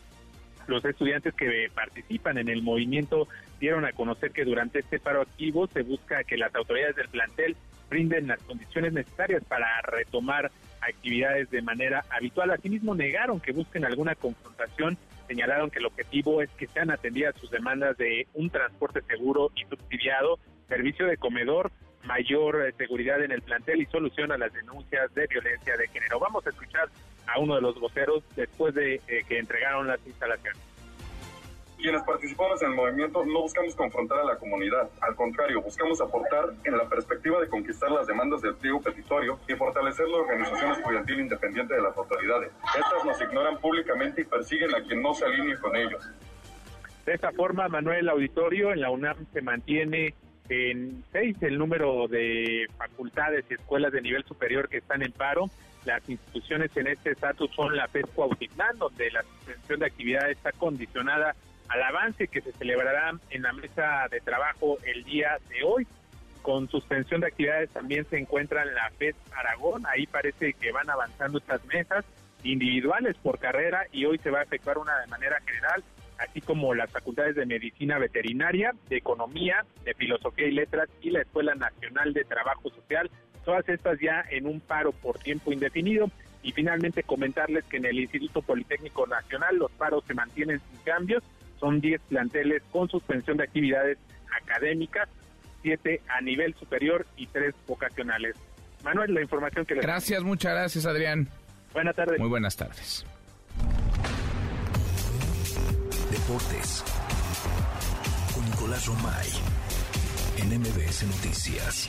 Los 0.66 0.84
estudiantes 0.84 1.34
que 1.34 1.70
participan 1.74 2.38
en 2.38 2.48
el 2.48 2.62
movimiento 2.62 3.28
dieron 3.58 3.84
a 3.84 3.92
conocer 3.92 4.32
que 4.32 4.44
durante 4.44 4.80
este 4.80 4.98
paro 4.98 5.22
activo 5.22 5.66
se 5.66 5.82
busca 5.82 6.24
que 6.24 6.36
las 6.36 6.54
autoridades 6.54 6.96
del 6.96 7.08
plantel 7.08 7.56
brinden 7.88 8.28
las 8.28 8.42
condiciones 8.42 8.92
necesarias 8.92 9.42
para 9.44 9.66
retomar 9.82 10.50
actividades 10.80 11.50
de 11.50 11.62
manera 11.62 12.04
habitual. 12.10 12.50
Asimismo, 12.50 12.94
negaron 12.94 13.40
que 13.40 13.52
busquen 13.52 13.84
alguna 13.84 14.14
confrontación, 14.14 14.96
señalaron 15.26 15.70
que 15.70 15.78
el 15.78 15.86
objetivo 15.86 16.42
es 16.42 16.50
que 16.50 16.66
sean 16.66 16.90
atendidas 16.90 17.34
sus 17.36 17.50
demandas 17.50 17.96
de 17.96 18.26
un 18.34 18.50
transporte 18.50 19.02
seguro 19.02 19.50
y 19.56 19.64
subsidiado, 19.64 20.38
servicio 20.68 21.06
de 21.06 21.16
comedor, 21.16 21.70
mayor 22.04 22.66
eh, 22.66 22.72
seguridad 22.76 23.22
en 23.22 23.32
el 23.32 23.42
plantel 23.42 23.82
y 23.82 23.86
solución 23.86 24.32
a 24.32 24.38
las 24.38 24.52
denuncias 24.52 25.12
de 25.14 25.26
violencia 25.26 25.76
de 25.76 25.88
género. 25.88 26.18
Vamos 26.20 26.46
a 26.46 26.50
escuchar 26.50 26.88
a 27.26 27.38
uno 27.38 27.56
de 27.56 27.60
los 27.60 27.78
voceros 27.78 28.24
después 28.36 28.74
de 28.74 29.00
eh, 29.06 29.22
que 29.28 29.38
entregaron 29.38 29.86
las 29.86 30.00
instalaciones. 30.06 30.67
Quienes 31.78 32.02
participamos 32.02 32.60
en 32.60 32.70
el 32.70 32.74
movimiento 32.74 33.24
no 33.24 33.42
buscamos 33.42 33.76
confrontar 33.76 34.18
a 34.18 34.24
la 34.24 34.36
comunidad, 34.36 34.90
al 35.00 35.14
contrario, 35.14 35.62
buscamos 35.62 36.00
aportar 36.00 36.46
en 36.64 36.76
la 36.76 36.88
perspectiva 36.88 37.40
de 37.40 37.46
conquistar 37.46 37.88
las 37.92 38.04
demandas 38.08 38.42
del 38.42 38.56
pliego 38.56 38.82
petitorio 38.82 39.38
y 39.46 39.54
fortalecer 39.54 40.08
la 40.08 40.16
organización 40.16 40.72
estudiantil 40.72 41.20
independiente 41.20 41.74
de 41.74 41.82
las 41.82 41.96
autoridades. 41.96 42.50
Estas 42.76 43.04
nos 43.04 43.20
ignoran 43.20 43.58
públicamente 43.58 44.22
y 44.22 44.24
persiguen 44.24 44.74
a 44.74 44.82
quien 44.82 45.00
no 45.00 45.14
se 45.14 45.24
alinee 45.26 45.56
con 45.58 45.76
ellos. 45.76 46.04
De 47.06 47.14
esta 47.14 47.30
forma, 47.30 47.68
Manuel 47.68 48.08
Auditorio, 48.08 48.72
en 48.72 48.80
la 48.80 48.90
UNAM 48.90 49.24
se 49.32 49.40
mantiene 49.40 50.14
en 50.48 51.04
seis 51.12 51.36
el 51.42 51.58
número 51.58 52.08
de 52.08 52.66
facultades 52.76 53.44
y 53.50 53.54
escuelas 53.54 53.92
de 53.92 54.00
nivel 54.00 54.24
superior 54.24 54.68
que 54.68 54.78
están 54.78 55.02
en 55.02 55.12
paro. 55.12 55.48
Las 55.84 56.06
instituciones 56.08 56.76
en 56.76 56.88
este 56.88 57.12
estatus 57.12 57.52
son 57.54 57.76
la 57.76 57.86
PESCO 57.86 58.24
Autitlán, 58.24 58.78
donde 58.78 59.12
la 59.12 59.22
suspensión 59.22 59.78
de 59.78 59.86
actividad 59.86 60.28
está 60.28 60.50
condicionada 60.50 61.36
al 61.68 61.82
avance 61.82 62.28
que 62.28 62.40
se 62.40 62.52
celebrará 62.52 63.12
en 63.30 63.42
la 63.42 63.52
mesa 63.52 64.08
de 64.10 64.20
trabajo 64.20 64.78
el 64.84 65.04
día 65.04 65.38
de 65.48 65.62
hoy. 65.62 65.86
Con 66.42 66.68
suspensión 66.68 67.20
de 67.20 67.26
actividades 67.26 67.70
también 67.70 68.06
se 68.08 68.18
encuentra 68.18 68.62
en 68.62 68.74
la 68.74 68.90
FED 68.98 69.14
Aragón. 69.36 69.84
Ahí 69.86 70.06
parece 70.06 70.54
que 70.54 70.72
van 70.72 70.88
avanzando 70.88 71.38
estas 71.38 71.64
mesas 71.66 72.04
individuales 72.42 73.16
por 73.22 73.38
carrera 73.38 73.86
y 73.92 74.04
hoy 74.06 74.18
se 74.18 74.30
va 74.30 74.40
a 74.40 74.44
efectuar 74.44 74.78
una 74.78 74.98
de 75.00 75.08
manera 75.08 75.40
general, 75.44 75.82
así 76.18 76.40
como 76.40 76.74
las 76.74 76.90
facultades 76.90 77.34
de 77.36 77.44
medicina 77.44 77.98
veterinaria, 77.98 78.72
de 78.88 78.96
economía, 78.96 79.64
de 79.84 79.94
filosofía 79.94 80.46
y 80.46 80.52
letras 80.52 80.88
y 81.02 81.10
la 81.10 81.22
Escuela 81.22 81.54
Nacional 81.54 82.14
de 82.14 82.24
Trabajo 82.24 82.70
Social. 82.70 83.10
Todas 83.44 83.68
estas 83.68 83.98
ya 84.00 84.24
en 84.30 84.46
un 84.46 84.60
paro 84.60 84.92
por 84.92 85.18
tiempo 85.18 85.52
indefinido. 85.52 86.10
Y 86.40 86.52
finalmente 86.52 87.02
comentarles 87.02 87.64
que 87.64 87.78
en 87.78 87.84
el 87.84 87.98
Instituto 87.98 88.42
Politécnico 88.42 89.06
Nacional 89.08 89.56
los 89.56 89.72
paros 89.72 90.04
se 90.06 90.14
mantienen 90.14 90.60
sin 90.60 90.78
cambios 90.84 91.22
son 91.58 91.80
10 91.80 92.00
planteles 92.08 92.62
con 92.70 92.88
suspensión 92.88 93.36
de 93.36 93.44
actividades 93.44 93.98
académicas, 94.42 95.08
7 95.62 96.02
a 96.08 96.20
nivel 96.20 96.54
superior 96.54 97.06
y 97.16 97.26
3 97.26 97.54
vocacionales. 97.66 98.36
Manuel, 98.84 99.14
la 99.14 99.22
información 99.22 99.66
que 99.66 99.74
les... 99.74 99.82
Gracias, 99.84 100.22
muchas 100.22 100.52
gracias, 100.52 100.86
Adrián. 100.86 101.28
Buenas 101.72 101.96
tardes. 101.96 102.18
Muy 102.18 102.28
buenas 102.28 102.56
tardes. 102.56 103.04
Deportes 106.10 106.84
con 108.34 108.44
Nicolás 108.44 108.86
Romay 108.86 109.28
en 110.38 110.60
MBS 110.60 111.04
Noticias. 111.04 111.88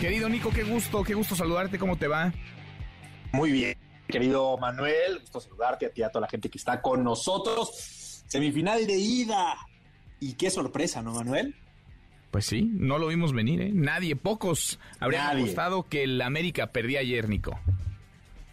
Querido 0.00 0.28
Nico, 0.28 0.50
qué 0.50 0.62
gusto, 0.62 1.02
qué 1.02 1.14
gusto 1.14 1.34
saludarte, 1.34 1.78
¿cómo 1.78 1.96
te 1.96 2.08
va? 2.08 2.32
Muy 3.32 3.52
bien, 3.52 3.76
querido 4.08 4.56
Manuel, 4.58 5.20
gusto 5.20 5.40
saludarte 5.40 5.86
a 5.86 5.90
ti, 5.90 6.02
a 6.02 6.10
toda 6.10 6.22
la 6.22 6.28
gente 6.28 6.48
que 6.48 6.58
está 6.58 6.80
con 6.80 7.04
nosotros. 7.04 7.99
Semifinal 8.30 8.86
de 8.86 8.96
ida. 8.96 9.56
Y 10.20 10.34
qué 10.34 10.50
sorpresa, 10.50 11.02
¿no, 11.02 11.12
Manuel? 11.12 11.56
Pues 12.30 12.46
sí, 12.46 12.70
no 12.72 12.98
lo 12.98 13.08
vimos 13.08 13.32
venir, 13.32 13.60
¿eh? 13.60 13.70
Nadie, 13.74 14.14
pocos 14.14 14.78
habrían 15.00 15.36
apostado 15.36 15.88
que 15.88 16.04
el 16.04 16.22
América 16.22 16.68
perdía 16.68 17.00
ayer, 17.00 17.28
Nico. 17.28 17.58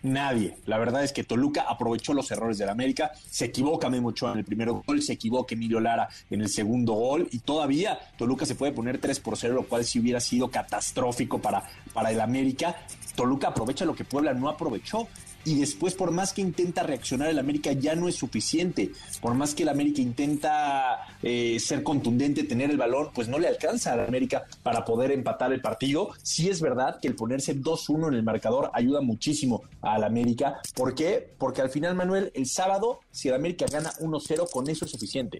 Nadie. 0.01 0.57
La 0.65 0.79
verdad 0.79 1.03
es 1.03 1.13
que 1.13 1.23
Toluca 1.23 1.61
aprovechó 1.61 2.15
los 2.15 2.31
errores 2.31 2.57
del 2.57 2.69
América. 2.69 3.11
Se 3.29 3.45
equivoca 3.45 3.87
Memo 3.87 4.09
Ochoa 4.09 4.31
en 4.31 4.39
el 4.39 4.45
primer 4.45 4.71
gol, 4.71 5.03
se 5.03 5.13
equivoca 5.13 5.53
Emilio 5.53 5.79
Lara 5.79 6.09
en 6.31 6.41
el 6.41 6.49
segundo 6.49 6.93
gol 6.93 7.27
y 7.31 7.39
todavía 7.39 7.99
Toluca 8.17 8.47
se 8.47 8.55
puede 8.55 8.71
poner 8.71 8.97
3 8.97 9.19
por 9.19 9.37
0, 9.37 9.53
lo 9.53 9.63
cual 9.63 9.85
sí 9.85 9.99
hubiera 9.99 10.19
sido 10.19 10.49
catastrófico 10.49 11.39
para, 11.39 11.63
para 11.93 12.09
el 12.09 12.19
América. 12.19 12.75
Toluca 13.15 13.49
aprovecha 13.49 13.85
lo 13.85 13.93
que 13.93 14.05
Puebla 14.05 14.33
no 14.33 14.49
aprovechó. 14.49 15.07
Y 15.47 15.55
después, 15.55 15.93
por 15.93 16.11
más 16.11 16.33
que 16.33 16.41
intenta 16.41 16.83
reaccionar, 16.83 17.29
el 17.29 17.39
América 17.39 17.71
ya 17.71 17.95
no 17.95 18.09
es 18.09 18.15
suficiente. 18.15 18.91
Por 19.21 19.33
más 19.33 19.55
que 19.55 19.63
el 19.63 19.69
América 19.69 20.01
intenta 20.01 21.07
eh, 21.23 21.57
ser 21.61 21.83
contundente, 21.83 22.43
tener 22.43 22.69
el 22.69 22.75
balón, 22.75 23.11
pues 23.15 23.29
no 23.29 23.39
le 23.39 23.47
alcanza 23.47 23.93
al 23.93 24.01
América 24.01 24.43
para 24.61 24.83
poder 24.83 25.09
empatar 25.11 25.53
el 25.53 25.61
partido. 25.61 26.09
Sí 26.21 26.49
es 26.49 26.59
verdad 26.59 26.99
que 27.01 27.07
el 27.07 27.15
ponerse 27.15 27.55
2-1 27.55 28.09
en 28.09 28.15
el 28.15 28.23
marcador 28.23 28.71
ayuda 28.73 28.99
muchísimo 28.99 29.63
al 29.81 30.03
América. 30.03 30.59
¿Por 30.75 30.93
qué? 30.93 31.33
Porque 31.37 31.61
al 31.61 31.69
final, 31.69 31.95
Manuel, 31.95 32.29
el 32.33 32.45
sábado, 32.45 32.99
si 33.09 33.29
el 33.29 33.35
América 33.35 33.67
gana 33.71 33.93
1-0, 34.01 34.51
con 34.51 34.69
eso 34.69 34.83
es 34.83 34.91
suficiente. 34.91 35.39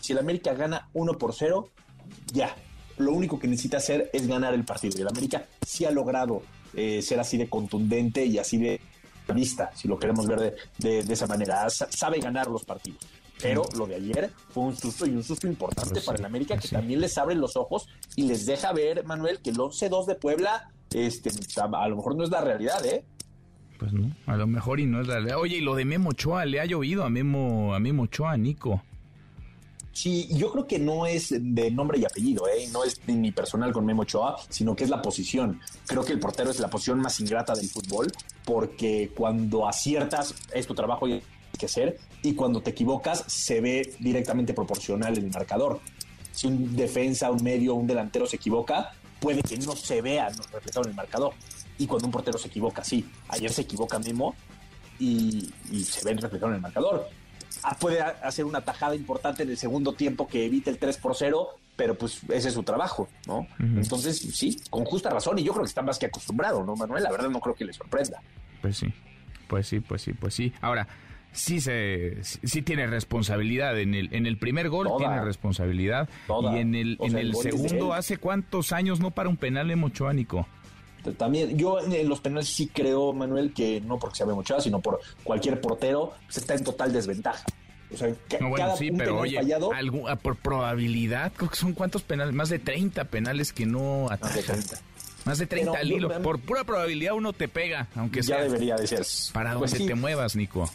Si 0.00 0.14
el 0.14 0.18
América 0.18 0.52
gana 0.54 0.88
1 0.94 1.12
por 1.12 1.32
0, 1.32 1.70
ya. 2.32 2.56
Lo 2.98 3.12
único 3.12 3.38
que 3.38 3.46
necesita 3.46 3.76
hacer 3.76 4.10
es 4.12 4.26
ganar 4.26 4.52
el 4.52 4.64
partido. 4.64 4.98
Y 4.98 5.02
el 5.02 5.08
América 5.08 5.46
sí 5.64 5.84
ha 5.84 5.92
logrado 5.92 6.42
eh, 6.74 7.02
ser 7.02 7.20
así 7.20 7.36
de 7.36 7.48
contundente 7.48 8.24
y 8.24 8.38
así 8.38 8.56
de 8.56 8.80
vista, 9.34 9.70
si 9.74 9.88
lo 9.88 9.98
queremos 9.98 10.26
ver 10.26 10.40
de, 10.40 10.54
de- 10.78 11.02
de 11.02 11.12
esa 11.12 11.26
manera. 11.26 11.68
Sa- 11.70 11.90
Sabe 11.90 12.18
ganar 12.20 12.48
los 12.48 12.64
partidos. 12.64 12.98
Pero 13.40 13.64
lo 13.76 13.86
de 13.86 13.96
ayer 13.96 14.30
fue 14.50 14.62
un 14.64 14.76
susto 14.76 15.04
y 15.04 15.10
un 15.10 15.24
susto 15.24 15.48
importante 15.48 16.00
para 16.02 16.18
el 16.18 16.24
América 16.24 16.56
que 16.56 16.68
también 16.68 17.00
les 17.00 17.18
abre 17.18 17.34
los 17.34 17.56
ojos 17.56 17.88
y 18.14 18.22
les 18.28 18.46
deja 18.46 18.72
ver, 18.72 19.04
Manuel, 19.04 19.40
que 19.40 19.50
el 19.50 19.56
11-2 19.56 20.06
de 20.06 20.14
Puebla 20.14 20.70
este, 20.92 21.30
a, 21.60 21.88
lo 21.88 21.96
mejor 21.96 22.14
no 22.14 22.22
es 22.22 22.30
la 22.30 22.40
realidad, 22.40 22.84
¿eh? 22.86 23.04
Pues 23.78 23.92
no, 23.92 24.12
a 24.26 24.36
lo 24.36 24.46
mejor 24.46 24.78
y 24.78 24.86
no 24.86 25.00
es 25.00 25.08
la 25.08 25.36
Oye, 25.38 25.56
y 25.56 25.60
lo 25.60 25.74
de 25.74 25.84
Memo 25.84 26.10
Ochoa, 26.10 26.44
le 26.44 26.60
ha 26.60 26.66
llovido 26.66 27.02
a 27.04 27.10
Memo, 27.10 27.74
a 27.74 27.80
Memo 27.80 28.04
Ochoa, 28.04 28.36
Nico. 28.36 28.80
Sí, 29.92 30.26
yo 30.30 30.50
creo 30.50 30.66
que 30.66 30.78
no 30.78 31.04
es 31.04 31.34
de 31.38 31.70
nombre 31.70 31.98
y 31.98 32.04
apellido, 32.06 32.48
¿eh? 32.48 32.66
no 32.72 32.82
es 32.82 33.00
ni 33.06 33.30
personal 33.30 33.72
con 33.72 33.84
Memo 33.84 34.02
Ochoa, 34.02 34.36
sino 34.48 34.74
que 34.74 34.84
es 34.84 34.90
la 34.90 35.02
posición. 35.02 35.60
Creo 35.86 36.02
que 36.02 36.12
el 36.12 36.20
portero 36.20 36.50
es 36.50 36.60
la 36.60 36.70
posición 36.70 36.98
más 36.98 37.20
ingrata 37.20 37.54
del 37.54 37.68
fútbol, 37.68 38.10
porque 38.44 39.12
cuando 39.14 39.68
aciertas 39.68 40.34
es 40.54 40.66
tu 40.66 40.74
trabajo 40.74 41.06
y 41.08 41.12
hay 41.12 41.22
que 41.58 41.66
hacer, 41.66 41.98
y 42.22 42.34
cuando 42.34 42.62
te 42.62 42.70
equivocas 42.70 43.24
se 43.26 43.60
ve 43.60 43.94
directamente 44.00 44.54
proporcional 44.54 45.18
en 45.18 45.24
el 45.26 45.30
marcador. 45.30 45.80
Si 46.30 46.46
un 46.46 46.74
defensa, 46.74 47.30
un 47.30 47.42
medio, 47.42 47.74
un 47.74 47.86
delantero 47.86 48.26
se 48.26 48.36
equivoca, 48.36 48.92
puede 49.20 49.42
que 49.42 49.58
no 49.58 49.76
se 49.76 50.00
vea 50.00 50.30
reflejado 50.52 50.84
en 50.84 50.90
el 50.90 50.96
marcador. 50.96 51.34
Y 51.76 51.86
cuando 51.86 52.06
un 52.06 52.12
portero 52.12 52.38
se 52.38 52.48
equivoca, 52.48 52.82
sí. 52.82 53.06
Ayer 53.28 53.52
se 53.52 53.62
equivoca 53.62 53.98
Memo 53.98 54.34
y, 54.98 55.52
y 55.70 55.84
se 55.84 56.02
ve 56.02 56.14
reflejado 56.14 56.48
en 56.48 56.56
el 56.56 56.60
marcador. 56.62 57.08
Ah, 57.62 57.76
puede 57.78 58.00
hacer 58.00 58.44
una 58.44 58.60
tajada 58.60 58.94
importante 58.94 59.42
en 59.42 59.50
el 59.50 59.56
segundo 59.56 59.92
tiempo 59.92 60.26
que 60.28 60.46
evite 60.46 60.70
el 60.70 60.78
3 60.78 60.96
por 60.98 61.14
0, 61.14 61.48
pero 61.76 61.96
pues 61.96 62.20
ese 62.28 62.48
es 62.48 62.54
su 62.54 62.62
trabajo, 62.62 63.08
¿no? 63.26 63.46
Entonces, 63.58 64.18
sí, 64.18 64.58
con 64.70 64.84
justa 64.84 65.10
razón, 65.10 65.38
y 65.38 65.44
yo 65.44 65.52
creo 65.52 65.64
que 65.64 65.68
está 65.68 65.82
más 65.82 65.98
que 65.98 66.06
acostumbrado, 66.06 66.64
¿no, 66.64 66.76
Manuel? 66.76 67.02
La 67.02 67.10
verdad 67.10 67.28
no 67.30 67.40
creo 67.40 67.54
que 67.54 67.64
le 67.64 67.72
sorprenda. 67.72 68.20
Pues 68.60 68.76
sí, 68.78 68.92
pues 69.48 69.66
sí, 69.66 69.80
pues 69.80 70.02
sí, 70.02 70.12
pues 70.12 70.34
sí. 70.34 70.52
Ahora, 70.60 70.86
sí 71.32 71.60
se 71.60 72.18
sí, 72.22 72.62
tiene 72.62 72.86
responsabilidad 72.86 73.78
en 73.80 73.94
el 73.94 74.14
en 74.14 74.26
el 74.26 74.36
primer 74.38 74.68
gol 74.68 74.86
Toda. 74.86 74.98
tiene 74.98 75.24
responsabilidad 75.24 76.08
Toda. 76.26 76.54
y 76.56 76.60
en 76.60 76.74
el 76.74 76.96
O 77.00 77.06
en 77.06 77.12
sea, 77.12 77.20
el 77.20 77.34
segundo 77.34 77.94
hace 77.94 78.18
cuántos 78.18 78.72
años 78.72 79.00
no 79.00 79.10
para 79.12 79.28
un 79.28 79.36
penal 79.38 79.66
Memo 79.66 79.86
Ochoa, 79.86 80.12
Nico. 80.12 80.46
También, 81.18 81.56
yo 81.58 81.80
en 81.80 82.08
los 82.08 82.20
penales 82.20 82.48
sí 82.48 82.68
creo, 82.68 83.12
Manuel, 83.12 83.52
que 83.52 83.80
no 83.80 83.98
porque 83.98 84.16
sea 84.16 84.26
Memo 84.26 84.42
sino 84.60 84.80
por 84.80 85.00
cualquier 85.24 85.60
portero, 85.60 86.12
se 86.28 86.40
está 86.40 86.54
en 86.54 86.62
total 86.64 86.92
desventaja. 86.92 87.44
O 87.92 87.96
sea, 87.96 88.08
No, 88.40 88.48
bueno, 88.48 88.56
cada 88.56 88.76
sí, 88.76 88.90
pero 88.96 89.18
oye, 89.18 89.36
fallado, 89.36 89.70
ah, 90.08 90.16
por 90.16 90.36
probabilidad, 90.36 91.32
creo 91.36 91.50
que 91.50 91.56
son 91.56 91.72
cuántos 91.74 92.02
penales, 92.02 92.34
más 92.34 92.48
de 92.48 92.58
30 92.58 93.04
penales 93.04 93.52
que 93.52 93.66
no 93.66 94.08
ataja. 94.10 94.34
de 94.36 94.42
30. 94.42 94.78
Más 95.24 95.38
de 95.38 95.46
30 95.46 95.72
Pero 95.72 95.80
al 95.82 95.92
hilo. 95.92 96.22
Por 96.22 96.40
pura 96.40 96.64
probabilidad 96.64 97.14
uno 97.14 97.32
te 97.32 97.48
pega, 97.48 97.88
aunque 97.94 98.22
ya 98.22 98.36
sea 98.36 98.42
debería 98.44 98.76
de 98.76 98.86
ser. 98.86 99.04
para 99.32 99.56
Pues 99.58 99.70
donde 99.72 99.84
sí. 99.84 99.88
te 99.88 99.94
muevas, 99.94 100.34
Nico. 100.36 100.70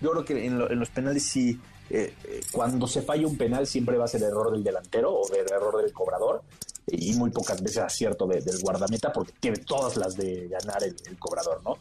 Yo 0.00 0.10
creo 0.12 0.24
que 0.24 0.46
en, 0.46 0.58
lo- 0.58 0.70
en 0.70 0.78
los 0.78 0.88
penales 0.90 1.24
sí, 1.24 1.58
eh, 1.92 2.14
eh, 2.24 2.40
cuando 2.50 2.86
se 2.86 3.02
falla 3.02 3.26
un 3.26 3.36
penal 3.36 3.66
siempre 3.66 3.96
va 3.98 4.06
a 4.06 4.08
ser 4.08 4.22
error 4.22 4.50
del 4.50 4.64
delantero 4.64 5.14
o 5.14 5.28
del 5.28 5.46
error 5.50 5.82
del 5.82 5.92
cobrador 5.92 6.42
y 6.86 7.12
muy 7.14 7.30
pocas 7.30 7.62
veces 7.62 7.78
acierto 7.78 8.26
de- 8.26 8.40
del 8.40 8.58
guardameta 8.60 9.12
porque 9.12 9.32
tiene 9.38 9.58
todas 9.58 9.96
las 9.96 10.16
de 10.16 10.48
ganar 10.48 10.82
el, 10.82 10.96
cobrador, 11.18 11.60
¿no? 11.62 11.76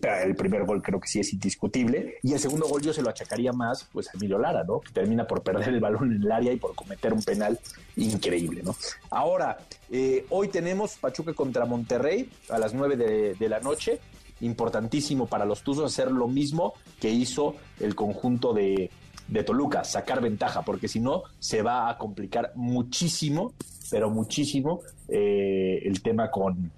Pero 0.00 0.16
el 0.24 0.34
primer 0.34 0.64
gol 0.64 0.82
creo 0.82 0.98
que 1.00 1.08
sí 1.08 1.20
es 1.20 1.32
indiscutible 1.32 2.16
y 2.22 2.32
el 2.32 2.38
segundo 2.40 2.66
gol 2.66 2.82
yo 2.82 2.92
se 2.92 3.00
lo 3.02 3.10
achacaría 3.10 3.52
más 3.52 3.86
pues 3.92 4.08
a 4.08 4.12
Emilio 4.14 4.38
Lara, 4.38 4.64
¿no? 4.64 4.80
Que 4.80 4.92
termina 4.92 5.26
por 5.26 5.42
perder 5.42 5.68
el 5.68 5.80
balón 5.80 6.12
en 6.12 6.22
el 6.22 6.32
área 6.32 6.52
y 6.52 6.56
por 6.56 6.74
cometer 6.74 7.12
un 7.12 7.22
penal 7.22 7.58
increíble, 7.96 8.62
¿no? 8.62 8.74
Ahora, 9.10 9.58
eh, 9.90 10.26
hoy 10.30 10.48
tenemos 10.48 10.96
Pachuca 10.96 11.32
contra 11.32 11.64
Monterrey 11.64 12.28
a 12.50 12.58
las 12.58 12.74
9 12.74 12.96
de, 12.96 13.34
de 13.34 13.48
la 13.48 13.60
noche 13.60 14.00
importantísimo 14.40 15.26
para 15.26 15.44
los 15.44 15.62
Tuzos 15.62 15.90
hacer 15.92 16.10
lo 16.10 16.28
mismo 16.28 16.74
que 17.00 17.10
hizo 17.10 17.54
el 17.80 17.94
conjunto 17.94 18.52
de, 18.52 18.90
de 19.28 19.42
Toluca, 19.44 19.84
sacar 19.84 20.20
ventaja, 20.20 20.62
porque 20.62 20.88
si 20.88 21.00
no 21.00 21.22
se 21.38 21.62
va 21.62 21.88
a 21.88 21.98
complicar 21.98 22.52
muchísimo, 22.54 23.54
pero 23.90 24.10
muchísimo 24.10 24.80
eh, 25.08 25.82
el 25.84 26.02
tema 26.02 26.30
con, 26.30 26.70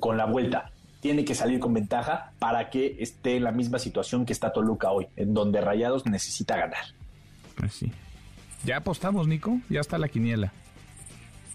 con 0.00 0.16
la 0.16 0.26
vuelta. 0.26 0.70
Tiene 1.00 1.24
que 1.24 1.34
salir 1.34 1.60
con 1.60 1.72
ventaja 1.74 2.32
para 2.38 2.70
que 2.70 2.96
esté 2.98 3.36
en 3.36 3.44
la 3.44 3.52
misma 3.52 3.78
situación 3.78 4.26
que 4.26 4.32
está 4.32 4.52
Toluca 4.52 4.90
hoy, 4.90 5.06
en 5.16 5.34
donde 5.34 5.60
Rayados 5.60 6.06
necesita 6.06 6.56
ganar. 6.56 6.84
Pues 7.56 7.74
sí. 7.74 7.92
Ya 8.64 8.78
apostamos, 8.78 9.28
Nico. 9.28 9.60
Ya 9.68 9.80
está 9.80 9.98
la 9.98 10.08
quiniela. 10.08 10.52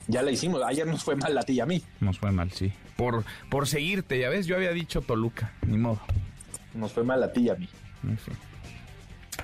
Ya 0.07 0.21
la 0.21 0.31
hicimos. 0.31 0.61
Ayer 0.63 0.87
nos 0.87 1.03
fue 1.03 1.15
mal 1.15 1.37
a 1.37 1.43
ti 1.43 1.53
y 1.53 1.59
a 1.59 1.65
mí. 1.65 1.81
Nos 1.99 2.19
fue 2.19 2.31
mal, 2.31 2.51
sí. 2.51 2.71
Por, 2.95 3.25
por 3.49 3.67
seguirte, 3.67 4.19
ya 4.19 4.29
ves, 4.29 4.45
yo 4.45 4.55
había 4.55 4.71
dicho 4.71 5.01
Toluca, 5.01 5.53
ni 5.65 5.77
modo. 5.77 5.99
Nos 6.73 6.91
fue 6.91 7.03
mal 7.03 7.21
a 7.23 7.31
ti 7.31 7.41
y 7.41 7.49
a 7.49 7.55
mí. 7.55 7.67
En 8.03 8.17
fin. 8.17 8.35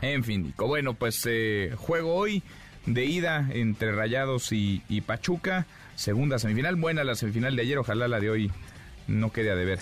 En 0.02 0.24
fin, 0.24 0.44
Nico. 0.44 0.68
Bueno, 0.68 0.94
pues 0.94 1.24
eh, 1.28 1.74
juego 1.76 2.16
hoy 2.16 2.44
de 2.86 3.06
ida 3.06 3.50
entre 3.52 3.92
Rayados 3.92 4.52
y, 4.52 4.82
y 4.90 5.02
Pachuca. 5.02 5.66
Segunda 5.96 6.40
semifinal. 6.40 6.76
Buena 6.76 7.04
la 7.04 7.16
semifinal 7.16 7.56
de 7.56 7.62
ayer. 7.64 7.78
Ojalá 7.78 8.08
la 8.08 8.20
de 8.20 8.30
hoy 8.30 8.52
no 9.08 9.32
quede 9.32 9.52
a 9.52 9.56
deber. 9.56 9.80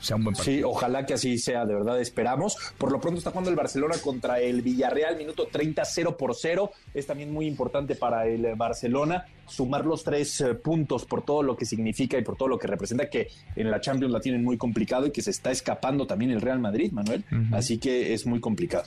Sea 0.00 0.16
un 0.16 0.24
buen 0.24 0.36
partido. 0.36 0.56
Sí, 0.56 0.62
ojalá 0.62 1.06
que 1.06 1.14
así 1.14 1.38
sea, 1.38 1.64
de 1.64 1.74
verdad 1.74 2.00
esperamos. 2.00 2.56
Por 2.76 2.92
lo 2.92 3.00
pronto 3.00 3.18
está 3.18 3.30
jugando 3.30 3.50
el 3.50 3.56
Barcelona 3.56 3.94
contra 4.02 4.40
el 4.40 4.60
Villarreal, 4.60 5.16
minuto 5.16 5.48
30, 5.50 5.84
0 5.84 6.16
por 6.16 6.34
0. 6.34 6.70
Es 6.92 7.06
también 7.06 7.32
muy 7.32 7.46
importante 7.46 7.96
para 7.96 8.26
el 8.26 8.44
eh, 8.44 8.54
Barcelona 8.54 9.24
sumar 9.46 9.86
los 9.86 10.04
tres 10.04 10.40
eh, 10.40 10.54
puntos 10.54 11.06
por 11.06 11.24
todo 11.24 11.42
lo 11.42 11.56
que 11.56 11.64
significa 11.64 12.18
y 12.18 12.22
por 12.22 12.36
todo 12.36 12.48
lo 12.48 12.58
que 12.58 12.66
representa, 12.66 13.08
que 13.08 13.28
en 13.54 13.70
la 13.70 13.80
Champions 13.80 14.12
la 14.12 14.20
tienen 14.20 14.44
muy 14.44 14.58
complicado 14.58 15.06
y 15.06 15.12
que 15.12 15.22
se 15.22 15.30
está 15.30 15.50
escapando 15.50 16.06
también 16.06 16.30
el 16.30 16.40
Real 16.40 16.60
Madrid, 16.60 16.92
Manuel. 16.92 17.24
Así 17.52 17.78
que 17.78 18.12
es 18.12 18.26
muy 18.26 18.40
complicado. 18.40 18.84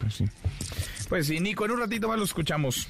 Pues 0.00 0.14
sí. 0.14 0.24
Pues 1.08 1.26
sí, 1.26 1.38
Nico, 1.38 1.64
en 1.64 1.72
un 1.72 1.80
ratito 1.80 2.08
más 2.08 2.18
lo 2.18 2.24
escuchamos. 2.24 2.88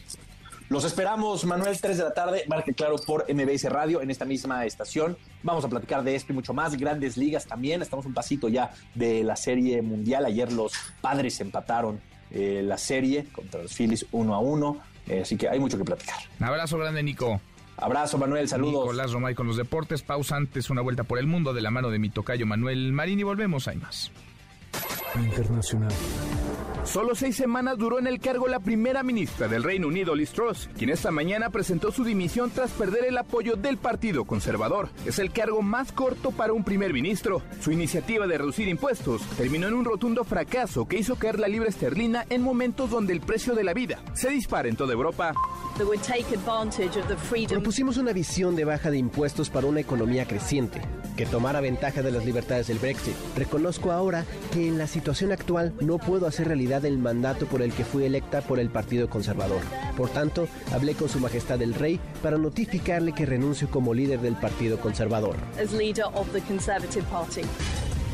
Los 0.70 0.84
esperamos, 0.84 1.44
Manuel, 1.44 1.76
3 1.80 1.98
de 1.98 2.04
la 2.04 2.14
tarde, 2.14 2.44
marque 2.46 2.72
claro 2.72 2.94
por 3.04 3.26
MBS 3.28 3.64
Radio 3.64 4.02
en 4.02 4.10
esta 4.10 4.24
misma 4.24 4.64
estación. 4.64 5.16
Vamos 5.42 5.64
a 5.64 5.68
platicar 5.68 6.04
de 6.04 6.14
esto 6.14 6.32
y 6.32 6.36
mucho 6.36 6.54
más. 6.54 6.76
Grandes 6.76 7.16
ligas 7.16 7.44
también. 7.44 7.82
Estamos 7.82 8.06
un 8.06 8.14
pasito 8.14 8.48
ya 8.48 8.70
de 8.94 9.24
la 9.24 9.34
serie 9.34 9.82
mundial. 9.82 10.24
Ayer 10.26 10.52
los 10.52 10.72
padres 11.00 11.40
empataron 11.40 12.00
eh, 12.30 12.62
la 12.64 12.78
serie 12.78 13.26
contra 13.32 13.60
los 13.60 13.74
Phillies 13.74 14.06
uno 14.12 14.36
a 14.36 14.38
uno. 14.38 14.78
Eh, 15.08 15.22
así 15.22 15.36
que 15.36 15.48
hay 15.48 15.58
mucho 15.58 15.76
que 15.76 15.84
platicar. 15.84 16.18
Un 16.38 16.46
abrazo 16.46 16.78
grande, 16.78 17.02
Nico. 17.02 17.40
Abrazo, 17.76 18.18
Manuel. 18.18 18.46
Saludos. 18.46 18.84
Nicolás 18.84 19.10
Romay 19.10 19.34
con 19.34 19.48
los 19.48 19.56
deportes. 19.56 20.02
Pausa 20.02 20.36
antes, 20.36 20.70
una 20.70 20.82
vuelta 20.82 21.02
por 21.02 21.18
el 21.18 21.26
mundo 21.26 21.52
de 21.52 21.62
la 21.62 21.72
mano 21.72 21.90
de 21.90 21.98
mi 21.98 22.10
tocayo 22.10 22.46
Manuel 22.46 22.92
Marín 22.92 23.18
y 23.18 23.24
volvemos. 23.24 23.66
Hay 23.66 23.78
más. 23.78 24.12
Internacional. 25.16 25.92
Solo 26.84 27.14
seis 27.14 27.36
semanas 27.36 27.76
duró 27.76 27.98
en 27.98 28.06
el 28.06 28.20
cargo 28.20 28.48
la 28.48 28.58
primera 28.58 29.02
ministra 29.02 29.48
del 29.48 29.62
Reino 29.62 29.86
Unido, 29.86 30.14
Liz 30.14 30.30
Truss, 30.30 30.68
quien 30.78 30.90
esta 30.90 31.10
mañana 31.10 31.50
presentó 31.50 31.92
su 31.92 32.04
dimisión 32.04 32.50
tras 32.50 32.70
perder 32.70 33.04
el 33.04 33.18
apoyo 33.18 33.56
del 33.56 33.76
Partido 33.76 34.24
Conservador. 34.24 34.88
Es 35.04 35.18
el 35.18 35.30
cargo 35.30 35.60
más 35.60 35.92
corto 35.92 36.30
para 36.30 36.54
un 36.54 36.64
primer 36.64 36.92
ministro. 36.94 37.42
Su 37.60 37.70
iniciativa 37.70 38.26
de 38.26 38.38
reducir 38.38 38.66
impuestos 38.66 39.22
terminó 39.36 39.68
en 39.68 39.74
un 39.74 39.84
rotundo 39.84 40.24
fracaso 40.24 40.88
que 40.88 40.98
hizo 40.98 41.16
caer 41.16 41.38
la 41.38 41.48
libra 41.48 41.68
esterlina 41.68 42.24
en 42.30 42.42
momentos 42.42 42.90
donde 42.90 43.12
el 43.12 43.20
precio 43.20 43.54
de 43.54 43.64
la 43.64 43.74
vida 43.74 43.98
se 44.14 44.30
dispara 44.30 44.68
en 44.68 44.76
toda 44.76 44.94
Europa. 44.94 45.34
Propusimos 47.48 47.98
una 47.98 48.12
visión 48.12 48.56
de 48.56 48.64
baja 48.64 48.90
de 48.90 48.98
impuestos 48.98 49.50
para 49.50 49.66
una 49.66 49.80
economía 49.80 50.26
creciente, 50.26 50.80
que 51.16 51.26
tomara 51.26 51.60
ventaja 51.60 52.02
de 52.02 52.10
las 52.10 52.24
libertades 52.24 52.68
del 52.68 52.78
Brexit. 52.78 53.14
Reconozco 53.36 53.92
ahora 53.92 54.24
que 54.52 54.66
en 54.66 54.78
la 54.78 54.86
situación 55.01 55.32
actual 55.32 55.72
no 55.81 55.97
puedo 55.97 56.27
hacer 56.27 56.47
realidad 56.47 56.85
el 56.85 56.98
mandato 56.98 57.47
por 57.47 57.62
el 57.62 57.72
que 57.72 57.86
fui 57.86 58.05
electa 58.05 58.43
por 58.43 58.60
el 58.60 58.68
Partido 58.68 59.09
Conservador. 59.09 59.62
Por 59.97 60.10
tanto, 60.10 60.47
hablé 60.74 60.93
con 60.93 61.09
Su 61.09 61.20
Majestad 61.20 61.62
el 61.62 61.72
Rey 61.72 61.98
para 62.22 62.36
notificarle 62.36 63.14
que 63.14 63.24
renuncio 63.24 63.70
como 63.70 63.94
líder 63.94 64.20
del 64.20 64.36
Partido 64.36 64.78
Conservador. 64.78 65.36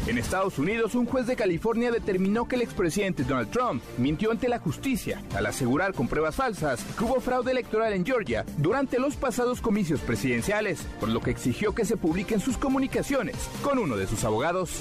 En 0.07 0.19
Estados 0.19 0.61
Unidos, 0.61 0.95
un 0.95 1.07
juez 1.07 1.27
de 1.27 1.35
California 1.35 1.91
determinó 1.91 2.47
que 2.47 2.55
el 2.55 2.63
expresidente 2.63 3.25
Donald 3.25 3.51
Trump 3.51 3.83
mintió 3.99 4.31
ante 4.31 4.49
la 4.49 4.61
justicia 4.61 5.21
al 5.35 5.47
asegurar 5.47 5.93
con 5.93 6.07
pruebas 6.07 6.37
falsas 6.37 6.85
que 6.97 7.03
hubo 7.03 7.21
fraude 7.21 7.51
electoral 7.51 7.95
en 7.95 8.07
Georgia 8.07 8.45
durante 8.59 9.01
los 9.01 9.17
pasados 9.17 9.61
comicios 9.61 9.99
presidenciales, 10.03 10.87
por 11.01 11.09
lo 11.09 11.21
que 11.21 11.33
exigió 11.33 11.75
que 11.75 11.85
se 11.85 11.97
publiquen 11.97 12.39
sus 12.39 12.57
comunicaciones 12.57 13.35
con 13.65 13.81
uno 13.81 13.97
de 13.97 14.07
sus 14.07 14.23
abogados. 14.23 14.81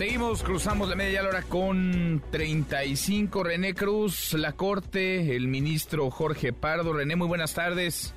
Seguimos, 0.00 0.42
cruzamos 0.42 0.88
la 0.88 0.96
media 0.96 1.22
hora 1.22 1.42
con 1.42 2.22
35. 2.30 3.44
René 3.44 3.74
Cruz, 3.74 4.32
la 4.32 4.52
Corte, 4.52 5.36
el 5.36 5.46
ministro 5.46 6.08
Jorge 6.08 6.54
Pardo. 6.54 6.94
René, 6.94 7.16
muy 7.16 7.28
buenas 7.28 7.54
tardes. 7.54 8.14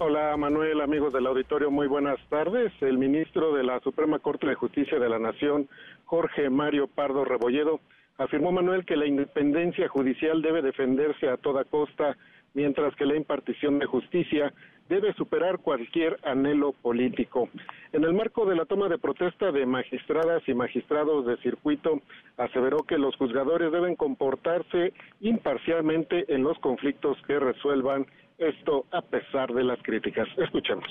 Hola 0.00 0.36
Manuel, 0.36 0.80
amigos 0.80 1.12
del 1.12 1.28
auditorio, 1.28 1.70
muy 1.70 1.86
buenas 1.86 2.18
tardes. 2.28 2.72
El 2.80 2.98
ministro 2.98 3.54
de 3.54 3.62
la 3.62 3.78
Suprema 3.78 4.18
Corte 4.18 4.48
de 4.48 4.56
Justicia 4.56 4.98
de 4.98 5.08
la 5.08 5.20
Nación, 5.20 5.68
Jorge 6.06 6.50
Mario 6.50 6.88
Pardo 6.88 7.24
Rebolledo, 7.24 7.78
afirmó 8.18 8.50
Manuel 8.50 8.84
que 8.84 8.96
la 8.96 9.06
independencia 9.06 9.86
judicial 9.86 10.42
debe 10.42 10.60
defenderse 10.60 11.28
a 11.28 11.36
toda 11.36 11.62
costa, 11.62 12.16
mientras 12.52 12.96
que 12.96 13.06
la 13.06 13.14
impartición 13.14 13.78
de 13.78 13.86
justicia 13.86 14.52
debe 14.88 15.12
superar 15.14 15.58
cualquier 15.58 16.18
anhelo 16.24 16.72
político. 16.72 17.48
En 17.92 18.04
el 18.04 18.14
marco 18.14 18.46
de 18.46 18.56
la 18.56 18.64
toma 18.64 18.88
de 18.88 18.98
protesta 18.98 19.52
de 19.52 19.66
magistradas 19.66 20.42
y 20.48 20.54
magistrados 20.54 21.26
de 21.26 21.36
circuito, 21.38 22.00
aseveró 22.36 22.78
que 22.84 22.98
los 22.98 23.16
juzgadores 23.16 23.70
deben 23.72 23.96
comportarse 23.96 24.92
imparcialmente 25.20 26.32
en 26.34 26.42
los 26.42 26.58
conflictos 26.58 27.16
que 27.26 27.38
resuelvan 27.38 28.06
esto 28.38 28.86
a 28.90 29.02
pesar 29.02 29.52
de 29.52 29.64
las 29.64 29.82
críticas. 29.82 30.28
Escuchemos. 30.36 30.86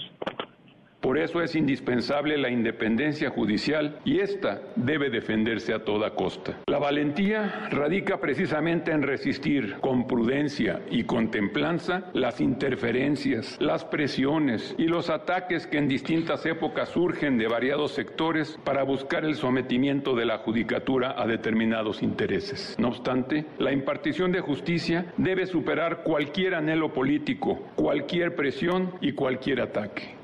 Por 1.02 1.18
eso 1.18 1.42
es 1.42 1.56
indispensable 1.56 2.38
la 2.38 2.52
independencia 2.52 3.32
judicial 3.32 4.00
y 4.06 4.20
esta 4.20 4.62
debe 4.76 5.10
defenderse 5.10 5.74
a 5.74 5.84
toda 5.84 6.12
costa. 6.12 6.60
La 6.68 6.78
valentía 6.78 7.68
radica 7.72 8.20
precisamente 8.20 8.92
en 8.92 9.02
resistir 9.02 9.78
con 9.82 10.06
prudencia 10.06 10.80
y 10.92 11.04
con 11.04 11.32
templanza 11.32 12.12
las 12.14 12.40
interferencias, 12.40 13.58
las 13.60 13.84
presiones 13.84 14.76
y 14.78 14.86
los 14.86 15.10
ataques 15.10 15.66
que 15.66 15.80
en 15.80 15.88
distintas 15.88 16.46
épocas 16.46 16.90
surgen 16.90 17.40
de 17.40 17.48
variados 17.48 17.94
sectores 17.94 18.60
para 18.64 18.84
buscar 18.84 19.26
el 19.26 19.34
sometimiento 19.34 20.16
de 20.16 20.26
la 20.26 20.38
judicatura 20.38 21.16
a 21.18 21.26
determinados 21.26 22.04
intereses. 22.04 22.76
No 22.78 22.90
obstante, 22.90 23.46
la 23.58 23.72
impartición 23.72 24.32
de 24.32 24.42
justicia 24.42 25.12
debe 25.18 25.48
superar 25.48 26.04
cualquier 26.04 26.54
anhelo 26.54 26.94
político, 26.94 27.60
cualquier 27.76 28.36
presión 28.36 28.92
y 29.02 29.14
cualquier 29.14 29.62
ataque. 29.62 30.21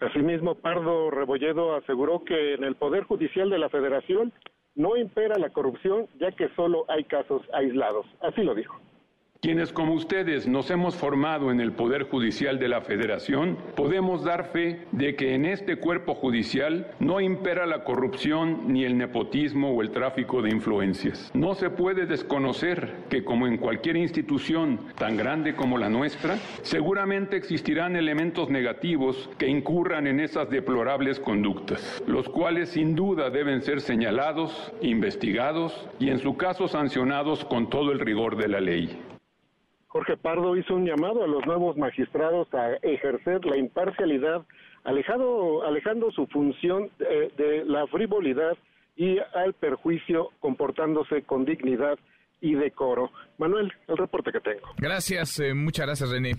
Asimismo, 0.00 0.56
Pardo 0.56 1.10
Rebolledo 1.10 1.74
aseguró 1.74 2.22
que 2.24 2.54
en 2.54 2.64
el 2.64 2.76
Poder 2.76 3.04
Judicial 3.04 3.48
de 3.48 3.58
la 3.58 3.70
Federación 3.70 4.32
no 4.74 4.96
impera 4.96 5.38
la 5.38 5.50
corrupción, 5.50 6.06
ya 6.20 6.30
que 6.32 6.48
solo 6.50 6.84
hay 6.88 7.04
casos 7.04 7.42
aislados. 7.52 8.06
Así 8.20 8.42
lo 8.42 8.54
dijo. 8.54 8.78
Quienes 9.46 9.72
como 9.72 9.92
ustedes 9.92 10.48
nos 10.48 10.72
hemos 10.72 10.96
formado 10.96 11.52
en 11.52 11.60
el 11.60 11.70
Poder 11.70 12.08
Judicial 12.10 12.58
de 12.58 12.66
la 12.66 12.80
Federación, 12.80 13.56
podemos 13.76 14.24
dar 14.24 14.50
fe 14.50 14.80
de 14.90 15.14
que 15.14 15.36
en 15.36 15.44
este 15.44 15.76
cuerpo 15.76 16.16
judicial 16.16 16.90
no 16.98 17.20
impera 17.20 17.64
la 17.64 17.84
corrupción 17.84 18.64
ni 18.66 18.84
el 18.84 18.98
nepotismo 18.98 19.70
o 19.70 19.82
el 19.82 19.92
tráfico 19.92 20.42
de 20.42 20.50
influencias. 20.50 21.30
No 21.32 21.54
se 21.54 21.70
puede 21.70 22.06
desconocer 22.06 23.04
que 23.08 23.22
como 23.22 23.46
en 23.46 23.58
cualquier 23.58 23.96
institución 23.98 24.80
tan 24.98 25.16
grande 25.16 25.54
como 25.54 25.78
la 25.78 25.88
nuestra, 25.88 26.38
seguramente 26.62 27.36
existirán 27.36 27.94
elementos 27.94 28.50
negativos 28.50 29.30
que 29.38 29.46
incurran 29.46 30.08
en 30.08 30.18
esas 30.18 30.50
deplorables 30.50 31.20
conductas, 31.20 32.02
los 32.08 32.28
cuales 32.28 32.70
sin 32.70 32.96
duda 32.96 33.30
deben 33.30 33.62
ser 33.62 33.80
señalados, 33.80 34.72
investigados 34.80 35.88
y 36.00 36.10
en 36.10 36.18
su 36.18 36.36
caso 36.36 36.66
sancionados 36.66 37.44
con 37.44 37.70
todo 37.70 37.92
el 37.92 38.00
rigor 38.00 38.36
de 38.36 38.48
la 38.48 38.60
ley. 38.60 39.05
Jorge 39.96 40.18
Pardo 40.18 40.54
hizo 40.58 40.74
un 40.74 40.84
llamado 40.84 41.24
a 41.24 41.26
los 41.26 41.46
nuevos 41.46 41.74
magistrados 41.78 42.52
a 42.52 42.74
ejercer 42.82 43.42
la 43.46 43.56
imparcialidad, 43.56 44.44
alejado, 44.84 45.64
alejando 45.66 46.10
su 46.10 46.26
función 46.26 46.90
de, 46.98 47.32
de 47.38 47.64
la 47.64 47.86
frivolidad 47.86 48.58
y 48.94 49.16
al 49.34 49.54
perjuicio, 49.54 50.32
comportándose 50.40 51.22
con 51.22 51.46
dignidad 51.46 51.98
y 52.42 52.56
decoro. 52.56 53.10
Manuel, 53.38 53.72
el 53.88 53.96
reporte 53.96 54.32
que 54.32 54.40
tengo. 54.40 54.68
Gracias, 54.76 55.40
eh, 55.40 55.54
muchas 55.54 55.86
gracias, 55.86 56.10
René. 56.10 56.34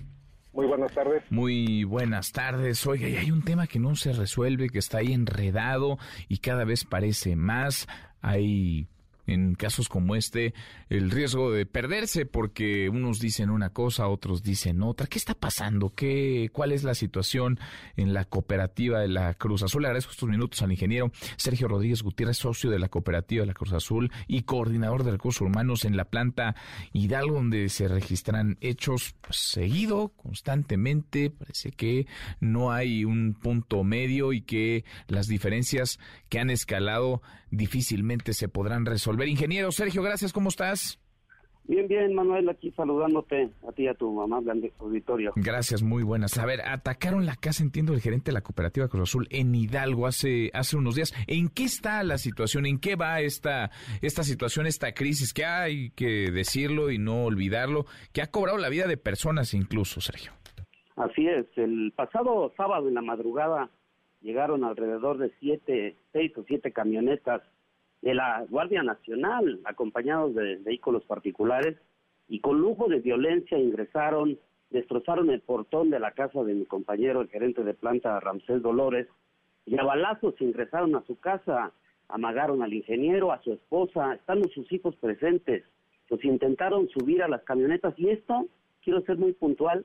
Muy 0.52 0.66
buenas 0.66 0.94
tardes. 0.94 1.24
Muy 1.28 1.82
buenas 1.82 2.30
tardes. 2.30 2.86
Oiga, 2.86 3.08
y 3.08 3.16
hay 3.16 3.32
un 3.32 3.42
tema 3.42 3.66
que 3.66 3.80
no 3.80 3.96
se 3.96 4.12
resuelve, 4.12 4.68
que 4.68 4.78
está 4.78 4.98
ahí 4.98 5.12
enredado 5.12 5.98
y 6.28 6.38
cada 6.38 6.64
vez 6.64 6.84
parece 6.84 7.34
más. 7.34 7.88
Hay 8.22 8.86
en 9.28 9.54
casos 9.54 9.88
como 9.88 10.16
este 10.16 10.54
el 10.88 11.10
riesgo 11.10 11.52
de 11.52 11.66
perderse 11.66 12.26
porque 12.26 12.88
unos 12.88 13.20
dicen 13.20 13.50
una 13.50 13.70
cosa, 13.70 14.08
otros 14.08 14.42
dicen 14.42 14.82
otra. 14.82 15.06
¿Qué 15.06 15.18
está 15.18 15.34
pasando? 15.34 15.90
¿Qué, 15.94 16.50
¿Cuál 16.52 16.72
es 16.72 16.82
la 16.82 16.94
situación 16.94 17.60
en 17.96 18.14
la 18.14 18.24
cooperativa 18.24 19.00
de 19.00 19.08
la 19.08 19.34
Cruz 19.34 19.62
Azul? 19.62 19.82
Le 19.82 19.88
agradezco 19.88 20.12
estos 20.12 20.28
minutos 20.28 20.62
al 20.62 20.72
ingeniero 20.72 21.12
Sergio 21.36 21.68
Rodríguez 21.68 22.02
Gutiérrez, 22.02 22.38
socio 22.38 22.70
de 22.70 22.78
la 22.78 22.88
cooperativa 22.88 23.42
de 23.42 23.46
la 23.46 23.54
Cruz 23.54 23.72
Azul 23.72 24.10
y 24.26 24.42
coordinador 24.42 25.04
de 25.04 25.12
recursos 25.12 25.42
humanos 25.42 25.84
en 25.84 25.96
la 25.96 26.06
planta 26.06 26.56
Hidalgo, 26.92 27.34
donde 27.34 27.68
se 27.68 27.86
registran 27.86 28.56
hechos 28.60 29.14
pues, 29.20 29.36
seguido, 29.36 30.08
constantemente. 30.16 31.30
Parece 31.30 31.70
que 31.70 32.06
no 32.40 32.72
hay 32.72 33.04
un 33.04 33.34
punto 33.34 33.84
medio 33.84 34.32
y 34.32 34.40
que 34.40 34.84
las 35.06 35.28
diferencias 35.28 35.98
que 36.28 36.38
han 36.38 36.50
escalado 36.50 37.22
difícilmente 37.50 38.32
se 38.32 38.48
podrán 38.48 38.86
resolver. 38.86 39.28
Ingeniero 39.28 39.72
Sergio, 39.72 40.02
gracias, 40.02 40.32
¿cómo 40.32 40.48
estás? 40.48 41.00
Bien, 41.68 41.86
bien, 41.86 42.14
Manuel, 42.14 42.48
aquí 42.48 42.70
saludándote 42.70 43.50
a 43.68 43.72
ti 43.72 43.82
y 43.82 43.88
a 43.88 43.94
tu 43.94 44.22
amable 44.22 44.72
auditorio. 44.78 45.34
Gracias, 45.36 45.82
muy 45.82 46.02
buenas. 46.02 46.38
A 46.38 46.46
ver, 46.46 46.62
atacaron 46.62 47.26
la 47.26 47.36
casa, 47.36 47.62
entiendo, 47.62 47.92
el 47.92 48.00
gerente 48.00 48.30
de 48.30 48.32
la 48.32 48.40
cooperativa 48.40 48.88
Cruz 48.88 49.10
Azul 49.10 49.28
en 49.30 49.54
Hidalgo 49.54 50.06
hace, 50.06 50.50
hace 50.54 50.78
unos 50.78 50.94
días. 50.94 51.12
¿En 51.26 51.50
qué 51.50 51.64
está 51.64 52.02
la 52.04 52.16
situación? 52.16 52.64
¿En 52.64 52.80
qué 52.80 52.96
va 52.96 53.20
esta, 53.20 53.70
esta 54.00 54.22
situación, 54.22 54.66
esta 54.66 54.94
crisis? 54.94 55.34
Que 55.34 55.44
hay 55.44 55.90
que 55.90 56.30
decirlo 56.30 56.90
y 56.90 56.96
no 56.96 57.24
olvidarlo, 57.24 57.84
que 58.14 58.22
ha 58.22 58.30
cobrado 58.30 58.56
la 58.56 58.70
vida 58.70 58.86
de 58.86 58.96
personas 58.96 59.52
incluso, 59.52 60.00
Sergio. 60.00 60.32
Así 60.96 61.28
es, 61.28 61.46
el 61.56 61.92
pasado 61.94 62.50
sábado 62.56 62.88
en 62.88 62.94
la 62.94 63.02
madrugada 63.02 63.70
llegaron 64.20 64.64
alrededor 64.64 65.18
de 65.18 65.30
siete, 65.40 65.96
seis 66.12 66.36
o 66.36 66.44
siete 66.44 66.72
camionetas 66.72 67.42
de 68.02 68.14
la 68.14 68.44
Guardia 68.48 68.82
Nacional, 68.82 69.60
acompañados 69.64 70.34
de 70.34 70.56
vehículos 70.56 71.04
particulares, 71.04 71.76
y 72.28 72.40
con 72.40 72.60
lujo 72.60 72.88
de 72.88 73.00
violencia 73.00 73.58
ingresaron, 73.58 74.38
destrozaron 74.70 75.30
el 75.30 75.40
portón 75.40 75.90
de 75.90 75.98
la 75.98 76.12
casa 76.12 76.44
de 76.44 76.54
mi 76.54 76.66
compañero, 76.66 77.22
el 77.22 77.28
gerente 77.28 77.64
de 77.64 77.74
planta 77.74 78.20
Ramsés 78.20 78.62
Dolores, 78.62 79.06
y 79.66 79.78
a 79.78 79.82
balazos 79.82 80.40
ingresaron 80.40 80.94
a 80.94 81.02
su 81.02 81.18
casa. 81.18 81.72
amagaron 82.10 82.62
al 82.62 82.72
ingeniero, 82.72 83.32
a 83.32 83.42
su 83.42 83.52
esposa, 83.52 84.14
están 84.14 84.42
sus 84.50 84.72
hijos 84.72 84.96
presentes, 84.96 85.62
los 86.08 86.24
intentaron 86.24 86.88
subir 86.88 87.22
a 87.22 87.28
las 87.28 87.42
camionetas 87.42 87.92
y 87.98 88.08
esto, 88.08 88.46
quiero 88.82 89.02
ser 89.02 89.18
muy 89.18 89.34
puntual, 89.34 89.84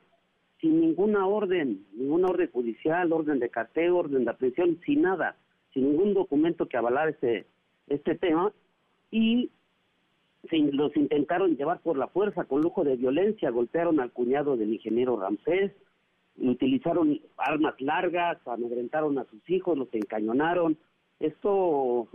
sin 0.64 0.80
ninguna 0.80 1.28
orden, 1.28 1.86
ninguna 1.92 2.30
orden 2.30 2.50
judicial, 2.50 3.12
orden 3.12 3.40
de 3.40 3.50
cateo, 3.50 3.98
orden 3.98 4.24
de 4.24 4.32
aprehensión, 4.32 4.80
sin 4.86 5.02
nada, 5.02 5.36
sin 5.74 5.90
ningún 5.90 6.14
documento 6.14 6.70
que 6.70 6.78
avalara 6.78 7.10
este, 7.10 7.46
este 7.88 8.16
tema 8.16 8.54
y 9.12 9.52
los 10.52 10.96
intentaron 10.96 11.58
llevar 11.58 11.82
por 11.82 11.98
la 11.98 12.08
fuerza 12.08 12.46
con 12.46 12.62
lujo 12.62 12.86
de 12.86 12.96
violencia, 12.96 13.50
golpearon 13.50 14.00
al 14.00 14.12
cuñado 14.12 14.56
del 14.56 14.74
ingeniero 14.74 15.20
Ramsés, 15.20 15.74
utilizaron 16.38 17.20
armas 17.36 17.76
largas, 17.82 18.38
amedrentaron 18.48 19.18
a 19.18 19.26
sus 19.26 19.50
hijos, 19.50 19.78
los 19.78 19.94
encañonaron. 19.94 20.78
Esto, 21.20 22.08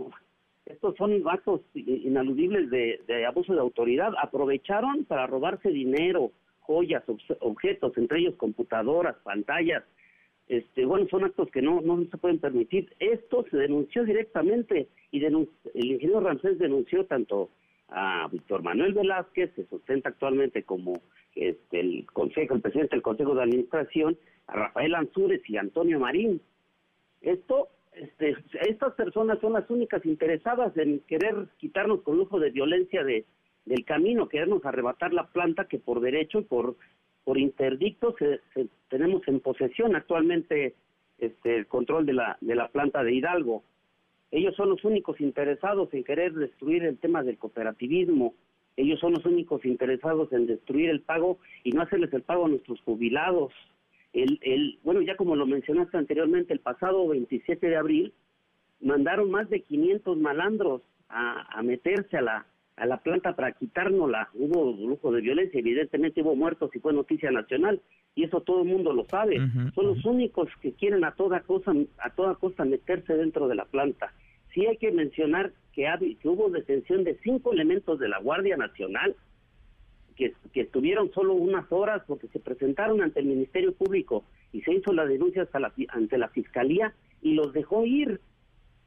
estos 0.65 0.95
son 0.95 1.21
actos 1.27 1.61
inaludibles 1.75 2.71
de, 2.71 2.99
de 3.05 3.27
abuso 3.27 3.53
de 3.53 3.59
autoridad. 3.59 4.11
Aprovecharon 4.19 5.05
para 5.05 5.27
robarse 5.27 5.69
dinero, 5.69 6.31
joyas, 6.69 7.03
objetos, 7.39 7.97
entre 7.97 8.19
ellos 8.19 8.35
computadoras, 8.35 9.15
pantallas. 9.23 9.83
Este, 10.47 10.85
bueno, 10.85 11.07
son 11.09 11.23
actos 11.23 11.49
que 11.49 11.63
no, 11.63 11.81
no 11.81 12.05
se 12.05 12.17
pueden 12.17 12.37
permitir. 12.37 12.93
Esto 12.99 13.43
se 13.49 13.57
denunció 13.57 14.03
directamente 14.03 14.87
y 15.11 15.25
el 15.25 15.47
ingeniero 15.73 16.19
Ramsés 16.19 16.59
denunció 16.59 17.05
tanto 17.07 17.49
a 17.87 18.27
Víctor 18.31 18.61
Manuel 18.61 18.93
Velázquez, 18.93 19.51
se 19.55 19.65
sustenta 19.65 20.09
actualmente 20.09 20.61
como 20.61 21.01
este, 21.33 21.79
el 21.79 22.05
consejo, 22.13 22.53
el 22.53 22.61
presidente 22.61 22.95
del 22.95 23.01
Consejo 23.01 23.33
de 23.33 23.41
Administración, 23.41 24.15
a 24.45 24.53
Rafael 24.53 24.93
Ansúrez 24.93 25.41
y 25.49 25.57
Antonio 25.57 25.99
Marín. 25.99 26.39
Esto, 27.21 27.69
este, 27.93 28.35
estas 28.61 28.93
personas 28.93 29.39
son 29.39 29.53
las 29.53 29.67
únicas 29.71 30.05
interesadas 30.05 30.77
en 30.77 30.99
querer 31.07 31.47
quitarnos 31.57 32.03
con 32.03 32.17
lujo 32.17 32.39
de 32.39 32.51
violencia 32.51 33.03
de, 33.03 33.25
del 33.65 33.85
camino, 33.85 34.27
querernos 34.27 34.65
arrebatar 34.65 35.13
la 35.13 35.27
planta 35.27 35.65
que 35.65 35.79
por 35.79 36.01
derecho 36.01 36.39
y 36.39 36.43
por, 36.43 36.75
por 37.23 37.37
interdicto 37.37 38.15
se, 38.17 38.39
tenemos 38.89 39.27
en 39.27 39.39
posesión 39.39 39.95
actualmente 39.95 40.75
este, 41.19 41.57
el 41.57 41.67
control 41.67 42.05
de 42.05 42.13
la, 42.13 42.37
de 42.41 42.55
la 42.55 42.69
planta 42.69 43.03
de 43.03 43.13
Hidalgo. 43.13 43.63
Ellos 44.31 44.55
son 44.55 44.69
los 44.69 44.83
únicos 44.83 45.19
interesados 45.21 45.93
en 45.93 46.03
querer 46.03 46.33
destruir 46.33 46.83
el 46.83 46.97
tema 46.97 47.23
del 47.23 47.37
cooperativismo. 47.37 48.33
Ellos 48.77 48.99
son 48.99 49.13
los 49.13 49.25
únicos 49.25 49.65
interesados 49.65 50.31
en 50.31 50.47
destruir 50.47 50.89
el 50.89 51.01
pago 51.01 51.39
y 51.63 51.71
no 51.71 51.81
hacerles 51.81 52.13
el 52.13 52.21
pago 52.21 52.45
a 52.45 52.49
nuestros 52.49 52.79
jubilados. 52.81 53.51
El, 54.13 54.39
el, 54.41 54.79
bueno, 54.83 55.01
ya 55.01 55.15
como 55.15 55.35
lo 55.35 55.45
mencionaste 55.45 55.97
anteriormente, 55.97 56.53
el 56.53 56.59
pasado 56.59 57.07
27 57.07 57.67
de 57.67 57.75
abril 57.75 58.13
mandaron 58.81 59.29
más 59.29 59.49
de 59.49 59.61
500 59.61 60.17
malandros 60.17 60.81
a, 61.09 61.57
a 61.57 61.61
meterse 61.61 62.17
a 62.17 62.21
la, 62.21 62.45
a 62.79 62.85
la 62.85 62.97
planta 62.97 63.35
para 63.35 63.51
quitárnosla. 63.51 64.29
Hubo 64.33 64.71
lujo 64.71 65.11
de 65.11 65.21
violencia, 65.21 65.59
evidentemente 65.59 66.21
hubo 66.21 66.35
muertos 66.35 66.71
y 66.75 66.79
fue 66.79 66.93
noticia 66.93 67.29
nacional 67.31 67.81
y 68.15 68.23
eso 68.23 68.41
todo 68.41 68.63
el 68.63 68.69
mundo 68.69 68.93
lo 68.93 69.05
sabe. 69.05 69.37
Son 69.75 69.87
los 69.87 70.03
únicos 70.05 70.49
que 70.61 70.73
quieren 70.73 71.03
a 71.03 71.11
toda 71.11 71.41
cosa, 71.41 71.73
a 71.99 72.09
toda 72.11 72.35
costa 72.35 72.65
meterse 72.65 73.13
dentro 73.13 73.47
de 73.47 73.55
la 73.55 73.65
planta. 73.65 74.13
Sí 74.53 74.65
hay 74.65 74.77
que 74.77 74.91
mencionar 74.91 75.51
que, 75.73 75.87
que 76.21 76.27
hubo 76.27 76.49
detención 76.49 77.03
de 77.03 77.17
cinco 77.23 77.53
elementos 77.53 77.99
de 77.99 78.09
la 78.09 78.19
Guardia 78.19 78.57
Nacional 78.57 79.15
que, 80.15 80.33
que, 80.51 80.61
estuvieron 80.61 81.11
solo 81.13 81.33
unas 81.33 81.71
horas 81.71 82.01
porque 82.07 82.27
se 82.27 82.39
presentaron 82.39 83.01
ante 83.01 83.19
el 83.19 83.27
Ministerio 83.27 83.73
Público 83.73 84.25
y 84.51 84.61
se 84.61 84.73
hizo 84.73 84.91
la 84.91 85.05
denuncia 85.05 85.43
hasta 85.43 85.59
la, 85.59 85.71
ante 85.89 86.17
la 86.17 86.29
Fiscalía 86.29 86.93
y 87.21 87.33
los 87.33 87.53
dejó 87.53 87.85
ir. 87.85 88.19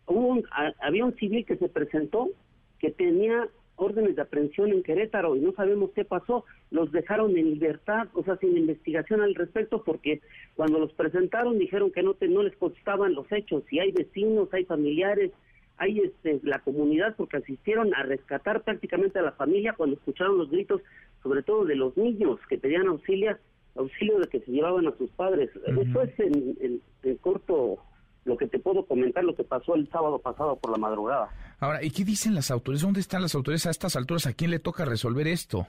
Hubo 0.07 0.43
había 0.81 1.05
un 1.05 1.15
civil 1.15 1.47
que 1.47 1.57
se 1.57 1.69
presentó 1.69 2.29
que 2.79 2.91
tenía 2.91 3.49
órdenes 3.77 4.17
de 4.17 4.23
aprehensión 4.23 4.71
en 4.71 4.83
Querétaro 4.83 5.37
y 5.37 5.41
no 5.41 5.53
sabemos 5.53 5.91
qué 5.95 6.05
pasó, 6.05 6.45
los 6.71 6.93
dejaron 6.93 7.37
en 7.37 7.51
libertad, 7.51 8.09
o 8.15 8.23
sea, 8.23 8.37
sin 8.37 8.57
investigación 8.57 9.23
al 9.23 9.35
respecto, 9.35 9.83
porque 9.83 10.21
cuando 10.55 10.79
los 10.79 10.93
presentaron 10.93 11.59
dijeron 11.59 11.91
que 11.91 12.03
no, 12.03 12.15
te, 12.15 12.29
no 12.29 12.43
les 12.43 12.57
costaban 12.57 13.15
los 13.15 13.31
hechos, 13.33 13.65
y 13.71 13.79
hay 13.81 13.93
vecinos, 13.93 14.53
hay 14.53 14.65
familiares, 14.65 15.33
hay 15.79 15.99
este, 16.01 16.41
la 16.43 16.61
comunidad, 16.61 17.15
porque 17.17 17.39
asistieron 17.39 17.95
a 17.95 18.03
rescatar 18.03 18.63
prácticamente 18.63 19.19
a 19.19 19.23
la 19.23 19.33
familia 19.33 19.75
cuando 19.75 19.97
escucharon 19.97 20.39
los 20.39 20.51
gritos, 20.51 20.81
sobre 21.23 21.43
todo 21.43 21.65
de 21.65 21.77
los 21.77 21.97
niños 21.97 22.39
que 22.49 22.59
pedían 22.59 22.87
auxilio, 22.87 23.37
auxilio 23.75 24.19
de 24.19 24.29
que 24.29 24.41
se 24.41 24.53
llevaban 24.53 24.87
a 24.87 24.97
sus 24.97 25.11
padres. 25.11 25.51
Eso 25.67 26.03
es 26.03 26.21
en, 26.21 26.81
en 27.03 27.17
corto 27.17 27.79
lo 28.25 28.37
que 28.37 28.47
te 28.47 28.59
puedo 28.59 28.87
comentar, 28.87 29.25
lo 29.25 29.35
que 29.35 29.45
pasó 29.45 29.75
el 29.75 29.89
sábado 29.91 30.19
pasado 30.19 30.57
por 30.57 30.71
la 30.71 30.79
madrugada. 30.79 31.29
Ahora, 31.59 31.83
¿y 31.83 31.91
qué 31.91 32.05
dicen 32.05 32.35
las 32.35 32.51
autoridades? 32.51 32.83
¿Dónde 32.83 33.01
están 33.01 33.23
las 33.23 33.35
autoridades 33.35 33.67
a 33.67 33.71
estas 33.71 33.97
alturas? 33.97 34.27
¿A 34.27 34.33
quién 34.33 34.51
le 34.51 34.59
toca 34.59 34.85
resolver 34.85 35.27
esto? 35.27 35.67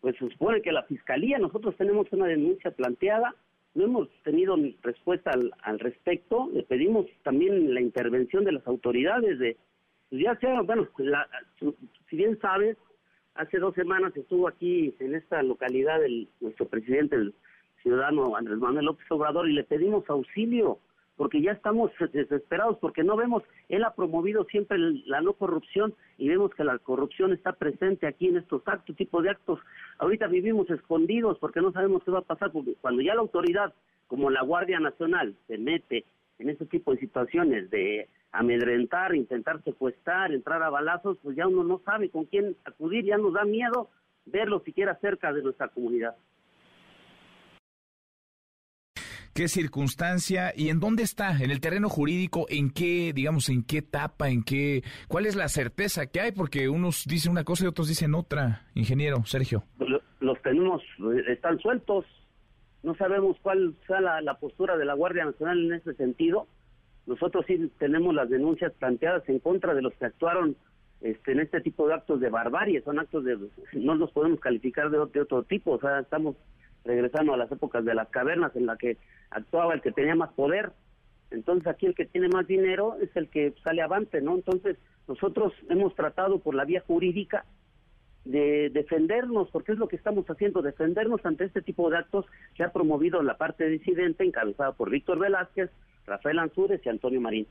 Pues 0.00 0.16
se 0.18 0.28
supone 0.30 0.62
que 0.62 0.72
la 0.72 0.82
Fiscalía, 0.84 1.38
nosotros 1.38 1.76
tenemos 1.76 2.06
una 2.12 2.26
denuncia 2.26 2.70
planteada, 2.70 3.34
no 3.74 3.84
hemos 3.84 4.08
tenido 4.24 4.56
respuesta 4.82 5.30
al, 5.30 5.52
al 5.62 5.78
respecto, 5.78 6.50
le 6.52 6.62
pedimos 6.62 7.06
también 7.22 7.72
la 7.72 7.80
intervención 7.80 8.44
de 8.44 8.52
las 8.52 8.66
autoridades, 8.66 9.38
de 9.38 9.56
pues 10.12 10.22
ya 10.24 10.36
sea, 10.36 10.60
bueno, 10.60 10.86
la, 10.98 11.26
si 12.10 12.16
bien 12.16 12.38
sabes, 12.40 12.76
hace 13.34 13.58
dos 13.58 13.74
semanas 13.74 14.14
estuvo 14.14 14.46
aquí 14.46 14.94
en 14.98 15.14
esta 15.14 15.42
localidad 15.42 16.04
el, 16.04 16.28
nuestro 16.40 16.66
presidente, 16.66 17.16
el 17.16 17.34
ciudadano 17.82 18.36
Andrés 18.36 18.58
Manuel 18.58 18.84
López 18.84 19.06
Obrador, 19.10 19.48
y 19.48 19.54
le 19.54 19.64
pedimos 19.64 20.04
auxilio 20.10 20.80
porque 21.22 21.40
ya 21.40 21.52
estamos 21.52 21.92
desesperados, 22.12 22.78
porque 22.80 23.04
no 23.04 23.16
vemos, 23.16 23.44
él 23.68 23.84
ha 23.84 23.94
promovido 23.94 24.42
siempre 24.46 24.76
la 25.06 25.20
no 25.20 25.34
corrupción 25.34 25.94
y 26.18 26.28
vemos 26.28 26.52
que 26.52 26.64
la 26.64 26.80
corrupción 26.80 27.32
está 27.32 27.52
presente 27.52 28.08
aquí 28.08 28.26
en 28.26 28.38
estos 28.38 28.66
actos, 28.66 28.96
tipo 28.96 29.22
de 29.22 29.30
actos. 29.30 29.60
Ahorita 29.98 30.26
vivimos 30.26 30.68
escondidos 30.68 31.38
porque 31.38 31.60
no 31.60 31.70
sabemos 31.70 32.02
qué 32.02 32.10
va 32.10 32.18
a 32.18 32.22
pasar, 32.22 32.50
porque 32.50 32.74
cuando 32.80 33.02
ya 33.02 33.14
la 33.14 33.20
autoridad, 33.20 33.72
como 34.08 34.30
la 34.30 34.42
Guardia 34.42 34.80
Nacional, 34.80 35.36
se 35.46 35.58
mete 35.58 36.06
en 36.40 36.48
ese 36.48 36.66
tipo 36.66 36.90
de 36.90 36.98
situaciones 36.98 37.70
de 37.70 38.08
amedrentar, 38.32 39.14
intentar 39.14 39.62
secuestrar, 39.62 40.32
entrar 40.32 40.60
a 40.64 40.70
balazos, 40.70 41.18
pues 41.22 41.36
ya 41.36 41.46
uno 41.46 41.62
no 41.62 41.80
sabe 41.84 42.10
con 42.10 42.24
quién 42.24 42.56
acudir, 42.64 43.04
ya 43.04 43.16
nos 43.16 43.34
da 43.34 43.44
miedo 43.44 43.90
verlo 44.26 44.58
siquiera 44.64 44.96
cerca 44.96 45.32
de 45.32 45.42
nuestra 45.44 45.68
comunidad 45.68 46.16
qué 49.34 49.48
circunstancia 49.48 50.52
y 50.54 50.68
en 50.68 50.80
dónde 50.80 51.02
está, 51.02 51.42
en 51.42 51.50
el 51.50 51.60
terreno 51.60 51.88
jurídico, 51.88 52.46
en 52.48 52.70
qué, 52.70 53.12
digamos, 53.14 53.48
en 53.48 53.64
qué 53.64 53.78
etapa, 53.78 54.28
en 54.28 54.42
qué, 54.42 54.82
cuál 55.08 55.26
es 55.26 55.36
la 55.36 55.48
certeza 55.48 56.06
que 56.06 56.20
hay, 56.20 56.32
porque 56.32 56.68
unos 56.68 57.04
dicen 57.06 57.32
una 57.32 57.44
cosa 57.44 57.64
y 57.64 57.68
otros 57.68 57.88
dicen 57.88 58.14
otra, 58.14 58.66
ingeniero 58.74 59.24
Sergio. 59.24 59.64
Los 60.20 60.40
tenemos, 60.42 60.82
están 61.28 61.58
sueltos, 61.58 62.04
no 62.82 62.94
sabemos 62.94 63.36
cuál 63.42 63.74
sea 63.86 64.00
la, 64.00 64.34
postura 64.34 64.76
de 64.76 64.84
la 64.84 64.94
Guardia 64.94 65.24
Nacional 65.24 65.64
en 65.64 65.72
ese 65.74 65.94
sentido. 65.94 66.46
Nosotros 67.06 67.44
sí 67.46 67.70
tenemos 67.78 68.14
las 68.14 68.30
denuncias 68.30 68.72
planteadas 68.74 69.28
en 69.28 69.40
contra 69.40 69.74
de 69.74 69.82
los 69.82 69.92
que 69.94 70.06
actuaron 70.06 70.56
este, 71.00 71.32
en 71.32 71.40
este 71.40 71.60
tipo 71.60 71.88
de 71.88 71.94
actos 71.94 72.20
de 72.20 72.30
barbarie, 72.30 72.82
son 72.82 73.00
actos 73.00 73.24
de, 73.24 73.36
no 73.72 73.96
los 73.96 74.12
podemos 74.12 74.38
calificar 74.38 74.88
de, 74.90 74.98
de 75.12 75.20
otro 75.20 75.42
tipo, 75.42 75.72
o 75.72 75.80
sea, 75.80 75.98
estamos 75.98 76.36
regresando 76.84 77.34
a 77.34 77.36
las 77.36 77.50
épocas 77.50 77.84
de 77.84 77.94
las 77.94 78.08
cavernas 78.08 78.54
en 78.56 78.66
la 78.66 78.76
que 78.76 78.96
actuaba 79.30 79.74
el 79.74 79.82
que 79.82 79.92
tenía 79.92 80.14
más 80.14 80.32
poder. 80.32 80.72
Entonces 81.30 81.66
aquí 81.66 81.86
el 81.86 81.94
que 81.94 82.06
tiene 82.06 82.28
más 82.28 82.46
dinero 82.46 82.96
es 83.00 83.14
el 83.16 83.28
que 83.28 83.54
sale 83.64 83.82
avante, 83.82 84.20
¿no? 84.20 84.34
Entonces 84.34 84.76
nosotros 85.08 85.52
hemos 85.68 85.94
tratado 85.94 86.38
por 86.40 86.54
la 86.54 86.64
vía 86.64 86.82
jurídica 86.86 87.44
de 88.24 88.70
defendernos, 88.70 89.50
porque 89.50 89.72
es 89.72 89.78
lo 89.78 89.88
que 89.88 89.96
estamos 89.96 90.24
haciendo, 90.26 90.62
defendernos 90.62 91.24
ante 91.26 91.44
este 91.44 91.62
tipo 91.62 91.90
de 91.90 91.98
actos 91.98 92.26
que 92.54 92.62
ha 92.62 92.72
promovido 92.72 93.22
la 93.22 93.36
parte 93.36 93.66
disidente 93.68 94.24
encabezada 94.24 94.72
por 94.72 94.90
Víctor 94.90 95.18
Velázquez, 95.18 95.70
Rafael 96.06 96.38
Ansúrez 96.38 96.80
y 96.84 96.88
Antonio 96.88 97.20
Marín. 97.20 97.46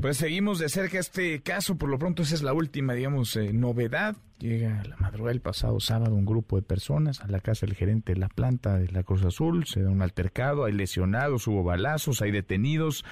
Pues 0.00 0.16
seguimos 0.16 0.58
de 0.58 0.70
cerca 0.70 0.98
este 0.98 1.42
caso, 1.42 1.76
por 1.76 1.90
lo 1.90 1.98
pronto 1.98 2.22
esa 2.22 2.34
es 2.34 2.42
la 2.42 2.54
última, 2.54 2.94
digamos, 2.94 3.36
eh, 3.36 3.52
novedad. 3.52 4.16
Llega 4.38 4.80
a 4.80 4.84
la 4.84 4.96
madrugada 4.96 5.32
del 5.32 5.42
pasado 5.42 5.78
sábado 5.78 6.14
un 6.14 6.24
grupo 6.24 6.56
de 6.56 6.62
personas 6.62 7.20
a 7.20 7.28
la 7.28 7.40
casa 7.40 7.66
del 7.66 7.74
gerente 7.74 8.14
de 8.14 8.18
la 8.18 8.28
planta 8.28 8.78
de 8.78 8.90
la 8.90 9.02
Cruz 9.02 9.22
Azul, 9.26 9.66
se 9.66 9.82
da 9.82 9.90
un 9.90 10.00
altercado, 10.00 10.64
hay 10.64 10.72
lesionados, 10.72 11.46
hubo 11.46 11.62
balazos, 11.62 12.22
hay 12.22 12.30
detenidos, 12.30 13.04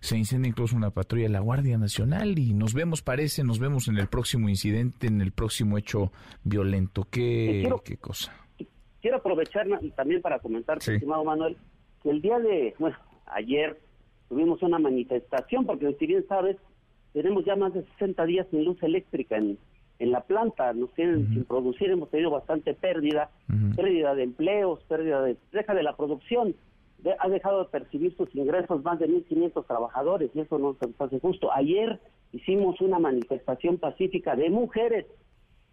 se 0.00 0.18
incendia 0.18 0.48
incluso 0.48 0.74
una 0.74 0.90
patrulla 0.90 1.26
de 1.26 1.28
la 1.32 1.38
Guardia 1.38 1.78
Nacional 1.78 2.36
y 2.36 2.52
nos 2.52 2.74
vemos, 2.74 3.00
parece, 3.00 3.44
nos 3.44 3.60
vemos 3.60 3.86
en 3.86 3.98
el 3.98 4.08
próximo 4.08 4.48
incidente, 4.48 5.06
en 5.06 5.20
el 5.20 5.30
próximo 5.30 5.78
hecho 5.78 6.10
violento. 6.42 7.06
¿Qué, 7.08 7.72
qué 7.84 7.96
cosa? 7.96 8.34
Quiero 9.00 9.18
aprovechar 9.18 9.68
también 9.94 10.20
para 10.20 10.40
comentar, 10.40 10.78
estimado 10.78 11.22
Manuel, 11.22 11.56
que 12.02 12.10
el 12.10 12.20
día 12.20 12.40
de, 12.40 12.74
bueno, 12.80 12.96
ayer 13.26 13.83
tuvimos 14.34 14.60
una 14.62 14.80
manifestación, 14.80 15.64
porque 15.64 15.94
si 15.94 16.06
bien 16.06 16.26
sabes, 16.26 16.56
tenemos 17.12 17.44
ya 17.44 17.54
más 17.54 17.72
de 17.72 17.84
60 17.84 18.24
días 18.26 18.48
sin 18.50 18.64
luz 18.64 18.82
eléctrica 18.82 19.36
en, 19.36 19.56
en 20.00 20.10
la 20.10 20.22
planta, 20.22 20.72
nos 20.72 20.92
tienen 20.94 21.28
sin 21.28 21.44
producir, 21.44 21.88
hemos 21.88 22.10
tenido 22.10 22.30
bastante 22.30 22.74
pérdida, 22.74 23.30
pérdida 23.76 24.12
de 24.16 24.24
empleos, 24.24 24.82
pérdida 24.88 25.22
de, 25.22 25.36
deja 25.52 25.72
de 25.72 25.84
la 25.84 25.96
producción, 25.96 26.56
de- 26.98 27.14
ha 27.20 27.28
dejado 27.28 27.62
de 27.62 27.70
percibir 27.70 28.16
sus 28.16 28.34
ingresos 28.34 28.82
más 28.82 28.98
de 28.98 29.08
1.500 29.08 29.64
trabajadores 29.68 30.30
y 30.34 30.40
eso 30.40 30.58
no 30.58 30.74
se 30.80 30.88
nos 30.88 31.00
hace 31.00 31.20
justo. 31.20 31.52
Ayer 31.52 32.00
hicimos 32.32 32.80
una 32.80 32.98
manifestación 32.98 33.78
pacífica 33.78 34.34
de 34.34 34.50
mujeres 34.50 35.06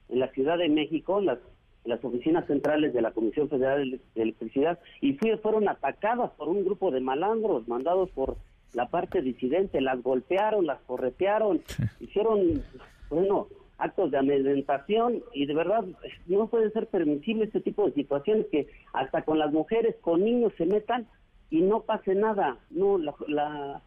en 0.09 0.19
la 0.19 0.27
Ciudad 0.33 0.59
de 0.59 0.69
México, 0.69 1.19
las, 1.19 1.39
las 1.85 2.03
oficinas 2.05 2.45
centrales 2.45 2.93
de 2.93 3.01
la 3.01 3.09
Comisión 3.11 3.49
Federal 3.49 3.99
de 4.13 4.21
Electricidad, 4.21 4.77
y 5.01 5.13
fui- 5.13 5.35
fueron 5.38 5.67
atacadas 5.67 6.29
por 6.38 6.47
un 6.49 6.63
grupo 6.63 6.91
de 6.91 6.99
malandros 6.99 7.67
mandados 7.67 8.11
por 8.11 8.35
la 8.73 8.88
parte 8.88 9.22
disidente, 9.22 9.81
las 9.81 10.02
golpearon, 10.02 10.65
las 10.65 10.80
corretearon, 10.81 11.61
hicieron, 11.99 12.64
bueno, 13.10 13.48
actos 13.77 14.11
de 14.11 14.18
amedrentación 14.18 15.23
y 15.34 15.45
de 15.45 15.53
verdad 15.56 15.84
no 16.27 16.48
puede 16.48 16.69
ser 16.72 16.88
permisible 16.88 17.45
este 17.45 17.61
tipo 17.61 17.85
de 17.88 17.93
situaciones 17.93 18.45
que 18.52 18.68
hasta 18.93 19.23
con 19.23 19.39
las 19.39 19.52
mujeres, 19.52 19.95
con 20.02 20.23
niños 20.23 20.53
se 20.57 20.65
metan 20.65 21.07
y 21.49 21.61
no 21.61 21.81
pase 21.81 22.15
nada. 22.15 22.57
No, 22.69 22.98
la, 22.98 23.14
la- 23.27 23.81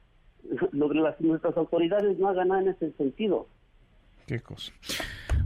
lo 0.72 0.92
las, 0.92 1.18
nuestras 1.20 1.56
autoridades 1.56 2.18
no 2.18 2.28
hagan 2.28 2.48
nada 2.48 2.60
en 2.62 2.68
ese 2.68 2.92
sentido. 2.92 3.46
Qué 4.26 4.40
cosa. 4.40 4.72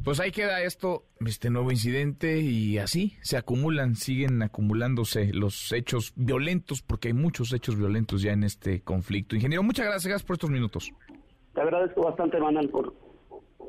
Pues 0.05 0.21
ahí 0.21 0.31
queda 0.31 0.63
esto, 0.63 1.05
este 1.25 1.51
nuevo 1.51 1.71
incidente 1.71 2.39
y 2.39 2.79
así 2.79 3.17
se 3.21 3.37
acumulan, 3.37 3.95
siguen 3.95 4.43
acumulándose 4.43 5.33
los 5.35 5.71
hechos 5.73 6.13
violentos 6.17 6.81
porque 6.83 7.09
hay 7.09 7.15
muchos 7.15 7.53
hechos 7.53 7.77
violentos 7.77 8.23
ya 8.23 8.33
en 8.33 8.45
este 8.45 8.81
conflicto. 8.83 9.37
Ingeniero, 9.37 9.63
muchas 9.63 9.87
gracias, 9.87 10.07
gracias 10.07 10.27
por 10.27 10.35
estos 10.35 10.51
minutos. 10.51 10.91
Te 11.55 11.61
agradezco 11.61 12.03
bastante, 12.05 12.39
Manuel, 12.39 12.71
por, 12.71 12.95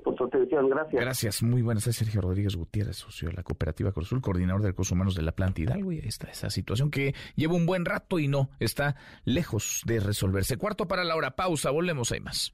por 0.03 0.15
tu 0.15 0.25
atención. 0.25 0.69
Gracias. 0.69 1.01
Gracias, 1.01 1.43
muy 1.43 1.61
buenas. 1.61 1.83
Soy 1.83 1.93
Sergio 1.93 2.21
Rodríguez 2.21 2.55
Gutiérrez, 2.55 2.97
socio 2.97 3.29
de 3.29 3.35
la 3.35 3.43
cooperativa 3.43 3.91
Cruzul, 3.91 4.21
coordinador 4.21 4.61
de 4.61 4.69
recursos 4.69 4.93
humanos 4.93 5.15
de 5.15 5.23
la 5.23 5.31
planta 5.31 5.61
Hidalgo. 5.61 5.91
Y 5.91 5.99
ahí 5.99 6.07
está 6.07 6.27
esa 6.27 6.49
situación 6.49 6.91
que 6.91 7.15
lleva 7.35 7.55
un 7.55 7.65
buen 7.65 7.85
rato 7.85 8.19
y 8.19 8.27
no 8.27 8.49
está 8.59 8.95
lejos 9.25 9.81
de 9.85 9.99
resolverse. 9.99 10.57
Cuarto 10.57 10.87
para 10.87 11.03
la 11.03 11.15
hora, 11.15 11.35
pausa, 11.35 11.71
volvemos, 11.71 12.11
hay 12.11 12.21
más. 12.21 12.53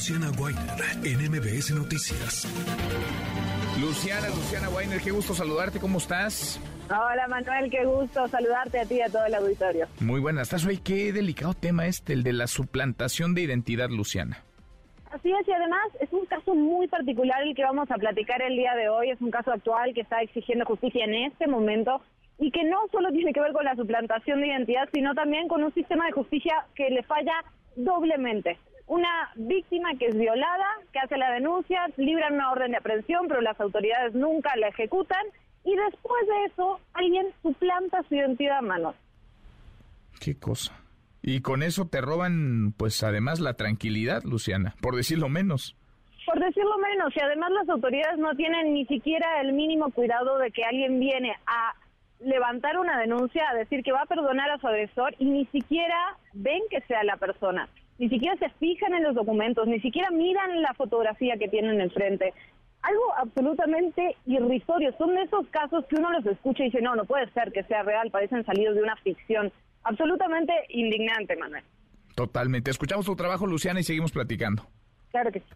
Luciana 0.00 0.30
Weiner 0.40 0.80
en 1.04 1.30
MBS 1.30 1.72
Noticias. 1.72 2.48
Luciana, 3.78 4.28
Luciana 4.28 4.70
Weiner, 4.70 4.98
qué 4.98 5.10
gusto 5.10 5.34
saludarte, 5.34 5.78
¿cómo 5.78 5.98
estás? 5.98 6.58
Hola 6.88 7.28
Manuel, 7.28 7.70
qué 7.70 7.84
gusto 7.84 8.26
saludarte 8.28 8.80
a 8.80 8.86
ti 8.86 8.94
y 8.94 9.02
a 9.02 9.10
todo 9.10 9.26
el 9.26 9.34
auditorio. 9.34 9.88
Muy 10.00 10.18
buenas, 10.18 10.44
estás 10.44 10.64
hoy. 10.64 10.78
Qué 10.78 11.12
delicado 11.12 11.52
tema 11.52 11.84
este, 11.84 12.14
el 12.14 12.22
de 12.22 12.32
la 12.32 12.46
suplantación 12.46 13.34
de 13.34 13.42
identidad, 13.42 13.90
Luciana. 13.90 14.42
Así 15.12 15.30
es, 15.38 15.46
y 15.46 15.52
además 15.52 15.86
es 16.00 16.10
un 16.14 16.24
caso 16.24 16.54
muy 16.54 16.88
particular 16.88 17.42
el 17.42 17.54
que 17.54 17.64
vamos 17.64 17.90
a 17.90 17.96
platicar 17.96 18.40
el 18.40 18.56
día 18.56 18.74
de 18.76 18.88
hoy. 18.88 19.10
Es 19.10 19.20
un 19.20 19.30
caso 19.30 19.52
actual 19.52 19.92
que 19.92 20.00
está 20.00 20.22
exigiendo 20.22 20.64
justicia 20.64 21.04
en 21.04 21.14
este 21.26 21.46
momento 21.46 22.00
y 22.38 22.50
que 22.52 22.64
no 22.64 22.78
solo 22.90 23.10
tiene 23.10 23.34
que 23.34 23.42
ver 23.42 23.52
con 23.52 23.66
la 23.66 23.76
suplantación 23.76 24.40
de 24.40 24.46
identidad, 24.46 24.88
sino 24.94 25.12
también 25.12 25.46
con 25.46 25.62
un 25.62 25.74
sistema 25.74 26.06
de 26.06 26.12
justicia 26.12 26.54
que 26.74 26.88
le 26.88 27.02
falla 27.02 27.34
doblemente. 27.76 28.56
Una 28.90 29.30
víctima 29.36 29.90
que 30.00 30.06
es 30.06 30.18
violada, 30.18 30.66
que 30.92 30.98
hace 30.98 31.16
la 31.16 31.30
denuncia, 31.30 31.86
libran 31.96 32.34
una 32.34 32.50
orden 32.50 32.72
de 32.72 32.78
aprehensión, 32.78 33.28
pero 33.28 33.40
las 33.40 33.60
autoridades 33.60 34.14
nunca 34.14 34.50
la 34.56 34.66
ejecutan 34.66 35.24
y 35.64 35.76
después 35.76 36.26
de 36.26 36.44
eso 36.46 36.80
alguien 36.94 37.28
suplanta 37.40 38.02
su 38.08 38.16
identidad 38.16 38.58
a 38.58 38.62
mano. 38.62 38.94
Qué 40.20 40.36
cosa. 40.40 40.72
Y 41.22 41.40
con 41.40 41.62
eso 41.62 41.86
te 41.86 42.00
roban, 42.00 42.74
pues 42.76 43.04
además, 43.04 43.38
la 43.38 43.54
tranquilidad, 43.54 44.24
Luciana, 44.24 44.74
por 44.82 44.96
decirlo 44.96 45.28
menos. 45.28 45.76
Por 46.26 46.40
decirlo 46.40 46.76
menos, 46.78 47.14
y 47.14 47.20
además 47.20 47.52
las 47.52 47.68
autoridades 47.68 48.18
no 48.18 48.34
tienen 48.34 48.74
ni 48.74 48.86
siquiera 48.86 49.40
el 49.40 49.52
mínimo 49.52 49.92
cuidado 49.92 50.36
de 50.38 50.50
que 50.50 50.64
alguien 50.64 50.98
viene 50.98 51.36
a 51.46 51.76
levantar 52.18 52.76
una 52.76 52.98
denuncia, 52.98 53.48
a 53.50 53.54
decir 53.54 53.84
que 53.84 53.92
va 53.92 54.02
a 54.02 54.06
perdonar 54.06 54.50
a 54.50 54.58
su 54.58 54.66
agresor 54.66 55.14
y 55.20 55.26
ni 55.26 55.46
siquiera 55.46 56.16
ven 56.32 56.62
que 56.70 56.80
sea 56.88 57.04
la 57.04 57.18
persona, 57.18 57.68
ni 58.00 58.08
siquiera 58.08 58.34
se 58.38 58.48
fijan 58.58 58.94
en 58.94 59.02
los 59.02 59.14
documentos, 59.14 59.68
ni 59.68 59.78
siquiera 59.80 60.10
miran 60.10 60.62
la 60.62 60.72
fotografía 60.72 61.36
que 61.36 61.48
tienen 61.48 61.82
enfrente. 61.82 62.32
Algo 62.80 63.02
absolutamente 63.18 64.16
irrisorio. 64.24 64.96
Son 64.96 65.14
de 65.14 65.22
esos 65.24 65.46
casos 65.48 65.84
que 65.84 65.96
uno 65.96 66.10
los 66.10 66.24
escucha 66.24 66.62
y 66.62 66.70
dice, 66.70 66.80
no, 66.80 66.96
no 66.96 67.04
puede 67.04 67.30
ser 67.32 67.52
que 67.52 67.62
sea 67.64 67.82
real, 67.82 68.10
parecen 68.10 68.42
salidos 68.46 68.74
de 68.74 68.82
una 68.82 68.96
ficción. 68.96 69.52
Absolutamente 69.84 70.54
indignante, 70.70 71.36
Manuel. 71.36 71.62
Totalmente. 72.14 72.70
Escuchamos 72.70 73.04
tu 73.04 73.14
trabajo, 73.16 73.46
Luciana, 73.46 73.80
y 73.80 73.82
seguimos 73.82 74.12
platicando. 74.12 74.62
Claro 75.10 75.30
que 75.30 75.40
sí. 75.40 75.46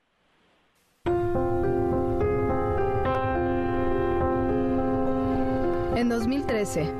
En 5.96 6.10
2013, 6.10 6.92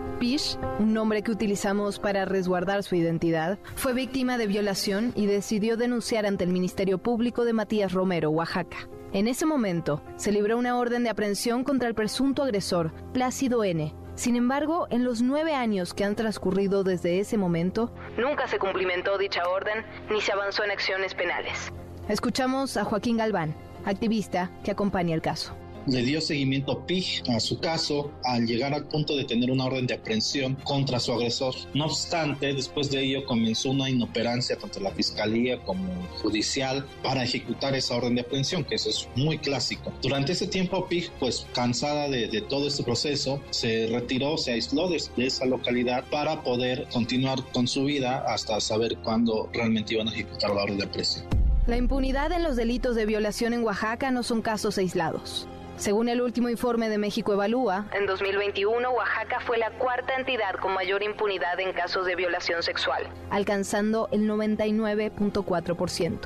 Un 0.79 0.95
nombre 0.95 1.21
que 1.21 1.31
utilizamos 1.31 1.99
para 1.99 2.25
resguardar 2.25 2.83
su 2.83 2.95
identidad, 2.95 3.59
fue 3.75 3.93
víctima 3.93 4.39
de 4.39 4.47
violación 4.47 5.13
y 5.15 5.27
decidió 5.27 5.77
denunciar 5.77 6.25
ante 6.25 6.45
el 6.45 6.51
Ministerio 6.51 6.97
Público 6.97 7.45
de 7.45 7.53
Matías 7.53 7.93
Romero, 7.93 8.31
Oaxaca. 8.31 8.89
En 9.13 9.29
ese 9.29 9.45
momento, 9.45 10.03
se 10.17 10.33
libró 10.33 10.57
una 10.57 10.79
orden 10.79 11.05
de 11.05 11.11
aprehensión 11.11 11.63
contra 11.63 11.89
el 11.89 11.95
presunto 11.95 12.43
agresor, 12.43 12.91
Plácido 13.13 13.65
N. 13.65 13.95
Sin 14.15 14.37
embargo, 14.37 14.87
en 14.89 15.05
los 15.05 15.21
nueve 15.21 15.55
años 15.55 15.93
que 15.93 16.05
han 16.05 16.17
transcurrido 16.17 16.85
desde 16.85 17.21
ese 17.21 17.37
momento, 17.37 17.93
nunca 18.17 18.49
se 18.49 18.59
cumplimentó 18.59 19.19
dicha 19.19 19.47
orden 19.47 19.85
ni 20.11 20.23
se 20.23 20.33
avanzó 20.33 20.65
en 20.65 20.71
acciones 20.71 21.15
penales. 21.15 21.71
Escuchamos 22.09 22.79
a 22.79 22.85
Joaquín 22.85 23.19
Galván, 23.19 23.55
activista 23.85 24.51
que 24.65 24.71
acompaña 24.71 25.15
el 25.15 25.21
caso. 25.21 25.55
Le 25.87 26.03
dio 26.03 26.21
seguimiento 26.21 26.87
PIG 26.87 27.23
a 27.29 27.41
su 27.41 27.61
caso 27.61 28.11
al 28.25 28.47
llegar 28.47 28.73
al 28.73 28.89
punto 28.89 29.17
de 29.17 29.25
tener 29.25 29.51
una 29.51 29.67
orden 29.67 29.87
de 29.87 29.95
aprehensión 29.95 30.57
contra 30.65 30.99
su 30.99 31.13
agresor. 31.13 31.55
No 31.75 31.87
obstante, 31.87 32.55
después 32.55 32.91
de 32.91 33.03
ello 33.03 33.27
comenzó 33.27 33.71
una 33.71 33.91
inoperancia 33.91 34.57
tanto 34.57 34.81
la 34.81 34.93
fiscalía 34.93 35.63
como 35.65 35.93
judicial 36.23 36.87
para 37.03 37.25
ejecutar 37.25 37.75
esa 37.75 37.97
orden 37.97 38.15
de 38.15 38.23
aprehensión, 38.23 38.65
que 38.65 38.77
eso 38.77 38.89
es 38.89 39.09
muy 39.15 39.37
clásico. 39.37 39.93
Durante 40.01 40.33
ese 40.33 40.47
tiempo, 40.47 40.87
PIG, 40.87 41.11
pues 41.21 41.47
cansada 41.53 42.09
de, 42.09 42.29
de 42.29 42.41
todo 42.41 42.67
este 42.67 42.83
proceso, 42.83 43.41
se 43.51 43.87
retiró, 43.89 44.39
se 44.39 44.53
aisló 44.53 44.89
de, 44.89 45.03
de 45.17 45.27
esa 45.27 45.45
localidad 45.45 46.05
para 46.11 46.43
poder 46.43 46.89
continuar 46.93 47.45
con 47.53 47.69
su 47.69 47.85
vida 47.85 48.25
hasta 48.27 48.59
saber 48.61 48.97
cuándo 49.05 49.51
realmente 49.53 49.95
iban 49.95 50.09
a 50.09 50.13
ejecutar 50.13 50.51
la 50.55 50.63
orden 50.63 50.79
de 50.79 50.85
aprehensión. 50.85 51.27
La 51.67 51.77
impunidad 51.77 52.33
en 52.33 52.43
los 52.43 52.57
delitos 52.57 52.95
de 52.95 53.07
violación 53.07 53.55
en 53.55 53.65
Oaxaca 53.65 54.11
no 54.11 54.23
son 54.23 54.43
casos 54.43 54.77
aislados. 54.77 55.49
Según 55.77 56.09
el 56.09 56.23
último 56.23 56.49
informe 56.49 56.89
de 56.89 56.99
México 56.99 57.33
Evalúa, 57.33 57.87
en 57.93 58.07
2021 58.07 58.89
Oaxaca 58.91 59.41
fue 59.41 59.59
la 59.59 59.71
cuarta 59.73 60.15
entidad 60.15 60.55
con 60.61 60.73
mayor 60.73 61.03
impunidad 61.03 61.59
en 61.59 61.73
casos 61.73 62.07
de 62.07 62.15
violación 62.15 62.63
sexual, 62.63 63.03
alcanzando 63.31 64.09
el 64.13 64.29
99.4%. 64.29 66.19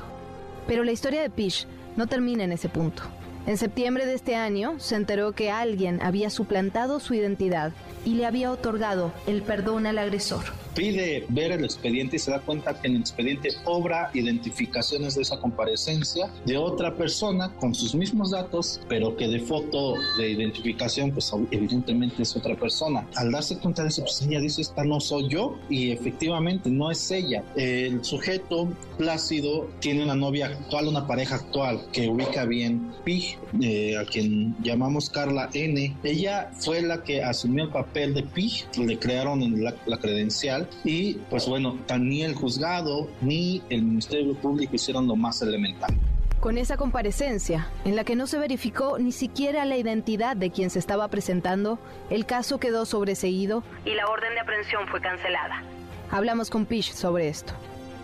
Pero 0.67 0.83
la 0.83 0.91
historia 0.91 1.23
de 1.23 1.31
Pish 1.31 1.65
no 1.95 2.05
termina 2.05 2.43
en 2.43 2.51
ese 2.51 2.69
punto. 2.69 3.01
En 3.47 3.57
septiembre 3.57 4.05
de 4.05 4.13
este 4.13 4.35
año 4.35 4.79
se 4.79 4.95
enteró 4.95 5.31
que 5.31 5.49
alguien 5.49 5.99
había 6.03 6.29
suplantado 6.29 6.99
su 6.99 7.15
identidad 7.15 7.71
y 8.05 8.15
le 8.15 8.25
había 8.25 8.51
otorgado 8.51 9.13
el 9.27 9.41
perdón 9.41 9.87
al 9.87 9.97
agresor. 9.97 10.45
Pide 10.75 11.25
ver 11.29 11.51
el 11.51 11.65
expediente 11.65 12.15
y 12.15 12.19
se 12.19 12.31
da 12.31 12.39
cuenta 12.39 12.79
que 12.79 12.87
en 12.87 12.95
el 12.95 13.01
expediente 13.01 13.49
obra 13.65 14.11
identificaciones 14.13 15.15
de 15.15 15.23
esa 15.23 15.39
comparecencia 15.39 16.31
de 16.45 16.57
otra 16.57 16.95
persona 16.95 17.51
con 17.59 17.75
sus 17.75 17.95
mismos 17.95 18.31
datos, 18.31 18.79
pero 18.87 19.17
que 19.17 19.27
de 19.27 19.39
foto 19.39 19.95
de 20.17 20.29
identificación, 20.29 21.11
pues 21.11 21.31
evidentemente 21.51 22.23
es 22.23 22.35
otra 22.35 22.55
persona. 22.55 23.05
Al 23.15 23.31
darse 23.31 23.57
cuenta 23.57 23.83
de 23.83 23.89
eso, 23.89 24.03
pues 24.03 24.21
ella 24.21 24.39
dice, 24.39 24.61
esta 24.61 24.83
no 24.83 24.99
soy 24.99 25.27
yo, 25.27 25.57
y 25.69 25.91
efectivamente 25.91 26.69
no 26.69 26.91
es 26.91 27.11
ella. 27.11 27.43
El 27.55 28.03
sujeto 28.03 28.69
Plácido 28.97 29.69
tiene 29.79 30.03
una 30.03 30.15
novia 30.15 30.47
actual, 30.47 30.87
una 30.87 31.07
pareja 31.07 31.35
actual 31.35 31.81
que 31.91 32.09
ubica 32.09 32.45
bien 32.45 32.91
Pig, 33.05 33.37
eh, 33.61 33.97
a 33.97 34.05
quien 34.05 34.55
llamamos 34.61 35.09
Carla 35.09 35.49
N. 35.53 35.95
Ella 36.03 36.51
fue 36.59 36.81
la 36.81 37.03
que 37.03 37.23
asumió 37.23 37.63
el 37.63 37.69
papel 37.69 37.88
de 37.93 38.23
Pig, 38.23 38.65
le 38.77 38.97
crearon 38.97 39.41
en 39.41 39.63
la, 39.63 39.73
la 39.85 39.97
credencial 39.97 40.67
y 40.83 41.15
pues 41.29 41.47
bueno, 41.47 41.77
ni 41.99 42.23
el 42.23 42.35
juzgado 42.35 43.09
ni 43.21 43.61
el 43.69 43.83
Ministerio 43.83 44.35
Público 44.35 44.75
hicieron 44.75 45.07
lo 45.07 45.15
más 45.15 45.41
elemental. 45.41 45.95
Con 46.39 46.57
esa 46.57 46.77
comparecencia, 46.77 47.67
en 47.83 47.97
la 47.97 48.05
que 48.05 48.15
no 48.15 48.25
se 48.25 48.37
verificó 48.37 48.97
ni 48.97 49.11
siquiera 49.11 49.65
la 49.65 49.75
identidad 49.75 50.37
de 50.37 50.51
quien 50.51 50.69
se 50.69 50.79
estaba 50.79 51.09
presentando, 51.09 51.79
el 52.09 52.25
caso 52.25 52.59
quedó 52.59 52.85
sobreseído 52.85 53.63
y 53.83 53.93
la 53.95 54.07
orden 54.07 54.33
de 54.35 54.39
aprehensión 54.39 54.87
fue 54.87 55.01
cancelada. 55.01 55.61
Hablamos 56.11 56.49
con 56.49 56.65
Pish 56.65 56.93
sobre 56.93 57.27
esto. 57.27 57.53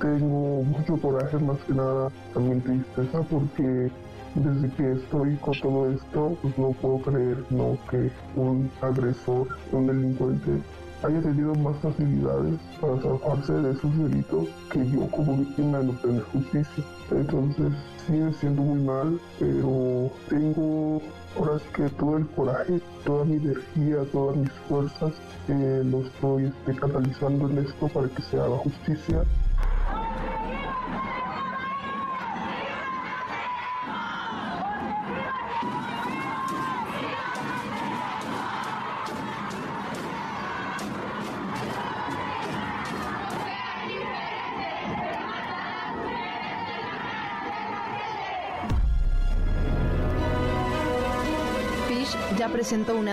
Tengo 0.02 0.64
mucho 0.64 0.98
coraje, 0.98 1.38
más 1.38 1.57
que 1.66 1.74
nada, 1.74 2.12
también 2.34 2.62
tristeza, 2.62 3.22
porque 3.30 3.90
desde 4.36 4.70
que 4.76 4.91
estoy 4.91 5.36
con 5.38 5.53
todo 5.62 5.91
esto, 5.91 6.38
pues 6.41 6.57
no 6.57 6.72
puedo 6.72 6.99
creer 6.99 7.38
no 7.49 7.78
que 7.90 8.12
un 8.36 8.70
agresor, 8.82 9.48
un 9.72 9.88
delincuente 9.88 10.62
haya 11.03 11.22
tenido 11.22 11.53
más 11.56 11.78
facilidades 11.78 12.60
para 12.82 12.98
zafarse 13.02 13.53
de 13.53 13.76
sus 13.76 13.98
delitos 13.98 14.48
que 14.72 14.90
yo 14.90 15.07
como 15.12 15.38
víctima 15.38 15.80
de 15.80 15.86
no 15.86 15.94
tener 15.94 16.22
justicia. 16.24 16.84
Entonces 17.12 17.74
sigue 18.07 18.34
siendo 18.34 18.62
muy 18.62 18.82
mal, 18.82 19.20
pero 19.40 20.10
tengo 20.30 21.02
ahora 21.38 21.60
sí 21.60 21.66
que 21.76 21.90
todo 21.90 22.18
el 22.18 22.28
coraje, 22.30 22.82
toda 23.03 23.26
mi 23.26 23.36
energía, 23.36 23.98
todas 24.12 24.38
mis 24.38 24.52
fuerzas, 24.68 25.14
eh, 25.48 25.84
lo 25.86 26.02
estoy 26.02 26.45
este, 26.45 26.76
catalizando 26.76 27.49
en 27.49 27.60
esto 27.60 27.88
para 27.90 28.07
que 28.07 28.22
se 28.24 28.40
haga 28.40 28.57
justicia. 28.57 29.24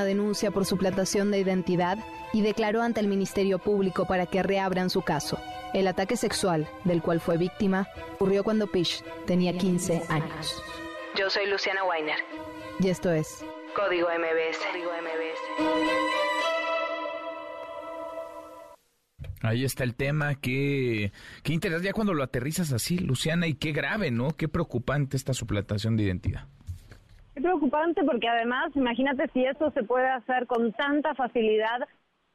Una 0.02 0.08
denuncia 0.08 0.50
por 0.50 0.66
suplantación 0.66 1.30
de 1.30 1.38
identidad 1.38 1.96
y 2.32 2.42
declaró 2.42 2.82
ante 2.82 2.98
el 2.98 3.06
Ministerio 3.06 3.60
Público 3.60 4.04
para 4.04 4.26
que 4.26 4.42
reabran 4.42 4.90
su 4.90 5.02
caso. 5.02 5.38
El 5.74 5.86
ataque 5.86 6.16
sexual 6.16 6.68
del 6.82 7.02
cual 7.02 7.20
fue 7.20 7.36
víctima 7.36 7.86
ocurrió 8.14 8.42
cuando 8.42 8.66
Pish 8.66 9.04
tenía 9.26 9.56
15 9.56 10.02
años. 10.08 10.60
Yo 11.16 11.30
soy 11.30 11.46
Luciana 11.46 11.84
Weiner. 11.84 12.16
Y 12.80 12.88
esto 12.88 13.12
es 13.12 13.44
Código 13.76 14.08
MBS. 14.08 14.58
Ahí 19.42 19.64
está 19.64 19.84
el 19.84 19.94
tema, 19.94 20.34
qué, 20.34 21.12
qué 21.44 21.52
interesante, 21.52 21.86
ya 21.86 21.92
cuando 21.92 22.12
lo 22.12 22.24
aterrizas 22.24 22.72
así, 22.72 22.98
Luciana, 22.98 23.46
y 23.46 23.54
qué 23.54 23.70
grave, 23.70 24.10
¿no? 24.10 24.36
Qué 24.36 24.48
preocupante 24.48 25.16
esta 25.16 25.32
suplantación 25.32 25.96
de 25.96 26.04
identidad. 26.04 26.48
Es 27.34 27.42
preocupante 27.42 28.04
porque 28.04 28.28
además, 28.28 28.70
imagínate 28.74 29.28
si 29.32 29.44
esto 29.44 29.70
se 29.70 29.82
puede 29.84 30.08
hacer 30.08 30.46
con 30.46 30.72
tanta 30.72 31.14
facilidad, 31.14 31.88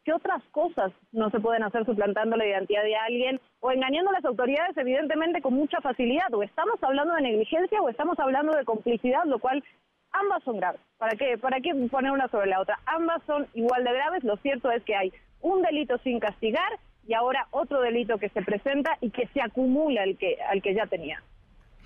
¿qué 0.04 0.14
otras 0.14 0.44
cosas 0.52 0.92
no 1.12 1.30
se 1.30 1.40
pueden 1.40 1.64
hacer 1.64 1.86
suplantando 1.86 2.36
la 2.36 2.48
identidad 2.48 2.84
de 2.84 2.96
alguien 2.96 3.40
o 3.60 3.72
engañando 3.72 4.10
a 4.10 4.14
las 4.14 4.26
autoridades 4.26 4.76
evidentemente 4.76 5.42
con 5.42 5.54
mucha 5.54 5.82
facilidad? 5.82 6.34
O 6.34 6.42
estamos 6.42 6.82
hablando 6.82 7.14
de 7.14 7.22
negligencia 7.22 7.80
o 7.82 7.90
estamos 7.90 8.18
hablando 8.20 8.54
de 8.54 8.66
complicidad, 8.66 9.24
lo 9.26 9.38
cual 9.38 9.64
ambas 10.12 10.44
son 10.44 10.58
graves. 10.58 10.82
¿Para 10.98 11.16
qué? 11.16 11.38
¿Para 11.38 11.60
qué 11.60 11.76
poner 11.92 12.12
una 12.12 12.28
sobre 12.30 12.48
la 12.48 12.62
otra? 12.62 12.80
Ambas 12.88 13.22
son 13.28 13.48
igual 13.54 13.84
de 13.84 13.94
graves. 13.94 14.24
Lo 14.24 14.38
cierto 14.38 14.72
es 14.72 14.84
que 14.84 14.96
hay 14.96 15.14
un 15.42 15.62
delito 15.62 16.00
sin 16.00 16.20
castigar 16.20 16.80
y 17.08 17.14
ahora 17.14 17.48
otro 17.52 17.82
delito 17.82 18.18
que 18.18 18.30
se 18.30 18.42
presenta 18.42 18.98
y 19.00 19.12
que 19.12 19.28
se 19.28 19.42
acumula 19.42 20.02
al 20.02 20.18
que, 20.18 20.38
al 20.42 20.62
que 20.62 20.74
ya 20.74 20.88
tenía. 20.88 21.22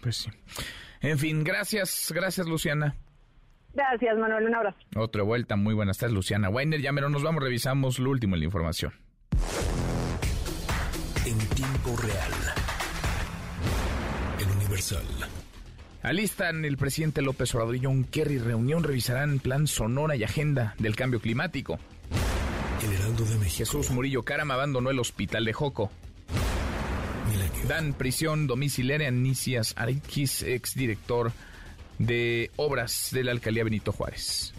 Pues 0.02 0.16
sí. 0.16 0.32
En 1.02 1.18
fin, 1.18 1.44
gracias, 1.44 2.12
gracias 2.16 2.48
Luciana. 2.48 2.96
Gracias, 3.74 4.18
Manuel. 4.18 4.46
Un 4.46 4.56
abrazo. 4.56 4.78
Otra 4.96 5.24
vuelta. 5.24 5.56
Muy 5.56 5.74
buenas 5.74 5.98
tardes, 5.98 6.14
Luciana 6.14 6.50
Weiner. 6.50 6.82
Ya 6.82 6.92
mero 6.92 7.10
nos 7.10 7.24
vamos, 7.24 7.42
revisamos 7.42 8.00
lo 8.00 8.10
último 8.10 8.36
en 8.36 8.42
la 8.42 8.46
información. 8.46 8.94
En 11.26 11.38
tiempo 11.56 11.96
real. 12.02 12.32
El 14.40 14.58
Universal. 14.58 15.06
Alistan 16.04 16.66
el 16.66 16.78
presidente 16.78 17.22
López 17.22 17.54
Obrador 17.54 17.76
y 17.76 17.82
John 17.84 18.04
Kerry 18.04 18.40
reunión, 18.40 18.84
revisarán 18.84 19.40
plan 19.40 19.68
Sonora 19.68 20.16
y 20.16 20.24
agenda 20.24 20.76
del 20.80 20.96
cambio 20.96 21.20
climático. 21.20 21.80
El 22.84 22.94
Heraldo 22.94 23.24
de 23.24 23.36
México. 23.36 23.58
Jesús 23.58 23.92
Murillo 23.92 24.24
Caram 24.24 24.50
abandonó 24.50 24.90
el 24.90 25.00
hospital 25.00 25.46
de 25.46 25.54
Joco. 25.54 25.92
Dan 27.68 27.94
prisión 27.94 28.48
domiciliaria 28.48 29.08
a 29.08 29.12
Nicias 29.12 29.74
Ariquis, 29.78 30.44
exdirector 30.44 31.32
de 32.00 32.52
obras 32.56 33.10
de 33.12 33.24
la 33.24 33.32
alcaldía 33.32 33.64
Benito 33.64 33.92
Juárez. 33.92 34.54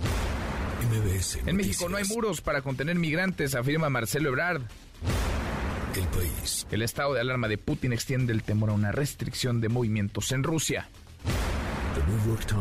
MBS 0.83 1.39
en 1.47 1.57
México 1.57 1.89
no 1.89 1.97
hay 1.97 2.05
muros 2.05 2.41
para 2.41 2.63
contener 2.63 2.97
migrantes, 2.97 3.55
afirma 3.55 3.89
Marcelo 3.89 4.31
Ebrard. 4.31 4.63
El 5.95 6.07
país. 6.07 6.67
El 6.71 6.83
estado 6.83 7.15
de 7.15 7.21
alarma 7.21 7.49
de 7.49 7.59
Putin 7.59 7.93
extiende 7.93 8.33
el 8.33 8.43
temor 8.43 8.71
a 8.71 8.73
una 8.73 8.93
restricción 8.93 9.61
de 9.61 9.69
movimientos 9.69 10.33
en 10.33 10.43
Rusia. 10.43 10.89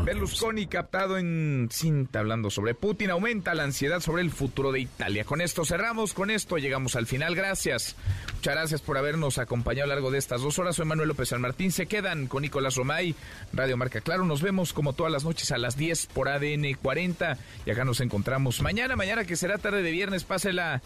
Berlusconi 0.04 0.66
captado 0.66 1.18
en 1.18 1.68
cinta 1.70 2.20
hablando 2.20 2.50
sobre 2.50 2.74
Putin 2.74 3.10
aumenta 3.10 3.54
la 3.54 3.64
ansiedad 3.64 4.00
sobre 4.00 4.22
el 4.22 4.30
futuro 4.30 4.72
de 4.72 4.80
Italia. 4.80 5.24
Con 5.24 5.40
esto 5.40 5.64
cerramos, 5.64 6.14
con 6.14 6.30
esto 6.30 6.58
llegamos 6.58 6.96
al 6.96 7.06
final. 7.06 7.34
Gracias. 7.34 7.96
Muchas 8.34 8.54
gracias 8.54 8.80
por 8.80 8.98
habernos 8.98 9.38
acompañado 9.38 9.84
a 9.84 9.88
lo 9.88 9.94
largo 9.94 10.10
de 10.10 10.18
estas 10.18 10.42
dos 10.42 10.58
horas. 10.58 10.76
Soy 10.76 10.86
Manuel 10.86 11.08
López 11.08 11.30
San 11.30 11.40
Martín. 11.40 11.72
Se 11.72 11.86
quedan 11.86 12.26
con 12.26 12.42
Nicolás 12.42 12.76
Romay, 12.76 13.14
Radio 13.52 13.76
Marca 13.76 14.00
Claro. 14.00 14.24
Nos 14.24 14.42
vemos 14.42 14.72
como 14.72 14.92
todas 14.92 15.12
las 15.12 15.24
noches 15.24 15.50
a 15.52 15.58
las 15.58 15.76
10 15.76 16.06
por 16.06 16.28
ADN 16.28 16.74
40. 16.80 17.36
Y 17.66 17.70
acá 17.70 17.84
nos 17.84 18.00
encontramos 18.00 18.62
mañana, 18.62 18.96
mañana 18.96 19.24
que 19.24 19.36
será 19.36 19.58
tarde 19.58 19.82
de 19.82 19.90
viernes. 19.90 20.24
Pásela, 20.24 20.82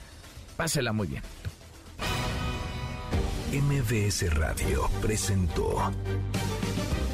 pásela 0.57 0.93
muy 0.93 1.09
bien. 1.09 1.23
MBS 3.53 4.35
Radio 4.35 4.91
presentó 5.01 5.93